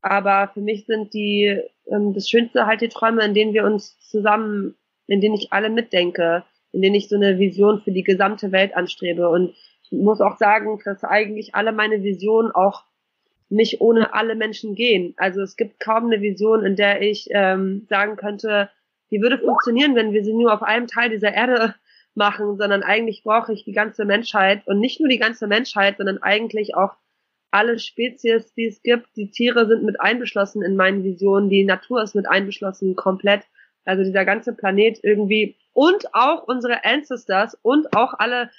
Aber 0.02 0.50
für 0.54 0.62
mich 0.62 0.86
sind 0.86 1.14
die 1.14 1.62
ähm, 1.92 2.14
das 2.14 2.30
Schönste 2.30 2.66
halt 2.66 2.82
die 2.82 2.90
Träume, 2.90 3.24
in 3.24 3.34
denen 3.34 3.54
wir 3.54 3.66
uns 3.66 4.00
zusammen, 4.00 4.76
in 5.08 5.22
denen 5.22 5.36
ich 5.36 5.52
alle 5.52 5.70
mitdenke, 5.70 6.44
in 6.72 6.82
denen 6.82 6.96
ich 6.96 7.10
so 7.10 7.16
eine 7.16 7.40
Vision 7.40 7.82
für 7.82 7.92
die 7.92 8.04
gesamte 8.04 8.52
Welt 8.52 8.76
anstrebe. 8.76 9.30
Und 9.30 9.56
muss 9.92 10.22
auch 10.22 10.38
sagen, 10.38 10.80
dass 10.86 11.04
eigentlich 11.04 11.56
alle 11.56 11.72
meine 11.72 12.04
Visionen 12.04 12.52
auch 12.52 12.84
nicht 13.50 13.82
ohne 13.82 14.14
alle 14.14 14.36
Menschen 14.36 14.76
gehen. 14.76 15.14
Also 15.18 15.42
es 15.42 15.56
gibt 15.56 15.80
kaum 15.80 16.06
eine 16.06 16.22
Vision, 16.22 16.64
in 16.66 16.76
der 16.76 17.02
ich 17.02 17.28
ähm, 17.32 17.88
sagen 17.90 18.16
könnte, 18.16 18.70
die 19.12 19.22
würde 19.22 19.40
funktionieren, 19.40 19.96
wenn 19.96 20.14
wir 20.14 20.24
sie 20.24 20.34
nur 20.34 20.54
auf 20.54 20.62
einem 20.62 20.88
Teil 20.88 21.10
dieser 21.10 21.34
Erde 21.34 21.76
machen, 22.14 22.58
sondern 22.58 22.84
eigentlich 22.84 23.24
brauche 23.24 23.54
ich 23.54 23.64
die 23.64 23.72
ganze 23.72 24.06
Menschheit 24.06 24.62
und 24.68 24.80
nicht 24.80 25.00
nur 25.00 25.10
die 25.10 25.18
ganze 25.18 25.48
Menschheit, 25.48 25.98
sondern 25.98 26.20
eigentlich 26.20 26.76
auch 26.76 26.94
alle 27.52 27.80
Spezies, 27.80 28.54
die 28.54 28.68
es 28.68 28.84
gibt. 28.84 29.08
Die 29.16 29.32
Tiere 29.32 29.68
sind 29.68 29.84
mit 29.84 30.00
einbeschlossen 30.00 30.62
in 30.62 30.76
meinen 30.76 31.04
Visionen, 31.04 31.50
die 31.50 31.64
Natur 31.64 32.04
ist 32.04 32.14
mit 32.14 32.30
einbeschlossen, 32.30 32.96
komplett. 32.96 33.44
Also 33.86 34.04
dieser 34.04 34.26
ganze 34.26 34.54
Planet 34.54 35.00
irgendwie 35.02 35.56
und 35.74 36.14
auch 36.14 36.44
unsere 36.48 36.86
Ancestors 36.86 37.58
und 37.64 37.96
auch 37.96 38.14
alle 38.20 38.52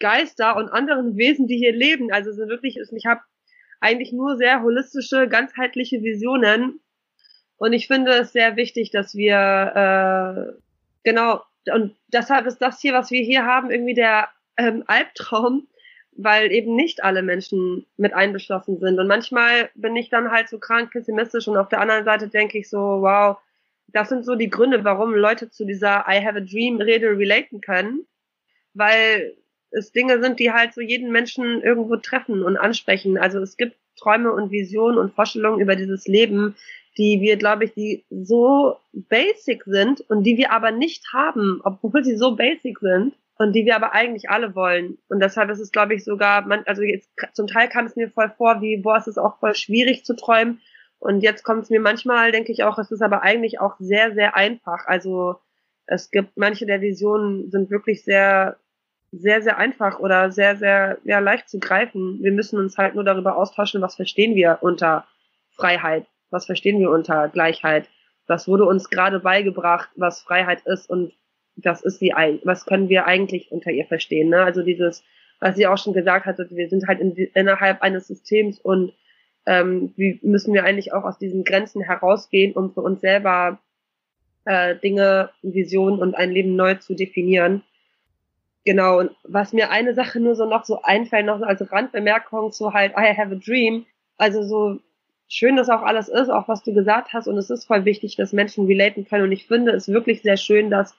Geister 0.00 0.56
und 0.56 0.68
anderen 0.68 1.16
Wesen, 1.16 1.46
die 1.46 1.56
hier 1.56 1.72
leben. 1.72 2.12
Also 2.12 2.32
so 2.32 2.48
wirklich, 2.48 2.78
ich 2.78 3.06
habe 3.06 3.20
eigentlich 3.80 4.12
nur 4.12 4.36
sehr 4.36 4.62
holistische, 4.62 5.28
ganzheitliche 5.28 6.02
Visionen. 6.02 6.80
Und 7.56 7.72
ich 7.72 7.86
finde 7.86 8.12
es 8.12 8.32
sehr 8.32 8.56
wichtig, 8.56 8.90
dass 8.90 9.14
wir 9.14 10.52
äh, 10.54 10.60
genau 11.02 11.42
und 11.72 11.96
deshalb 12.08 12.46
ist 12.46 12.58
das 12.58 12.80
hier, 12.80 12.94
was 12.94 13.10
wir 13.10 13.22
hier 13.22 13.44
haben, 13.44 13.70
irgendwie 13.70 13.94
der 13.94 14.28
ähm, 14.56 14.84
Albtraum, 14.86 15.68
weil 16.12 16.50
eben 16.52 16.74
nicht 16.74 17.04
alle 17.04 17.22
Menschen 17.22 17.86
mit 17.96 18.12
einbeschlossen 18.14 18.78
sind. 18.78 18.98
Und 18.98 19.06
manchmal 19.06 19.70
bin 19.74 19.94
ich 19.96 20.08
dann 20.08 20.30
halt 20.30 20.48
so 20.48 20.58
krank 20.58 20.90
pessimistisch 20.90 21.46
und 21.48 21.56
auf 21.56 21.68
der 21.68 21.80
anderen 21.80 22.04
Seite 22.04 22.28
denke 22.28 22.58
ich 22.58 22.68
so, 22.68 22.78
wow, 22.78 23.38
das 23.88 24.08
sind 24.08 24.24
so 24.24 24.34
die 24.34 24.50
Gründe, 24.50 24.84
warum 24.84 25.14
Leute 25.14 25.50
zu 25.50 25.64
dieser 25.64 26.04
I 26.08 26.24
have 26.24 26.36
a 26.36 26.40
dream 26.40 26.80
Rede 26.80 27.16
relaten 27.16 27.60
können, 27.60 28.06
weil 28.74 29.36
es 29.70 29.92
Dinge 29.92 30.22
sind, 30.22 30.38
die 30.40 30.52
halt 30.52 30.74
so 30.74 30.80
jeden 30.80 31.12
Menschen 31.12 31.62
irgendwo 31.62 31.96
treffen 31.96 32.42
und 32.42 32.56
ansprechen. 32.56 33.18
Also 33.18 33.38
es 33.40 33.56
gibt 33.56 33.76
Träume 33.96 34.32
und 34.32 34.50
Visionen 34.50 34.98
und 34.98 35.14
Vorstellungen 35.14 35.60
über 35.60 35.76
dieses 35.76 36.06
Leben, 36.06 36.56
die 36.96 37.20
wir, 37.20 37.36
glaube 37.36 37.64
ich, 37.64 37.74
die 37.74 38.04
so 38.10 38.76
basic 38.92 39.64
sind 39.64 40.00
und 40.08 40.24
die 40.24 40.36
wir 40.36 40.52
aber 40.52 40.70
nicht 40.70 41.12
haben, 41.12 41.60
obwohl 41.64 42.04
sie 42.04 42.16
so 42.16 42.34
basic 42.34 42.78
sind 42.80 43.14
und 43.38 43.52
die 43.52 43.64
wir 43.64 43.76
aber 43.76 43.92
eigentlich 43.92 44.30
alle 44.30 44.54
wollen. 44.54 44.98
Und 45.08 45.20
deshalb 45.20 45.50
ist 45.50 45.60
es, 45.60 45.70
glaube 45.70 45.94
ich, 45.94 46.04
sogar, 46.04 46.46
man, 46.46 46.64
also 46.66 46.82
jetzt 46.82 47.10
zum 47.34 47.46
Teil 47.46 47.68
kam 47.68 47.86
es 47.86 47.94
mir 47.94 48.10
voll 48.10 48.32
vor, 48.36 48.60
wie, 48.60 48.78
boah, 48.78 48.96
es 48.96 49.06
ist 49.06 49.18
auch 49.18 49.38
voll 49.38 49.54
schwierig 49.54 50.04
zu 50.04 50.16
träumen. 50.16 50.60
Und 50.98 51.20
jetzt 51.20 51.44
kommt 51.44 51.62
es 51.62 51.70
mir 51.70 51.80
manchmal, 51.80 52.32
denke 52.32 52.50
ich 52.50 52.64
auch, 52.64 52.78
es 52.78 52.90
ist 52.90 53.02
aber 53.02 53.22
eigentlich 53.22 53.60
auch 53.60 53.76
sehr, 53.78 54.14
sehr 54.14 54.34
einfach. 54.34 54.86
Also 54.86 55.36
es 55.86 56.10
gibt 56.10 56.36
manche 56.36 56.66
der 56.66 56.80
Visionen 56.80 57.50
sind 57.50 57.70
wirklich 57.70 58.02
sehr 58.02 58.58
sehr, 59.12 59.42
sehr 59.42 59.58
einfach 59.58 59.98
oder 60.00 60.30
sehr, 60.30 60.56
sehr 60.56 60.98
ja, 61.04 61.18
leicht 61.18 61.48
zu 61.48 61.58
greifen. 61.58 62.22
Wir 62.22 62.32
müssen 62.32 62.58
uns 62.58 62.76
halt 62.76 62.94
nur 62.94 63.04
darüber 63.04 63.36
austauschen, 63.36 63.80
was 63.80 63.96
verstehen 63.96 64.34
wir 64.34 64.58
unter 64.60 65.06
Freiheit, 65.56 66.06
was 66.30 66.46
verstehen 66.46 66.78
wir 66.78 66.90
unter 66.90 67.28
Gleichheit, 67.28 67.88
was 68.26 68.46
wurde 68.48 68.64
uns 68.64 68.90
gerade 68.90 69.20
beigebracht, 69.20 69.88
was 69.96 70.20
Freiheit 70.20 70.62
ist 70.66 70.90
und 70.90 71.12
was 71.56 71.82
ist 71.82 71.98
sie 71.98 72.12
was 72.44 72.66
können 72.66 72.88
wir 72.88 73.06
eigentlich 73.06 73.50
unter 73.50 73.70
ihr 73.70 73.86
verstehen. 73.86 74.28
Ne? 74.28 74.42
Also 74.42 74.62
dieses, 74.62 75.02
was 75.40 75.56
sie 75.56 75.66
auch 75.66 75.78
schon 75.78 75.94
gesagt 75.94 76.26
hatte, 76.26 76.46
wir 76.50 76.68
sind 76.68 76.86
halt 76.86 77.00
in, 77.00 77.16
innerhalb 77.34 77.82
eines 77.82 78.06
Systems 78.06 78.60
und 78.60 78.92
ähm, 79.46 79.92
wie 79.96 80.20
müssen 80.22 80.52
wir 80.52 80.64
eigentlich 80.64 80.92
auch 80.92 81.04
aus 81.04 81.18
diesen 81.18 81.42
Grenzen 81.42 81.80
herausgehen, 81.82 82.52
um 82.52 82.72
für 82.72 82.82
uns 82.82 83.00
selber 83.00 83.58
äh, 84.44 84.76
Dinge, 84.76 85.30
Visionen 85.42 86.00
und 86.00 86.14
ein 86.14 86.30
Leben 86.30 86.54
neu 86.54 86.74
zu 86.74 86.94
definieren. 86.94 87.62
Genau, 88.68 88.98
und 88.98 89.12
was 89.22 89.54
mir 89.54 89.70
eine 89.70 89.94
Sache 89.94 90.20
nur 90.20 90.34
so 90.34 90.44
noch 90.44 90.66
so 90.66 90.82
einfällt, 90.82 91.24
noch 91.24 91.38
so 91.38 91.46
als 91.46 91.72
Randbemerkung, 91.72 92.52
so 92.52 92.74
halt, 92.74 92.92
I 92.98 93.16
have 93.16 93.34
a 93.34 93.38
dream. 93.42 93.86
Also 94.18 94.42
so, 94.42 94.78
schön 95.26 95.56
das 95.56 95.70
auch 95.70 95.80
alles 95.80 96.10
ist, 96.10 96.28
auch 96.28 96.48
was 96.48 96.64
du 96.64 96.74
gesagt 96.74 97.14
hast. 97.14 97.28
Und 97.28 97.38
es 97.38 97.48
ist 97.48 97.64
voll 97.64 97.86
wichtig, 97.86 98.16
dass 98.16 98.34
Menschen 98.34 98.66
relaten 98.66 99.06
können. 99.06 99.24
Und 99.24 99.32
ich 99.32 99.46
finde 99.46 99.72
es 99.72 99.88
wirklich 99.88 100.20
sehr 100.20 100.36
schön, 100.36 100.68
dass 100.68 100.94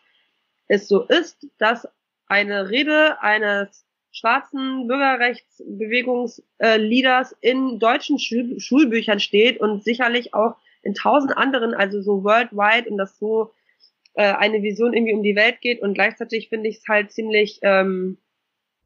es 0.68 0.88
so 0.88 1.04
ist, 1.04 1.46
dass 1.60 1.88
eine 2.26 2.72
Rede 2.72 3.22
eines 3.22 3.86
schwarzen 4.10 4.88
Bürgerrechtsbewegungsleaders 4.88 7.38
in 7.40 7.78
deutschen 7.78 8.18
Schul 8.18 8.60
Schulbüchern 8.60 9.20
steht 9.20 9.60
und 9.60 9.84
sicherlich 9.84 10.34
auch 10.34 10.56
in 10.82 10.96
tausend 10.96 11.38
anderen, 11.38 11.76
also 11.76 12.02
so 12.02 12.24
worldwide 12.24 12.90
und 12.90 12.98
das 12.98 13.20
so 13.20 13.52
äh, 14.14 14.34
eine 14.34 14.62
Vision 14.62 14.94
irgendwie 14.94 15.14
um 15.14 15.24
die 15.24 15.36
Welt 15.36 15.62
geht 15.62 15.82
und 15.82 15.94
gleichzeitig 15.94 16.50
finde 16.50 16.70
ich 16.70 16.78
es 16.78 16.88
halt 16.88 17.12
ziemlich 17.12 17.60
ähm, 17.62 18.18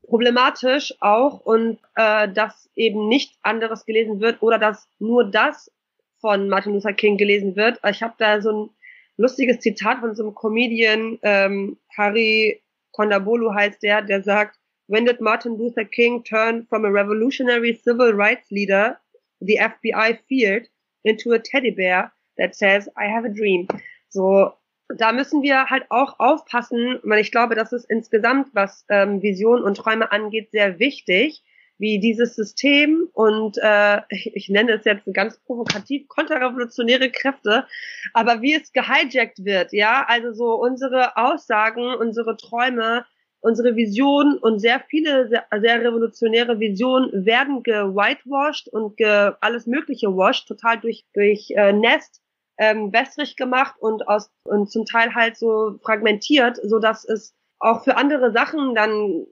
problematisch 0.08 0.94
auch 1.00 1.42
und 1.42 1.80
äh, 1.96 2.28
dass 2.30 2.70
eben 2.76 3.08
nichts 3.08 3.38
anderes 3.42 3.86
gelesen 3.86 4.20
wird 4.20 4.42
oder 4.42 4.60
dass 4.60 4.88
nur 5.00 5.30
das 5.30 5.72
von 6.20 6.50
Martin 6.50 6.74
Luther 6.74 6.94
King 6.94 7.18
gelesen 7.18 7.56
wird. 7.56 7.80
Ich 7.90 8.02
habe 8.02 8.14
da 8.18 8.42
so 8.42 8.52
ein 8.52 8.70
lustiges 9.18 9.60
Zitat 9.60 10.00
von 10.00 10.16
so 10.16 10.24
einem 10.24 10.36
Comedian, 10.36 11.20
ähm, 11.22 11.78
Harry 11.96 12.62
Kondabolu 12.92 13.54
heißt 13.54 13.84
der, 13.84 14.02
der 14.02 14.24
sagt, 14.24 14.58
When 14.88 15.06
did 15.06 15.22
Martin 15.22 15.58
Luther 15.58 15.86
King 15.86 16.24
turn 16.24 16.66
from 16.68 16.86
a 16.86 16.90
revolutionary 16.90 17.74
civil 17.74 18.14
rights 18.14 18.52
leader, 18.52 19.00
the 19.40 19.58
FBI 19.58 20.20
feared, 20.28 20.68
into 21.04 21.32
a 21.32 21.40
teddy 21.40 21.72
bear 21.72 22.12
that 22.38 22.56
says, 22.56 22.90
I 22.98 23.06
have 23.06 23.26
a 23.26 23.34
dream? 23.34 23.68
So, 24.10 24.56
da 24.90 25.12
müssen 25.12 25.42
wir 25.42 25.66
halt 25.66 25.86
auch 25.90 26.20
aufpassen, 26.20 27.00
weil 27.04 27.22
ich 27.22 27.32
glaube, 27.32 27.56
das 27.56 27.74
ist 27.74 27.90
insgesamt, 27.90 28.50
was 28.54 28.86
ähm, 28.90 29.22
Vision 29.22 29.64
und 29.64 29.78
Träume 29.78 30.12
angeht, 30.12 30.52
sehr 30.52 30.80
wichtig, 30.80 31.44
wie 31.78 32.00
dieses 32.00 32.36
System 32.36 33.10
und 33.14 33.58
äh, 33.62 34.02
ich, 34.10 34.50
nenne 34.50 34.74
es 34.74 34.86
jetzt 34.86 35.04
ganz 35.14 35.40
provokativ 35.40 36.08
konterrevolutionäre 36.08 37.10
Kräfte, 37.10 37.66
aber 38.14 38.42
wie 38.42 38.54
es 38.54 38.72
gehijackt 38.72 39.44
wird, 39.44 39.74
ja, 39.74 40.06
also 40.08 40.34
so 40.34 40.54
unsere 40.56 41.18
Aussagen, 41.18 41.96
unsere 41.96 42.38
Träume, 42.38 43.06
unsere 43.42 43.76
Vision 43.76 44.38
und 44.38 44.60
sehr 44.60 44.80
viele 44.88 45.28
sehr, 45.28 45.46
sehr 45.60 45.82
revolutionäre 45.82 46.60
Visionen 46.60 47.26
werden 47.26 47.64
gewhitewashed 47.64 48.70
und 48.70 48.96
ge, 48.96 49.34
alles 49.42 49.66
Mögliche 49.68 50.08
washed, 50.16 50.48
total 50.48 50.80
durch 50.80 51.06
durch 51.14 51.52
äh, 51.52 51.74
Nest 51.74 52.23
ähm, 52.58 52.94
wässrig 52.94 53.36
gemacht 53.36 53.76
und 53.80 54.08
aus 54.08 54.30
und 54.46 54.72
zum 54.72 54.86
Teil 54.86 55.16
halt 55.16 55.38
so 55.38 55.80
fragmentiert, 55.84 56.60
so 56.64 56.80
dass 56.80 57.06
es 57.06 57.34
auch 57.60 57.84
für 57.84 57.98
andere 57.98 58.32
Sachen 58.32 58.76
dann 58.76 59.26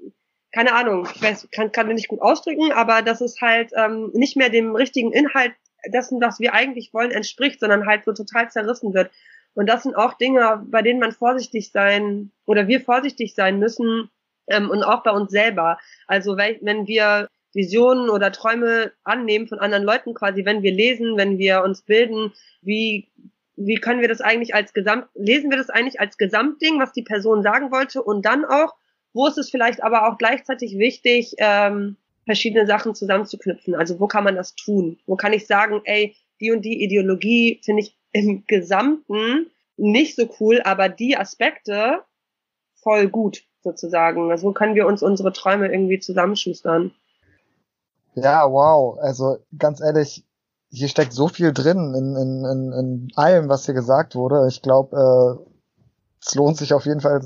keine 0.53 0.73
Ahnung, 0.73 1.07
ich 1.15 1.21
weiß, 1.21 1.47
kann 1.51 1.71
kann 1.71 1.87
nicht 1.87 2.09
gut 2.09 2.21
ausdrücken, 2.21 2.71
aber 2.73 3.01
dass 3.01 3.21
es 3.21 3.39
halt 3.39 3.71
ähm, 3.75 4.11
nicht 4.13 4.35
mehr 4.35 4.49
dem 4.49 4.75
richtigen 4.75 5.13
Inhalt 5.13 5.53
dessen, 5.87 6.21
was 6.21 6.39
wir 6.39 6.53
eigentlich 6.53 6.93
wollen, 6.93 7.11
entspricht, 7.11 7.59
sondern 7.59 7.85
halt 7.87 8.03
so 8.05 8.13
total 8.13 8.51
zerrissen 8.51 8.93
wird. 8.93 9.11
Und 9.53 9.67
das 9.67 9.83
sind 9.83 9.95
auch 9.95 10.13
Dinge, 10.13 10.63
bei 10.69 10.81
denen 10.81 10.99
man 10.99 11.11
vorsichtig 11.11 11.71
sein 11.71 12.31
oder 12.45 12.67
wir 12.67 12.81
vorsichtig 12.81 13.33
sein 13.35 13.59
müssen 13.59 14.09
ähm, 14.47 14.69
und 14.69 14.83
auch 14.83 15.03
bei 15.03 15.11
uns 15.11 15.31
selber. 15.31 15.77
Also 16.07 16.37
wenn 16.37 16.87
wir 16.87 17.27
Visionen 17.53 18.09
oder 18.09 18.31
Träume 18.31 18.91
annehmen 19.03 19.47
von 19.47 19.59
anderen 19.59 19.83
Leuten 19.83 20.13
quasi, 20.13 20.45
wenn 20.45 20.63
wir 20.63 20.71
lesen, 20.71 21.17
wenn 21.17 21.37
wir 21.37 21.63
uns 21.63 21.81
bilden, 21.81 22.33
wie 22.61 23.07
wie 23.57 23.75
können 23.75 24.01
wir 24.01 24.07
das 24.07 24.21
eigentlich 24.21 24.55
als 24.55 24.73
Gesamt, 24.73 25.07
lesen 25.13 25.49
wir 25.49 25.57
das 25.57 25.69
eigentlich 25.69 25.99
als 25.99 26.17
Gesamtding, 26.17 26.79
was 26.79 26.93
die 26.93 27.03
Person 27.03 27.43
sagen 27.43 27.71
wollte 27.71 28.01
und 28.01 28.25
dann 28.25 28.45
auch, 28.45 28.73
wo 29.13 29.27
ist 29.27 29.37
es 29.37 29.49
vielleicht 29.49 29.83
aber 29.83 30.07
auch 30.07 30.17
gleichzeitig 30.17 30.77
wichtig, 30.77 31.35
ähm, 31.37 31.97
verschiedene 32.25 32.65
Sachen 32.65 32.95
zusammenzuknüpfen? 32.95 33.75
Also 33.75 33.99
wo 33.99 34.07
kann 34.07 34.23
man 34.23 34.35
das 34.35 34.55
tun? 34.55 34.99
Wo 35.05 35.15
kann 35.15 35.33
ich 35.33 35.47
sagen, 35.47 35.81
ey, 35.83 36.15
die 36.39 36.51
und 36.51 36.63
die 36.63 36.83
Ideologie 36.83 37.59
finde 37.63 37.83
ich 37.83 37.95
im 38.13 38.45
Gesamten 38.47 39.51
nicht 39.77 40.15
so 40.15 40.29
cool, 40.39 40.61
aber 40.63 40.89
die 40.89 41.17
Aspekte 41.17 42.03
voll 42.75 43.07
gut 43.07 43.43
sozusagen. 43.61 44.31
Also 44.31 44.47
wo 44.47 44.53
können 44.53 44.75
wir 44.75 44.87
uns 44.87 45.03
unsere 45.03 45.33
Träume 45.33 45.71
irgendwie 45.71 45.99
zusammenschustern? 45.99 46.91
Ja, 48.15 48.51
wow. 48.51 48.97
Also 48.99 49.37
ganz 49.57 49.81
ehrlich, 49.81 50.25
hier 50.69 50.87
steckt 50.87 51.13
so 51.13 51.27
viel 51.27 51.53
drin 51.53 51.93
in, 51.95 52.15
in, 52.15 52.45
in, 52.45 52.71
in 52.73 53.07
allem, 53.15 53.49
was 53.49 53.65
hier 53.65 53.73
gesagt 53.73 54.15
wurde. 54.15 54.47
Ich 54.47 54.61
glaube, 54.61 54.95
äh, 54.97 55.51
es 56.25 56.35
lohnt 56.35 56.57
sich 56.57 56.73
auf 56.73 56.85
jeden 56.85 57.01
Fall, 57.01 57.21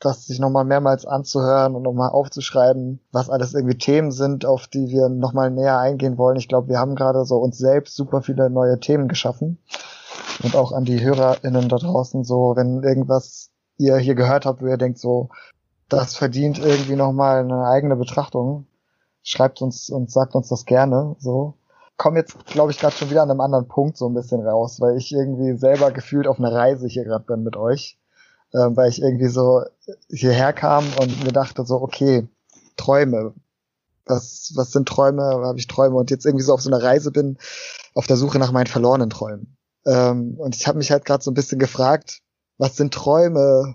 das 0.00 0.26
sich 0.26 0.38
nochmal 0.40 0.64
mehrmals 0.64 1.06
anzuhören 1.06 1.76
und 1.76 1.82
nochmal 1.82 2.10
aufzuschreiben, 2.10 3.00
was 3.12 3.30
alles 3.30 3.54
irgendwie 3.54 3.78
Themen 3.78 4.10
sind, 4.10 4.44
auf 4.44 4.66
die 4.66 4.88
wir 4.88 5.08
nochmal 5.08 5.50
näher 5.50 5.78
eingehen 5.78 6.18
wollen. 6.18 6.36
Ich 6.36 6.48
glaube, 6.48 6.68
wir 6.68 6.78
haben 6.78 6.96
gerade 6.96 7.24
so 7.24 7.36
uns 7.36 7.58
selbst 7.58 7.94
super 7.94 8.22
viele 8.22 8.50
neue 8.50 8.80
Themen 8.80 9.08
geschaffen. 9.08 9.58
Und 10.42 10.56
auch 10.56 10.72
an 10.72 10.84
die 10.84 11.00
HörerInnen 11.00 11.68
da 11.68 11.76
draußen, 11.76 12.24
so, 12.24 12.54
wenn 12.56 12.82
irgendwas 12.82 13.50
ihr 13.76 13.96
hier 13.98 14.14
gehört 14.14 14.44
habt, 14.44 14.62
wo 14.62 14.66
ihr 14.66 14.76
denkt, 14.76 14.98
so, 14.98 15.28
das 15.88 16.16
verdient 16.16 16.58
irgendwie 16.58 16.96
nochmal 16.96 17.40
eine 17.40 17.66
eigene 17.66 17.96
Betrachtung, 17.96 18.66
schreibt 19.22 19.62
uns 19.62 19.90
und 19.90 20.10
sagt 20.10 20.34
uns 20.34 20.48
das 20.48 20.64
gerne, 20.64 21.16
so. 21.18 21.54
Komm 21.98 22.16
jetzt, 22.16 22.46
glaube 22.46 22.72
ich, 22.72 22.78
gerade 22.78 22.96
schon 22.96 23.10
wieder 23.10 23.22
an 23.22 23.30
einem 23.30 23.40
anderen 23.40 23.68
Punkt 23.68 23.96
so 23.96 24.08
ein 24.08 24.14
bisschen 24.14 24.40
raus, 24.40 24.80
weil 24.80 24.96
ich 24.96 25.12
irgendwie 25.12 25.56
selber 25.56 25.92
gefühlt 25.92 26.26
auf 26.26 26.38
einer 26.38 26.52
Reise 26.52 26.88
hier 26.88 27.04
gerade 27.04 27.24
bin 27.24 27.42
mit 27.42 27.56
euch. 27.56 27.98
Ähm, 28.54 28.76
weil 28.76 28.90
ich 28.90 29.00
irgendwie 29.00 29.28
so 29.28 29.62
hierher 30.10 30.52
kam 30.52 30.84
und 31.00 31.24
mir 31.24 31.32
dachte 31.32 31.64
so, 31.64 31.80
okay, 31.80 32.28
Träume. 32.76 33.34
Was, 34.04 34.52
was 34.56 34.72
sind 34.72 34.88
Träume? 34.88 35.22
Habe 35.22 35.58
ich 35.58 35.68
Träume? 35.68 35.96
Und 35.96 36.10
jetzt 36.10 36.26
irgendwie 36.26 36.44
so 36.44 36.52
auf 36.52 36.60
so 36.60 36.70
einer 36.70 36.82
Reise 36.82 37.12
bin, 37.12 37.38
auf 37.94 38.06
der 38.06 38.16
Suche 38.16 38.38
nach 38.38 38.52
meinen 38.52 38.66
verlorenen 38.66 39.10
Träumen. 39.10 39.56
Ähm, 39.86 40.34
und 40.38 40.56
ich 40.56 40.66
habe 40.66 40.78
mich 40.78 40.90
halt 40.90 41.04
gerade 41.04 41.22
so 41.22 41.30
ein 41.30 41.34
bisschen 41.34 41.58
gefragt, 41.58 42.20
was 42.58 42.76
sind 42.76 42.92
Träume? 42.92 43.74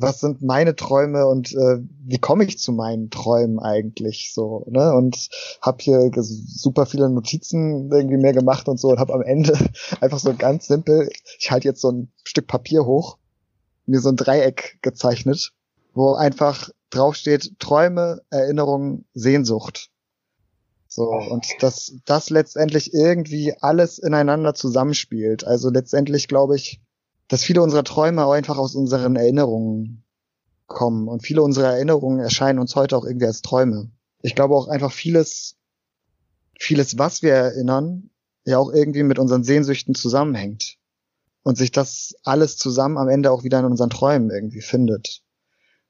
Was 0.00 0.20
sind 0.20 0.42
meine 0.42 0.76
Träume 0.76 1.26
und 1.26 1.52
äh, 1.54 1.78
wie 2.04 2.18
komme 2.18 2.44
ich 2.44 2.58
zu 2.58 2.72
meinen 2.72 3.10
Träumen 3.10 3.58
eigentlich 3.58 4.32
so, 4.32 4.64
ne? 4.68 4.94
Und 4.94 5.28
habe 5.60 5.78
hier 5.80 6.10
super 6.14 6.86
viele 6.86 7.08
Notizen 7.08 7.90
irgendwie 7.90 8.16
mehr 8.16 8.32
gemacht 8.32 8.68
und 8.68 8.78
so 8.78 8.88
und 8.88 8.98
habe 8.98 9.14
am 9.14 9.22
Ende 9.22 9.56
einfach 10.00 10.18
so 10.18 10.34
ganz 10.34 10.66
simpel, 10.66 11.08
ich 11.38 11.50
halte 11.50 11.68
jetzt 11.68 11.80
so 11.80 11.90
ein 11.90 12.12
Stück 12.24 12.46
Papier 12.46 12.84
hoch, 12.84 13.18
mir 13.86 14.00
so 14.00 14.08
ein 14.08 14.16
Dreieck 14.16 14.78
gezeichnet, 14.82 15.52
wo 15.94 16.14
einfach 16.14 16.70
draufsteht 16.90 17.58
Träume, 17.58 18.22
Erinnerungen, 18.30 19.04
Sehnsucht. 19.14 19.90
So, 20.90 21.10
und 21.10 21.46
dass 21.60 21.92
das 22.06 22.30
letztendlich 22.30 22.94
irgendwie 22.94 23.54
alles 23.60 23.98
ineinander 23.98 24.54
zusammenspielt. 24.54 25.44
Also 25.44 25.68
letztendlich 25.68 26.28
glaube 26.28 26.56
ich, 26.56 26.80
dass 27.28 27.44
viele 27.44 27.62
unserer 27.62 27.84
Träume 27.84 28.24
auch 28.24 28.32
einfach 28.32 28.58
aus 28.58 28.74
unseren 28.74 29.16
Erinnerungen 29.16 30.04
kommen. 30.66 31.08
Und 31.08 31.22
viele 31.22 31.42
unserer 31.42 31.74
Erinnerungen 31.74 32.20
erscheinen 32.20 32.58
uns 32.58 32.74
heute 32.74 32.96
auch 32.96 33.04
irgendwie 33.04 33.26
als 33.26 33.42
Träume. 33.42 33.90
Ich 34.22 34.34
glaube 34.34 34.54
auch 34.54 34.68
einfach 34.68 34.92
vieles, 34.92 35.56
vieles, 36.58 36.98
was 36.98 37.22
wir 37.22 37.34
erinnern, 37.34 38.10
ja 38.44 38.58
auch 38.58 38.72
irgendwie 38.72 39.02
mit 39.02 39.18
unseren 39.18 39.44
Sehnsüchten 39.44 39.94
zusammenhängt. 39.94 40.76
Und 41.42 41.56
sich 41.56 41.70
das 41.70 42.14
alles 42.24 42.56
zusammen 42.56 42.98
am 42.98 43.08
Ende 43.08 43.30
auch 43.30 43.44
wieder 43.44 43.60
in 43.60 43.64
unseren 43.64 43.90
Träumen 43.90 44.30
irgendwie 44.30 44.60
findet. 44.60 45.22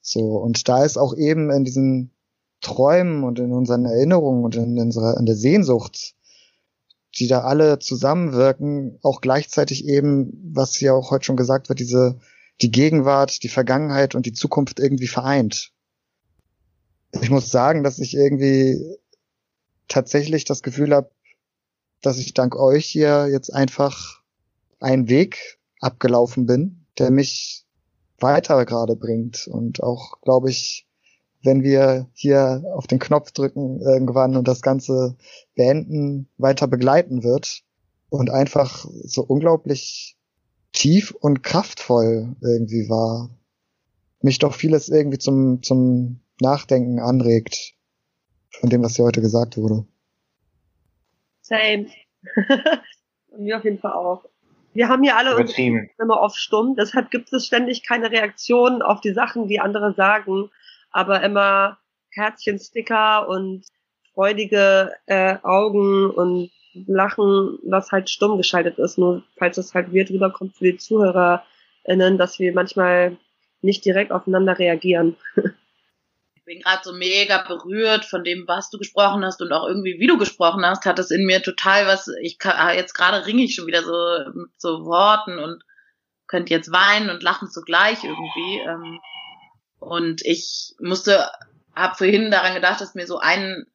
So. 0.01 0.37
Und 0.37 0.69
da 0.69 0.85
ist 0.85 0.97
auch 0.97 1.17
eben 1.17 1.51
in 1.51 1.65
diesen 1.65 2.13
Träumen 2.61 3.25
und 3.25 3.39
in 3.39 3.53
unseren 3.53 3.85
Erinnerungen 3.85 4.45
und 4.45 4.57
in 4.57 4.79
unserer, 4.79 5.17
in 5.19 5.27
der 5.27 5.37
Sehnsucht 5.37 6.15
die 7.19 7.29
da 7.29 7.43
alle 7.43 7.79
zusammenwirken, 7.79 8.99
auch 9.03 9.21
gleichzeitig 9.21 9.87
eben, 9.87 10.33
was 10.55 10.81
ja 10.81 10.93
auch 10.93 11.11
heute 11.11 11.25
schon 11.25 11.37
gesagt 11.37 11.69
wird, 11.69 11.81
diese, 11.81 12.19
die 12.61 12.71
Gegenwart, 12.71 13.43
die 13.43 13.49
Vergangenheit 13.49 14.15
und 14.15 14.27
die 14.27 14.33
Zukunft 14.33 14.81
irgendwie 14.81 15.07
vereint. 15.07 15.73
Ich 17.21 17.31
muss 17.31 17.51
sagen, 17.51 17.85
dass 17.85 17.99
ich 17.99 18.15
irgendwie 18.15 18.99
tatsächlich 19.89 20.45
das 20.45 20.63
Gefühl 20.63 20.95
habe, 20.95 21.11
dass 22.03 22.19
ich 22.19 22.35
dank 22.35 22.57
euch 22.57 22.87
hier 22.87 23.29
jetzt 23.31 23.53
einfach 23.53 24.23
einen 24.81 25.09
Weg 25.09 25.59
abgelaufen 25.81 26.47
bin, 26.47 26.87
der 26.99 27.11
mich 27.11 27.65
weiter 28.19 28.65
gerade 28.67 28.97
bringt 28.97 29.47
und 29.47 29.83
auch, 29.83 30.21
glaube 30.21 30.51
ich, 30.51 30.88
wenn 31.43 31.63
wir 31.63 32.09
hier 32.15 32.65
auf 32.75 32.87
den 32.87 32.99
Knopf 32.99 33.31
drücken 33.33 33.81
irgendwann 33.81 34.37
und 34.37 34.49
das 34.49 34.63
Ganze 34.63 35.17
beenden, 35.55 36.29
weiter 36.37 36.67
begleiten 36.67 37.23
wird 37.23 37.63
und 38.11 38.31
einfach 38.31 38.87
so 39.05 39.23
unglaublich 39.23 40.17
tief 40.73 41.13
und 41.13 41.43
kraftvoll 41.43 42.37
irgendwie 42.41 42.89
war. 42.89 43.31
Mich 44.21 44.39
doch 44.39 44.55
vieles 44.55 44.89
irgendwie 44.89 45.19
zum, 45.19 45.63
zum 45.63 46.21
Nachdenken 46.41 46.99
anregt 46.99 47.75
von 48.51 48.71
dem, 48.71 48.83
was 48.83 48.97
hier 48.97 49.05
heute 49.05 49.21
gesagt 49.21 49.57
wurde. 49.57 49.87
Same. 51.41 51.87
Und 53.29 53.45
mir 53.45 53.57
auf 53.57 53.65
jeden 53.65 53.79
Fall 53.79 53.93
auch. 53.93 54.25
Wir 54.75 54.89
haben 54.89 55.03
ja 55.05 55.17
alle 55.17 55.37
immer 55.99 56.21
auf 56.21 56.37
Stumm, 56.37 56.77
deshalb 56.77 57.11
gibt 57.11 57.33
es 57.33 57.47
ständig 57.47 57.87
keine 57.87 58.11
Reaktion 58.11 58.83
auf 58.83 59.01
die 59.01 59.13
Sachen, 59.13 59.49
die 59.49 59.61
andere 59.61 59.95
sagen 59.95 60.51
aber 60.91 61.23
immer 61.23 61.79
Herzchen, 62.11 62.59
Sticker 62.59 63.29
und 63.29 63.65
freudige 64.15 64.93
äh, 65.07 65.37
Augen 65.43 66.11
und 66.11 66.51
lachen, 66.87 67.59
was 67.65 67.93
halt 67.93 68.11
stumm 68.11 68.37
geschaltet 68.37 68.79
ist. 68.79 68.99
Nur 68.99 69.23
falls 69.37 69.59
es 69.59 69.75
halt 69.75 69.93
weird 69.93 70.11
rüberkommt 70.11 70.57
für 70.57 70.65
die 70.65 70.77
ZuhörerInnen, 70.77 72.19
dass 72.19 72.39
wir 72.39 72.53
manchmal 72.53 73.17
nicht 73.61 73.85
direkt 73.85 74.13
aufeinander 74.13 74.59
reagieren. 74.59 75.17
Ich 76.35 76.55
bin 76.55 76.63
gerade 76.63 76.81
so 76.83 76.95
mega 76.95 77.45
berührt 77.47 78.07
von 78.07 78.25
dem, 78.25 78.49
was 78.49 78.71
du 78.71 78.79
gesprochen 78.79 79.23
hast 79.23 79.43
und 79.43 79.53
auch 79.53 79.69
irgendwie, 79.69 80.01
wie 80.01 80.07
du 80.07 80.17
gesprochen 80.17 80.65
hast, 80.65 80.87
hat 80.87 80.99
es 80.99 81.11
in 81.11 81.27
mir 81.27 81.43
total 81.43 81.87
was, 81.87 82.11
ich 82.23 82.39
kann, 82.39 82.57
ah, 82.57 82.73
jetzt 82.73 82.95
gerade 82.95 83.27
ringe 83.27 83.43
ich 83.43 83.55
schon 83.55 83.67
wieder 83.67 83.83
so 83.83 84.31
mit 84.33 84.49
so 84.57 84.87
Worten 84.87 85.39
und 85.39 85.63
könnte 86.27 86.55
jetzt 86.55 86.73
weinen 86.73 87.11
und 87.11 87.23
lachen 87.23 87.51
zugleich 87.51 88.03
irgendwie. 88.03 88.61
Ähm, 88.61 88.99
und 89.81 90.23
ich 90.25 90.75
musste, 90.81 91.31
habe 91.75 91.97
vorhin 91.97 92.31
daran 92.31 92.55
gedacht, 92.55 92.81
dass 92.81 92.95
mir 92.95 93.07
so 93.07 93.19
ein, 93.19 93.67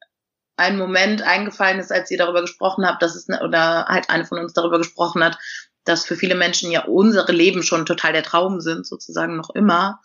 ein 0.56 0.78
Moment 0.78 1.22
eingefallen 1.22 1.80
ist, 1.80 1.92
als 1.92 2.10
ihr 2.10 2.18
darüber 2.18 2.42
gesprochen 2.42 2.86
habt, 2.86 3.02
dass 3.02 3.14
es, 3.14 3.28
ne, 3.28 3.40
oder 3.42 3.86
halt 3.86 4.10
eine 4.10 4.24
von 4.24 4.38
uns 4.38 4.52
darüber 4.52 4.78
gesprochen 4.78 5.24
hat, 5.24 5.38
dass 5.84 6.04
für 6.04 6.16
viele 6.16 6.34
Menschen 6.34 6.70
ja 6.70 6.84
unsere 6.84 7.32
Leben 7.32 7.62
schon 7.62 7.86
total 7.86 8.12
der 8.12 8.22
Traum 8.22 8.60
sind, 8.60 8.86
sozusagen 8.86 9.36
noch 9.36 9.50
immer. 9.50 10.00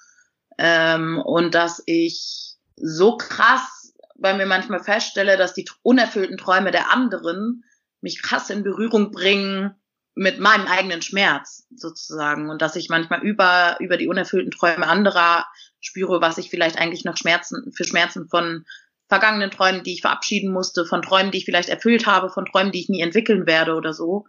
Ähm, 0.57 1.21
und 1.23 1.55
dass 1.55 1.81
ich 1.85 2.55
so 2.75 3.17
krass 3.17 3.93
bei 4.15 4.33
mir 4.33 4.45
manchmal 4.45 4.83
feststelle, 4.83 5.37
dass 5.37 5.53
die 5.53 5.69
unerfüllten 5.81 6.37
Träume 6.37 6.71
der 6.71 6.91
anderen 6.91 7.63
mich 8.01 8.21
krass 8.21 8.49
in 8.49 8.63
Berührung 8.63 9.11
bringen 9.11 9.78
mit 10.15 10.39
meinem 10.39 10.67
eigenen 10.67 11.01
Schmerz 11.01 11.67
sozusagen 11.75 12.49
und 12.49 12.61
dass 12.61 12.75
ich 12.75 12.89
manchmal 12.89 13.21
über 13.21 13.77
über 13.79 13.97
die 13.97 14.07
unerfüllten 14.07 14.51
Träume 14.51 14.87
anderer 14.87 15.45
spüre, 15.79 16.21
was 16.21 16.37
ich 16.37 16.49
vielleicht 16.49 16.77
eigentlich 16.77 17.05
noch 17.05 17.17
Schmerzen 17.17 17.71
für 17.71 17.85
Schmerzen 17.85 18.27
von 18.27 18.65
vergangenen 19.07 19.49
Träumen, 19.49 19.83
die 19.83 19.93
ich 19.93 20.01
verabschieden 20.01 20.51
musste, 20.51 20.85
von 20.85 21.01
Träumen, 21.01 21.31
die 21.31 21.39
ich 21.39 21.45
vielleicht 21.45 21.69
erfüllt 21.69 22.05
habe, 22.05 22.29
von 22.29 22.45
Träumen, 22.45 22.71
die 22.71 22.81
ich 22.81 22.89
nie 22.89 23.01
entwickeln 23.01 23.47
werde 23.47 23.73
oder 23.73 23.93
so, 23.93 24.25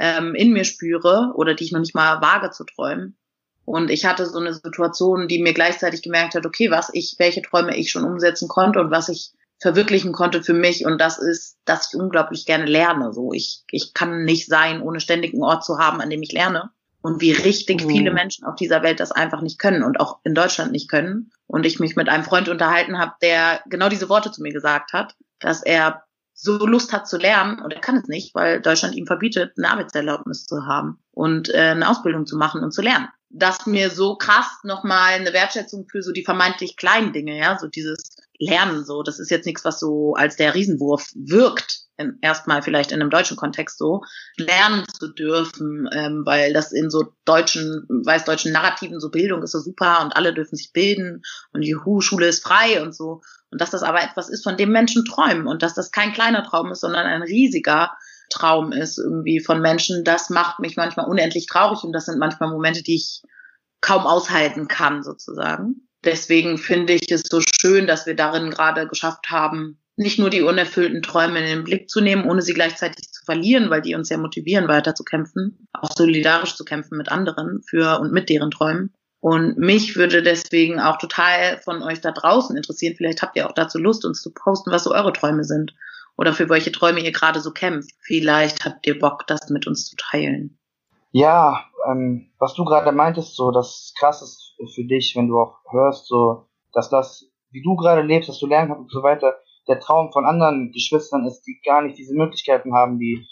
ähm, 0.00 0.34
in 0.34 0.52
mir 0.52 0.64
spüre 0.64 1.32
oder 1.36 1.54
die 1.54 1.64
ich 1.64 1.72
noch 1.72 1.80
nicht 1.80 1.94
mal 1.94 2.20
wage 2.20 2.50
zu 2.50 2.64
träumen. 2.64 3.16
Und 3.64 3.90
ich 3.90 4.04
hatte 4.04 4.26
so 4.26 4.38
eine 4.38 4.52
Situation, 4.52 5.28
die 5.28 5.40
mir 5.40 5.54
gleichzeitig 5.54 6.02
gemerkt 6.02 6.34
hat, 6.34 6.44
okay, 6.44 6.70
was 6.70 6.90
ich, 6.92 7.14
welche 7.18 7.42
Träume 7.42 7.76
ich 7.76 7.90
schon 7.90 8.04
umsetzen 8.04 8.48
konnte 8.48 8.80
und 8.80 8.90
was 8.90 9.08
ich 9.08 9.32
verwirklichen 9.60 10.12
konnte 10.12 10.42
für 10.42 10.54
mich. 10.54 10.84
Und 10.86 11.00
das 11.00 11.18
ist, 11.18 11.58
dass 11.64 11.88
ich 11.92 11.98
unglaublich 11.98 12.46
gerne 12.46 12.66
lerne. 12.66 13.12
So, 13.12 13.32
ich, 13.32 13.64
ich 13.70 13.94
kann 13.94 14.24
nicht 14.24 14.46
sein, 14.46 14.82
ohne 14.82 15.00
ständig 15.00 15.32
einen 15.32 15.42
Ort 15.42 15.64
zu 15.64 15.78
haben, 15.78 16.00
an 16.00 16.10
dem 16.10 16.22
ich 16.22 16.32
lerne. 16.32 16.70
Und 17.00 17.20
wie 17.20 17.32
richtig 17.32 17.84
mhm. 17.84 17.90
viele 17.90 18.12
Menschen 18.12 18.46
auf 18.46 18.56
dieser 18.56 18.82
Welt 18.82 18.98
das 18.98 19.12
einfach 19.12 19.42
nicht 19.42 19.58
können 19.58 19.82
und 19.82 20.00
auch 20.00 20.20
in 20.24 20.34
Deutschland 20.34 20.72
nicht 20.72 20.88
können. 20.88 21.30
Und 21.46 21.66
ich 21.66 21.78
mich 21.78 21.96
mit 21.96 22.08
einem 22.08 22.24
Freund 22.24 22.48
unterhalten 22.48 22.98
habe, 22.98 23.12
der 23.20 23.60
genau 23.66 23.88
diese 23.88 24.08
Worte 24.08 24.32
zu 24.32 24.42
mir 24.42 24.52
gesagt 24.52 24.92
hat, 24.92 25.14
dass 25.38 25.62
er 25.62 26.04
so 26.34 26.66
Lust 26.66 26.92
hat 26.92 27.06
zu 27.06 27.16
lernen 27.16 27.60
und 27.60 27.72
er 27.72 27.80
kann 27.80 27.96
es 27.96 28.08
nicht, 28.08 28.34
weil 28.34 28.60
Deutschland 28.60 28.96
ihm 28.96 29.06
verbietet, 29.06 29.52
eine 29.56 29.70
Arbeitserlaubnis 29.70 30.46
zu 30.46 30.66
haben 30.66 30.98
und 31.12 31.48
äh, 31.54 31.58
eine 31.58 31.88
Ausbildung 31.88 32.26
zu 32.26 32.36
machen 32.36 32.62
und 32.62 32.72
zu 32.72 32.82
lernen. 32.82 33.08
Das 33.30 33.66
mir 33.66 33.90
so 33.90 34.16
krass 34.16 34.46
nochmal 34.64 35.14
eine 35.14 35.32
Wertschätzung 35.32 35.86
für 35.88 36.02
so 36.02 36.12
die 36.12 36.24
vermeintlich 36.24 36.76
kleinen 36.76 37.12
Dinge, 37.12 37.38
ja, 37.38 37.56
so 37.58 37.68
dieses 37.68 38.16
Lernen 38.38 38.84
so. 38.84 39.02
Das 39.02 39.18
ist 39.18 39.30
jetzt 39.30 39.46
nichts, 39.46 39.64
was 39.64 39.78
so 39.78 40.14
als 40.14 40.36
der 40.36 40.54
Riesenwurf 40.54 41.10
wirkt, 41.14 41.84
erstmal 42.20 42.62
vielleicht 42.62 42.92
in 42.92 43.00
einem 43.00 43.10
deutschen 43.10 43.36
Kontext 43.36 43.78
so, 43.78 44.02
lernen 44.36 44.84
zu 44.98 45.08
dürfen, 45.12 45.88
ähm, 45.92 46.22
weil 46.24 46.52
das 46.52 46.72
in 46.72 46.90
so 46.90 47.14
deutschen, 47.24 47.86
weißdeutschen 47.88 48.52
Narrativen 48.52 49.00
so 49.00 49.10
Bildung 49.10 49.42
ist 49.42 49.52
so 49.52 49.60
super 49.60 50.02
und 50.02 50.16
alle 50.16 50.34
dürfen 50.34 50.56
sich 50.56 50.72
bilden 50.72 51.22
und 51.52 51.62
juhu, 51.62 52.00
Schule 52.00 52.26
ist 52.26 52.42
frei 52.42 52.82
und 52.82 52.94
so. 52.94 53.22
Und 53.50 53.60
dass 53.60 53.70
das 53.70 53.84
aber 53.84 54.02
etwas 54.02 54.28
ist, 54.28 54.42
von 54.42 54.56
dem 54.56 54.70
Menschen 54.70 55.04
träumen 55.04 55.46
und 55.46 55.62
dass 55.62 55.74
das 55.74 55.92
kein 55.92 56.12
kleiner 56.12 56.42
Traum 56.42 56.72
ist, 56.72 56.80
sondern 56.80 57.06
ein 57.06 57.22
riesiger 57.22 57.92
Traum 58.30 58.72
ist 58.72 58.98
irgendwie 58.98 59.38
von 59.38 59.60
Menschen, 59.60 60.02
das 60.02 60.30
macht 60.30 60.58
mich 60.58 60.76
manchmal 60.76 61.06
unendlich 61.06 61.46
traurig 61.46 61.84
und 61.84 61.92
das 61.92 62.06
sind 62.06 62.18
manchmal 62.18 62.50
Momente, 62.50 62.82
die 62.82 62.96
ich 62.96 63.22
kaum 63.80 64.06
aushalten 64.06 64.66
kann 64.66 65.04
sozusagen. 65.04 65.88
Deswegen 66.04 66.58
finde 66.58 66.92
ich 66.92 67.10
es 67.10 67.22
so 67.30 67.40
schön, 67.40 67.86
dass 67.86 68.06
wir 68.06 68.14
darin 68.14 68.50
gerade 68.50 68.86
geschafft 68.86 69.30
haben, 69.30 69.78
nicht 69.96 70.18
nur 70.18 70.30
die 70.30 70.42
unerfüllten 70.42 71.02
Träume 71.02 71.38
in 71.38 71.46
den 71.46 71.64
Blick 71.64 71.88
zu 71.88 72.00
nehmen, 72.00 72.28
ohne 72.28 72.42
sie 72.42 72.52
gleichzeitig 72.52 73.12
zu 73.12 73.24
verlieren, 73.24 73.70
weil 73.70 73.82
die 73.82 73.94
uns 73.94 74.08
ja 74.08 74.18
motivieren, 74.18 74.68
weiter 74.68 74.94
zu 74.94 75.04
kämpfen, 75.04 75.68
auch 75.72 75.90
solidarisch 75.96 76.56
zu 76.56 76.64
kämpfen 76.64 76.98
mit 76.98 77.10
anderen 77.10 77.62
für 77.62 78.00
und 78.00 78.12
mit 78.12 78.28
deren 78.28 78.50
Träumen. 78.50 78.92
Und 79.20 79.56
mich 79.56 79.96
würde 79.96 80.22
deswegen 80.22 80.80
auch 80.80 80.98
total 80.98 81.58
von 81.58 81.82
euch 81.82 82.00
da 82.00 82.12
draußen 82.12 82.56
interessieren. 82.56 82.94
Vielleicht 82.96 83.22
habt 83.22 83.36
ihr 83.36 83.48
auch 83.48 83.54
dazu 83.54 83.78
Lust, 83.78 84.04
uns 84.04 84.20
zu 84.20 84.34
posten, 84.34 84.70
was 84.70 84.84
so 84.84 84.92
eure 84.92 85.12
Träume 85.14 85.44
sind 85.44 85.74
oder 86.16 86.34
für 86.34 86.48
welche 86.50 86.72
Träume 86.72 87.00
ihr 87.00 87.12
gerade 87.12 87.40
so 87.40 87.50
kämpft. 87.50 87.92
Vielleicht 88.00 88.64
habt 88.64 88.86
ihr 88.86 88.98
Bock, 88.98 89.26
das 89.26 89.48
mit 89.48 89.66
uns 89.66 89.86
zu 89.86 89.96
teilen. 89.96 90.58
Ja, 91.12 91.64
ähm, 91.88 92.32
was 92.38 92.54
du 92.54 92.64
gerade 92.64 92.92
meintest, 92.92 93.36
so 93.36 93.50
das 93.50 93.94
krass 93.98 94.20
ist 94.20 94.43
für 94.74 94.84
dich, 94.84 95.14
wenn 95.16 95.28
du 95.28 95.38
auch 95.38 95.58
hörst, 95.70 96.06
so 96.06 96.46
dass 96.72 96.90
das, 96.90 97.30
wie 97.50 97.62
du 97.62 97.76
gerade 97.76 98.02
lebst, 98.02 98.28
dass 98.28 98.38
du 98.38 98.46
lernen 98.46 98.68
kannst 98.68 98.82
und 98.82 98.90
so 98.90 99.02
weiter, 99.02 99.36
der 99.68 99.80
Traum 99.80 100.12
von 100.12 100.26
anderen 100.26 100.72
Geschwistern 100.72 101.24
ist, 101.26 101.42
die 101.42 101.60
gar 101.64 101.82
nicht 101.82 101.98
diese 101.98 102.14
Möglichkeiten 102.14 102.74
haben, 102.74 102.98
die 102.98 103.26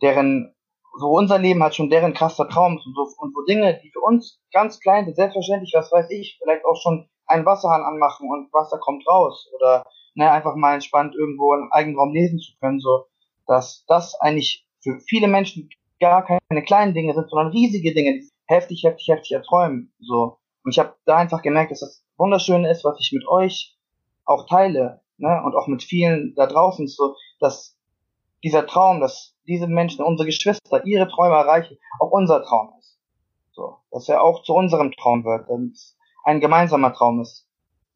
deren 0.00 0.54
so 0.98 1.08
unser 1.08 1.38
Leben 1.38 1.62
halt 1.62 1.74
schon 1.74 1.90
deren 1.90 2.14
krasser 2.14 2.48
Traum 2.48 2.76
und 2.76 2.94
so 2.94 3.02
und 3.18 3.34
wo 3.34 3.42
Dinge, 3.42 3.80
die 3.82 3.90
für 3.90 4.00
uns 4.00 4.40
ganz 4.52 4.78
klein 4.78 5.04
sind, 5.04 5.16
selbstverständlich, 5.16 5.72
was 5.74 5.90
weiß 5.90 6.08
ich, 6.10 6.38
vielleicht 6.40 6.64
auch 6.64 6.80
schon 6.80 7.08
einen 7.26 7.44
Wasserhahn 7.44 7.82
anmachen 7.82 8.28
und 8.28 8.52
Wasser 8.52 8.78
kommt 8.78 9.06
raus 9.08 9.50
oder 9.56 9.84
ne, 10.14 10.30
einfach 10.30 10.54
mal 10.54 10.74
entspannt 10.74 11.14
irgendwo 11.14 11.54
im 11.54 11.68
Eigenraum 11.72 12.12
lesen 12.12 12.38
zu 12.38 12.52
können, 12.60 12.80
so 12.80 13.06
dass 13.46 13.84
das 13.88 14.14
eigentlich 14.20 14.66
für 14.82 15.00
viele 15.08 15.28
Menschen 15.28 15.68
gar 16.00 16.24
keine 16.24 16.62
kleinen 16.64 16.94
Dinge 16.94 17.14
sind, 17.14 17.28
sondern 17.28 17.48
riesige 17.48 17.94
Dinge, 17.94 18.14
die 18.14 18.28
heftig, 18.46 18.84
heftig, 18.84 19.08
heftig 19.08 19.32
erträumen. 19.32 19.92
So. 19.98 20.38
Und 20.64 20.72
ich 20.72 20.78
habe 20.78 20.94
da 21.04 21.16
einfach 21.16 21.42
gemerkt, 21.42 21.70
dass 21.70 21.80
das 21.80 22.04
wunderschön 22.16 22.64
ist, 22.64 22.84
was 22.84 22.98
ich 22.98 23.12
mit 23.12 23.26
euch 23.28 23.76
auch 24.24 24.46
teile, 24.48 25.02
ne, 25.18 25.42
und 25.44 25.54
auch 25.54 25.66
mit 25.66 25.82
vielen 25.82 26.34
da 26.34 26.46
draußen, 26.46 26.88
so, 26.88 27.14
dass 27.38 27.76
dieser 28.42 28.66
Traum, 28.66 29.00
dass 29.00 29.36
diese 29.46 29.66
Menschen, 29.66 30.04
unsere 30.04 30.26
Geschwister, 30.26 30.84
ihre 30.86 31.08
Träume 31.08 31.36
erreichen, 31.36 31.78
auch 32.00 32.10
unser 32.10 32.42
Traum 32.42 32.72
ist. 32.78 32.98
So, 33.52 33.76
dass 33.90 34.08
er 34.08 34.22
auch 34.22 34.42
zu 34.42 34.54
unserem 34.54 34.92
Traum 34.92 35.24
wird, 35.24 35.48
dass 35.48 35.60
es 35.72 35.98
ein 36.24 36.40
gemeinsamer 36.40 36.92
Traum 36.94 37.20
ist. 37.20 37.46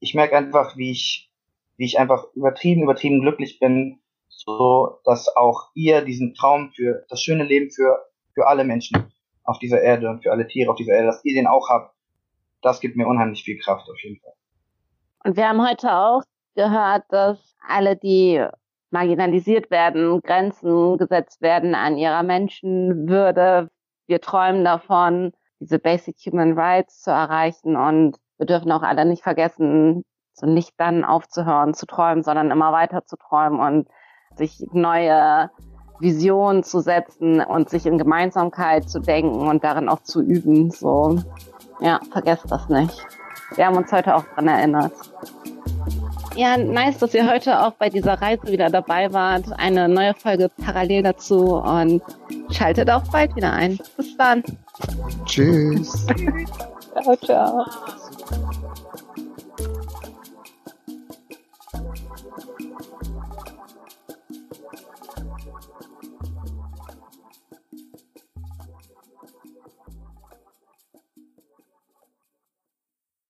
Ich 0.01 0.15
merke 0.15 0.36
einfach, 0.36 0.77
wie 0.77 0.90
ich, 0.90 1.32
wie 1.77 1.86
ich 1.86 1.99
einfach 1.99 2.27
übertrieben, 2.35 2.82
übertrieben 2.82 3.20
glücklich 3.20 3.59
bin, 3.59 4.01
so, 4.28 5.01
dass 5.05 5.35
auch 5.36 5.70
ihr 5.74 6.03
diesen 6.03 6.35
Traum 6.35 6.70
für 6.74 7.05
das 7.09 7.23
schöne 7.23 7.45
Leben 7.45 7.70
für, 7.70 7.99
für 8.35 8.47
alle 8.47 8.65
Menschen 8.65 9.12
auf 9.43 9.59
dieser 9.59 9.81
Erde 9.81 10.11
und 10.11 10.23
für 10.23 10.31
alle 10.31 10.47
Tiere 10.47 10.70
auf 10.70 10.77
dieser 10.77 10.93
Erde, 10.93 11.07
dass 11.07 11.24
ihr 11.24 11.35
den 11.35 11.47
auch 11.47 11.69
habt, 11.70 11.98
das 12.62 12.80
gibt 12.80 12.97
mir 12.97 13.06
unheimlich 13.06 13.44
viel 13.44 13.59
Kraft 13.59 13.89
auf 13.89 13.98
jeden 14.02 14.20
Fall. 14.20 14.32
Und 15.24 15.36
wir 15.36 15.48
haben 15.48 15.66
heute 15.66 15.93
auch 15.93 16.22
gehört, 16.55 17.05
dass 17.10 17.56
alle, 17.66 17.97
die 17.97 18.44
marginalisiert 18.90 19.70
werden, 19.70 20.20
Grenzen 20.22 20.97
gesetzt 20.97 21.43
werden 21.43 21.74
an 21.74 21.98
ihrer 21.98 22.22
Menschenwürde. 22.22 23.68
Wir 24.06 24.20
träumen 24.20 24.64
davon, 24.64 25.32
diese 25.60 25.78
Basic 25.78 26.16
Human 26.26 26.59
Rights 26.59 27.02
zu 27.02 27.10
erreichen 27.10 27.76
und 27.76 28.16
wir 28.39 28.47
dürfen 28.47 28.72
auch 28.72 28.82
alle 28.82 29.05
nicht 29.05 29.22
vergessen, 29.22 30.05
so 30.32 30.47
nicht 30.47 30.74
dann 30.78 31.05
aufzuhören 31.05 31.74
zu 31.74 31.86
träumen, 31.86 32.22
sondern 32.22 32.51
immer 32.51 32.72
weiter 32.72 33.05
zu 33.05 33.16
träumen 33.16 33.60
und 33.60 33.89
sich 34.36 34.64
neue 34.72 35.51
Visionen 36.01 36.62
zu 36.62 36.80
setzen 36.80 37.40
und 37.40 37.68
sich 37.68 37.86
in 37.86 37.98
Gemeinsamkeit 37.98 38.89
zu 38.89 39.01
denken 39.01 39.48
und 39.48 39.64
darin 39.64 39.89
auch 39.89 40.02
zu 40.02 40.22
üben. 40.22 40.70
So, 40.70 41.18
ja, 41.80 42.00
vergesst 42.10 42.44
das 42.48 42.68
nicht. 42.68 43.06
Wir 43.55 43.66
haben 43.66 43.76
uns 43.76 43.90
heute 43.92 44.14
auch 44.14 44.24
dran 44.34 44.48
erinnert. 44.48 44.92
Ja, 46.36 46.56
nice, 46.56 46.98
dass 46.98 47.14
ihr 47.14 47.28
heute 47.28 47.60
auch 47.60 47.72
bei 47.72 47.88
dieser 47.88 48.14
Reise 48.14 48.46
wieder 48.46 48.70
dabei 48.70 49.12
wart. 49.12 49.46
Eine 49.59 49.88
neue 49.88 50.14
Folge 50.14 50.48
parallel 50.64 51.02
dazu 51.02 51.56
und 51.56 52.02
schaltet 52.50 52.90
auch 52.90 53.02
bald 53.10 53.34
wieder 53.34 53.52
ein. 53.52 53.78
Bis 53.96 54.16
dann. 54.16 54.44
Tschüss. 55.24 56.06
ciao, 57.02 57.16
ciao. 57.16 57.64